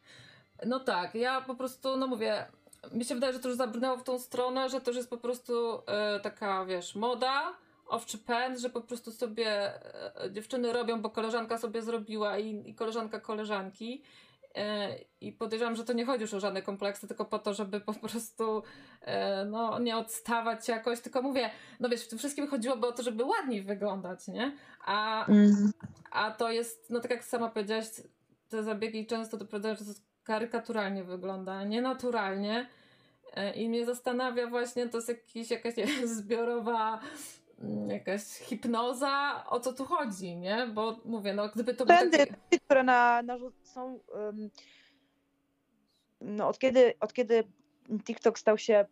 No 0.66 0.80
tak, 0.80 1.14
ja 1.14 1.40
po 1.40 1.54
prostu, 1.54 1.96
no 1.96 2.06
mówię, 2.06 2.46
mi 2.92 3.04
się 3.04 3.14
wydaje, 3.14 3.32
że 3.32 3.38
to 3.38 3.48
już 3.48 3.56
zabrnęło 3.56 3.96
w 3.96 4.04
tą 4.04 4.18
stronę, 4.18 4.68
że 4.68 4.80
to 4.80 4.90
już 4.90 4.96
jest 4.96 5.10
po 5.10 5.16
prostu 5.16 5.82
e, 5.86 6.20
taka, 6.20 6.64
wiesz, 6.64 6.94
moda, 6.94 7.54
owczy 7.86 8.18
pęd, 8.18 8.58
że 8.58 8.70
po 8.70 8.80
prostu 8.80 9.12
sobie 9.12 9.74
e, 10.24 10.30
dziewczyny 10.32 10.72
robią, 10.72 11.02
bo 11.02 11.10
koleżanka 11.10 11.58
sobie 11.58 11.82
zrobiła 11.82 12.38
i, 12.38 12.70
i 12.70 12.74
koleżanka 12.74 13.20
koleżanki. 13.20 14.02
E, 14.54 14.88
I 15.20 15.32
podejrzewam, 15.32 15.76
że 15.76 15.84
to 15.84 15.92
nie 15.92 16.06
chodzi 16.06 16.22
już 16.22 16.34
o 16.34 16.40
żadne 16.40 16.62
kompleksy, 16.62 17.08
tylko 17.08 17.24
po 17.24 17.38
to, 17.38 17.54
żeby 17.54 17.80
po 17.80 17.94
prostu 17.94 18.62
no, 19.46 19.78
nie 19.78 19.96
odstawać 19.96 20.68
jakoś, 20.68 21.00
tylko 21.00 21.22
mówię, 21.22 21.50
no 21.80 21.88
wiesz, 21.88 22.04
w 22.04 22.08
tym 22.08 22.18
wszystkim 22.18 22.48
chodziłoby 22.48 22.86
o 22.86 22.92
to, 22.92 23.02
żeby 23.02 23.24
ładniej 23.24 23.62
wyglądać, 23.62 24.28
nie? 24.28 24.56
A, 24.84 25.26
mm. 25.26 25.72
a 26.10 26.30
to 26.30 26.50
jest, 26.50 26.90
no 26.90 27.00
tak 27.00 27.10
jak 27.10 27.24
sama 27.24 27.48
powiedziałaś, 27.48 27.86
te 28.48 28.62
zabiegi 28.62 29.06
często 29.06 29.36
doprowadzają, 29.36 29.76
to 29.76 29.84
karykaturalnie 30.24 31.04
wygląda, 31.04 31.64
nienaturalnie. 31.64 32.68
E, 33.34 33.54
I 33.54 33.68
mnie 33.68 33.86
zastanawia 33.86 34.46
właśnie, 34.46 34.88
to 34.88 34.98
jest 34.98 35.08
jakiś, 35.08 35.50
jakaś 35.50 35.74
zbiorowa 36.04 37.00
mm, 37.62 37.90
jakaś 37.90 38.22
hipnoza, 38.22 39.44
o 39.48 39.60
co 39.60 39.72
tu 39.72 39.84
chodzi, 39.84 40.36
nie? 40.36 40.66
Bo 40.74 41.00
mówię, 41.04 41.34
no 41.34 41.48
gdyby 41.48 41.74
to 41.74 41.86
Trendy, 41.86 42.18
taki... 42.18 42.60
które 42.60 42.82
na, 42.82 43.22
na 43.22 43.38
są 43.62 44.00
um, 44.14 44.50
no 46.20 46.48
od 46.48 46.58
kiedy, 46.58 46.94
od 47.00 47.12
kiedy 47.12 47.44
TikTok 48.04 48.38
stał 48.38 48.58
się 48.58 48.86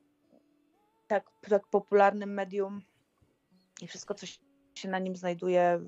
tak, 1.09 1.25
tak 1.49 1.67
popularnym 1.67 2.35
medium 2.35 2.83
i 3.81 3.87
wszystko, 3.87 4.15
co 4.15 4.27
się 4.75 4.89
na 4.89 4.99
nim 4.99 5.17
znajduje 5.17 5.81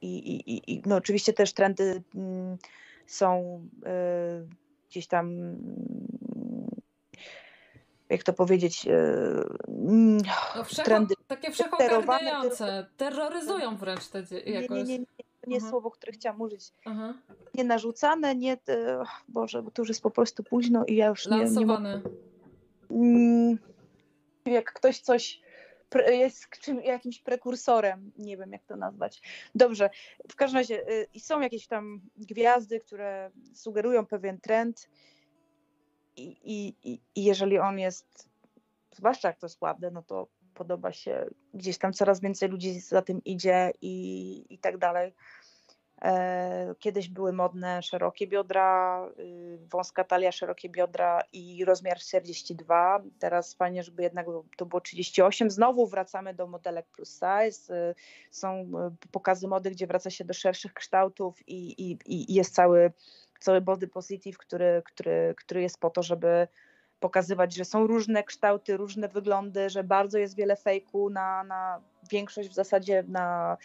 i, 0.00 0.16
i, 0.16 0.72
i 0.72 0.82
no 0.86 0.96
oczywiście 0.96 1.32
też 1.32 1.52
trendy 1.52 2.02
mm, 2.14 2.58
są 3.06 3.60
y, 3.76 4.48
gdzieś 4.88 5.06
tam 5.06 5.56
jak 8.08 8.22
to 8.22 8.32
powiedzieć, 8.32 8.86
y, 8.86 8.90
no 9.68 10.64
trendy 10.84 11.14
takie 11.26 11.50
wszechogarniające, 11.50 12.86
terroryzują 12.96 13.76
wręcz 13.76 14.08
te 14.08 14.18
jakoś. 14.46 14.70
Nie, 14.70 14.84
nie, 14.84 14.84
nie, 14.84 14.98
nie, 14.98 15.06
nie 15.46 15.54
jest 15.54 15.68
słowo, 15.68 15.90
które 15.90 16.12
chciałam 16.12 16.40
użyć. 16.40 16.72
Aha. 16.84 17.14
Nie 17.54 17.64
narzucane, 17.64 18.36
nie, 18.36 18.56
Boże, 19.28 19.62
bo 19.62 19.70
to 19.70 19.82
już 19.82 19.88
jest 19.88 20.02
po 20.02 20.10
prostu 20.10 20.44
późno 20.44 20.84
i 20.84 20.96
ja 20.96 21.06
już 21.06 21.26
nie, 21.26 21.44
nie 21.44 21.66
mogę. 21.66 22.00
Mm, 22.90 23.58
jak 24.44 24.72
ktoś 24.72 25.00
coś 25.00 25.40
jest 25.94 26.48
czym, 26.60 26.82
jakimś 26.82 27.18
prekursorem, 27.18 28.12
nie 28.18 28.36
wiem 28.36 28.52
jak 28.52 28.64
to 28.64 28.76
nazwać. 28.76 29.22
Dobrze, 29.54 29.90
w 30.30 30.36
każdym 30.36 30.58
razie 30.58 30.90
y, 31.16 31.20
są 31.20 31.40
jakieś 31.40 31.66
tam 31.66 32.00
gwiazdy, 32.16 32.80
które 32.80 33.30
sugerują 33.54 34.06
pewien 34.06 34.40
trend 34.40 34.88
i, 36.16 36.36
i, 36.44 37.00
i 37.14 37.24
jeżeli 37.24 37.58
on 37.58 37.78
jest, 37.78 38.28
zwłaszcza 38.92 39.28
jak 39.28 39.38
to 39.38 39.46
jest 39.46 39.60
ładne, 39.60 39.90
no 39.90 40.02
to 40.02 40.28
podoba 40.54 40.92
się, 40.92 41.26
gdzieś 41.54 41.78
tam 41.78 41.92
coraz 41.92 42.20
więcej 42.20 42.48
ludzi 42.48 42.80
za 42.80 43.02
tym 43.02 43.24
idzie 43.24 43.72
i, 43.80 44.44
i 44.50 44.58
tak 44.58 44.78
dalej. 44.78 45.12
E, 46.02 46.74
kiedyś 46.78 47.08
były 47.08 47.32
modne 47.32 47.82
szerokie 47.82 48.26
biodra, 48.26 49.08
y, 49.18 49.58
wąska 49.70 50.04
talia, 50.04 50.32
szerokie 50.32 50.68
biodra 50.68 51.22
i 51.32 51.64
rozmiar 51.64 51.98
42. 51.98 53.02
Teraz 53.18 53.54
fajnie, 53.54 53.82
żeby 53.82 54.02
jednak 54.02 54.26
to 54.56 54.66
było 54.66 54.80
38. 54.80 55.50
Znowu 55.50 55.86
wracamy 55.86 56.34
do 56.34 56.46
modelek 56.46 56.86
plus 56.86 57.12
size. 57.12 57.90
Y, 57.90 57.94
są 58.30 58.60
y, 59.04 59.08
pokazy 59.12 59.48
mody, 59.48 59.70
gdzie 59.70 59.86
wraca 59.86 60.10
się 60.10 60.24
do 60.24 60.34
szerszych 60.34 60.74
kształtów 60.74 61.48
i, 61.48 61.90
i, 61.90 61.98
i 62.06 62.34
jest 62.34 62.54
cały, 62.54 62.92
cały 63.40 63.60
body 63.60 63.88
positive, 63.88 64.38
który, 64.38 64.82
który, 64.84 65.34
który 65.36 65.62
jest 65.62 65.80
po 65.80 65.90
to, 65.90 66.02
żeby 66.02 66.48
pokazywać, 67.00 67.54
że 67.54 67.64
są 67.64 67.86
różne 67.86 68.24
kształty, 68.24 68.76
różne 68.76 69.08
wyglądy, 69.08 69.70
że 69.70 69.84
bardzo 69.84 70.18
jest 70.18 70.36
wiele 70.36 70.56
fejku 70.56 71.10
na, 71.10 71.44
na 71.44 71.80
większość 72.10 72.48
w 72.48 72.54
zasadzie 72.54 73.04
na 73.08 73.56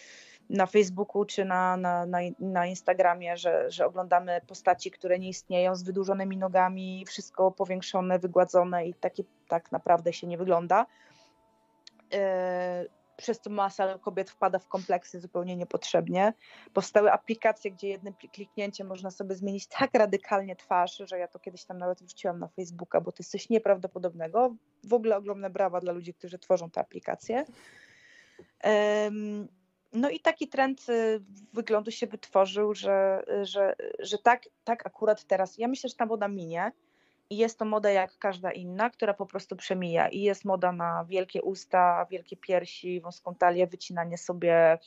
na 0.52 0.66
Facebooku 0.66 1.26
czy 1.26 1.46
na, 1.46 1.78
na, 1.78 2.06
na, 2.06 2.20
na 2.40 2.66
Instagramie, 2.66 3.38
że, 3.38 3.72
że 3.72 3.86
oglądamy 3.86 4.42
postaci, 4.48 4.92
które 4.92 5.20
nie 5.20 5.30
istnieją 5.30 5.76
z 5.76 5.84
wydłużonymi 5.84 6.38
nogami, 6.38 7.06
wszystko 7.08 7.52
powiększone, 7.52 8.20
wygładzone 8.20 8.88
i 8.88 8.94
takie 8.94 9.24
tak 9.48 9.72
naprawdę 9.72 10.14
się 10.14 10.28
nie 10.28 10.38
wygląda. 10.38 10.86
E, 12.14 12.86
przez 13.18 13.40
to 13.42 13.50
masa 13.50 13.98
kobiet 13.98 14.30
wpada 14.30 14.60
w 14.60 14.68
kompleksy 14.68 15.20
zupełnie 15.20 15.56
niepotrzebnie. 15.56 16.34
Powstały 16.74 17.12
aplikacje, 17.12 17.72
gdzie 17.72 17.88
jednym 17.88 18.14
kliknięciem 18.14 18.88
można 18.88 19.12
sobie 19.12 19.36
zmienić 19.36 19.68
tak 19.68 19.90
radykalnie 19.94 20.56
twarz, 20.56 21.02
że 21.06 21.20
ja 21.20 21.28
to 21.28 21.40
kiedyś 21.40 21.66
tam 21.66 21.78
nawet 21.78 22.04
wrzuciłam 22.04 22.40
na 22.40 22.48
Facebooka, 22.48 23.02
bo 23.02 23.12
to 23.12 23.18
jest 23.20 23.32
coś 23.32 23.50
nieprawdopodobnego. 23.50 24.56
W 24.84 24.94
ogóle 24.94 25.18
ogromne 25.18 25.50
brawa 25.50 25.80
dla 25.80 25.94
ludzi, 25.94 26.14
którzy 26.14 26.40
tworzą 26.40 26.70
te 26.70 26.82
aplikacje. 26.82 27.46
No 29.94 30.10
i 30.10 30.20
taki 30.20 30.48
trend 30.48 30.90
y, 30.90 31.22
wyglądu 31.54 31.92
się 31.92 32.08
wytworzył, 32.08 32.74
że, 32.74 33.24
że, 33.42 33.76
że 34.00 34.18
tak, 34.18 34.44
tak 34.64 34.88
akurat 34.88 35.24
teraz. 35.24 35.58
Ja 35.58 35.68
myślę, 35.68 35.90
że 35.90 35.96
ta 35.96 36.06
moda 36.06 36.28
minie 36.28 36.72
i 37.30 37.38
jest 37.38 37.60
to 37.60 37.66
moda 37.66 37.90
jak 37.90 38.18
każda 38.18 38.52
inna, 38.52 38.90
która 38.90 39.14
po 39.14 39.26
prostu 39.26 39.56
przemija. 39.56 40.10
I 40.10 40.22
jest 40.22 40.46
moda 40.46 40.72
na 40.72 41.06
wielkie 41.06 41.42
usta, 41.42 42.08
wielkie 42.10 42.38
piersi, 42.38 43.02
wąską 43.02 43.36
talię, 43.36 43.68
wycinanie 43.68 44.18
sobie, 44.18 44.80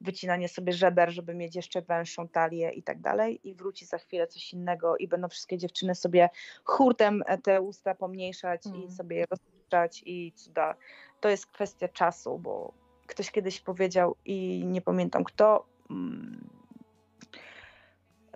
wycinanie 0.00 0.48
sobie 0.48 0.72
żeber, 0.72 1.10
żeby 1.10 1.34
mieć 1.34 1.56
jeszcze 1.56 1.82
węższą 1.82 2.28
talię 2.28 2.70
i 2.70 2.82
tak 2.82 3.00
dalej. 3.00 3.40
I 3.48 3.54
wróci 3.54 3.86
za 3.86 3.98
chwilę 3.98 4.26
coś 4.26 4.52
innego 4.52 4.96
i 4.96 5.08
będą 5.08 5.28
wszystkie 5.28 5.58
dziewczyny 5.58 5.94
sobie 5.94 6.30
hurtem 6.64 7.24
te 7.42 7.60
usta 7.60 7.94
pomniejszać 7.94 8.66
mm. 8.66 8.82
i 8.82 8.90
sobie 8.90 9.16
je 9.16 9.26
rozpuszczać 9.30 10.02
i 10.06 10.32
cuda. 10.32 10.74
To 11.20 11.28
jest 11.28 11.46
kwestia 11.46 11.88
czasu, 11.88 12.38
bo 12.38 12.72
ktoś 13.08 13.30
kiedyś 13.30 13.60
powiedział 13.60 14.16
i 14.24 14.64
nie 14.66 14.80
pamiętam 14.80 15.24
kto, 15.24 15.66
mm, 15.90 16.48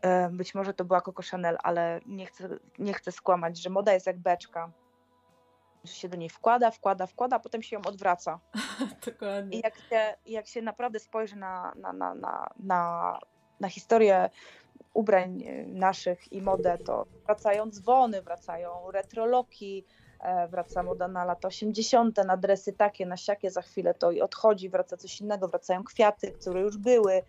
e, 0.02 0.28
być 0.28 0.54
może 0.54 0.74
to 0.74 0.84
była 0.84 1.00
Coco 1.00 1.22
Chanel, 1.30 1.58
ale 1.62 2.00
nie 2.06 2.26
chcę, 2.26 2.48
nie 2.78 2.94
chcę 2.94 3.12
skłamać, 3.12 3.58
że 3.62 3.70
moda 3.70 3.92
jest 3.92 4.06
jak 4.06 4.18
beczka, 4.18 4.72
że 5.84 5.92
się 5.92 6.08
do 6.08 6.16
niej 6.16 6.28
wkłada, 6.28 6.70
wkłada, 6.70 7.06
wkłada, 7.06 7.36
a 7.36 7.40
potem 7.40 7.62
się 7.62 7.76
ją 7.76 7.82
odwraca. 7.82 8.40
Dokładnie. 9.06 9.58
I 9.58 9.60
jak 9.64 9.76
się, 9.76 10.14
jak 10.26 10.46
się 10.46 10.62
naprawdę 10.62 10.98
spojrzy 10.98 11.36
na, 11.36 11.72
na, 11.76 11.92
na, 11.92 12.14
na, 12.14 12.50
na, 12.56 13.18
na 13.60 13.68
historię 13.68 14.30
ubrań 14.94 15.44
naszych 15.66 16.32
i 16.32 16.42
modę, 16.42 16.78
to 16.78 17.06
wracają 17.26 17.70
dzwony, 17.70 18.22
wracają 18.22 18.90
retroloki, 18.90 19.86
wraca 20.50 20.82
moda 20.82 21.08
na 21.08 21.24
lata 21.24 21.48
80., 21.48 22.16
na 22.26 22.36
dresy 22.36 22.72
takie, 22.72 23.06
na 23.06 23.16
siakie, 23.16 23.50
za 23.50 23.62
chwilę 23.62 23.94
to 23.94 24.10
i 24.10 24.20
odchodzi, 24.20 24.68
wraca 24.68 24.96
coś 24.96 25.20
innego, 25.20 25.48
wracają 25.48 25.84
kwiaty, 25.84 26.32
które 26.32 26.60
już 26.60 26.76
były. 26.76 27.22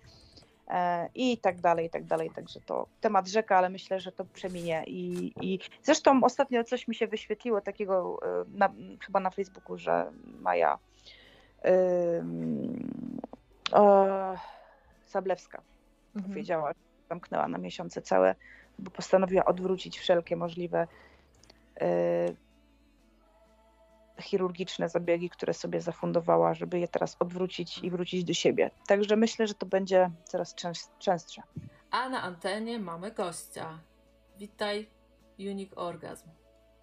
e, 0.67 1.09
i 1.15 1.37
tak 1.37 1.61
dalej, 1.61 1.85
i 1.85 1.89
tak 1.89 2.03
dalej. 2.03 2.31
Także 2.35 2.59
to 2.61 2.87
temat 3.01 3.27
rzeka, 3.27 3.57
ale 3.57 3.69
myślę, 3.69 3.99
że 3.99 4.11
to 4.11 4.25
przeminie. 4.25 4.83
I, 4.87 5.33
i 5.41 5.59
zresztą 5.83 6.23
ostatnio 6.23 6.63
coś 6.63 6.87
mi 6.87 6.95
się 6.95 7.07
wyświetliło 7.07 7.61
takiego 7.61 8.19
e, 8.23 8.45
na, 8.57 8.73
chyba 9.05 9.19
na 9.19 9.29
Facebooku, 9.29 9.77
że 9.77 10.11
Maja 10.41 10.79
yy, 11.63 11.71
o, 13.71 14.07
Zablewska 15.07 15.61
mhm. 16.15 16.33
powiedziała, 16.33 16.71
zamknęła 17.09 17.47
na 17.47 17.57
miesiące 17.57 18.01
całe, 18.01 18.35
bo 18.79 18.91
postanowiła 18.91 19.45
odwrócić 19.45 19.99
wszelkie 19.99 20.35
możliwe 20.35 20.87
chirurgiczne 24.21 24.89
zabiegi, 24.89 25.29
które 25.29 25.53
sobie 25.53 25.81
zafundowała, 25.81 26.53
żeby 26.53 26.79
je 26.79 26.87
teraz 26.87 27.15
odwrócić 27.19 27.77
i 27.77 27.89
wrócić 27.91 28.23
do 28.23 28.33
siebie. 28.33 28.71
Także 28.87 29.15
myślę, 29.15 29.47
że 29.47 29.53
to 29.53 29.65
będzie 29.65 30.11
coraz 30.23 30.55
częstsze. 30.99 31.41
A 31.91 32.09
na 32.09 32.21
antenie 32.21 32.79
mamy 32.79 33.11
gościa. 33.11 33.79
Witaj, 34.39 34.87
Unique 35.39 35.77
Orgasm. 35.77 36.29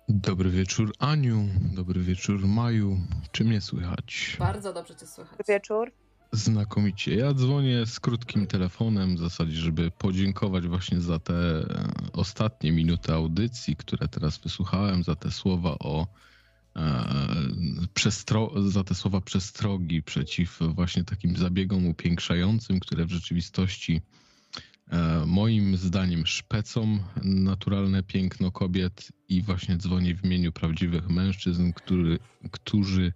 Dobry 0.08 0.50
wieczór 0.50 0.92
Aniu, 0.98 1.48
dobry 1.74 2.00
wieczór 2.00 2.40
Maju. 2.46 2.96
Czy 3.32 3.44
mnie 3.44 3.60
słychać? 3.60 4.36
Bardzo 4.38 4.72
dobrze 4.72 4.96
cię 4.96 5.06
słychać. 5.06 5.38
Dobry 5.38 5.54
wieczór. 5.54 5.92
Znakomicie. 6.32 7.16
Ja 7.16 7.34
dzwonię 7.34 7.86
z 7.86 8.00
krótkim 8.00 8.46
telefonem 8.46 9.16
w 9.16 9.18
zasadzie, 9.18 9.52
żeby 9.52 9.90
podziękować 9.90 10.68
właśnie 10.68 11.00
za 11.00 11.18
te 11.18 11.34
ostatnie 12.12 12.72
minuty 12.72 13.12
audycji, 13.12 13.76
które 13.76 14.08
teraz 14.08 14.38
wysłuchałem, 14.38 15.02
za 15.02 15.14
te 15.14 15.30
słowa 15.30 15.76
o 15.80 16.06
przestro- 17.94 18.68
za 18.68 18.84
te 18.84 18.94
słowa 18.94 19.20
przestrogi 19.20 20.02
przeciw 20.02 20.58
właśnie 20.74 21.04
takim 21.04 21.36
zabiegom 21.36 21.86
upiększającym, 21.86 22.80
które 22.80 23.06
w 23.06 23.10
rzeczywistości 23.10 24.00
e, 24.88 25.26
moim 25.26 25.76
zdaniem 25.76 26.26
szpecą 26.26 26.98
naturalne 27.24 28.02
piękno 28.02 28.50
kobiet 28.50 29.12
i 29.28 29.42
właśnie 29.42 29.76
dzwonię 29.76 30.14
w 30.14 30.24
imieniu 30.24 30.52
prawdziwych 30.52 31.08
mężczyzn, 31.08 31.72
który, 31.72 32.18
którzy 32.50 33.12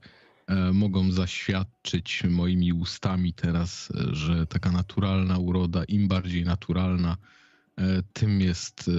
e, 0.46 0.72
mogą 0.72 1.12
zaświadczyć 1.12 2.22
moimi 2.24 2.72
ustami 2.72 3.32
teraz, 3.32 3.92
że 4.12 4.46
taka 4.46 4.72
naturalna 4.72 5.38
uroda, 5.38 5.84
im 5.84 6.08
bardziej 6.08 6.44
naturalna, 6.44 7.16
tym 8.12 8.40
jest 8.40 8.90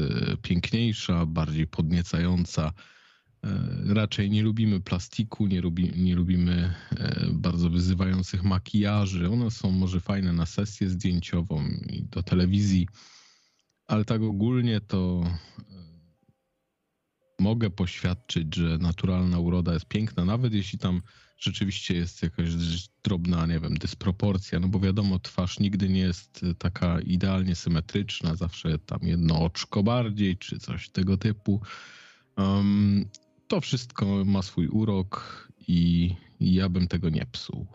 piękniejsza, 0.42 1.26
bardziej 1.26 1.68
podniecająca, 1.68 2.72
E, 2.72 2.95
raczej 3.86 4.30
nie 4.30 4.44
lubimy 4.44 4.82
plastiku, 4.82 5.48
nie, 5.48 5.62
lubi, 5.62 5.92
nie 5.96 6.16
lubimy 6.16 6.74
e, 6.98 7.28
bardzo 7.34 7.70
wyzywających 7.70 8.44
makijaży. 8.44 9.30
One 9.30 9.52
są 9.52 9.72
może 9.72 10.00
fajne 10.00 10.34
na 10.34 10.46
sesję 10.46 10.90
zdjęciową 10.90 11.68
i 11.90 12.04
do 12.04 12.24
telewizji, 12.24 12.88
ale 13.88 14.06
tak 14.06 14.22
ogólnie 14.22 14.82
to 14.82 15.24
e, 15.26 15.38
mogę 17.40 17.70
poświadczyć, 17.70 18.56
że 18.56 18.78
naturalna 18.78 19.40
uroda 19.40 19.74
jest 19.74 19.88
piękna, 19.88 20.26
nawet 20.26 20.54
jeśli 20.54 20.80
tam 20.80 21.02
rzeczywiście 21.38 21.96
jest 21.96 22.24
jakaś 22.24 22.50
drobna, 23.04 23.46
nie 23.46 23.60
wiem, 23.60 23.78
dysproporcja, 23.78 24.60
no 24.60 24.68
bo 24.68 24.80
wiadomo, 24.80 25.20
twarz 25.20 25.60
nigdy 25.60 25.90
nie 25.90 26.00
jest 26.00 26.46
taka 26.58 27.00
idealnie 27.00 27.56
symetryczna, 27.56 28.36
zawsze 28.36 28.80
tam 28.80 29.00
jedno 29.02 29.42
oczko 29.42 29.84
bardziej, 29.84 30.38
czy 30.38 30.60
coś 30.60 30.90
tego 30.90 31.18
typu. 31.18 31.62
Um, 32.38 33.06
to 33.48 33.62
wszystko 33.62 34.06
ma 34.26 34.42
swój 34.42 34.68
urok 34.68 35.48
i 35.68 36.12
ja 36.40 36.70
bym 36.70 36.88
tego 36.88 37.10
nie 37.10 37.26
psuł. 37.32 37.66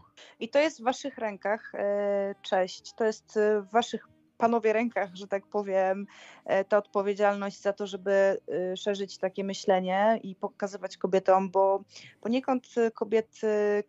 I 0.41 0.49
to 0.49 0.59
jest 0.59 0.81
w 0.81 0.85
waszych 0.85 1.19
rękach, 1.19 1.75
e, 1.75 2.35
cześć, 2.43 2.95
to 2.95 3.05
jest 3.05 3.39
w 3.63 3.71
waszych 3.73 4.09
panowie 4.39 4.73
rękach, 4.73 5.15
że 5.15 5.29
tak 5.29 5.47
powiem, 5.47 6.07
e, 6.45 6.65
ta 6.65 6.79
odpowiedzialność 6.79 7.61
za 7.61 7.73
to, 7.73 7.87
żeby 7.87 8.11
e, 8.13 8.77
szerzyć 8.77 9.19
takie 9.19 9.45
myślenie 9.45 10.21
i 10.23 10.35
pokazywać 10.35 10.97
kobietom, 10.97 11.51
bo 11.51 11.85
poniekąd 12.21 12.75
kobiet, 12.95 13.41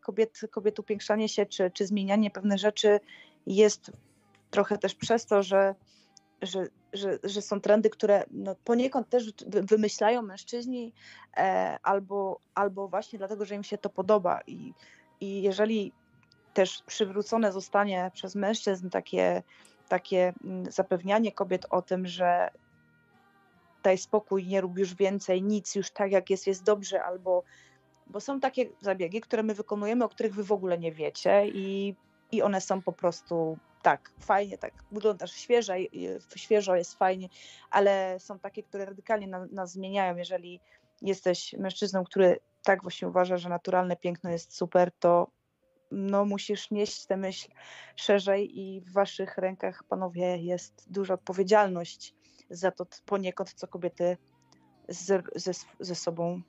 kobiet, 0.02 0.42
kobiet 0.52 0.80
upiększanie 0.80 1.30
się 1.30 1.46
czy, 1.46 1.72
czy 1.72 1.86
zmienianie 1.88 2.32
pewnych 2.32 2.60
rzeczy 2.60 3.00
jest 3.48 3.92
trochę 4.50 4.78
też 4.78 4.96
przez 4.96 5.26
to, 5.26 5.44
że 5.44 5.76
że, 6.42 6.68
że, 6.94 7.20
że 7.24 7.42
są 7.42 7.62
trendy, 7.62 7.90
które 7.90 8.26
no 8.32 8.56
poniekąd 8.64 9.10
też 9.10 9.34
wymyślają 9.48 10.22
mężczyźni 10.22 10.94
e, 11.38 11.78
albo, 11.84 12.40
albo 12.56 12.88
właśnie 12.88 13.20
dlatego, 13.20 13.46
że 13.46 13.56
im 13.56 13.64
się 13.64 13.78
to 13.78 13.90
podoba. 13.90 14.40
I, 14.48 14.74
I 15.22 15.42
jeżeli 15.42 15.92
też 16.54 16.84
przywrócone 16.88 17.52
zostanie 17.52 18.12
przez 18.14 18.36
mężczyzn 18.36 18.90
takie, 18.90 19.44
takie 19.90 20.34
mm, 20.44 20.72
zapewnianie 20.72 21.32
kobiet 21.32 21.66
o 21.70 21.82
tym, 21.82 22.08
że 22.08 22.50
daj 23.84 23.98
spokój, 23.98 24.48
nie 24.48 24.62
rób 24.62 24.78
już 24.78 24.96
więcej, 24.96 25.44
nic, 25.44 25.76
już 25.76 25.92
tak 25.92 26.12
jak 26.12 26.30
jest, 26.30 26.48
jest 26.48 26.64
dobrze, 26.64 27.04
albo 27.04 27.44
bo 28.08 28.20
są 28.20 28.40
takie 28.40 28.70
zabiegi, 28.82 29.22
które 29.22 29.44
my 29.44 29.54
wykonujemy, 29.54 30.06
o 30.06 30.10
których 30.10 30.36
wy 30.36 30.44
w 30.44 30.52
ogóle 30.52 30.78
nie 30.78 30.92
wiecie 30.92 31.48
i, 31.48 31.96
i 32.32 32.42
one 32.42 32.62
są 32.62 32.82
po 32.82 32.92
prostu 32.92 33.58
tak, 33.82 34.12
fajnie, 34.20 34.58
tak, 34.58 34.74
wyglądasz 34.92 35.32
świeżo, 35.32 35.74
świeżo 36.36 36.76
jest 36.76 36.98
fajnie, 36.98 37.30
ale 37.70 38.20
są 38.20 38.40
takie, 38.40 38.64
które 38.64 38.86
radykalnie 38.86 39.28
nas 39.28 39.72
zmieniają. 39.72 40.16
Jeżeli 40.16 40.60
jesteś 41.02 41.54
mężczyzną, 41.54 42.04
który 42.04 42.40
tak 42.64 42.82
właśnie 42.82 43.08
uważa, 43.08 43.38
że 43.38 43.50
naturalne 43.50 43.96
piękno 43.96 44.30
jest 44.30 44.56
super, 44.56 44.92
to 45.00 45.28
no, 45.92 46.26
musisz 46.26 46.72
nieść 46.72 47.06
tę 47.06 47.18
myśl 47.18 47.50
szerzej 47.96 48.60
i 48.60 48.82
w 48.82 48.92
waszych 48.94 49.38
rękach, 49.38 49.84
panowie, 49.84 50.38
jest 50.38 50.86
duża 50.88 51.14
odpowiedzialność 51.14 52.16
za 52.50 52.72
to 52.72 52.86
poniekąd, 53.06 53.54
co 53.54 53.68
kobiety 53.68 54.18
z, 54.90 55.24
ze, 55.36 55.52
ze 55.80 55.96
sobą 55.96 56.42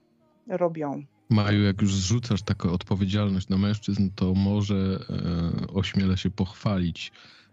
robią. 0.48 1.02
Maju, 1.32 1.62
jak 1.62 1.82
już 1.82 1.94
zrzucasz 1.94 2.42
taką 2.42 2.72
odpowiedzialność 2.72 3.48
na 3.48 3.58
mężczyzn, 3.58 4.10
to 4.14 4.34
może 4.34 5.06
e, 5.10 5.66
ośmielę 5.66 6.16
się 6.16 6.30
pochwalić. 6.30 7.12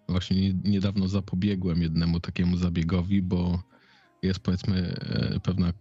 Właśnie 0.09 0.53
niedawno 0.53 1.07
zapobiegłem 1.07 1.81
jednemu 1.81 2.19
takiemu 2.19 2.57
zabiegowi, 2.57 3.21
bo 3.21 3.63
jest 4.23 4.39
powiedzmy 4.39 4.95
e, 4.99 5.39
pewna 5.39 5.73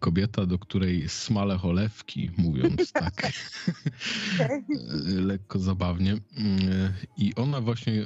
kobieta, 0.00 0.46
do 0.46 0.58
której 0.58 1.08
smale 1.08 1.58
cholewki, 1.58 2.30
mówiąc 2.38 2.92
tak 3.02 3.32
lekko 5.06 5.58
zabawnie. 5.58 6.12
E, 6.12 6.18
I 7.16 7.34
ona 7.34 7.60
właśnie 7.60 8.04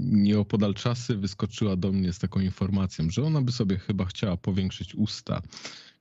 nieopodal 0.00 0.74
czasy 0.74 1.16
wyskoczyła 1.16 1.76
do 1.76 1.92
mnie 1.92 2.12
z 2.12 2.18
taką 2.18 2.40
informacją, 2.40 3.10
że 3.10 3.22
ona 3.22 3.42
by 3.42 3.52
sobie 3.52 3.78
chyba 3.78 4.04
chciała 4.04 4.36
powiększyć 4.36 4.94
usta. 4.94 5.42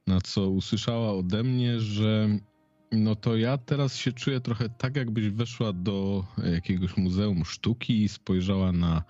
Na 0.07 0.22
co 0.22 0.49
usłyszała 0.49 1.14
ode 1.14 1.43
mnie, 1.43 1.80
że 1.80 2.30
no 2.91 3.16
to 3.16 3.38
ja 3.38 3.57
teraz 3.57 3.95
się 3.95 4.12
czuję 4.12 4.41
trochę 4.41 4.70
tak, 4.70 4.95
jakbyś 4.95 5.30
weszła 5.30 5.74
do 5.74 6.26
jakiegoś 6.53 6.98
muzeum 6.98 7.45
sztuki 7.45 8.03
i 8.03 8.10
spojrzała 8.10 8.72
na 8.72 9.03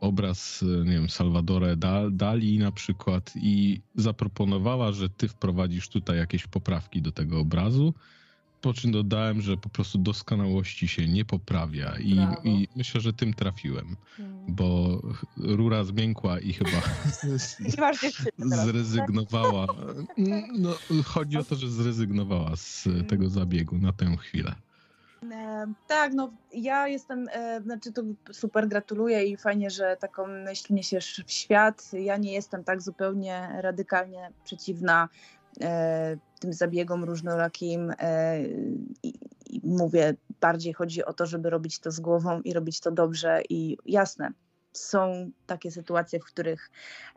obraz, 0.00 0.64
nie 0.84 0.92
wiem, 0.92 1.08
Salvadora 1.08 1.76
Dali 2.10 2.58
na 2.58 2.72
przykład 2.72 3.32
i 3.36 3.80
zaproponowała, 3.94 4.92
że 4.92 5.08
ty 5.08 5.28
wprowadzisz 5.28 5.88
tutaj 5.88 6.18
jakieś 6.18 6.46
poprawki 6.46 7.02
do 7.02 7.12
tego 7.12 7.40
obrazu 7.40 7.94
po 8.62 8.72
czym 8.74 8.92
dodałem, 8.92 9.40
że 9.40 9.56
po 9.56 9.68
prostu 9.68 9.98
doskonałości 9.98 10.88
się 10.88 11.08
nie 11.08 11.24
poprawia 11.24 11.92
i, 12.00 12.18
i 12.44 12.68
myślę, 12.76 13.00
że 13.00 13.12
tym 13.12 13.34
trafiłem, 13.34 13.96
hmm. 14.16 14.44
bo 14.48 15.00
rura 15.36 15.84
zmiękła 15.84 16.40
i 16.40 16.52
chyba 16.52 16.82
zrezygnowała. 18.64 19.66
No, 20.58 20.74
chodzi 21.04 21.38
o 21.38 21.44
to, 21.44 21.54
że 21.54 21.70
zrezygnowała 21.70 22.56
z 22.56 22.84
hmm. 22.84 23.04
tego 23.04 23.28
zabiegu 23.28 23.78
na 23.78 23.92
tę 23.92 24.16
chwilę. 24.16 24.54
E, 25.32 25.72
tak, 25.88 26.12
no 26.14 26.32
ja 26.52 26.88
jestem, 26.88 27.28
e, 27.32 27.60
znaczy 27.62 27.92
to 27.92 28.02
super 28.32 28.68
gratuluję 28.68 29.24
i 29.24 29.36
fajnie, 29.36 29.70
że 29.70 29.96
taką 30.00 30.26
myśl 30.26 30.74
niesiesz 30.74 31.22
w 31.26 31.32
świat. 31.32 31.90
Ja 31.92 32.16
nie 32.16 32.32
jestem 32.32 32.64
tak 32.64 32.82
zupełnie 32.82 33.48
radykalnie 33.60 34.30
przeciwna 34.44 35.08
E, 35.60 36.16
tym 36.42 36.52
zabiegom 36.52 37.04
różnorakim 37.04 37.92
e, 37.98 38.40
i, 39.02 39.14
i 39.46 39.60
mówię, 39.64 40.14
bardziej 40.40 40.72
chodzi 40.72 41.04
o 41.04 41.12
to, 41.12 41.26
żeby 41.26 41.50
robić 41.50 41.78
to 41.78 41.90
z 41.90 42.00
głową 42.00 42.40
i 42.40 42.52
robić 42.52 42.80
to 42.80 42.90
dobrze 42.90 43.42
i 43.48 43.76
jasne, 43.86 44.32
są 44.72 45.30
takie 45.46 45.70
sytuacje, 45.70 46.20
w 46.20 46.24
których 46.24 46.70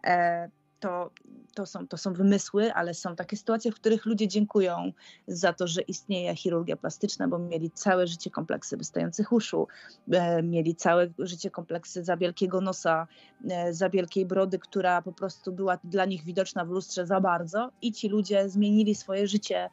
e, 0.03 0.49
to, 0.79 1.11
to, 1.53 1.65
są, 1.65 1.87
to 1.87 1.97
są 1.97 2.13
wymysły, 2.13 2.73
ale 2.73 2.93
są 2.93 3.15
takie 3.15 3.37
sytuacje, 3.37 3.71
w 3.71 3.75
których 3.75 4.05
ludzie 4.05 4.27
dziękują 4.27 4.91
za 5.27 5.53
to, 5.53 5.67
że 5.67 5.81
istnieje 5.81 6.35
chirurgia 6.35 6.75
plastyczna, 6.75 7.27
bo 7.27 7.39
mieli 7.39 7.71
całe 7.71 8.07
życie 8.07 8.29
kompleksy 8.29 8.77
wystających 8.77 9.31
uszu, 9.31 9.67
e, 10.11 10.43
mieli 10.43 10.75
całe 10.75 11.07
życie 11.19 11.51
kompleksy 11.51 12.03
za 12.03 12.17
wielkiego 12.17 12.61
nosa, 12.61 13.07
e, 13.49 13.73
za 13.73 13.89
wielkiej 13.89 14.25
brody, 14.25 14.59
która 14.59 15.01
po 15.01 15.11
prostu 15.11 15.51
była 15.51 15.77
dla 15.83 16.05
nich 16.05 16.23
widoczna 16.23 16.65
w 16.65 16.69
lustrze 16.69 17.05
za 17.05 17.21
bardzo 17.21 17.71
i 17.81 17.91
ci 17.91 18.09
ludzie 18.09 18.49
zmienili 18.49 18.95
swoje 18.95 19.27
życie 19.27 19.69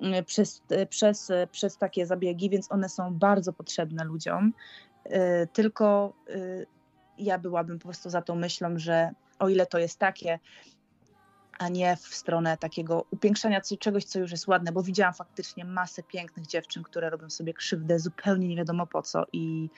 e, 0.00 0.22
przez, 0.22 0.62
przez, 0.88 1.28
przez 1.52 1.76
takie 1.76 2.06
zabiegi, 2.06 2.50
więc 2.50 2.72
one 2.72 2.88
są 2.88 3.14
bardzo 3.14 3.52
potrzebne 3.52 4.04
ludziom. 4.04 4.52
Tylko 5.52 6.12
ja 7.18 7.38
byłabym 7.38 7.78
po 7.78 7.84
prostu 7.84 8.10
za 8.10 8.22
tą 8.22 8.34
myślą, 8.34 8.78
że 8.78 9.10
o 9.42 9.48
ile 9.48 9.66
to 9.66 9.78
jest 9.78 9.98
takie, 9.98 10.38
a 11.58 11.68
nie 11.68 11.96
w 11.96 12.14
stronę 12.14 12.56
takiego 12.56 13.06
upiększania 13.10 13.60
czegoś, 13.80 14.04
co 14.04 14.18
już 14.18 14.30
jest 14.30 14.48
ładne, 14.48 14.72
bo 14.72 14.82
widziałam 14.82 15.14
faktycznie 15.14 15.64
masę 15.64 16.02
pięknych 16.02 16.46
dziewczyn, 16.46 16.82
które 16.82 17.10
robią 17.10 17.30
sobie 17.30 17.54
krzywdę 17.54 17.98
zupełnie 17.98 18.48
nie 18.48 18.56
wiadomo 18.56 18.86
po 18.86 19.02
co 19.02 19.24
i, 19.32 19.70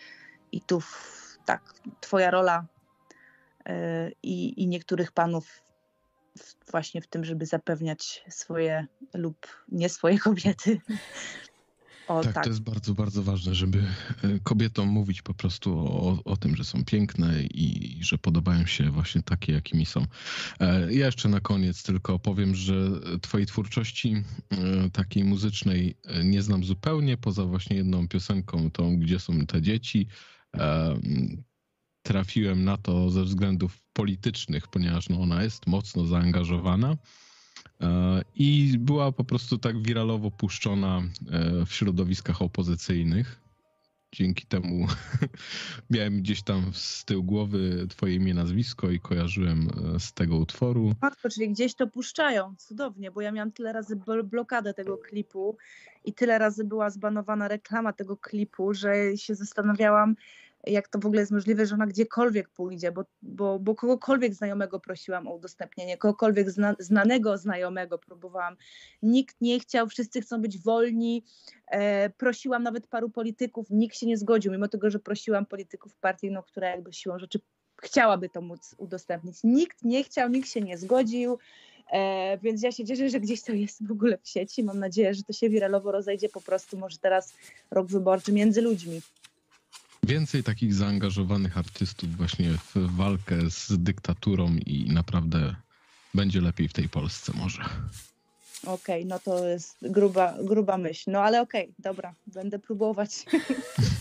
i 0.52 0.60
tu 0.60 0.82
tak, 1.44 1.74
twoja 2.00 2.30
rola 2.30 2.66
yy, 3.66 3.74
i, 4.22 4.62
i 4.62 4.68
niektórych 4.68 5.12
panów 5.12 5.62
właśnie 6.70 7.02
w 7.02 7.06
tym, 7.06 7.24
żeby 7.24 7.46
zapewniać 7.46 8.24
swoje 8.28 8.86
lub 9.14 9.46
nie 9.68 9.88
swoje 9.88 10.18
kobiety 10.18 10.80
o, 12.08 12.22
tak, 12.22 12.34
tak, 12.34 12.44
to 12.44 12.50
jest 12.50 12.62
bardzo, 12.62 12.94
bardzo 12.94 13.22
ważne, 13.22 13.54
żeby 13.54 13.78
e, 13.78 14.38
kobietom 14.42 14.88
mówić 14.88 15.22
po 15.22 15.34
prostu 15.34 15.78
o, 15.78 16.18
o 16.24 16.36
tym, 16.36 16.56
że 16.56 16.64
są 16.64 16.84
piękne 16.84 17.42
i, 17.42 17.98
i 17.98 18.04
że 18.04 18.18
podobają 18.18 18.66
się 18.66 18.90
właśnie 18.90 19.22
takie, 19.22 19.52
jakimi 19.52 19.86
są. 19.86 20.06
E, 20.60 20.94
ja 20.94 21.06
jeszcze 21.06 21.28
na 21.28 21.40
koniec 21.40 21.82
tylko 21.82 22.18
powiem, 22.18 22.54
że 22.54 22.74
twojej 23.20 23.46
twórczości 23.46 24.14
e, 24.50 24.90
takiej 24.90 25.24
muzycznej 25.24 25.96
nie 26.24 26.42
znam 26.42 26.64
zupełnie, 26.64 27.16
poza 27.16 27.44
właśnie 27.44 27.76
jedną 27.76 28.08
piosenką, 28.08 28.70
tą 28.70 28.98
Gdzie 28.98 29.20
są 29.20 29.46
te 29.46 29.62
dzieci. 29.62 30.06
Trafiłem 32.02 32.64
na 32.64 32.76
to 32.76 33.10
ze 33.10 33.24
względów 33.24 33.82
politycznych, 33.92 34.68
ponieważ 34.68 35.08
no 35.08 35.20
ona 35.20 35.42
jest 35.42 35.66
mocno 35.66 36.04
zaangażowana. 36.06 36.96
E, 37.80 38.22
I 38.34 38.78
była 38.78 39.12
po 39.12 39.24
prostu 39.24 39.58
tak 39.58 39.82
wiralowo 39.82 40.30
puszczona 40.30 41.02
e, 41.32 41.66
w 41.66 41.72
środowiskach 41.72 42.42
opozycyjnych. 42.42 43.40
Dzięki 44.12 44.46
temu 44.46 44.86
miałem 45.90 46.18
gdzieś 46.18 46.42
tam 46.42 46.70
z 46.74 47.04
tyłu 47.04 47.22
głowy 47.22 47.86
twoje 47.88 48.14
imię, 48.14 48.34
nazwisko 48.34 48.90
i 48.90 49.00
kojarzyłem 49.00 49.68
e, 49.96 50.00
z 50.00 50.12
tego 50.12 50.36
utworu. 50.36 50.94
Matko, 51.02 51.28
czyli 51.28 51.48
gdzieś 51.48 51.74
to 51.74 51.86
puszczają, 51.86 52.54
cudownie, 52.58 53.10
bo 53.10 53.20
ja 53.20 53.32
miałam 53.32 53.52
tyle 53.52 53.72
razy 53.72 54.00
blokadę 54.24 54.74
tego 54.74 54.98
klipu 54.98 55.56
i 56.04 56.12
tyle 56.14 56.38
razy 56.38 56.64
była 56.64 56.90
zbanowana 56.90 57.48
reklama 57.48 57.92
tego 57.92 58.16
klipu, 58.16 58.74
że 58.74 59.16
się 59.16 59.34
zastanawiałam, 59.34 60.16
jak 60.66 60.88
to 60.88 60.98
w 60.98 61.06
ogóle 61.06 61.20
jest 61.20 61.32
możliwe, 61.32 61.66
że 61.66 61.74
ona 61.74 61.86
gdziekolwiek 61.86 62.48
pójdzie, 62.48 62.92
bo, 62.92 63.04
bo, 63.22 63.58
bo 63.58 63.74
kogokolwiek 63.74 64.34
znajomego 64.34 64.80
prosiłam 64.80 65.28
o 65.28 65.34
udostępnienie, 65.34 65.96
kogokolwiek 65.96 66.50
zna, 66.50 66.76
znanego 66.78 67.38
znajomego 67.38 67.98
próbowałam. 67.98 68.56
Nikt 69.02 69.36
nie 69.40 69.60
chciał, 69.60 69.88
wszyscy 69.88 70.20
chcą 70.20 70.42
być 70.42 70.58
wolni. 70.58 71.24
E, 71.66 72.10
prosiłam 72.10 72.62
nawet 72.62 72.86
paru 72.86 73.10
polityków, 73.10 73.66
nikt 73.70 73.96
się 73.96 74.06
nie 74.06 74.16
zgodził, 74.16 74.52
mimo 74.52 74.68
tego, 74.68 74.90
że 74.90 74.98
prosiłam 74.98 75.46
polityków 75.46 75.94
partii, 75.94 76.30
no, 76.30 76.42
która 76.42 76.68
jakby 76.68 76.92
siłą 76.92 77.18
rzeczy 77.18 77.40
chciałaby 77.82 78.28
to 78.28 78.40
móc 78.40 78.74
udostępnić. 78.78 79.36
Nikt 79.44 79.84
nie 79.84 80.04
chciał, 80.04 80.28
nikt 80.28 80.48
się 80.48 80.60
nie 80.60 80.78
zgodził. 80.78 81.38
E, 81.92 82.38
więc 82.38 82.62
ja 82.62 82.72
się 82.72 82.84
cieszę, 82.84 83.08
że 83.08 83.20
gdzieś 83.20 83.42
to 83.42 83.52
jest 83.52 83.86
w 83.86 83.92
ogóle 83.92 84.18
w 84.18 84.28
sieci. 84.28 84.62
Mam 84.62 84.78
nadzieję, 84.78 85.14
że 85.14 85.22
to 85.22 85.32
się 85.32 85.50
wiralowo 85.50 85.92
rozejdzie 85.92 86.28
po 86.28 86.40
prostu 86.40 86.78
może 86.78 86.98
teraz 86.98 87.34
rok 87.70 87.86
wyborczy 87.86 88.32
między 88.32 88.62
ludźmi. 88.62 89.00
Więcej 90.06 90.42
takich 90.42 90.74
zaangażowanych 90.74 91.58
artystów 91.58 92.16
właśnie 92.16 92.50
w 92.50 92.96
walkę 92.96 93.50
z 93.50 93.72
dyktaturą 93.82 94.56
i 94.66 94.90
naprawdę 94.90 95.54
będzie 96.14 96.40
lepiej 96.40 96.68
w 96.68 96.72
tej 96.72 96.88
Polsce 96.88 97.32
może. 97.34 97.62
Okej, 98.62 98.74
okay, 98.74 99.04
no 99.04 99.18
to 99.18 99.48
jest 99.48 99.76
gruba, 99.82 100.34
gruba 100.42 100.78
myśl. 100.78 101.10
No 101.10 101.20
ale 101.20 101.40
okej, 101.40 101.62
okay, 101.62 101.74
dobra, 101.78 102.14
będę 102.26 102.58
próbować. 102.58 103.10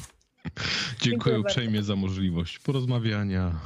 Dziękuję 1.02 1.40
uprzejmie 1.40 1.84
za 1.84 1.96
możliwość 1.96 2.60
porozmawiania. 2.60 3.60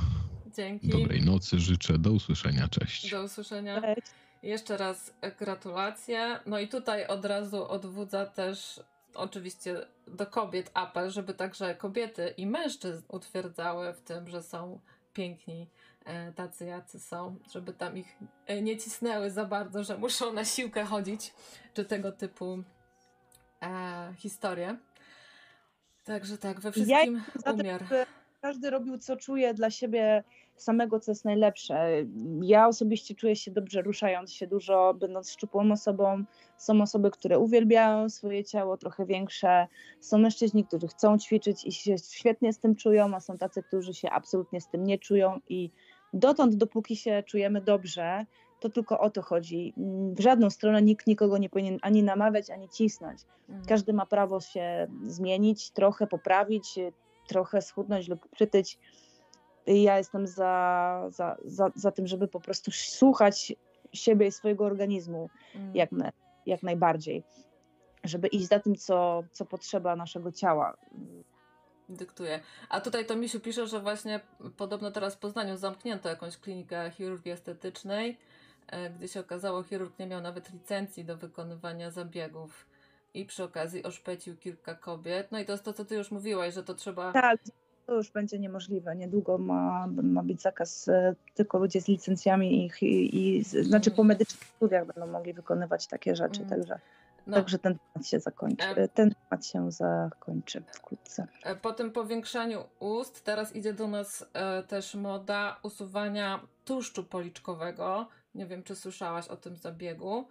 Dzięki. 0.55 0.87
Dobrej 0.87 1.21
nocy 1.21 1.59
życzę. 1.59 1.97
Do 1.97 2.11
usłyszenia. 2.11 2.67
Cześć. 2.67 3.11
Do 3.11 3.23
usłyszenia. 3.23 3.81
Cześć. 3.81 4.07
Jeszcze 4.43 4.77
raz 4.77 5.13
gratulacje. 5.39 6.39
No 6.45 6.59
i 6.59 6.67
tutaj 6.67 7.07
od 7.07 7.25
razu 7.25 7.67
odwudza 7.67 8.25
też 8.25 8.79
oczywiście 9.17 9.87
do 10.07 10.27
kobiet 10.27 10.71
apel, 10.73 11.09
żeby 11.09 11.33
także 11.33 11.75
kobiety 11.75 12.33
i 12.37 12.47
mężczyzn 12.47 13.03
utwierdzały 13.07 13.93
w 13.93 14.01
tym, 14.01 14.27
że 14.27 14.43
są 14.43 14.79
piękni 15.13 15.69
e, 16.05 16.31
tacy, 16.31 16.65
jacy 16.65 16.99
są, 16.99 17.35
żeby 17.51 17.73
tam 17.73 17.97
ich 17.97 18.17
e, 18.45 18.61
nie 18.61 18.77
cisnęły 18.77 19.31
za 19.31 19.45
bardzo, 19.45 19.83
że 19.83 19.97
muszą 19.97 20.33
na 20.33 20.45
siłkę 20.45 20.83
chodzić, 20.83 21.33
czy 21.73 21.85
tego 21.85 22.11
typu 22.11 22.63
e, 23.61 24.13
historie. 24.17 24.77
Także 26.03 26.37
tak, 26.37 26.59
we 26.59 26.71
wszystkim 26.71 27.23
ja 27.45 27.51
umiar. 27.51 27.79
Tym, 27.89 28.05
każdy 28.41 28.69
robił 28.69 28.97
co 28.97 29.17
czuje 29.17 29.53
dla 29.53 29.71
siebie 29.71 30.23
samego, 30.57 30.99
co 30.99 31.11
jest 31.11 31.25
najlepsze. 31.25 31.89
Ja 32.41 32.67
osobiście 32.67 33.15
czuję 33.15 33.35
się 33.35 33.51
dobrze 33.51 33.81
ruszając 33.81 34.33
się 34.33 34.47
dużo, 34.47 34.93
będąc 34.93 35.31
szczupłą 35.31 35.71
osobą. 35.71 36.23
Są 36.57 36.81
osoby, 36.81 37.11
które 37.11 37.39
uwielbiają 37.39 38.09
swoje 38.09 38.43
ciało, 38.43 38.77
trochę 38.77 39.05
większe. 39.05 39.67
Są 39.99 40.17
mężczyźni, 40.17 40.65
którzy 40.65 40.87
chcą 40.87 41.17
ćwiczyć 41.17 41.65
i 41.65 41.71
się 41.71 41.95
świetnie 41.97 42.53
z 42.53 42.59
tym 42.59 42.75
czują, 42.75 43.15
a 43.15 43.19
są 43.19 43.37
tacy, 43.37 43.63
którzy 43.63 43.93
się 43.93 44.09
absolutnie 44.09 44.61
z 44.61 44.69
tym 44.69 44.83
nie 44.83 44.99
czują 44.99 45.39
i 45.49 45.71
dotąd, 46.13 46.55
dopóki 46.55 46.95
się 46.95 47.23
czujemy 47.25 47.61
dobrze, 47.61 48.25
to 48.59 48.69
tylko 48.69 48.99
o 48.99 49.09
to 49.09 49.21
chodzi. 49.21 49.73
W 50.13 50.19
żadną 50.19 50.49
stronę 50.49 50.81
nikt 50.81 51.07
nikogo 51.07 51.37
nie 51.37 51.49
powinien 51.49 51.77
ani 51.81 52.03
namawiać, 52.03 52.49
ani 52.49 52.69
cisnąć. 52.69 53.21
Mm. 53.49 53.65
Każdy 53.65 53.93
ma 53.93 54.05
prawo 54.05 54.39
się 54.39 54.87
zmienić, 55.03 55.71
trochę 55.71 56.07
poprawić, 56.07 56.79
trochę 57.27 57.61
schudnąć 57.61 58.07
lub 58.07 58.29
przytyć 58.29 58.79
ja 59.67 59.97
jestem 59.97 60.27
za, 60.27 61.05
za, 61.09 61.37
za, 61.45 61.71
za 61.75 61.91
tym, 61.91 62.07
żeby 62.07 62.27
po 62.27 62.39
prostu 62.39 62.71
słuchać 62.71 63.53
siebie 63.93 64.27
i 64.27 64.31
swojego 64.31 64.65
organizmu 64.65 65.29
mm. 65.55 65.75
jak, 65.75 65.91
na, 65.91 66.11
jak 66.45 66.63
najbardziej. 66.63 67.23
Żeby 68.03 68.27
iść 68.27 68.47
za 68.47 68.59
tym, 68.59 68.75
co, 68.75 69.23
co 69.31 69.45
potrzeba 69.45 69.95
naszego 69.95 70.31
ciała. 70.31 70.77
Dyktuje. 71.89 72.39
A 72.69 72.81
tutaj 72.81 73.05
to 73.05 73.15
Misiu 73.15 73.39
pisze, 73.39 73.67
że 73.67 73.79
właśnie 73.79 74.19
podobno 74.57 74.91
teraz 74.91 75.15
w 75.15 75.19
Poznaniu 75.19 75.57
zamknięto 75.57 76.09
jakąś 76.09 76.37
klinikę 76.37 76.91
chirurgii 76.91 77.31
estetycznej, 77.31 78.17
e, 78.67 78.89
gdzie 78.89 79.07
się 79.07 79.19
okazało, 79.19 79.63
chirurg 79.63 79.99
nie 79.99 80.07
miał 80.07 80.21
nawet 80.21 80.53
licencji 80.53 81.05
do 81.05 81.17
wykonywania 81.17 81.91
zabiegów 81.91 82.65
i 83.13 83.25
przy 83.25 83.43
okazji 83.43 83.83
oszpecił 83.83 84.37
kilka 84.37 84.75
kobiet. 84.75 85.31
No 85.31 85.39
i 85.39 85.45
to 85.45 85.51
jest 85.51 85.63
to, 85.63 85.73
co 85.73 85.85
ty 85.85 85.95
już 85.95 86.11
mówiłaś, 86.11 86.53
że 86.53 86.63
to 86.63 86.73
trzeba... 86.73 87.11
Tak, 87.11 87.39
to 87.87 87.93
już 87.93 88.11
będzie 88.11 88.39
niemożliwe. 88.39 88.95
Niedługo 88.95 89.37
ma, 89.37 89.87
ma 89.87 90.23
być 90.23 90.41
zakaz, 90.41 90.87
e, 90.87 91.15
tylko 91.33 91.57
ludzie 91.57 91.81
z 91.81 91.87
licencjami 91.87 92.65
i, 92.65 92.85
i, 92.85 93.37
i 93.37 93.43
znaczy 93.43 93.91
po 93.91 94.03
medycznych 94.03 94.43
studiach 94.43 94.85
będą 94.85 95.07
mogli 95.07 95.33
wykonywać 95.33 95.87
takie 95.87 96.15
rzeczy, 96.15 96.39
mm. 96.41 96.49
także, 96.49 96.79
no. 97.27 97.37
także 97.37 97.59
ten 97.59 97.77
temat 97.77 98.07
się 98.07 98.19
zakończy. 98.19 98.67
E, 98.67 98.87
ten 98.87 99.15
temat 99.15 99.45
się 99.45 99.71
zakończy 99.71 100.63
wkrótce. 100.71 101.27
E, 101.43 101.55
po 101.55 101.73
tym 101.73 101.91
powiększaniu 101.91 102.63
ust 102.79 103.23
teraz 103.23 103.55
idzie 103.55 103.73
do 103.73 103.87
nas 103.87 104.25
też 104.67 104.95
moda 104.95 105.59
usuwania 105.63 106.39
tłuszczu 106.65 107.03
policzkowego. 107.03 108.07
Nie 108.35 108.45
wiem, 108.45 108.63
czy 108.63 108.75
słyszałaś 108.75 109.27
o 109.27 109.37
tym 109.37 109.55
zabiegu. 109.55 110.27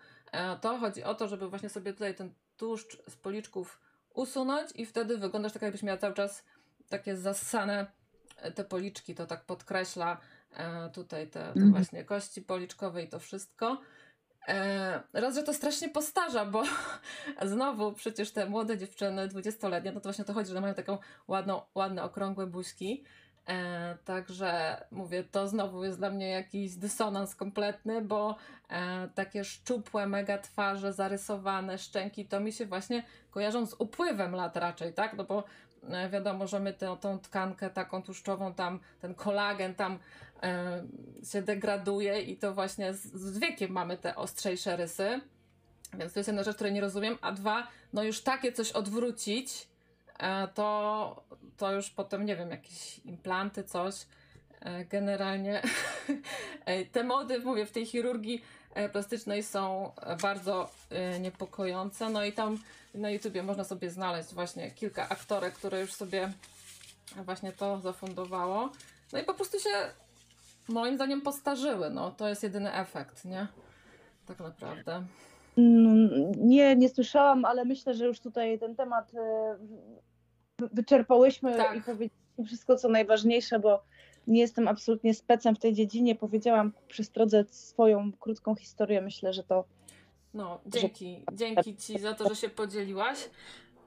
to 0.60 0.78
chodzi 0.78 1.04
o 1.04 1.14
to, 1.14 1.28
żeby 1.28 1.48
właśnie 1.48 1.68
sobie 1.68 1.92
tutaj 1.92 2.14
ten 2.14 2.30
tłuszcz 2.56 3.02
z 3.10 3.16
policzków 3.16 3.80
usunąć 4.14 4.70
i 4.74 4.86
wtedy 4.86 5.18
wyglądasz 5.18 5.52
tak, 5.52 5.62
jakbyś 5.62 5.82
miała 5.82 5.98
cały 5.98 6.14
czas 6.14 6.44
takie 6.88 7.16
zassane 7.16 7.86
e, 8.36 8.52
te 8.52 8.64
policzki, 8.64 9.14
to 9.14 9.26
tak 9.26 9.44
podkreśla 9.44 10.20
e, 10.56 10.90
tutaj 10.90 11.26
te, 11.26 11.40
te 11.40 11.48
mhm. 11.48 11.72
właśnie 11.72 12.04
kości 12.04 12.42
policzkowe 12.42 13.02
i 13.02 13.08
to 13.08 13.18
wszystko. 13.18 13.80
E, 14.48 15.02
raz, 15.12 15.34
że 15.34 15.42
to 15.42 15.54
strasznie 15.54 15.88
postarza, 15.88 16.44
bo 16.44 16.62
znowu 17.52 17.92
przecież 17.92 18.32
te 18.32 18.46
młode 18.46 18.78
dziewczyny, 18.78 19.28
dwudziestoletnie, 19.28 19.92
no 19.92 20.00
to 20.00 20.04
właśnie 20.04 20.24
to 20.24 20.32
chodzi, 20.32 20.52
że 20.52 20.60
mają 20.60 20.74
taką 20.74 20.98
ładną, 21.28 21.62
ładne, 21.74 22.02
okrągłe 22.02 22.46
buźki. 22.46 23.04
E, 23.48 23.96
także 24.04 24.80
mówię, 24.90 25.24
to 25.24 25.48
znowu 25.48 25.84
jest 25.84 25.98
dla 25.98 26.10
mnie 26.10 26.28
jakiś 26.28 26.74
dysonans 26.74 27.34
kompletny, 27.34 28.02
bo 28.02 28.36
e, 28.68 29.08
takie 29.14 29.44
szczupłe, 29.44 30.06
mega 30.06 30.38
twarze, 30.38 30.92
zarysowane 30.92 31.78
szczęki, 31.78 32.26
to 32.26 32.40
mi 32.40 32.52
się 32.52 32.66
właśnie 32.66 33.02
kojarzą 33.30 33.66
z 33.66 33.74
upływem 33.78 34.34
lat 34.34 34.56
raczej, 34.56 34.92
tak? 34.92 35.16
No 35.16 35.24
bo 35.24 35.44
wiadomo, 36.10 36.46
że 36.46 36.60
my 36.60 36.72
tę, 36.72 36.96
tą 37.00 37.18
tkankę 37.18 37.70
taką 37.70 38.02
tłuszczową, 38.02 38.54
tam 38.54 38.80
ten 39.00 39.14
kolagen 39.14 39.74
tam 39.74 39.98
e, 40.42 40.84
się 41.32 41.42
degraduje 41.42 42.20
i 42.20 42.36
to 42.36 42.54
właśnie 42.54 42.94
z, 42.94 43.02
z 43.12 43.38
wiekiem 43.38 43.72
mamy 43.72 43.96
te 43.96 44.16
ostrzejsze 44.16 44.76
rysy. 44.76 45.20
Więc 45.98 46.12
to 46.12 46.18
jest 46.18 46.28
jedna 46.28 46.42
rzecz, 46.42 46.54
której 46.54 46.72
nie 46.72 46.80
rozumiem. 46.80 47.18
A 47.20 47.32
dwa, 47.32 47.66
no 47.92 48.02
już 48.02 48.20
takie 48.20 48.52
coś 48.52 48.72
odwrócić, 48.72 49.68
e, 50.18 50.48
to, 50.48 51.24
to 51.56 51.72
już 51.72 51.90
potem, 51.90 52.26
nie 52.26 52.36
wiem, 52.36 52.50
jakieś 52.50 52.98
implanty, 52.98 53.64
coś. 53.64 53.94
E, 54.60 54.84
generalnie 54.84 55.62
te 56.92 57.04
mody, 57.04 57.38
mówię, 57.38 57.66
w 57.66 57.72
tej 57.72 57.86
chirurgii 57.86 58.42
plastycznej 58.92 59.42
są 59.42 59.92
bardzo 60.22 60.70
niepokojące. 61.20 62.10
No 62.10 62.24
i 62.24 62.32
tam 62.32 62.58
na 62.94 63.10
YouTubie 63.10 63.42
można 63.42 63.64
sobie 63.64 63.90
znaleźć 63.90 64.34
właśnie 64.34 64.70
kilka 64.70 65.08
aktorek, 65.08 65.54
które 65.54 65.80
już 65.80 65.92
sobie 65.92 66.32
właśnie 67.24 67.52
to 67.52 67.80
zafundowało. 67.80 68.70
no 69.12 69.18
i 69.18 69.24
po 69.24 69.34
prostu 69.34 69.58
się 69.58 69.70
moim 70.68 70.94
zdaniem 70.94 71.20
postarzyły. 71.20 71.90
No, 71.90 72.10
to 72.10 72.28
jest 72.28 72.42
jedyny 72.42 72.74
efekt, 72.74 73.24
nie? 73.24 73.46
Tak 74.26 74.40
naprawdę. 74.40 75.02
Mm, 75.58 76.32
nie, 76.36 76.76
nie 76.76 76.88
słyszałam, 76.88 77.44
ale 77.44 77.64
myślę, 77.64 77.94
że 77.94 78.06
już 78.06 78.20
tutaj 78.20 78.58
ten 78.58 78.76
temat 78.76 79.12
e, 79.14 79.56
wyczerpałyśmy 80.58 81.56
tak. 81.56 81.76
i 81.76 81.80
powiedzieliśmy 81.80 82.44
wszystko, 82.46 82.76
co 82.76 82.88
najważniejsze, 82.88 83.58
bo 83.58 83.82
nie 84.26 84.40
jestem 84.40 84.68
absolutnie 84.68 85.14
specem 85.14 85.54
w 85.54 85.58
tej 85.58 85.74
dziedzinie. 85.74 86.14
Powiedziałam 86.14 86.72
przy 86.88 87.04
strodze 87.04 87.44
swoją 87.50 88.12
krótką 88.12 88.54
historię. 88.54 89.00
Myślę, 89.00 89.32
że 89.32 89.42
to. 89.42 89.64
No, 90.34 90.60
dzięki. 90.66 91.24
Że... 91.30 91.36
Dzięki 91.36 91.76
Ci 91.76 91.98
za 91.98 92.14
to, 92.14 92.28
że 92.28 92.36
się 92.36 92.48
podzieliłaś. 92.48 93.18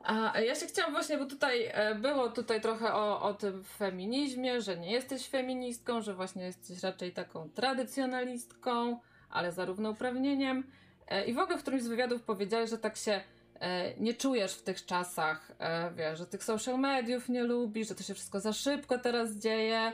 A 0.03 0.39
ja 0.39 0.55
się 0.55 0.65
chciałam 0.65 0.91
właśnie, 0.91 1.17
bo 1.17 1.25
tutaj 1.25 1.69
e, 1.73 1.95
było 1.95 2.29
tutaj 2.29 2.61
trochę 2.61 2.93
o, 2.93 3.21
o 3.21 3.33
tym 3.33 3.63
feminizmie, 3.63 4.61
że 4.61 4.77
nie 4.77 4.91
jesteś 4.91 5.27
feministką, 5.27 6.01
że 6.01 6.13
właśnie 6.13 6.43
jesteś 6.43 6.83
raczej 6.83 7.11
taką 7.11 7.49
tradycjonalistką, 7.49 8.99
ale 9.29 9.51
za 9.51 9.65
równouprawnieniem. 9.65 10.63
E, 11.07 11.25
I 11.25 11.33
w 11.33 11.37
ogóle 11.37 11.57
w 11.57 11.61
którymś 11.61 11.83
z 11.83 11.87
wywiadów 11.87 12.23
powiedziałeś, 12.23 12.69
że 12.69 12.77
tak 12.77 12.97
się 12.97 13.21
e, 13.59 13.93
nie 13.97 14.13
czujesz 14.13 14.53
w 14.53 14.61
tych 14.61 14.85
czasach, 14.85 15.51
wiesz, 15.95 16.17
że 16.17 16.25
tych 16.25 16.43
social 16.43 16.79
mediów 16.79 17.29
nie 17.29 17.43
lubisz, 17.43 17.87
że 17.87 17.95
to 17.95 18.03
się 18.03 18.13
wszystko 18.13 18.39
za 18.39 18.53
szybko 18.53 18.99
teraz 18.99 19.31
dzieje. 19.31 19.91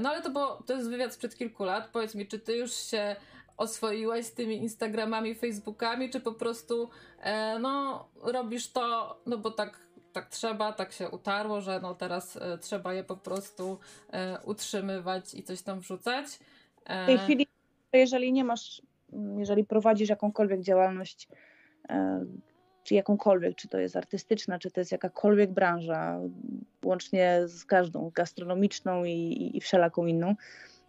No 0.00 0.10
ale 0.10 0.22
to, 0.22 0.30
było, 0.30 0.62
to 0.66 0.72
jest 0.72 0.90
wywiad 0.90 1.14
sprzed 1.14 1.36
kilku 1.36 1.64
lat. 1.64 1.88
Powiedz 1.92 2.14
mi, 2.14 2.26
czy 2.26 2.38
ty 2.38 2.56
już 2.56 2.72
się 2.72 3.16
oswoiłaś 3.58 4.24
z 4.24 4.32
tymi 4.32 4.56
Instagramami, 4.56 5.34
Facebookami, 5.34 6.10
czy 6.10 6.20
po 6.20 6.32
prostu 6.32 6.90
e, 7.20 7.58
no, 7.58 8.08
robisz 8.22 8.72
to, 8.72 9.16
no 9.26 9.38
bo 9.38 9.50
tak, 9.50 9.78
tak 10.12 10.28
trzeba, 10.28 10.72
tak 10.72 10.92
się 10.92 11.08
utarło, 11.08 11.60
że 11.60 11.80
no 11.80 11.94
teraz 11.94 12.36
e, 12.36 12.58
trzeba 12.58 12.94
je 12.94 13.04
po 13.04 13.16
prostu 13.16 13.78
e, 14.12 14.38
utrzymywać 14.44 15.34
i 15.34 15.42
coś 15.42 15.62
tam 15.62 15.80
wrzucać. 15.80 16.26
E, 16.84 17.04
w 17.04 17.06
tej 17.06 17.18
chwili, 17.18 17.46
jeżeli 17.92 18.32
nie 18.32 18.44
masz, 18.44 18.82
jeżeli 19.38 19.64
prowadzisz 19.64 20.08
jakąkolwiek 20.08 20.60
działalność, 20.60 21.28
e, 21.88 22.24
czy 22.88 22.94
jakąkolwiek, 22.94 23.56
czy 23.56 23.68
to 23.68 23.78
jest 23.78 23.96
artystyczna, 23.96 24.58
czy 24.58 24.70
to 24.70 24.80
jest 24.80 24.92
jakakolwiek 24.92 25.50
branża, 25.50 26.20
łącznie 26.84 27.40
z 27.46 27.64
każdą, 27.64 28.10
gastronomiczną 28.14 29.04
i, 29.04 29.50
i 29.54 29.60
wszelaką 29.60 30.06
inną, 30.06 30.34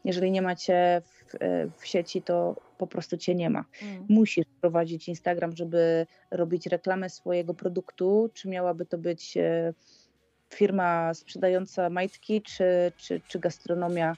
jeżeli 0.05 0.31
nie 0.31 0.41
macie 0.41 1.01
w, 1.05 1.35
w 1.77 1.87
sieci, 1.87 2.21
to 2.21 2.55
po 2.77 2.87
prostu 2.87 3.17
cię 3.17 3.35
nie 3.35 3.49
ma. 3.49 3.65
Mm. 3.81 4.05
Musisz 4.09 4.45
prowadzić 4.61 5.09
Instagram, 5.09 5.55
żeby 5.55 6.05
robić 6.31 6.67
reklamę 6.67 7.09
swojego 7.09 7.53
produktu, 7.53 8.29
czy 8.33 8.49
miałaby 8.49 8.85
to 8.85 8.97
być 8.97 9.37
e, 9.37 9.73
firma 10.49 11.13
sprzedająca 11.13 11.89
majtki, 11.89 12.41
czy, 12.41 12.91
czy, 12.97 13.21
czy 13.27 13.39
gastronomia, 13.39 14.15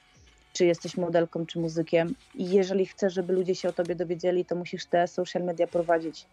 czy 0.52 0.64
jesteś 0.64 0.96
modelką, 0.96 1.46
czy 1.46 1.58
muzykiem. 1.58 2.14
I 2.34 2.50
jeżeli 2.50 2.86
chcesz, 2.86 3.14
żeby 3.14 3.32
ludzie 3.32 3.54
się 3.54 3.68
o 3.68 3.72
tobie 3.72 3.94
dowiedzieli, 3.94 4.44
to 4.44 4.54
musisz 4.54 4.86
te 4.86 5.08
social 5.08 5.42
media 5.42 5.66
prowadzić. 5.66 6.26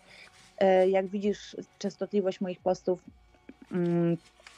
E, 0.60 0.90
jak 0.90 1.08
widzisz, 1.08 1.58
częstotliwość 1.78 2.42
moich 2.42 2.60
postów 2.60 3.04
mm, 3.72 4.18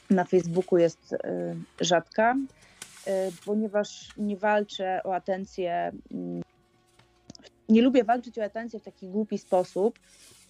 na 0.10 0.26
Facebooku 0.26 0.78
jest 0.78 1.14
e, 1.14 1.56
rzadka. 1.82 2.36
Y, 3.08 3.12
ponieważ 3.46 4.10
nie 4.18 4.38
walczę 4.38 5.02
o 5.04 5.16
atencję, 5.16 5.92
mm, 6.12 6.42
nie 7.70 7.82
lubię 7.82 8.04
walczyć 8.04 8.40
o 8.40 8.44
atencję 8.44 8.80
w 8.80 8.84
taki 8.84 9.08
głupi 9.08 9.38
sposób. 9.38 10.00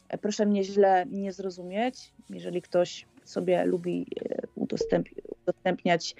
E, 0.09 0.17
proszę 0.17 0.45
mnie 0.45 0.63
źle 0.63 1.05
nie 1.09 1.33
zrozumieć. 1.33 2.11
Jeżeli 2.29 2.61
ktoś 2.61 3.05
sobie 3.23 3.65
lubi 3.65 4.07
e, 4.29 4.41
udostępniać 4.55 6.15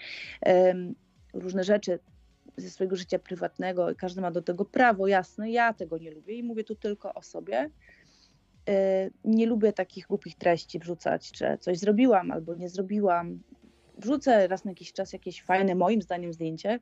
różne 1.33 1.63
rzeczy 1.63 1.99
ze 2.57 2.69
swojego 2.69 2.95
życia 2.95 3.19
prywatnego 3.19 3.91
i 3.91 3.95
każdy 3.95 4.21
ma 4.21 4.31
do 4.31 4.41
tego 4.41 4.65
prawo, 4.65 5.07
jasne, 5.07 5.51
ja 5.51 5.73
tego 5.73 5.97
nie 5.97 6.11
lubię 6.11 6.35
i 6.35 6.43
mówię 6.43 6.63
tu 6.63 6.75
tylko 6.75 7.13
o 7.13 7.21
sobie. 7.21 7.69
E, 8.69 9.09
nie 9.23 9.45
lubię 9.45 9.73
takich 9.73 10.07
głupich 10.07 10.35
treści 10.35 10.79
wrzucać, 10.79 11.37
że 11.37 11.57
coś 11.57 11.77
zrobiłam 11.77 12.31
albo 12.31 12.55
nie 12.55 12.69
zrobiłam, 12.69 13.39
wrzucę 13.97 14.47
raz 14.47 14.65
na 14.65 14.71
jakiś 14.71 14.93
czas 14.93 15.13
jakieś 15.13 15.43
fajne, 15.43 15.75
moim 15.75 16.01
zdaniem, 16.01 16.33
zdjęcie. 16.33 16.79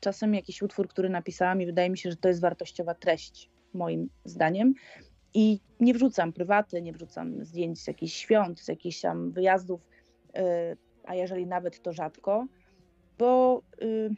Czasem 0.00 0.34
jakiś 0.34 0.62
utwór, 0.62 0.88
który 0.88 1.08
napisałam 1.08 1.62
i 1.62 1.66
wydaje 1.66 1.90
mi 1.90 1.98
się, 1.98 2.10
że 2.10 2.16
to 2.16 2.28
jest 2.28 2.40
wartościowa 2.40 2.94
treść, 2.94 3.50
moim 3.74 4.10
zdaniem. 4.24 4.74
I 5.34 5.60
nie 5.80 5.94
wrzucam 5.94 6.32
prywaty, 6.32 6.82
nie 6.82 6.92
wrzucam 6.92 7.44
zdjęć 7.44 7.80
z 7.80 7.86
jakichś 7.86 8.14
świąt, 8.14 8.60
z 8.60 8.68
jakichś 8.68 9.00
tam 9.00 9.32
wyjazdów, 9.32 9.80
y, 10.36 10.40
a 11.04 11.14
jeżeli 11.14 11.46
nawet 11.46 11.82
to 11.82 11.92
rzadko, 11.92 12.46
bo, 13.18 13.62
y, 13.82 14.10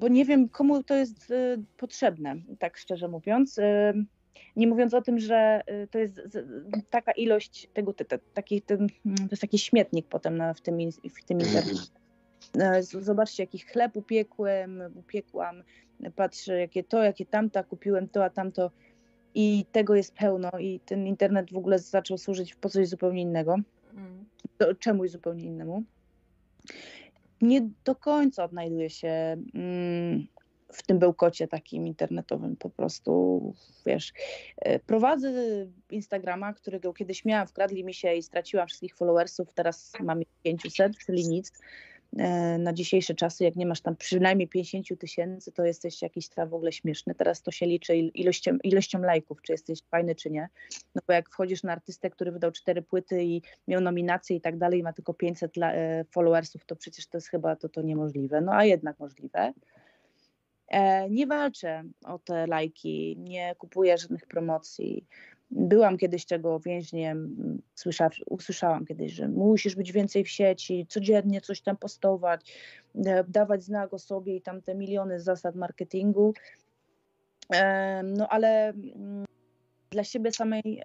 bo 0.00 0.08
nie 0.08 0.24
wiem, 0.24 0.48
komu 0.48 0.82
to 0.82 0.94
jest 0.94 1.30
y, 1.30 1.62
potrzebne, 1.76 2.36
tak 2.58 2.76
szczerze 2.76 3.08
mówiąc. 3.08 3.60
Nie 4.56 4.66
mówiąc 4.66 4.94
o 4.94 5.02
tym, 5.02 5.18
że 5.18 5.60
y, 5.70 5.88
to 5.90 5.98
jest 5.98 6.20
taka 6.90 7.12
ilość 7.12 7.68
tego, 7.74 7.92
te, 7.92 8.04
te, 8.04 8.18
taki, 8.18 8.62
ten, 8.62 8.88
to 9.04 9.28
jest 9.30 9.40
taki 9.40 9.58
śmietnik 9.58 10.06
potem 10.06 10.36
na, 10.36 10.54
w 10.54 10.60
tym, 10.60 10.78
w 10.92 11.24
tym 11.24 11.40
internecie. 11.40 11.82
E, 12.54 12.82
zobaczcie, 12.82 13.42
jaki 13.42 13.58
chleb 13.58 13.96
upiekłem, 13.96 14.82
upiekłam, 14.94 15.62
patrzę, 16.16 16.60
jakie 16.60 16.84
to, 16.84 17.02
jakie 17.02 17.26
tamta, 17.26 17.62
kupiłem 17.62 18.08
to, 18.08 18.24
a 18.24 18.30
tamto. 18.30 18.70
I 19.34 19.66
tego 19.72 19.94
jest 19.94 20.14
pełno, 20.14 20.50
i 20.58 20.80
ten 20.80 21.06
internet 21.06 21.52
w 21.52 21.56
ogóle 21.56 21.78
zaczął 21.78 22.18
służyć 22.18 22.54
po 22.54 22.68
coś 22.68 22.88
zupełnie 22.88 23.22
innego. 23.22 23.56
Mm. 23.94 24.24
Do, 24.58 24.74
czemuś 24.74 25.10
zupełnie 25.10 25.44
innemu. 25.44 25.82
Nie 27.40 27.68
do 27.84 27.94
końca 27.94 28.44
odnajduje 28.44 28.90
się 28.90 29.36
mm, 29.54 30.26
w 30.72 30.82
tym 30.82 30.98
bełkocie 30.98 31.48
takim 31.48 31.86
internetowym 31.86 32.56
po 32.56 32.70
prostu, 32.70 33.54
wiesz, 33.86 34.12
e, 34.56 34.78
prowadzę 34.78 35.32
Instagrama, 35.90 36.52
którego 36.52 36.92
kiedyś 36.92 37.24
miałam, 37.24 37.46
wkradli 37.46 37.84
mi 37.84 37.94
się 37.94 38.14
i 38.14 38.22
straciłam 38.22 38.66
wszystkich 38.66 38.96
followersów, 38.96 39.54
teraz 39.54 39.92
mam 40.00 40.20
500, 40.42 40.98
czyli 40.98 41.28
nic. 41.28 41.52
E, 42.16 42.58
na 42.58 42.72
dzisiejsze 42.72 43.14
czasy, 43.14 43.44
jak 43.44 43.56
nie 43.56 43.66
masz 43.66 43.80
tam 43.80 43.96
przynajmniej 43.96 44.48
50 44.48 44.98
tysięcy, 44.98 45.52
to 45.52 45.64
jesteś 45.64 46.02
jakiś 46.02 46.28
tam 46.28 46.48
w 46.48 46.54
ogóle 46.54 46.72
śmieszny. 46.72 47.14
Teraz 47.14 47.42
to 47.42 47.50
się 47.50 47.66
liczy 47.66 47.96
ilością, 47.96 48.58
ilością 48.64 49.00
lajków, 49.00 49.42
czy 49.42 49.52
jesteś 49.52 49.78
fajny, 49.90 50.14
czy 50.14 50.30
nie. 50.30 50.48
No 50.94 51.02
bo 51.06 51.12
jak 51.12 51.30
wchodzisz 51.30 51.62
na 51.62 51.72
artystę, 51.72 52.10
który 52.10 52.32
wydał 52.32 52.52
cztery 52.52 52.82
płyty 52.82 53.24
i 53.24 53.42
miał 53.68 53.80
nominacje 53.80 54.36
i 54.36 54.40
tak 54.40 54.58
dalej, 54.58 54.80
i 54.80 54.82
ma 54.82 54.92
tylko 54.92 55.14
500 55.14 55.52
e, 55.58 56.04
followersów, 56.10 56.64
to 56.64 56.76
przecież 56.76 57.06
to 57.06 57.16
jest 57.16 57.28
chyba 57.28 57.56
to, 57.56 57.68
to 57.68 57.82
niemożliwe. 57.82 58.40
No 58.40 58.52
a 58.52 58.64
jednak 58.64 58.98
możliwe. 58.98 59.52
E, 60.68 61.10
nie 61.10 61.26
walczę 61.26 61.84
o 62.04 62.18
te 62.18 62.46
lajki, 62.46 63.16
nie 63.18 63.54
kupuję 63.58 63.98
żadnych 63.98 64.26
promocji. 64.26 65.06
Byłam 65.50 65.98
kiedyś 65.98 66.26
tego 66.26 66.60
więźniem, 66.60 67.36
usłyszałam 68.30 68.86
kiedyś, 68.86 69.12
że 69.12 69.28
musisz 69.28 69.76
być 69.76 69.92
więcej 69.92 70.24
w 70.24 70.28
sieci, 70.28 70.86
codziennie 70.88 71.40
coś 71.40 71.60
tam 71.60 71.76
postować, 71.76 72.52
e, 73.06 73.24
dawać 73.24 73.62
znak 73.62 73.94
o 73.94 73.98
sobie 73.98 74.36
i 74.36 74.42
tam 74.42 74.62
te 74.62 74.74
miliony 74.74 75.20
zasad 75.20 75.54
marketingu. 75.54 76.34
E, 77.54 78.02
no 78.02 78.28
ale 78.28 78.68
mm, 78.68 79.24
dla 79.90 80.04
siebie 80.04 80.32
samej 80.32 80.82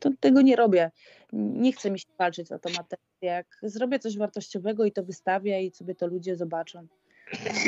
to 0.00 0.10
tego 0.20 0.42
nie 0.42 0.56
robię. 0.56 0.90
Nie 1.32 1.72
chcę 1.72 1.90
mi 1.90 1.98
się 1.98 2.06
walczyć 2.18 2.52
o 2.52 2.58
to 2.58 2.68
materię. 2.68 3.02
Jak 3.22 3.46
zrobię 3.62 3.98
coś 3.98 4.18
wartościowego 4.18 4.84
i 4.84 4.92
to 4.92 5.02
wystawię 5.02 5.62
i 5.62 5.70
sobie 5.70 5.94
to 5.94 6.06
ludzie 6.06 6.36
zobaczą 6.36 6.86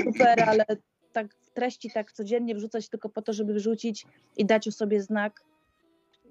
super, 0.05 0.43
ale 0.43 0.65
tak 1.13 1.35
treści 1.55 1.91
tak 1.91 2.13
codziennie 2.13 2.55
wrzucać 2.55 2.89
tylko 2.89 3.09
po 3.09 3.23
to, 3.23 3.33
żeby 3.33 3.55
wrzucić 3.55 4.07
i 4.37 4.45
dać 4.45 4.69
o 4.69 4.73
sobie 4.73 5.03
znak, 5.03 5.43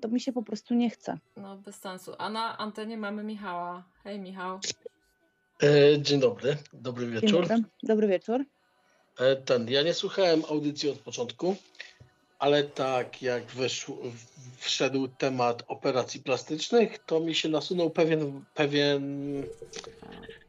to 0.02 0.08
mi 0.08 0.20
się 0.20 0.34
po 0.34 0.44
prostu 0.44 0.74
nie 0.74 0.90
chce. 0.90 1.18
No 1.38 1.58
bez 1.58 1.76
sensu. 1.76 2.12
A 2.18 2.30
na 2.30 2.58
antenie 2.58 2.98
mamy 2.98 3.24
Michała. 3.24 3.84
Hej 4.04 4.20
Michał. 4.20 4.60
E, 5.64 6.02
dzień 6.02 6.20
dobry, 6.20 6.58
dobry 6.74 7.08
wieczór. 7.08 7.48
Dobry. 7.48 7.64
dobry 7.84 8.08
wieczór. 8.08 8.46
E, 9.20 9.36
ten, 9.36 9.70
ja 9.70 9.82
nie 9.82 9.94
słuchałem 9.94 10.42
audycji 10.50 10.90
od 10.90 11.00
początku, 11.00 11.56
ale 12.40 12.64
tak 12.64 13.22
jak 13.22 13.46
weszł, 13.46 13.98
wszedł 14.58 15.08
temat 15.08 15.64
operacji 15.68 16.20
plastycznych, 16.20 17.00
to 17.00 17.20
mi 17.20 17.36
się 17.36 17.50
nasunął 17.50 17.90
pewien, 17.90 18.46
pewien 18.54 19.44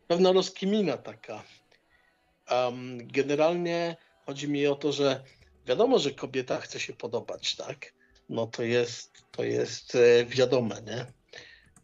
pewna 0.09 0.33
rozkmina 0.33 0.97
taka 0.97 1.43
Um, 2.51 2.99
generalnie 3.09 3.97
chodzi 4.27 4.49
mi 4.49 4.67
o 4.67 4.75
to, 4.75 4.93
że 4.93 5.25
wiadomo, 5.67 5.99
że 5.99 6.11
kobieta 6.11 6.61
chce 6.61 6.81
się 6.81 6.93
podobać, 6.93 7.57
tak? 7.57 7.93
No 8.29 8.47
to 8.47 8.63
jest, 8.63 9.25
to 9.31 9.45
jest 9.45 9.95
e, 9.95 10.25
wiadome, 10.25 10.83
nie? 10.83 11.07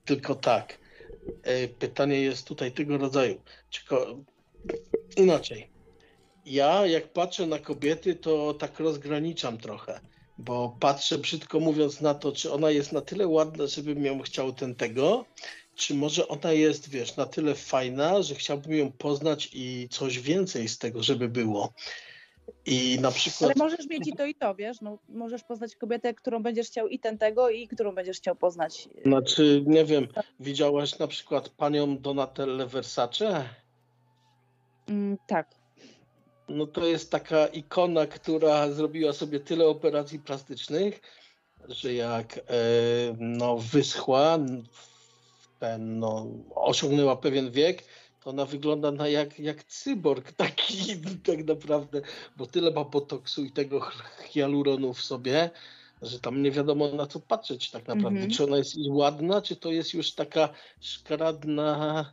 Tylko 0.05 0.35
tak. 0.35 0.79
E, 1.43 1.69
pytanie 1.69 2.21
jest 2.21 2.47
tutaj 2.47 2.73
tego 2.73 2.99
rodzaju. 2.99 3.41
Inaczej. 5.17 5.71
Ja 6.47 6.87
jak 6.87 7.13
patrzę 7.13 7.47
na 7.47 7.59
kobiety, 7.59 8.15
to 8.15 8.55
tak 8.55 8.81
rozgraniczam 8.81 9.59
trochę, 9.59 10.01
bo 10.39 10.77
patrzę 10.81 11.19
brzydko 11.19 11.61
mówiąc 11.61 12.01
na 12.01 12.15
to, 12.15 12.33
czy 12.33 12.53
ona 12.53 12.71
jest 12.71 12.93
na 12.93 13.01
tyle 13.01 13.27
ładna, 13.27 13.67
żebym 13.67 14.05
ją 14.05 14.23
chciał 14.23 14.53
ten 14.53 14.75
tego, 14.75 15.25
czy 15.81 15.95
może 15.95 16.29
ona 16.29 16.53
jest, 16.53 16.89
wiesz, 16.89 17.17
na 17.17 17.27
tyle 17.27 17.55
fajna, 17.55 18.23
że 18.23 18.35
chciałbym 18.35 18.73
ją 18.73 18.93
poznać 18.93 19.51
i 19.53 19.89
coś 19.91 20.19
więcej 20.19 20.69
z 20.69 20.79
tego, 20.79 21.03
żeby 21.03 21.29
było. 21.29 21.73
I 22.67 22.99
na 23.01 23.11
przykład. 23.11 23.43
Ale 23.43 23.55
możesz 23.69 23.87
mieć 23.87 24.09
i 24.09 24.13
to, 24.13 24.27
i 24.27 24.35
to, 24.35 24.55
wiesz? 24.55 24.81
No, 24.81 24.99
możesz 25.09 25.45
poznać 25.45 25.77
kobietę, 25.77 26.15
którą 26.15 26.43
będziesz 26.43 26.67
chciał 26.67 26.89
i 26.89 26.99
ten 26.99 27.19
tego, 27.19 27.51
i 27.51 27.69
którą 27.69 27.95
będziesz 27.95 28.17
chciał 28.17 28.37
poznać. 28.37 28.89
Znaczy, 29.05 29.65
nie 29.67 29.85
wiem, 29.85 30.09
widziałaś 30.41 30.99
na 30.99 31.07
przykład 31.07 31.49
panią 31.49 31.99
Donatelle 31.99 32.67
Versace? 32.67 33.45
Mm, 34.89 35.19
tak. 35.27 35.55
No 36.49 36.67
to 36.67 36.87
jest 36.87 37.11
taka 37.11 37.47
ikona, 37.47 38.07
która 38.07 38.71
zrobiła 38.71 39.13
sobie 39.13 39.41
tyle 39.41 39.67
operacji 39.67 40.19
plastycznych, 40.19 41.01
że 41.69 41.95
jak 41.95 42.39
e, 42.39 42.41
no, 43.19 43.57
wyschła, 43.59 44.39
ten, 45.61 45.99
no, 45.99 46.27
osiągnęła 46.55 47.17
pewien 47.17 47.51
wiek, 47.51 47.85
to 48.21 48.31
ona 48.31 48.45
wygląda 48.45 48.93
na 48.93 49.09
jak, 49.09 49.39
jak 49.39 49.65
cyborg 49.65 50.33
taki 50.43 50.97
tak 51.25 51.45
naprawdę, 51.45 52.01
bo 52.37 52.47
tyle 52.47 52.71
ma 52.71 52.85
botoksu 52.85 53.45
i 53.45 53.51
tego 53.51 53.81
hialuronu 54.31 54.95
w 54.95 55.01
sobie, 55.01 55.51
że 56.03 56.21
tam 56.21 56.43
nie 56.43 56.51
wiadomo 56.51 56.89
na 56.89 57.07
co 57.07 57.21
patrzeć 57.21 57.71
tak 57.71 57.89
naprawdę. 57.89 58.19
Mm 58.19 58.31
-hmm. 58.31 58.37
Czy 58.37 58.45
ona 58.45 58.57
jest 58.57 58.77
ładna, 58.91 59.43
czy 59.43 59.57
to 59.57 59.73
jest 59.73 59.95
już 59.95 60.13
taka 60.13 60.49
szkaradna 60.81 62.05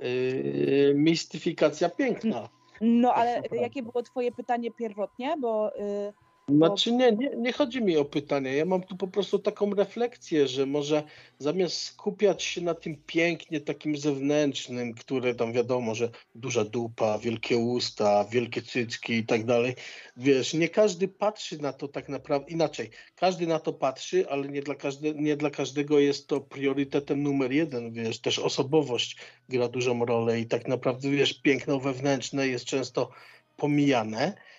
yy, 0.00 0.92
mistyfikacja 0.94 1.88
piękna. 1.88 2.48
No 2.80 3.14
ale 3.14 3.42
jakie 3.52 3.82
było 3.82 4.02
twoje 4.02 4.32
pytanie 4.32 4.70
pierwotnie, 4.70 5.36
bo... 5.40 5.70
Yy 5.78 6.29
znaczy 6.56 6.92
nie, 6.92 7.12
nie, 7.12 7.30
nie 7.36 7.52
chodzi 7.52 7.82
mi 7.82 7.96
o 7.96 8.04
pytanie. 8.04 8.54
Ja 8.54 8.64
mam 8.64 8.82
tu 8.82 8.96
po 8.96 9.08
prostu 9.08 9.38
taką 9.38 9.74
refleksję, 9.74 10.48
że 10.48 10.66
może 10.66 11.02
zamiast 11.38 11.82
skupiać 11.82 12.42
się 12.42 12.60
na 12.60 12.74
tym 12.74 12.96
pięknie 13.06 13.60
takim 13.60 13.96
zewnętrznym, 13.96 14.94
które 14.94 15.34
tam 15.34 15.52
wiadomo, 15.52 15.94
że 15.94 16.08
duża 16.34 16.64
dupa, 16.64 17.18
wielkie 17.18 17.58
usta, 17.58 18.24
wielkie 18.24 18.62
cycki 18.62 19.12
i 19.12 19.26
tak 19.26 19.44
dalej, 19.44 19.74
wiesz, 20.16 20.54
nie 20.54 20.68
każdy 20.68 21.08
patrzy 21.08 21.62
na 21.62 21.72
to 21.72 21.88
tak 21.88 22.08
naprawdę 22.08 22.50
inaczej. 22.50 22.90
Każdy 23.16 23.46
na 23.46 23.58
to 23.58 23.72
patrzy, 23.72 24.28
ale 24.28 24.48
nie 24.48 24.62
dla, 24.62 24.74
każde, 24.74 25.14
nie 25.14 25.36
dla 25.36 25.50
każdego 25.50 25.98
jest 25.98 26.26
to 26.26 26.40
priorytetem 26.40 27.22
numer 27.22 27.52
jeden, 27.52 27.92
wiesz, 27.92 28.20
też 28.20 28.38
osobowość 28.38 29.16
gra 29.48 29.68
dużą 29.68 30.04
rolę 30.04 30.40
i 30.40 30.46
tak 30.46 30.68
naprawdę, 30.68 31.10
wiesz, 31.10 31.34
piękno 31.34 31.80
wewnętrzne 31.80 32.48
jest 32.48 32.64
często 32.64 33.10
pomijane 33.56 34.49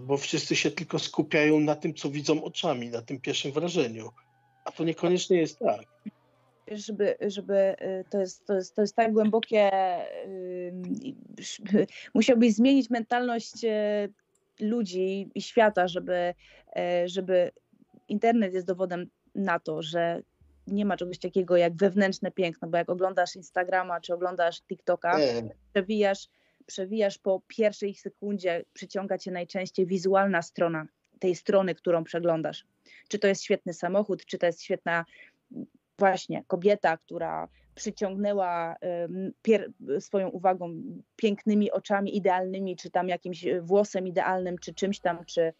bo 0.00 0.16
wszyscy 0.16 0.56
się 0.56 0.70
tylko 0.70 0.98
skupiają 0.98 1.60
na 1.60 1.76
tym, 1.76 1.94
co 1.94 2.10
widzą 2.10 2.44
oczami, 2.44 2.88
na 2.88 3.02
tym 3.02 3.20
pierwszym 3.20 3.52
wrażeniu. 3.52 4.10
A 4.64 4.72
to 4.72 4.84
niekoniecznie 4.84 5.36
jest 5.36 5.58
tak. 5.58 5.80
Żeby, 6.68 7.16
żeby 7.20 7.56
e, 7.56 8.04
to, 8.04 8.20
jest, 8.20 8.46
to, 8.46 8.54
jest, 8.54 8.74
to 8.74 8.80
jest 8.80 8.96
tak 8.96 9.12
głębokie, 9.12 9.70
musiałbyś 12.14 12.54
zmienić 12.54 12.90
mentalność 12.90 13.64
e, 13.64 14.08
ludzi 14.60 15.30
i 15.34 15.42
świata, 15.42 15.88
żeby, 15.88 16.34
żeby 17.06 17.50
internet 18.08 18.54
jest 18.54 18.66
dowodem 18.66 19.10
na 19.34 19.58
to, 19.58 19.82
że 19.82 20.22
nie 20.66 20.84
ma 20.84 20.96
czegoś 20.96 21.18
takiego 21.18 21.56
jak 21.56 21.76
wewnętrzne 21.76 22.30
piękno, 22.30 22.68
bo 22.68 22.76
jak 22.76 22.90
oglądasz 22.90 23.36
Instagrama 23.36 24.00
czy 24.00 24.14
oglądasz 24.14 24.62
TikToka, 24.62 25.18
przewijasz 25.72 26.28
przewijasz 26.66 27.18
po 27.18 27.42
pierwszej 27.46 27.94
sekundzie, 27.94 28.64
przyciąga 28.72 29.18
cię 29.18 29.30
najczęściej 29.30 29.86
wizualna 29.86 30.42
strona 30.42 30.86
tej 31.18 31.34
strony, 31.34 31.74
którą 31.74 32.04
przeglądasz. 32.04 32.66
Czy 33.08 33.18
to 33.18 33.28
jest 33.28 33.42
świetny 33.42 33.74
samochód, 33.74 34.24
czy 34.26 34.38
to 34.38 34.46
jest 34.46 34.62
świetna 34.62 35.04
właśnie 35.98 36.44
kobieta, 36.46 36.96
która 36.96 37.48
przyciągnęła 37.74 38.76
swoją 39.98 40.28
uwagą 40.28 40.82
pięknymi 41.16 41.70
oczami 41.70 42.16
idealnymi, 42.16 42.76
czy 42.76 42.90
tam 42.90 43.08
jakimś 43.08 43.44
włosem 43.60 44.06
idealnym, 44.06 44.58
czy 44.58 44.74
czymś 44.74 45.00
tam, 45.00 45.24
czy 45.24 45.52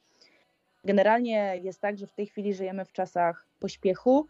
generalnie 0.85 1.60
jest 1.62 1.81
tak, 1.81 1.98
że 1.98 2.06
w 2.06 2.12
tej 2.12 2.26
chwili 2.26 2.55
żyjemy 2.55 2.85
w 2.85 2.93
czasach 2.93 3.47
pośpiechu 3.59 4.26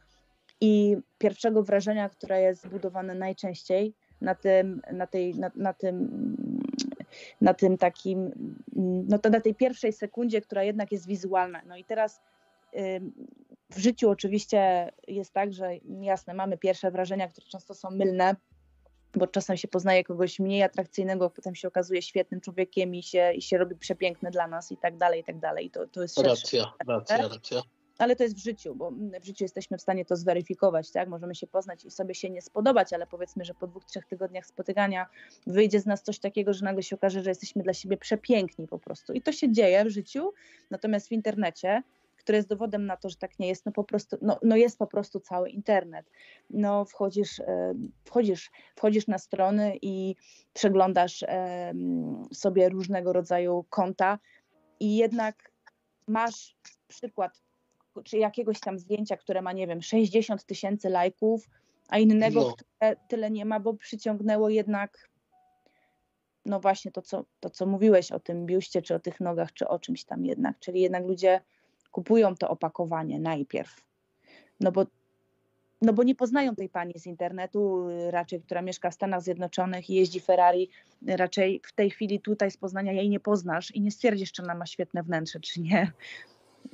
i 0.61 0.97
pierwszego 1.19 1.63
wrażenia, 1.63 2.09
które 2.09 2.43
jest 2.43 2.63
zbudowane 2.63 3.15
najczęściej 3.15 3.95
na 4.25 4.35
tym, 4.35 4.83
na 4.93 5.07
tej, 5.07 5.35
na, 5.35 5.51
na 5.57 5.73
tym 5.73 6.09
na 7.41 7.55
tym 7.55 7.79
takim, 7.79 8.33
no 9.09 9.19
to 9.19 9.31
na 9.31 9.41
tej 9.41 9.55
pierwszej 9.55 9.93
sekundzie, 9.93 10.41
która 10.41 10.63
jednak 10.63 10.93
jest 10.93 11.07
wizualna. 11.07 11.63
No 11.67 11.77
i 11.77 11.85
teraz 11.85 12.21
w 13.71 13.79
życiu 13.79 14.11
oczywiście 14.11 14.93
jest 15.09 15.33
tak, 15.33 15.53
że 15.53 15.71
jasne, 16.01 16.35
mamy 16.35 16.59
pierwsze 16.59 16.91
wrażenia, 16.91 17.29
które 17.29 17.47
często 17.47 17.75
są 17.75 17.91
mylne, 17.91 18.37
bo 19.15 19.27
czasem 19.27 19.57
się 19.57 19.69
poznaje 19.69 20.05
kogoś 20.05 20.39
mniej 20.39 20.63
atrakcyjnego, 20.63 21.31
potem 21.31 21.55
się 21.55 21.69
okazuje 21.69 22.03
świetnym 22.03 22.41
człowiekiem 22.41 22.95
i 22.95 23.03
się, 23.03 23.33
i 23.33 23.43
się 23.43 23.59
robi 23.59 23.77
przepiękny 23.77 24.31
dla 24.31 24.47
nas 24.47 24.73
i 24.73 24.77
tak 24.77 24.97
dalej, 24.97 25.21
i 25.21 25.25
tak 25.25 25.39
dalej. 25.39 25.71
To, 25.71 25.87
to 25.87 26.03
jest 26.03 26.19
racja, 26.19 26.73
racja, 26.89 27.29
racja 27.29 27.63
ale 27.99 28.16
to 28.16 28.23
jest 28.23 28.37
w 28.37 28.43
życiu, 28.43 28.75
bo 28.75 28.91
w 29.21 29.25
życiu 29.25 29.45
jesteśmy 29.45 29.79
w 29.79 29.83
stanie 29.83 30.05
to 30.05 30.16
zweryfikować, 30.16 30.91
tak? 30.91 31.09
Możemy 31.09 31.35
się 31.35 31.47
poznać 31.47 31.85
i 31.85 31.91
sobie 31.91 32.15
się 32.15 32.31
nie 32.31 32.43
spodobać, 32.43 32.93
ale 32.93 33.07
powiedzmy, 33.07 33.45
że 33.45 33.55
po 33.55 33.66
dwóch, 33.66 33.85
trzech 33.85 34.07
tygodniach 34.07 34.47
spotykania 34.47 35.07
wyjdzie 35.47 35.81
z 35.81 35.87
nas 35.87 36.03
coś 36.03 36.19
takiego, 36.19 36.53
że 36.53 36.65
nagle 36.65 36.83
się 36.83 36.97
okaże, 36.97 37.23
że 37.23 37.31
jesteśmy 37.31 37.62
dla 37.62 37.73
siebie 37.73 37.97
przepiękni 37.97 38.66
po 38.66 38.79
prostu. 38.79 39.12
I 39.12 39.23
to 39.23 39.33
się 39.33 39.53
dzieje 39.53 39.85
w 39.85 39.89
życiu, 39.89 40.33
natomiast 40.71 41.09
w 41.09 41.12
internecie 41.12 41.83
które 42.25 42.39
jest 42.39 42.49
dowodem 42.49 42.87
na 42.87 42.97
to, 42.97 43.09
że 43.09 43.16
tak 43.16 43.39
nie 43.39 43.49
jest, 43.49 43.66
no 43.66 43.73
po 43.73 43.85
prostu, 43.85 44.16
no, 44.23 44.39
no 44.43 44.57
jest 44.57 44.79
po 44.79 44.87
prostu 44.87 45.21
cały 45.21 45.51
internet. 45.51 46.11
No 46.51 46.85
wchodzisz, 46.85 47.41
e, 47.41 47.75
wchodzisz, 48.05 48.51
wchodzisz 48.77 49.07
na 49.07 49.19
strony 49.19 49.79
i 49.83 50.16
przeglądasz 50.53 51.25
sobie 52.33 52.69
różnego 52.69 53.12
rodzaju 53.12 53.65
konta 53.71 54.19
i 54.81 54.97
jednak 54.97 55.53
masz 56.07 56.57
przykład 56.89 57.44
czy 58.03 58.19
jakiegoś 58.19 58.61
tam 58.61 58.79
zdjęcia, 58.79 59.16
które 59.16 59.43
ma, 59.43 59.53
nie 59.53 59.66
wiem, 59.66 59.83
60 59.83 60.45
tysięcy 60.45 60.89
lajków, 60.89 61.49
a 61.89 61.99
innego, 61.99 62.41
no. 62.41 62.53
które 62.53 62.97
tyle 63.09 63.31
nie 63.31 63.45
ma, 63.45 63.61
bo 63.61 63.75
przyciągnęło 63.75 64.49
jednak 64.49 65.09
no 66.47 66.61
właśnie 66.61 66.91
to 66.91 67.03
co, 67.03 67.25
to, 67.41 67.51
co 67.51 67.66
mówiłeś 67.66 68.12
o 68.12 68.21
tym 68.21 68.47
biuście, 68.47 68.83
czy 68.83 68.95
o 68.95 69.01
tych 69.01 69.21
nogach, 69.21 69.53
czy 69.53 69.69
o 69.69 69.79
czymś 69.79 70.05
tam 70.05 70.25
jednak, 70.25 70.59
czyli 70.59 70.81
jednak 70.81 71.05
ludzie 71.05 71.41
kupują 71.91 72.37
to 72.37 72.49
opakowanie 72.49 73.21
najpierw, 73.21 73.85
no 74.61 74.73
bo, 74.73 74.87
no 75.83 75.93
bo 75.93 76.03
nie 76.03 76.15
poznają 76.15 76.55
tej 76.55 76.69
pani 76.69 76.99
z 76.99 77.07
internetu, 77.07 77.89
raczej, 78.11 78.43
która 78.43 78.62
mieszka 78.62 78.91
w 78.91 78.95
Stanach 78.95 79.23
Zjednoczonych 79.23 79.91
i 79.91 79.95
jeździ 79.95 80.21
Ferrari, 80.21 80.71
raczej 81.07 81.61
w 81.65 81.73
tej 81.73 81.91
chwili 81.91 82.21
tutaj 82.21 82.51
z 82.51 82.57
Poznania 82.57 82.93
jej 82.93 83.09
nie 83.09 83.21
poznasz 83.21 83.71
i 83.71 83.81
nie 83.81 83.91
stwierdzisz, 83.91 84.33
czy 84.33 84.43
ona 84.43 84.55
ma 84.55 84.66
świetne 84.66 85.03
wnętrze, 85.03 85.41
czy 85.41 85.61
nie. 85.61 85.93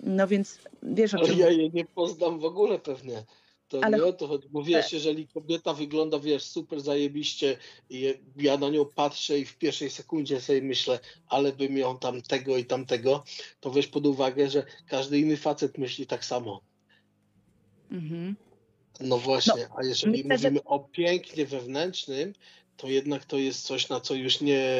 No 0.03 0.29
więc 0.29 0.59
wiesz 0.83 1.15
o 1.15 1.27
czym... 1.27 1.39
ja 1.39 1.51
jej 1.51 1.71
nie 1.75 1.85
poznam 1.85 2.39
w 2.39 2.45
ogóle 2.45 2.79
pewnie. 2.79 3.25
To 3.69 3.85
Ale... 3.85 3.99
nie 3.99 4.05
o 4.05 4.13
to 4.13 4.27
chodzi. 4.27 4.49
Bo 4.49 4.63
wiesz, 4.63 4.93
jeżeli 4.93 5.29
kobieta 5.29 5.75
wygląda, 5.75 6.19
wiesz, 6.19 6.43
super 6.43 6.81
zajebiście 6.81 7.57
i 7.91 8.15
ja 8.37 8.57
na 8.57 8.69
nią 8.69 8.85
patrzę 8.95 9.39
i 9.39 9.45
w 9.45 9.59
pierwszej 9.59 9.91
sekundzie 9.91 10.41
sobie 10.41 10.63
myślę, 10.63 10.99
ale 11.27 11.53
bym 11.53 11.79
ją 11.79 11.99
tam 11.99 12.23
tego 12.23 12.57
i 12.57 12.65
tamtego, 12.65 13.25
to 13.61 13.71
weź 13.71 13.87
pod 13.87 14.07
uwagę, 14.07 14.51
że 14.51 14.67
każdy 14.87 15.19
inny 15.19 15.37
facet 15.37 15.79
myśli 15.79 16.07
tak 16.07 16.25
samo. 16.25 16.61
Mhm. 17.91 18.37
No 19.01 19.19
właśnie, 19.19 19.69
no, 19.69 19.77
a 19.77 19.85
jeżeli 19.85 20.25
myślę, 20.25 20.37
mówimy 20.37 20.61
że... 20.61 20.65
o 20.65 20.79
pięknie 20.79 21.47
wewnętrznym, 21.47 22.33
to 22.77 22.89
jednak 22.89 23.25
to 23.25 23.39
jest 23.39 23.63
coś, 23.63 23.89
na 23.89 24.01
co 24.01 24.15
już 24.15 24.41
nie, 24.41 24.73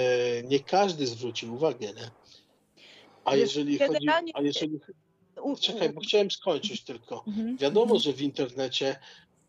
nie 0.45 0.61
każdy 0.61 1.07
zwróci 1.07 1.47
uwagę, 1.47 1.87
nie? 1.87 2.11
A 3.25 3.37
jeżeli 3.37 3.79
chodzi... 3.79 4.09
A 4.35 4.43
jeżeli... 4.43 4.81
Czekaj, 5.61 5.91
bo 5.93 6.01
chciałem 6.01 6.31
skończyć 6.31 6.85
tylko. 6.85 7.25
Mhm. 7.29 7.57
Wiadomo, 7.57 7.95
mhm. 7.95 8.01
że 8.01 8.13
w 8.13 8.23
internecie 8.23 8.97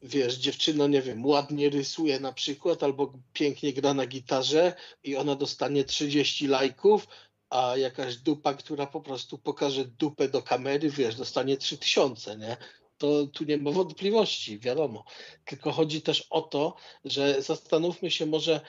wiesz, 0.03 0.35
dziewczyna, 0.35 0.87
nie 0.87 1.01
wiem, 1.01 1.25
ładnie 1.25 1.69
rysuje 1.69 2.19
na 2.19 2.33
przykład, 2.33 2.83
albo 2.83 3.13
pięknie 3.33 3.73
gra 3.73 3.93
na 3.93 4.05
gitarze 4.05 4.73
i 5.03 5.15
ona 5.15 5.35
dostanie 5.35 5.83
30 5.83 6.47
lajków, 6.47 7.07
a 7.49 7.77
jakaś 7.77 8.15
dupa, 8.15 8.53
która 8.53 8.87
po 8.87 9.01
prostu 9.01 9.37
pokaże 9.37 9.85
dupę 9.85 10.29
do 10.29 10.41
kamery, 10.41 10.89
wiesz, 10.89 11.15
dostanie 11.15 11.57
3000, 11.57 12.37
nie? 12.37 12.57
To 12.97 13.27
tu 13.27 13.43
nie 13.43 13.57
ma 13.57 13.71
wątpliwości, 13.71 14.59
wiadomo. 14.59 15.03
Tylko 15.45 15.71
chodzi 15.71 16.01
też 16.01 16.27
o 16.29 16.41
to, 16.41 16.75
że 17.05 17.41
zastanówmy 17.41 18.11
się 18.11 18.25
może, 18.25 18.61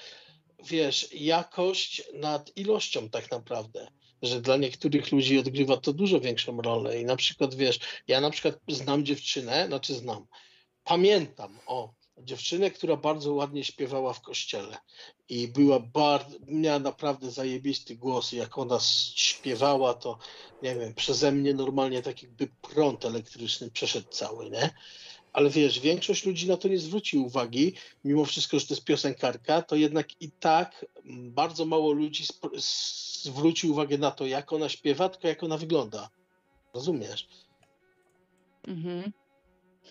wiesz, 0.65 1.09
jakość 1.15 2.03
nad 2.15 2.57
ilością 2.57 3.11
tak 3.11 3.31
naprawdę 3.31 3.89
że 4.23 4.41
dla 4.41 4.57
niektórych 4.57 5.13
ludzi 5.13 5.39
odgrywa 5.39 5.77
to 5.77 5.93
dużo 5.93 6.21
większą 6.21 6.63
rolę. 6.63 7.01
I 7.01 7.05
na 7.05 7.17
przykład, 7.17 7.55
wiesz, 7.55 7.81
ja 8.09 8.21
na 8.21 8.31
przykład 8.31 8.59
znam 8.69 9.05
dziewczynę, 9.05 9.67
znaczy 9.67 9.95
znam, 9.95 10.27
pamiętam, 10.85 11.59
o, 11.67 11.95
dziewczynę, 12.19 12.71
która 12.71 12.97
bardzo 12.97 13.35
ładnie 13.35 13.65
śpiewała 13.65 14.13
w 14.13 14.21
kościele 14.21 14.77
i 15.29 15.49
była 15.49 15.81
bardzo, 15.81 16.37
miała 16.47 16.79
naprawdę 16.79 17.31
zajebisty 17.31 17.97
głos 17.97 18.33
jak 18.33 18.59
ona 18.59 18.79
śpiewała, 19.15 19.95
to 19.95 20.19
nie 20.63 20.75
wiem, 20.75 20.95
przeze 20.95 21.33
mnie 21.33 21.55
normalnie 21.55 22.03
tak 22.03 22.23
jakby 22.23 22.49
prąd 22.63 23.05
elektryczny 23.05 23.71
przeszedł 23.71 24.09
cały, 24.09 24.51
nie? 24.51 24.71
Ale 25.33 25.51
wiesz, 25.51 25.81
większość 25.81 26.27
ludzi 26.27 26.49
na 26.49 26.57
to 26.57 26.69
nie 26.69 26.79
zwróci 26.79 27.19
uwagi, 27.19 27.75
mimo 28.05 28.25
wszystko, 28.25 28.59
że 28.59 28.67
to 28.67 28.75
jest 28.75 28.85
piosenkarka, 28.85 29.63
to 29.63 29.77
jednak 29.77 30.23
i 30.23 30.31
tak 30.31 30.87
bardzo 31.05 31.65
mało 31.65 31.93
ludzi 31.93 32.25
zwróci 33.25 33.69
uwagę 33.69 33.99
na 33.99 34.11
to, 34.11 34.27
jak 34.27 34.53
ona 34.53 34.69
śpiewa, 34.69 35.09
tylko 35.09 35.29
jak 35.29 35.43
ona 35.43 35.57
wygląda. 35.59 36.11
Rozumiesz? 36.75 37.29
Mhm. 38.69 39.13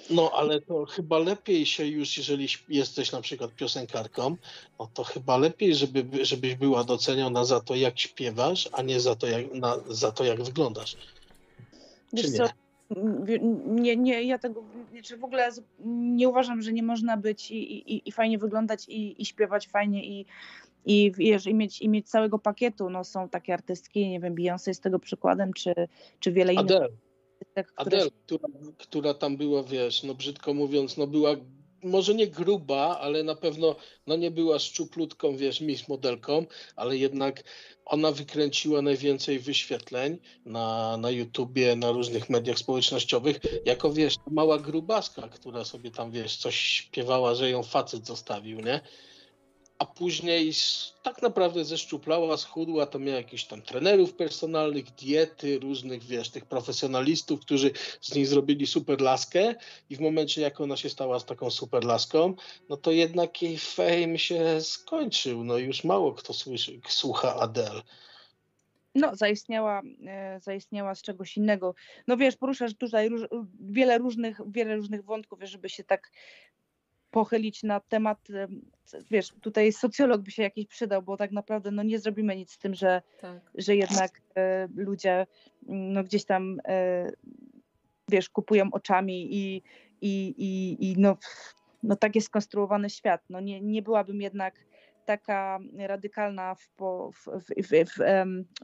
No, 0.09 0.31
ale 0.31 0.61
to 0.61 0.85
chyba 0.85 1.19
lepiej 1.19 1.65
się 1.65 1.85
już, 1.85 2.17
jeżeli 2.17 2.47
jesteś 2.69 3.11
na 3.11 3.21
przykład 3.21 3.55
piosenkarką, 3.55 4.35
no 4.79 4.89
to 4.93 5.03
chyba 5.03 5.37
lepiej, 5.37 5.75
żeby, 5.75 6.25
żebyś 6.25 6.55
była 6.55 6.83
doceniona 6.83 7.45
za 7.45 7.59
to, 7.59 7.75
jak 7.75 7.99
śpiewasz, 7.99 8.69
a 8.71 8.81
nie 8.81 8.99
za 8.99 9.15
to, 9.15 9.27
jak, 9.27 9.53
na, 9.53 9.77
za 9.87 10.11
to, 10.11 10.23
jak 10.23 10.43
wyglądasz. 10.43 10.97
Wiesz? 12.13 12.31
Co? 12.31 12.43
Nie, 13.65 13.97
nie, 13.97 14.23
ja 14.23 14.37
tego, 14.37 14.63
czy 15.03 15.17
w 15.17 15.23
ogóle 15.23 15.49
nie 15.85 16.29
uważam, 16.29 16.61
że 16.61 16.73
nie 16.73 16.83
można 16.83 17.17
być 17.17 17.51
i, 17.51 17.93
i, 17.93 18.09
i 18.09 18.11
fajnie 18.11 18.37
wyglądać 18.37 18.89
i, 18.89 19.21
i 19.21 19.25
śpiewać 19.25 19.67
fajnie 19.67 20.05
i, 20.05 20.25
i, 20.85 21.11
wiesz, 21.11 21.47
i, 21.47 21.53
mieć, 21.53 21.81
i 21.81 21.89
mieć 21.89 22.09
całego 22.09 22.39
pakietu. 22.39 22.89
No, 22.89 23.03
są 23.03 23.29
takie 23.29 23.53
artystki, 23.53 24.09
nie 24.09 24.19
wiem, 24.19 24.35
Beyoncé 24.35 24.67
jest 24.67 24.83
tego 24.83 24.99
przykładem, 24.99 25.53
czy, 25.53 25.73
czy 26.19 26.31
wiele 26.31 26.53
innych. 26.53 26.65
Adele. 26.65 26.89
Adele, 27.75 28.11
która, 28.25 28.47
która 28.77 29.13
tam 29.13 29.37
była, 29.37 29.63
wiesz, 29.63 30.03
no 30.03 30.15
brzydko 30.15 30.53
mówiąc, 30.53 30.97
no 30.97 31.07
była 31.07 31.35
może 31.83 32.15
nie 32.15 32.27
gruba, 32.27 32.99
ale 32.99 33.23
na 33.23 33.35
pewno 33.35 33.75
no 34.07 34.15
nie 34.15 34.31
była 34.31 34.59
szczuplutką, 34.59 35.37
wiesz, 35.37 35.61
miss 35.61 35.87
modelką, 35.87 36.45
ale 36.75 36.97
jednak 36.97 37.43
ona 37.85 38.11
wykręciła 38.11 38.81
najwięcej 38.81 39.39
wyświetleń 39.39 40.17
na, 40.45 40.97
na 40.97 41.11
YouTubie, 41.11 41.75
na 41.75 41.91
różnych 41.91 42.29
mediach 42.29 42.57
społecznościowych, 42.57 43.39
jako, 43.65 43.93
wiesz, 43.93 44.15
mała 44.31 44.59
grubaska, 44.59 45.27
która 45.27 45.65
sobie 45.65 45.91
tam, 45.91 46.11
wiesz, 46.11 46.37
coś 46.37 46.55
śpiewała, 46.55 47.35
że 47.35 47.49
ją 47.49 47.63
facet 47.63 48.07
zostawił, 48.07 48.59
nie? 48.59 48.81
A 49.81 49.85
później 49.85 50.51
tak 51.03 51.21
naprawdę 51.21 51.65
zeszczuplała, 51.65 52.37
schudła, 52.37 52.85
to 52.85 52.99
miała 52.99 53.17
jakichś 53.17 53.43
tam 53.43 53.61
trenerów 53.61 54.13
personalnych, 54.13 54.85
diety, 54.91 55.59
różnych, 55.59 56.03
wiesz, 56.03 56.29
tych 56.29 56.45
profesjonalistów, 56.45 57.39
którzy 57.39 57.71
z 58.01 58.15
niej 58.15 58.25
zrobili 58.25 58.67
super 58.67 59.01
laskę 59.01 59.55
i 59.89 59.95
w 59.95 59.99
momencie, 59.99 60.41
jak 60.41 60.61
ona 60.61 60.77
się 60.77 60.89
stała 60.89 61.19
z 61.19 61.25
taką 61.25 61.49
super 61.49 61.83
laską, 61.83 62.33
no 62.69 62.77
to 62.77 62.91
jednak 62.91 63.41
jej 63.41 63.57
fame 63.57 64.19
się 64.19 64.61
skończył, 64.61 65.43
no 65.43 65.57
już 65.57 65.83
mało 65.83 66.13
kto 66.13 66.33
słyszy, 66.33 66.79
słucha 66.87 67.35
Adele. 67.35 67.81
No, 68.95 69.15
zaistniała, 69.15 69.81
e, 70.07 70.39
zaistniała 70.39 70.95
z 70.95 71.01
czegoś 71.01 71.37
innego. 71.37 71.75
No 72.07 72.17
wiesz, 72.17 72.35
poruszasz 72.35 72.73
tutaj 72.73 73.09
róż, 73.09 73.21
wiele 73.59 73.97
różnych, 73.97 74.41
wiele 74.47 74.75
różnych 74.75 75.03
wątków, 75.03 75.39
żeby 75.43 75.69
się 75.69 75.83
tak 75.83 76.11
pochylić 77.11 77.63
na 77.63 77.79
temat, 77.79 78.27
wiesz, 79.11 79.29
tutaj 79.41 79.71
socjolog 79.71 80.21
by 80.21 80.31
się 80.31 80.43
jakiś 80.43 80.67
przydał, 80.67 81.01
bo 81.01 81.17
tak 81.17 81.31
naprawdę 81.31 81.71
no, 81.71 81.83
nie 81.83 81.99
zrobimy 81.99 82.35
nic 82.35 82.51
z 82.51 82.57
tym, 82.57 82.75
że, 82.75 83.01
tak. 83.21 83.41
że 83.55 83.75
jednak 83.75 84.21
e, 84.35 84.67
ludzie 84.75 85.27
no, 85.67 86.03
gdzieś 86.03 86.25
tam, 86.25 86.59
e, 86.67 87.11
wiesz, 88.09 88.29
kupują 88.29 88.69
oczami 88.71 89.35
i, 89.35 89.61
i, 90.01 90.35
i, 90.37 90.77
i 90.91 90.95
no, 90.97 91.17
no 91.83 91.95
tak 91.95 92.15
jest 92.15 92.27
skonstruowany 92.27 92.89
świat. 92.89 93.21
No, 93.29 93.39
nie, 93.39 93.61
nie 93.61 93.81
byłabym 93.81 94.21
jednak 94.21 94.55
taka 95.05 95.59
radykalna 95.77 96.55
w, 96.55 96.67
w, 97.13 97.25
w, 97.63 97.95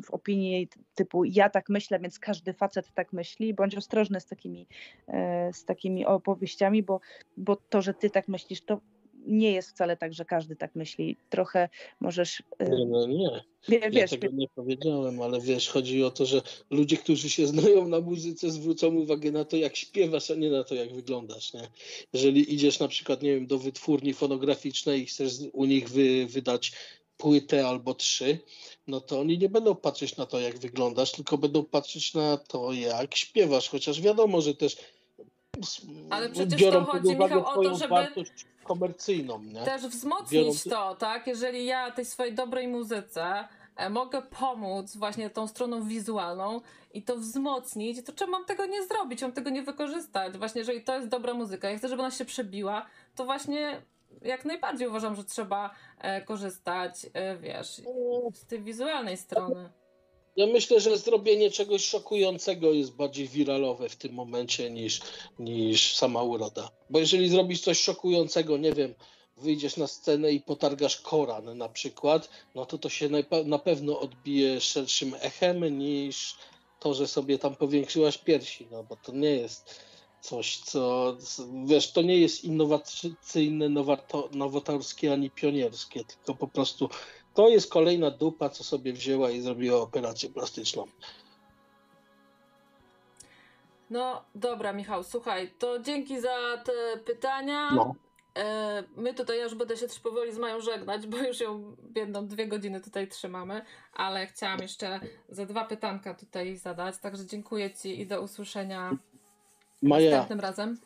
w, 0.03 0.11
opinii 0.11 0.69
typu 0.95 1.23
ja 1.23 1.49
tak 1.49 1.69
myślę, 1.69 1.99
więc 1.99 2.19
każdy 2.19 2.53
facet 2.53 2.93
tak 2.93 3.13
myśli. 3.13 3.53
Bądź 3.53 3.75
ostrożny 3.75 4.19
z 4.19 4.25
takimi, 4.25 4.67
e, 5.07 5.53
z 5.53 5.65
takimi 5.65 6.05
opowieściami, 6.05 6.83
bo, 6.83 6.99
bo 7.37 7.55
to, 7.55 7.81
że 7.81 7.93
ty 7.93 8.09
tak 8.09 8.27
myślisz, 8.27 8.61
to 8.61 8.81
nie 9.27 9.51
jest 9.51 9.69
wcale 9.69 9.97
tak, 9.97 10.13
że 10.13 10.25
każdy 10.25 10.55
tak 10.55 10.75
myśli. 10.75 11.17
Trochę 11.29 11.69
możesz. 11.99 12.39
Y, 12.39 12.69
nie, 12.69 12.85
no 12.85 13.07
nie. 13.07 13.43
Ja 13.67 13.89
wiesz, 13.89 14.11
tego 14.11 14.27
nie 14.33 14.47
powiedziałem, 14.55 15.21
ale 15.21 15.41
wiesz, 15.41 15.69
chodzi 15.69 16.03
o 16.03 16.11
to, 16.11 16.25
że 16.25 16.41
ludzie, 16.69 16.97
którzy 16.97 17.29
się 17.29 17.47
znają 17.47 17.87
na 17.87 17.99
muzyce, 17.99 18.51
zwrócą 18.51 18.87
uwagę 18.87 19.31
na 19.31 19.45
to, 19.45 19.57
jak 19.57 19.75
śpiewasz, 19.75 20.31
a 20.31 20.35
nie 20.35 20.49
na 20.49 20.63
to, 20.63 20.75
jak 20.75 20.93
wyglądasz. 20.93 21.53
Nie? 21.53 21.67
Jeżeli 22.13 22.53
idziesz 22.53 22.79
na 22.79 22.87
przykład, 22.87 23.21
nie 23.21 23.35
wiem, 23.35 23.47
do 23.47 23.57
wytwórni 23.57 24.13
fonograficznej 24.13 25.01
i 25.01 25.05
chcesz 25.05 25.33
u 25.53 25.65
nich 25.65 25.89
wy, 25.89 26.25
wydać 26.25 26.71
płytę 27.17 27.67
albo 27.67 27.93
trzy, 27.93 28.39
no 28.87 29.01
to 29.01 29.19
oni 29.19 29.37
nie 29.37 29.49
będą 29.49 29.75
patrzeć 29.75 30.17
na 30.17 30.25
to, 30.25 30.39
jak 30.39 30.59
wyglądasz, 30.59 31.11
tylko 31.11 31.37
będą 31.37 31.63
patrzeć 31.63 32.13
na 32.13 32.37
to, 32.37 32.73
jak 32.73 33.15
śpiewasz. 33.15 33.69
Chociaż 33.69 34.01
wiadomo, 34.01 34.41
że 34.41 34.53
też 34.53 34.77
ale 36.09 36.29
przecież 36.29 36.61
biorą 36.61 36.85
to 36.85 36.91
chodzi, 36.91 37.09
Michał, 37.09 37.45
o 37.45 37.63
to, 37.63 37.75
żeby 37.75 37.95
komercyjną, 38.67 39.39
nie? 39.39 39.65
Też 39.65 39.87
wzmocnić 39.87 40.63
to, 40.63 40.95
tak? 40.95 41.27
Jeżeli 41.27 41.65
ja 41.65 41.91
tej 41.91 42.05
swojej 42.05 42.35
dobrej 42.35 42.67
muzyce 42.67 43.47
e, 43.75 43.89
mogę 43.89 44.21
pomóc 44.21 44.97
właśnie 44.97 45.29
tą 45.29 45.47
stroną 45.47 45.83
wizualną 45.83 46.61
i 46.93 47.03
to 47.03 47.17
wzmocnić, 47.17 48.05
to 48.05 48.13
czemu 48.13 48.31
mam 48.31 48.45
tego 48.45 48.65
nie 48.65 48.87
zrobić, 48.87 49.21
mam 49.21 49.31
tego 49.31 49.49
nie 49.49 49.63
wykorzystać? 49.63 50.37
Właśnie, 50.37 50.59
jeżeli 50.59 50.83
to 50.83 50.95
jest 50.95 51.07
dobra 51.07 51.33
muzyka, 51.33 51.69
ja 51.69 51.77
chcę, 51.77 51.87
żeby 51.87 52.01
ona 52.01 52.11
się 52.11 52.25
przebiła, 52.25 52.85
to 53.15 53.25
właśnie 53.25 53.81
jak 54.21 54.45
najbardziej 54.45 54.87
uważam, 54.87 55.15
że 55.15 55.23
trzeba 55.23 55.69
e, 55.99 56.21
korzystać, 56.21 57.05
e, 57.13 57.37
wiesz, 57.37 57.81
z 58.33 58.45
tej 58.45 58.63
wizualnej 58.63 59.17
strony. 59.17 59.69
Ja 60.37 60.47
myślę, 60.47 60.79
że 60.79 60.97
zrobienie 60.97 61.51
czegoś 61.51 61.85
szokującego 61.85 62.71
jest 62.71 62.95
bardziej 62.95 63.27
wiralowe 63.27 63.89
w 63.89 63.95
tym 63.95 64.13
momencie 64.13 64.71
niż, 64.71 65.01
niż 65.39 65.95
sama 65.95 66.23
uroda. 66.23 66.69
Bo 66.89 66.99
jeżeli 66.99 67.29
zrobisz 67.29 67.61
coś 67.61 67.81
szokującego, 67.81 68.57
nie 68.57 68.73
wiem, 68.73 68.95
wyjdziesz 69.37 69.77
na 69.77 69.87
scenę 69.87 70.31
i 70.31 70.41
potargasz 70.41 71.01
Koran 71.01 71.57
na 71.57 71.69
przykład, 71.69 72.29
no 72.55 72.65
to 72.65 72.77
to 72.77 72.89
się 72.89 73.09
na 73.45 73.59
pewno 73.59 73.99
odbije 73.99 74.61
szerszym 74.61 75.15
echem 75.21 75.77
niż 75.77 76.35
to, 76.79 76.93
że 76.93 77.07
sobie 77.07 77.39
tam 77.39 77.55
powiększyłaś 77.55 78.17
piersi, 78.17 78.67
no 78.71 78.83
bo 78.83 78.95
to 78.95 79.11
nie 79.11 79.35
jest 79.35 79.81
coś, 80.21 80.57
co, 80.57 81.17
wiesz, 81.65 81.91
to 81.91 82.01
nie 82.01 82.17
jest 82.17 82.43
innowacyjne, 82.43 83.69
nowatorskie 84.31 85.13
ani 85.13 85.29
pionierskie, 85.29 86.03
tylko 86.05 86.35
po 86.35 86.47
prostu 86.47 86.89
to 87.37 87.49
jest 87.49 87.71
kolejna 87.71 88.11
dupa, 88.11 88.49
co 88.49 88.63
sobie 88.63 88.93
wzięła 88.93 89.31
i 89.31 89.41
zrobiła 89.41 89.81
operację 89.81 90.29
plastyczną. 90.29 90.85
No 93.89 94.23
dobra, 94.35 94.73
Michał, 94.73 95.03
słuchaj, 95.03 95.51
to 95.59 95.79
dzięki 95.79 96.21
za 96.21 96.57
te 96.65 96.97
pytania. 97.05 97.71
No. 97.71 97.95
E, 98.37 98.83
my 98.95 99.13
tutaj, 99.13 99.37
ja 99.37 99.43
już 99.43 99.55
będę 99.55 99.77
się 99.77 99.87
też 99.87 99.99
powoli 99.99 100.33
z 100.33 100.37
Mają 100.37 100.61
żegnać, 100.61 101.07
bo 101.07 101.17
już 101.17 101.39
ją 101.39 101.75
biedną 101.83 102.27
dwie 102.27 102.47
godziny 102.47 102.81
tutaj 102.81 103.07
trzymamy, 103.07 103.61
ale 103.93 104.27
chciałam 104.27 104.59
jeszcze 104.59 104.99
za 105.29 105.45
dwa 105.45 105.65
pytanka 105.65 106.13
tutaj 106.13 106.55
zadać, 106.55 106.97
także 106.97 107.25
dziękuję 107.25 107.73
Ci 107.73 108.01
i 108.01 108.07
do 108.07 108.21
usłyszenia 108.21 108.91
Maja, 109.81 110.11
następnym 110.11 110.39
razem. 110.39 110.77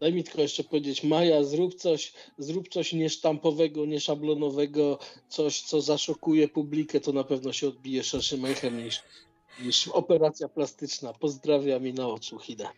Daj 0.00 0.12
mi 0.12 0.24
tylko 0.24 0.42
jeszcze 0.42 0.64
powiedzieć, 0.64 1.04
Maja, 1.04 1.44
zrób 1.44 1.74
coś, 1.74 2.12
zrób 2.38 2.68
coś 2.68 2.92
niesztampowego, 2.92 3.86
nieszablonowego, 3.86 4.98
coś, 5.28 5.62
co 5.62 5.80
zaszokuje 5.80 6.48
publikę, 6.48 7.00
to 7.00 7.12
na 7.12 7.24
pewno 7.24 7.52
się 7.52 7.68
odbije 7.68 8.02
szerszym 8.02 8.44
echem 8.44 8.84
niż, 8.84 9.02
niż 9.62 9.88
operacja 9.88 10.48
plastyczna. 10.48 11.12
Pozdrawiam 11.12 11.86
i 11.86 11.92
na 11.92 12.08
odsłuch 12.08 12.50
idę. 12.50 12.68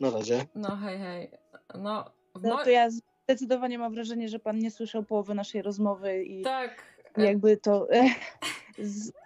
Na 0.00 0.10
razie. 0.10 0.46
No 0.54 0.76
hej, 0.76 0.98
hej. 0.98 1.30
No, 1.74 2.04
no 2.42 2.64
to 2.64 2.70
ja 2.70 2.88
zdecydowanie 3.24 3.78
mam 3.78 3.94
wrażenie, 3.94 4.28
że 4.28 4.38
pan 4.38 4.58
nie 4.58 4.70
słyszał 4.70 5.02
połowy 5.02 5.34
naszej 5.34 5.62
rozmowy 5.62 6.24
i 6.24 6.42
tak. 6.42 6.82
jakby 7.16 7.56
to... 7.56 7.82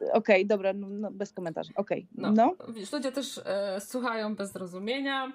Okej, 0.00 0.12
okay, 0.12 0.44
dobra, 0.44 0.72
no, 0.72 0.88
no, 0.88 1.10
bez 1.10 1.32
komentarzy. 1.32 1.72
Okej, 1.76 2.06
okay. 2.18 2.32
no. 2.32 2.54
no. 2.66 2.72
Wiesz, 2.72 2.92
ludzie 2.92 3.12
też 3.12 3.40
e, 3.44 3.80
słuchają 3.80 4.34
bez 4.34 4.52
zrozumienia 4.52 5.32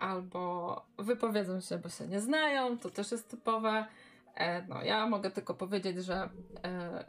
albo 0.00 0.82
wypowiedzą 0.98 1.60
się, 1.60 1.78
bo 1.78 1.88
się 1.88 2.06
nie 2.06 2.20
znają, 2.20 2.78
to 2.78 2.90
też 2.90 3.12
jest 3.12 3.28
typowe. 3.28 3.86
E, 4.34 4.62
no, 4.62 4.82
ja 4.82 5.06
mogę 5.06 5.30
tylko 5.30 5.54
powiedzieć, 5.54 6.04
że 6.04 6.28
e, 6.64 7.04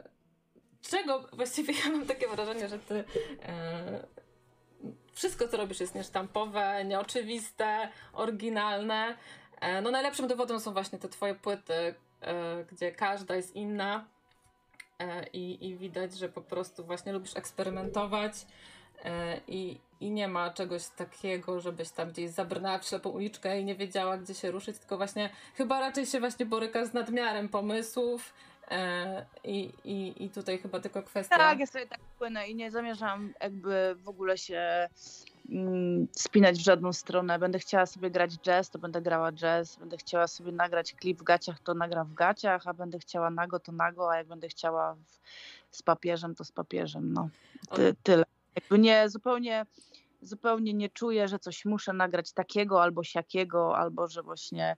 czego 0.82 1.28
właściwie 1.32 1.74
ja 1.84 1.90
mam 1.90 2.06
takie 2.06 2.28
wrażenie, 2.28 2.68
że 2.68 2.78
ty 2.78 3.04
e, 3.42 4.06
wszystko, 5.12 5.48
co 5.48 5.56
robisz, 5.56 5.80
jest 5.80 5.94
niesztampowe, 5.94 6.84
nieoczywiste, 6.84 7.88
oryginalne. 8.12 9.16
E, 9.60 9.80
no, 9.80 9.90
najlepszym 9.90 10.28
dowodem 10.28 10.60
są 10.60 10.72
właśnie 10.72 10.98
te 10.98 11.08
twoje 11.08 11.34
płyty, 11.34 11.94
e, 12.20 12.64
gdzie 12.72 12.92
każda 12.92 13.36
jest 13.36 13.56
inna. 13.56 14.04
E, 14.98 15.26
I, 15.32 15.68
I 15.68 15.76
widać, 15.76 16.18
że 16.18 16.28
po 16.28 16.40
prostu 16.40 16.84
właśnie 16.84 17.12
lubisz 17.12 17.36
eksperymentować 17.36 18.32
i, 19.48 19.78
i 20.00 20.10
nie 20.10 20.28
ma 20.28 20.50
czegoś 20.50 20.88
takiego, 20.88 21.60
żebyś 21.60 21.90
tam 21.90 22.10
gdzieś 22.10 22.30
zabrnęła 22.30 22.78
w 22.78 22.84
ślepą 22.84 23.10
uliczkę 23.10 23.60
i 23.60 23.64
nie 23.64 23.74
wiedziała, 23.74 24.18
gdzie 24.18 24.34
się 24.34 24.50
ruszyć, 24.50 24.78
tylko 24.78 24.96
właśnie 24.96 25.30
chyba 25.54 25.80
raczej 25.80 26.06
się 26.06 26.20
właśnie 26.20 26.46
borykasz 26.46 26.88
z 26.88 26.92
nadmiarem 26.92 27.48
pomysłów 27.48 28.34
e, 28.70 29.26
i, 29.44 29.72
i, 29.84 30.24
i 30.24 30.30
tutaj 30.30 30.58
chyba 30.58 30.80
tylko 30.80 31.02
kwestia... 31.02 31.38
Tak, 31.38 31.58
ja 31.58 31.66
sobie 31.66 31.86
tak 31.86 32.00
płynę 32.18 32.48
i 32.48 32.54
nie 32.54 32.70
zamierzam 32.70 33.34
jakby 33.40 33.96
w 33.98 34.08
ogóle 34.08 34.38
się 34.38 34.88
mm, 35.50 36.06
spinać 36.12 36.58
w 36.58 36.64
żadną 36.64 36.92
stronę. 36.92 37.38
Będę 37.38 37.58
chciała 37.58 37.86
sobie 37.86 38.10
grać 38.10 38.38
jazz, 38.38 38.70
to 38.70 38.78
będę 38.78 39.02
grała 39.02 39.32
jazz. 39.32 39.76
Będę 39.76 39.96
chciała 39.96 40.26
sobie 40.26 40.52
nagrać 40.52 40.94
klip 40.94 41.18
w 41.18 41.22
gaciach, 41.22 41.60
to 41.60 41.74
nagram 41.74 42.06
w 42.06 42.14
gaciach, 42.14 42.66
a 42.66 42.74
będę 42.74 42.98
chciała 42.98 43.30
nago, 43.30 43.60
to 43.60 43.72
nago, 43.72 44.10
a 44.10 44.16
jak 44.16 44.26
będę 44.26 44.48
chciała 44.48 44.94
w, 44.94 45.20
z 45.76 45.82
papieżem, 45.82 46.34
to 46.34 46.44
z 46.44 46.52
papieżem. 46.52 47.12
No, 47.12 47.28
Ty, 47.74 47.94
tyle. 48.02 48.24
Jakby 48.54 48.78
nie, 48.78 49.08
zupełnie, 49.08 49.66
zupełnie 50.20 50.74
nie 50.74 50.88
czuję, 50.88 51.28
że 51.28 51.38
coś 51.38 51.64
muszę 51.64 51.92
nagrać 51.92 52.32
takiego 52.32 52.82
albo 52.82 53.04
siakiego, 53.04 53.76
albo 53.76 54.08
że 54.08 54.22
właśnie 54.22 54.76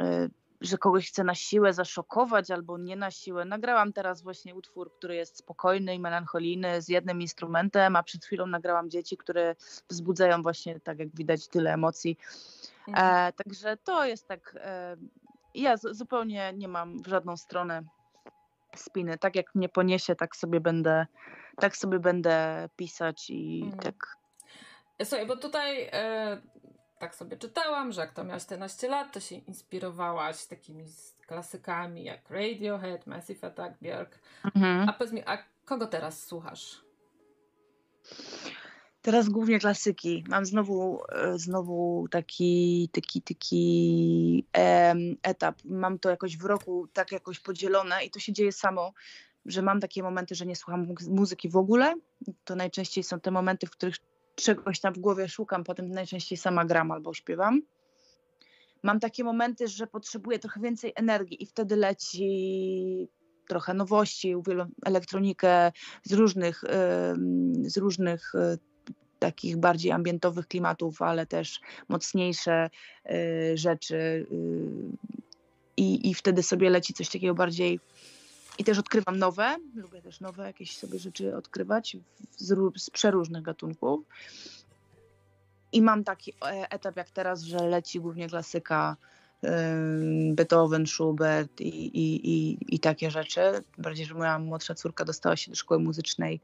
y, 0.00 0.30
że 0.60 0.78
kogoś 0.78 1.08
chcę 1.08 1.24
na 1.24 1.34
siłę 1.34 1.72
zaszokować 1.72 2.50
albo 2.50 2.78
nie 2.78 2.96
na 2.96 3.10
siłę. 3.10 3.44
Nagrałam 3.44 3.92
teraz 3.92 4.22
właśnie 4.22 4.54
utwór, 4.54 4.92
który 4.92 5.14
jest 5.14 5.36
spokojny 5.36 5.94
i 5.94 6.00
melancholijny 6.00 6.82
z 6.82 6.88
jednym 6.88 7.20
instrumentem, 7.20 7.96
a 7.96 8.02
przed 8.02 8.24
chwilą 8.24 8.46
nagrałam 8.46 8.90
dzieci, 8.90 9.16
które 9.16 9.56
wzbudzają 9.88 10.42
właśnie, 10.42 10.80
tak 10.80 10.98
jak 10.98 11.08
widać, 11.16 11.48
tyle 11.48 11.74
emocji. 11.74 12.18
Mhm. 12.88 13.28
E, 13.28 13.32
także 13.32 13.76
to 13.76 14.04
jest 14.04 14.28
tak. 14.28 14.56
E, 14.60 14.96
ja 15.54 15.76
z, 15.76 15.96
zupełnie 15.96 16.52
nie 16.56 16.68
mam 16.68 17.02
w 17.02 17.06
żadną 17.06 17.36
stronę 17.36 17.82
spiny. 18.76 19.18
Tak 19.18 19.36
jak 19.36 19.54
mnie 19.54 19.68
poniesie, 19.68 20.14
tak 20.14 20.36
sobie 20.36 20.60
będę, 20.60 21.06
tak 21.56 21.76
sobie 21.76 21.98
będę 21.98 22.68
pisać 22.76 23.30
i 23.30 23.62
mhm. 23.64 23.82
tak. 23.82 24.16
Słuchaj, 25.04 25.26
bo 25.26 25.36
tutaj 25.36 25.88
e, 25.92 26.40
tak 26.98 27.14
sobie 27.14 27.36
czytałam, 27.36 27.92
że 27.92 28.00
jak 28.00 28.12
to 28.12 28.24
miałaś 28.24 28.42
14 28.42 28.88
lat, 28.88 29.12
to 29.12 29.20
się 29.20 29.34
inspirowałaś 29.34 30.46
takimi 30.46 30.84
klasykami 31.26 32.04
jak 32.04 32.30
Radiohead, 32.30 33.06
Massive 33.06 33.46
Attack, 33.46 33.80
Björk. 33.82 34.18
Mhm. 34.44 34.88
A 34.88 34.92
powiedz 34.92 35.12
mi, 35.12 35.22
a 35.26 35.38
kogo 35.64 35.86
teraz 35.86 36.26
słuchasz? 36.26 36.84
Teraz 39.02 39.28
głównie 39.28 39.58
klasyki. 39.58 40.24
Mam 40.28 40.46
znowu, 40.46 41.00
e, 41.12 41.38
znowu 41.38 42.08
taki, 42.10 42.88
taki, 42.92 43.22
taki 43.22 44.44
um, 44.58 45.16
etap. 45.22 45.56
Mam 45.64 45.98
to 45.98 46.10
jakoś 46.10 46.36
w 46.36 46.44
roku 46.44 46.88
tak 46.92 47.12
jakoś 47.12 47.40
podzielone 47.40 48.04
i 48.04 48.10
to 48.10 48.20
się 48.20 48.32
dzieje 48.32 48.52
samo, 48.52 48.92
że 49.50 49.62
mam 49.62 49.80
takie 49.80 50.02
momenty, 50.02 50.34
że 50.34 50.46
nie 50.46 50.56
słucham 50.56 50.94
muzyki 51.08 51.48
w 51.48 51.56
ogóle. 51.56 51.94
To 52.44 52.56
najczęściej 52.56 53.04
są 53.04 53.20
te 53.20 53.30
momenty, 53.30 53.66
w 53.66 53.70
których 53.70 53.96
czegoś 54.34 54.80
tam 54.80 54.94
w 54.94 54.98
głowie 54.98 55.28
szukam, 55.28 55.64
potem 55.64 55.90
najczęściej 55.90 56.38
sama 56.38 56.64
gram 56.64 56.90
albo 56.90 57.14
śpiewam. 57.14 57.62
Mam 58.82 59.00
takie 59.00 59.24
momenty, 59.24 59.68
że 59.68 59.86
potrzebuję 59.86 60.38
trochę 60.38 60.60
więcej 60.60 60.92
energii 60.96 61.42
i 61.42 61.46
wtedy 61.46 61.76
leci 61.76 63.08
trochę 63.48 63.74
nowości, 63.74 64.34
elektronikę 64.84 65.72
z 66.04 66.12
różnych, 66.12 66.64
z 67.62 67.76
różnych 67.76 68.34
e, 68.34 68.58
takich 69.18 69.56
bardziej 69.56 69.92
ambientowych 69.92 70.46
klimatów, 70.46 71.02
ale 71.02 71.26
też 71.26 71.60
mocniejsze 71.88 72.70
e, 73.04 73.56
rzeczy. 73.56 74.26
E, 74.30 74.34
I, 75.76 76.10
I 76.10 76.14
wtedy 76.14 76.42
sobie 76.42 76.70
leci 76.70 76.94
coś 76.94 77.08
takiego 77.08 77.34
bardziej 77.34 77.80
i 78.60 78.64
też 78.64 78.78
odkrywam 78.78 79.18
nowe, 79.18 79.56
lubię 79.74 80.02
też 80.02 80.20
nowe 80.20 80.46
jakieś 80.46 80.76
sobie 80.76 80.98
rzeczy 80.98 81.36
odkrywać 81.36 81.96
z, 82.36 82.54
z 82.76 82.90
przeróżnych 82.90 83.42
gatunków. 83.42 84.00
I 85.72 85.82
mam 85.82 86.04
taki 86.04 86.32
e, 86.32 86.70
etap 86.70 86.96
jak 86.96 87.10
teraz, 87.10 87.42
że 87.42 87.58
leci 87.58 88.00
głównie 88.00 88.28
klasyka 88.28 88.96
Beethoven, 90.32 90.86
Schubert 90.86 91.60
i, 91.60 91.86
i, 91.86 92.30
i, 92.30 92.58
i 92.74 92.80
takie 92.80 93.10
rzeczy. 93.10 93.40
Bardziej, 93.78 94.06
że 94.06 94.14
moja 94.14 94.38
młodsza 94.38 94.74
córka 94.74 95.04
dostała 95.04 95.36
się 95.36 95.50
do 95.50 95.56
szkoły 95.56 95.80
muzycznej 95.80 96.40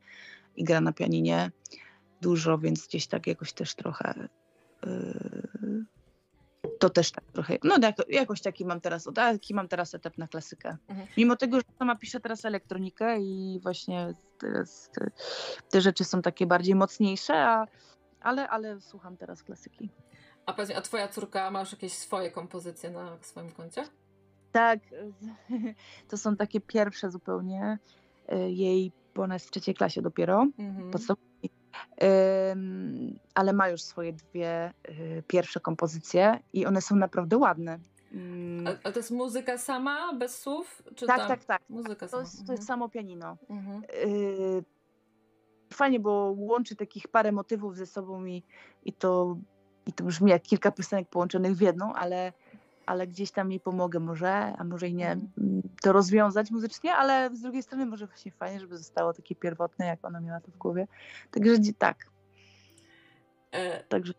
i 0.56 0.64
gra 0.64 0.80
na 0.80 0.92
pianinie 0.92 1.50
dużo, 2.20 2.58
więc 2.58 2.86
gdzieś 2.86 3.06
tak 3.06 3.26
jakoś 3.26 3.52
też 3.52 3.74
trochę 3.74 4.28
yy, 4.86 5.84
to 6.78 6.90
też 6.90 7.10
tak 7.10 7.24
trochę, 7.32 7.58
no 7.64 7.78
tak, 7.78 7.96
jakoś 8.08 8.40
taki 8.40 8.64
mam 8.64 8.80
teraz, 8.80 9.08
taki 9.14 9.54
mam 9.54 9.68
teraz 9.68 9.94
etap 9.94 10.18
na 10.18 10.28
klasykę. 10.28 10.76
Mhm. 10.88 11.08
Mimo 11.16 11.36
tego, 11.36 11.56
że 11.56 11.62
sama 11.78 11.96
piszę 11.96 12.20
teraz 12.20 12.44
elektronikę 12.44 13.20
i 13.20 13.60
właśnie 13.62 14.14
teraz 14.38 14.90
te, 14.94 15.10
te 15.70 15.80
rzeczy 15.80 16.04
są 16.04 16.22
takie 16.22 16.46
bardziej 16.46 16.74
mocniejsze, 16.74 17.34
a, 17.36 17.66
ale, 18.20 18.48
ale 18.48 18.80
słucham 18.80 19.16
teraz 19.16 19.42
klasyki. 19.42 19.90
A 20.46 20.52
powiedz 20.52 20.70
a 20.76 20.80
twoja 20.80 21.08
córka 21.08 21.50
ma 21.50 21.60
już 21.60 21.72
jakieś 21.72 21.92
swoje 21.92 22.30
kompozycje 22.30 22.90
na 22.90 23.18
swoim 23.20 23.50
koncie? 23.50 23.84
Tak, 24.52 24.80
to 26.10 26.16
są 26.16 26.36
takie 26.36 26.60
pierwsze 26.60 27.10
zupełnie 27.10 27.78
y, 28.32 28.50
jej, 28.50 28.92
bo 29.14 29.22
ona 29.22 29.34
jest 29.34 29.46
w 29.46 29.50
trzeciej 29.50 29.74
klasie 29.74 30.02
dopiero, 30.02 30.46
mhm 30.58 30.90
ale 33.34 33.52
ma 33.52 33.68
już 33.68 33.82
swoje 33.82 34.12
dwie 34.12 34.72
y, 34.88 35.22
pierwsze 35.26 35.60
kompozycje 35.60 36.38
i 36.52 36.66
one 36.66 36.80
są 36.80 36.96
naprawdę 36.96 37.36
ładne. 37.36 37.78
Mm. 38.12 38.66
A, 38.66 38.88
a 38.88 38.92
to 38.92 38.98
jest 38.98 39.10
muzyka 39.10 39.58
sama, 39.58 40.12
bez 40.12 40.40
słów? 40.40 40.82
Czy 40.94 41.06
tak, 41.06 41.28
tak, 41.28 41.44
tak. 41.44 41.62
Muzyka 41.68 42.08
to, 42.08 42.20
jest, 42.20 42.32
to 42.32 42.40
jest 42.40 42.50
mhm. 42.50 42.62
samo 42.62 42.88
pianino. 42.88 43.36
Mhm. 43.50 43.82
Y, 43.94 44.64
fajnie, 45.72 46.00
bo 46.00 46.34
łączy 46.36 46.76
takich 46.76 47.08
parę 47.08 47.32
motywów 47.32 47.76
ze 47.76 47.86
sobą 47.86 48.24
i, 48.24 48.42
i, 48.84 48.92
to, 48.92 49.36
i 49.86 49.92
to 49.92 50.04
brzmi 50.04 50.30
jak 50.30 50.42
kilka 50.42 50.70
piosenek 50.70 51.08
połączonych 51.08 51.56
w 51.56 51.60
jedną, 51.60 51.92
ale 51.92 52.32
ale 52.86 53.06
gdzieś 53.06 53.30
tam 53.30 53.50
jej 53.50 53.60
pomogę 53.60 54.00
może, 54.00 54.32
a 54.32 54.64
może 54.64 54.88
i 54.88 54.94
nie, 54.94 55.10
mm, 55.10 55.62
to 55.82 55.92
rozwiązać 55.92 56.50
muzycznie, 56.50 56.94
ale 56.94 57.30
z 57.36 57.40
drugiej 57.40 57.62
strony 57.62 57.86
może 57.86 58.06
właśnie 58.06 58.32
fajnie, 58.32 58.60
żeby 58.60 58.78
zostało 58.78 59.12
takie 59.12 59.34
pierwotne, 59.34 59.86
jak 59.86 60.04
ona 60.04 60.20
miała 60.20 60.40
to 60.40 60.50
w 60.50 60.56
głowie. 60.56 60.86
Także 61.30 61.52
tak. 61.78 62.06
E, 63.52 63.84
Także. 63.84 64.12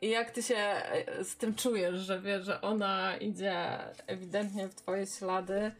I 0.00 0.10
jak 0.10 0.30
ty 0.30 0.42
się 0.42 0.56
e, 0.56 1.24
z 1.24 1.36
tym 1.36 1.54
czujesz, 1.54 2.00
że 2.00 2.20
wiesz, 2.20 2.44
że 2.44 2.60
ona 2.60 3.16
idzie 3.16 3.78
ewidentnie 4.06 4.68
w 4.68 4.74
twoje 4.74 5.06
ślady? 5.06 5.72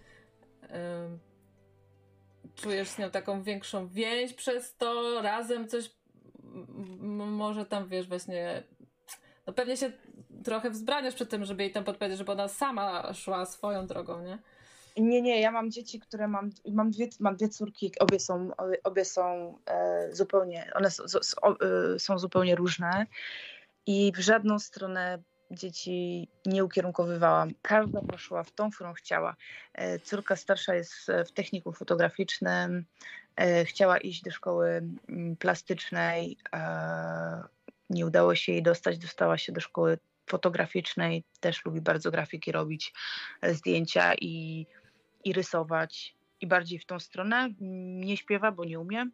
czujesz 2.54 2.88
z 2.88 2.98
nią 2.98 3.10
taką 3.10 3.42
większą 3.42 3.88
więź 3.88 4.32
przez 4.32 4.76
to, 4.76 5.22
razem 5.22 5.68
coś 5.68 5.90
może 7.08 7.66
tam, 7.66 7.88
wiesz, 7.88 8.08
właśnie 8.08 8.62
no 9.46 9.52
pewnie 9.52 9.76
się 9.76 9.92
trochę 10.44 10.70
wzbraniasz 10.70 11.14
przed 11.14 11.30
tym, 11.30 11.44
żeby 11.44 11.62
jej 11.62 11.72
tam 11.72 11.84
podpowiedzieć, 11.84 12.18
żeby 12.18 12.32
ona 12.32 12.48
sama 12.48 13.14
szła 13.14 13.46
swoją 13.46 13.86
drogą, 13.86 14.22
nie? 14.22 14.38
Nie, 14.96 15.22
nie, 15.22 15.40
ja 15.40 15.50
mam 15.50 15.70
dzieci, 15.70 16.00
które 16.00 16.28
mam, 16.28 16.50
mam 16.72 16.90
dwie, 16.90 17.08
mam 17.20 17.36
dwie 17.36 17.48
córki, 17.48 17.92
obie 17.98 18.20
są, 18.20 18.50
obie 18.84 19.04
są 19.04 19.54
e, 19.66 20.08
zupełnie, 20.12 20.70
one 20.74 20.90
są, 20.90 21.04
e, 21.04 21.98
są 21.98 22.18
zupełnie 22.18 22.54
różne 22.54 23.06
i 23.86 24.12
w 24.16 24.18
żadną 24.18 24.58
stronę 24.58 25.18
dzieci 25.50 26.28
nie 26.46 26.64
ukierunkowywałam. 26.64 27.50
Każda 27.62 28.00
poszła 28.00 28.42
w 28.42 28.50
tą, 28.50 28.70
którą 28.70 28.92
chciała. 28.92 29.36
E, 29.74 29.98
córka 29.98 30.36
starsza 30.36 30.74
jest 30.74 30.94
w 31.26 31.32
techniku 31.32 31.72
fotograficznym, 31.72 32.84
e, 33.36 33.64
chciała 33.64 33.98
iść 33.98 34.22
do 34.22 34.30
szkoły 34.30 34.82
mm, 35.08 35.36
plastycznej, 35.36 36.36
nie 37.90 38.06
udało 38.06 38.34
się 38.34 38.52
jej 38.52 38.62
dostać, 38.62 38.98
dostała 38.98 39.38
się 39.38 39.52
do 39.52 39.60
szkoły 39.60 39.98
fotograficznej, 40.26 41.24
też 41.40 41.64
lubi 41.64 41.80
bardzo 41.80 42.10
grafiki 42.10 42.52
robić, 42.52 42.92
e, 43.42 43.54
zdjęcia 43.54 44.14
i, 44.14 44.66
i 45.24 45.32
rysować. 45.32 46.14
I 46.40 46.46
bardziej 46.46 46.78
w 46.78 46.86
tą 46.86 47.00
stronę. 47.00 47.50
Nie 47.60 48.16
śpiewa, 48.16 48.52
bo 48.52 48.64
nie 48.64 48.80
umie, 48.80 49.06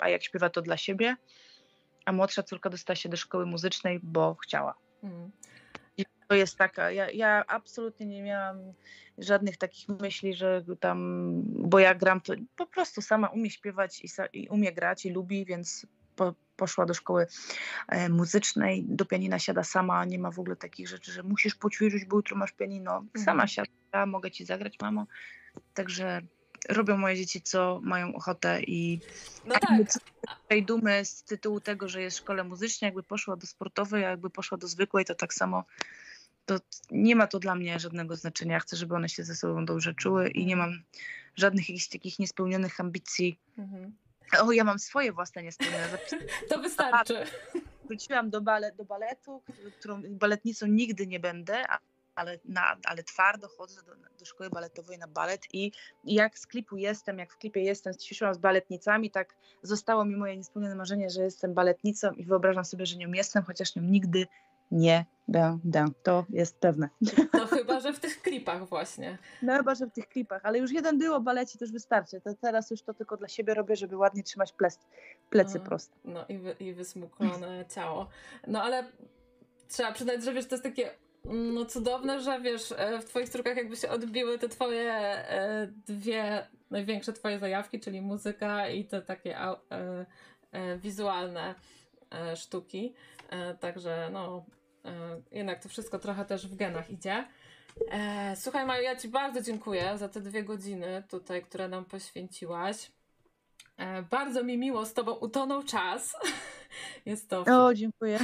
a 0.00 0.08
jak 0.08 0.22
śpiewa, 0.22 0.50
to 0.50 0.62
dla 0.62 0.76
siebie. 0.76 1.16
A 2.04 2.12
młodsza 2.12 2.42
córka 2.42 2.70
dostała 2.70 2.96
się 2.96 3.08
do 3.08 3.16
szkoły 3.16 3.46
muzycznej, 3.46 4.00
bo 4.02 4.34
chciała. 4.34 4.74
Mm. 5.02 5.30
I 5.96 6.04
to 6.28 6.34
jest 6.34 6.58
taka, 6.58 6.90
ja, 6.90 7.10
ja 7.10 7.44
absolutnie 7.46 8.06
nie 8.06 8.22
miałam 8.22 8.58
żadnych 9.18 9.56
takich 9.56 9.88
myśli, 9.88 10.34
że 10.34 10.64
tam, 10.80 11.30
bo 11.44 11.78
ja 11.78 11.94
gram, 11.94 12.20
to 12.20 12.34
po 12.56 12.66
prostu 12.66 13.02
sama 13.02 13.28
umie 13.28 13.50
śpiewać 13.50 14.02
i, 14.04 14.08
i 14.32 14.48
umie 14.48 14.72
grać 14.72 15.06
i 15.06 15.10
lubi, 15.10 15.44
więc 15.44 15.86
po, 16.16 16.34
poszła 16.56 16.86
do 16.86 16.94
szkoły 16.94 17.26
e, 17.88 18.08
muzycznej, 18.08 18.84
do 18.88 19.04
pianina 19.04 19.38
siada 19.38 19.64
sama, 19.64 20.04
nie 20.04 20.18
ma 20.18 20.30
w 20.30 20.38
ogóle 20.38 20.56
takich 20.56 20.88
rzeczy, 20.88 21.12
że 21.12 21.22
musisz 21.22 21.54
poćwiczyć, 21.54 22.04
bo 22.04 22.16
jutro 22.16 22.36
masz 22.36 22.52
pianino. 22.52 23.04
Sama 23.16 23.42
mhm. 23.42 23.48
siada, 23.48 24.06
mogę 24.06 24.30
ci 24.30 24.44
zagrać, 24.44 24.76
mamo. 24.82 25.06
Także 25.74 26.22
robią 26.68 26.96
moje 26.96 27.16
dzieci, 27.16 27.42
co 27.42 27.80
mają 27.82 28.14
ochotę 28.14 28.62
i 28.62 29.00
no 29.46 29.54
tak. 29.54 29.70
tej 30.48 30.64
dumy 30.64 31.04
z 31.04 31.22
tytułu 31.22 31.60
tego, 31.60 31.88
że 31.88 32.02
jest 32.02 32.16
w 32.16 32.20
szkole 32.20 32.44
muzycznej, 32.44 32.88
jakby 32.88 33.02
poszła 33.02 33.36
do 33.36 33.46
sportowej, 33.46 34.04
a 34.04 34.10
jakby 34.10 34.30
poszła 34.30 34.58
do 34.58 34.68
zwykłej, 34.68 35.04
to 35.04 35.14
tak 35.14 35.34
samo 35.34 35.64
to 36.46 36.58
nie 36.90 37.16
ma 37.16 37.26
to 37.26 37.38
dla 37.38 37.54
mnie 37.54 37.80
żadnego 37.80 38.16
znaczenia. 38.16 38.60
Chcę, 38.60 38.76
żeby 38.76 38.94
one 38.94 39.08
się 39.08 39.24
ze 39.24 39.34
sobą 39.34 39.64
dobrze 39.64 39.94
czuły 39.94 40.28
i 40.28 40.46
nie 40.46 40.56
mam 40.56 40.82
żadnych 41.36 41.68
jakichś 41.68 41.88
takich 41.88 42.18
niespełnionych 42.18 42.80
ambicji. 42.80 43.38
Mhm. 43.58 43.96
O, 44.40 44.52
ja 44.52 44.64
mam 44.64 44.78
swoje 44.78 45.12
własne 45.12 45.42
niespełnione 45.42 45.88
zapisy. 45.88 46.18
To 46.48 46.58
wystarczy. 46.58 47.24
Wróciłam 47.84 48.30
do, 48.30 48.40
balet, 48.40 48.76
do 48.76 48.84
baletu, 48.84 49.42
którą 49.78 50.02
baletnicą 50.08 50.66
nigdy 50.66 51.06
nie 51.06 51.20
będę, 51.20 51.64
ale, 52.14 52.38
na, 52.44 52.76
ale 52.84 53.02
twardo 53.02 53.48
chodzę 53.48 53.82
do, 53.82 53.92
do 54.18 54.24
szkoły 54.24 54.50
baletowej 54.50 54.98
na 54.98 55.08
balet 55.08 55.42
i 55.52 55.72
jak 56.04 56.38
z 56.38 56.46
klipu 56.46 56.76
jestem, 56.76 57.18
jak 57.18 57.32
w 57.32 57.38
klipie 57.38 57.60
jestem, 57.60 57.94
ćwiczyłam 57.94 58.34
z 58.34 58.38
baletnicami, 58.38 59.10
tak 59.10 59.36
zostało 59.62 60.04
mi 60.04 60.16
moje 60.16 60.36
niespełnione 60.36 60.74
marzenie, 60.74 61.10
że 61.10 61.22
jestem 61.22 61.54
baletnicą 61.54 62.12
i 62.12 62.24
wyobrażam 62.24 62.64
sobie, 62.64 62.86
że 62.86 62.96
nią 62.96 63.12
jestem, 63.12 63.42
chociaż 63.42 63.76
nią 63.76 63.82
nigdy 63.82 64.26
nie 64.70 65.04
będę. 65.28 65.84
To 66.02 66.24
jest 66.30 66.60
pewne. 66.60 66.88
To 67.32 67.46
chyba, 67.46 67.80
że 67.80 67.92
w 67.92 68.00
tych 68.00 68.22
klipach 68.22 68.68
właśnie. 68.68 69.18
No 69.42 69.56
chyba, 69.56 69.74
że 69.74 69.86
w 69.86 69.92
tych 69.92 70.08
klipach, 70.08 70.40
ale 70.44 70.58
już 70.58 70.72
jeden 70.72 70.98
był 70.98 71.14
o 71.14 71.20
balecie, 71.20 71.58
to 71.58 71.64
już 71.64 71.72
wystarczy. 71.72 72.20
To 72.20 72.34
teraz 72.34 72.70
już 72.70 72.82
to 72.82 72.94
tylko 72.94 73.16
dla 73.16 73.28
siebie 73.28 73.54
robię, 73.54 73.76
żeby 73.76 73.96
ładnie 73.96 74.22
trzymać 74.22 74.52
plec, 74.52 74.78
plecy 75.30 75.60
proste. 75.60 75.96
No 76.04 76.26
i, 76.28 76.38
wy, 76.38 76.56
i 76.60 76.72
wysmuklone 76.72 77.64
ciało. 77.74 78.08
No 78.46 78.62
ale 78.62 78.84
trzeba 79.68 79.92
przyznać, 79.92 80.24
że 80.24 80.32
wiesz, 80.32 80.46
to 80.46 80.54
jest 80.54 80.64
takie 80.64 80.90
no 81.32 81.64
cudowne, 81.64 82.20
że 82.20 82.40
wiesz, 82.40 82.72
e, 82.76 82.98
w 83.00 83.04
twoich 83.04 83.28
strukach 83.28 83.56
jakby 83.56 83.76
się 83.76 83.88
odbiły 83.88 84.38
te 84.38 84.48
twoje 84.48 84.92
e, 84.92 85.68
dwie 85.86 86.46
największe 86.70 87.12
twoje 87.12 87.38
zajawki, 87.38 87.80
czyli 87.80 88.00
muzyka 88.00 88.68
i 88.68 88.84
te 88.84 89.02
takie 89.02 89.38
e, 89.38 89.56
wizualne 90.78 91.54
sztuki. 92.34 92.94
Także 93.60 94.08
no, 94.12 94.44
jednak 95.32 95.62
to 95.62 95.68
wszystko 95.68 95.98
trochę 95.98 96.24
też 96.24 96.46
w 96.46 96.56
genach 96.56 96.90
idzie. 96.90 97.26
Słuchaj 98.34 98.66
Maju, 98.66 98.82
ja 98.82 98.96
ci 98.96 99.08
bardzo 99.08 99.42
dziękuję 99.42 99.98
za 99.98 100.08
te 100.08 100.20
dwie 100.20 100.44
godziny 100.44 101.02
tutaj, 101.08 101.42
które 101.42 101.68
nam 101.68 101.84
poświęciłaś. 101.84 102.90
Bardzo 104.10 104.44
mi 104.44 104.58
miło 104.58 104.86
z 104.86 104.94
tobą 104.94 105.12
utonął 105.12 105.62
czas. 105.62 106.16
Jest 107.06 107.30
to. 107.30 107.40
O, 107.40 107.74
dziękuję. 107.74 108.18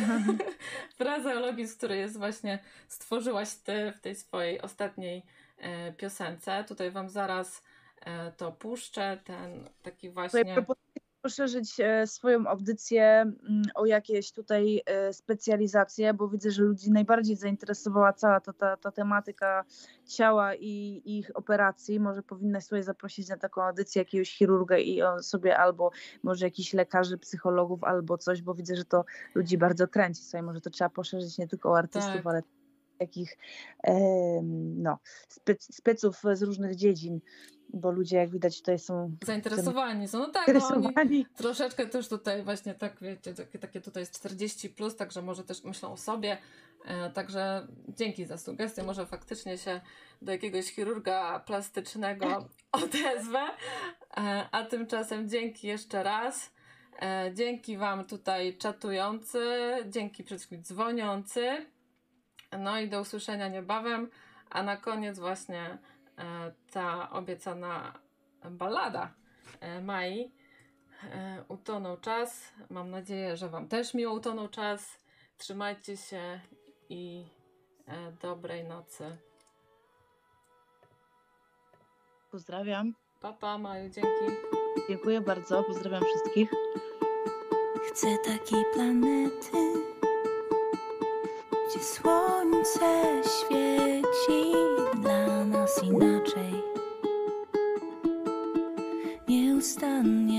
frazeologii, 0.99 1.66
z 1.66 1.77
której 1.77 2.01
jest 2.01 2.19
właśnie 2.19 2.59
stworzyłaś 2.89 3.55
ty 3.55 3.93
w 3.93 4.01
tej 4.01 4.15
swojej 4.15 4.61
ostatniej 4.61 5.23
e, 5.59 5.93
piosence. 5.93 6.65
Tutaj 6.69 6.91
wam 6.91 7.09
zaraz 7.09 7.62
e, 8.01 8.33
to 8.33 8.53
puszczę, 8.53 9.19
ten 9.24 9.69
taki 9.83 10.11
właśnie 10.11 10.65
poszerzyć 11.23 11.81
e, 11.81 12.07
swoją 12.07 12.47
audycję 12.47 13.05
mm, 13.05 13.62
o 13.74 13.86
jakieś 13.86 14.32
tutaj 14.32 14.82
e, 14.86 15.12
specjalizacje, 15.12 16.15
bo 16.15 16.28
widzę, 16.28 16.51
że 16.51 16.62
ludzi 16.62 16.90
najbardziej 16.90 17.36
zainteresowała 17.36 18.12
cała 18.12 18.40
ta, 18.40 18.53
ta, 18.53 18.77
ta 18.77 18.90
tematyka 18.90 19.65
ciała 20.07 20.55
i 20.55 21.03
ich 21.05 21.36
operacji. 21.36 22.01
Może 22.01 22.23
powinnaś 22.23 22.65
sobie 22.65 22.82
zaprosić 22.82 23.28
na 23.28 23.36
taką 23.36 23.62
audycję 23.62 24.01
jakiegoś 24.01 24.31
chirurga 24.31 24.78
i 24.78 25.03
on 25.03 25.23
sobie 25.23 25.59
albo 25.59 25.90
może 26.23 26.47
jakichś 26.47 26.73
lekarzy, 26.73 27.19
psychologów 27.19 27.85
albo 27.85 28.19
coś, 28.19 28.43
bo 28.43 28.55
widzę, 28.55 28.77
że 28.77 28.85
to 28.85 29.05
ludzi 29.35 29.59
bardzo 29.59 29.89
kręci 29.89 30.23
sobie. 30.24 30.43
Może 30.43 30.61
to 30.61 30.70
trzeba 30.70 30.90
poszerzyć 30.90 31.39
nie 31.39 31.49
tylko 31.49 31.70
o 31.70 31.78
artystów, 31.78 32.15
tak. 32.15 32.27
ale 32.27 32.43
takich 33.07 33.39
no, 34.83 34.99
speców 35.59 36.23
z 36.35 36.43
różnych 36.43 36.77
dziedzin 36.77 37.20
bo 37.73 37.91
ludzie, 37.91 38.16
jak 38.16 38.31
widać, 38.31 38.59
tutaj 38.59 38.79
są 38.79 39.16
zainteresowani. 39.24 40.09
Są. 40.09 40.19
No 40.19 40.29
tak, 40.29 40.47
zainteresowani. 40.47 41.27
No 41.31 41.37
troszeczkę 41.37 41.87
też 41.87 42.09
tutaj 42.09 42.43
właśnie 42.43 42.74
tak, 42.74 43.01
wiecie, 43.01 43.35
takie, 43.35 43.59
takie 43.59 43.81
tutaj 43.81 44.01
jest 44.01 44.15
40, 44.15 44.70
plus, 44.70 44.97
także 44.97 45.23
może 45.23 45.45
też 45.45 45.65
myślą 45.65 45.93
o 45.93 45.97
sobie. 45.97 46.39
E, 46.85 47.11
także 47.11 47.66
dzięki 47.89 48.24
za 48.24 48.39
sugestię. 48.39 48.83
Może 48.83 49.07
faktycznie 49.07 49.59
się 49.59 49.81
do 50.23 50.33
jakiegoś 50.33 50.66
chirurga 50.66 51.41
plastycznego 51.41 52.49
odezwę. 52.83 53.41
E, 54.16 54.49
a 54.53 54.65
tymczasem 54.65 55.29
dzięki 55.29 55.66
jeszcze 55.66 56.03
raz. 56.03 56.51
E, 57.03 57.31
dzięki 57.35 57.77
Wam 57.77 58.05
tutaj 58.05 58.57
czatujący, 58.57 59.39
dzięki 59.87 60.24
przede 60.24 60.39
wszystkim 60.39 60.62
dzwoniący. 60.62 61.66
No 62.59 62.79
i 62.81 62.89
do 62.89 63.01
usłyszenia 63.01 63.49
niebawem. 63.49 64.11
A 64.51 64.62
na 64.62 64.77
koniec 64.77 65.19
właśnie 65.19 65.79
E, 66.19 66.53
ta 66.70 67.11
obiecana 67.11 67.93
ballada 68.51 69.11
e, 69.61 69.81
Mai. 69.81 70.33
E, 71.12 71.45
utonął 71.49 71.97
czas. 71.97 72.53
Mam 72.70 72.91
nadzieję, 72.91 73.37
że 73.37 73.49
Wam 73.49 73.69
też 73.69 73.95
miło 73.95 74.15
utonął 74.15 74.49
czas. 74.49 74.99
Trzymajcie 75.39 75.97
się 75.97 76.41
i 76.89 77.24
dobrej 78.23 78.65
nocy. 78.65 79.16
Pozdrawiam. 82.31 82.95
Papa, 83.20 83.39
pa, 83.39 83.59
Maju, 83.59 83.91
dzięki. 83.91 84.37
Dziękuję 84.89 85.20
bardzo, 85.20 85.65
pozdrawiam 85.65 86.03
wszystkich. 86.05 86.51
Chcę 87.89 88.19
takiej 88.19 88.65
planety, 88.74 89.57
gdzie 91.73 91.85
słońce 91.85 93.23
świeci 93.24 94.53
dla 95.03 95.44
nas 95.44 95.82
inaczej. 95.85 96.62
Nieustannie 99.28 100.31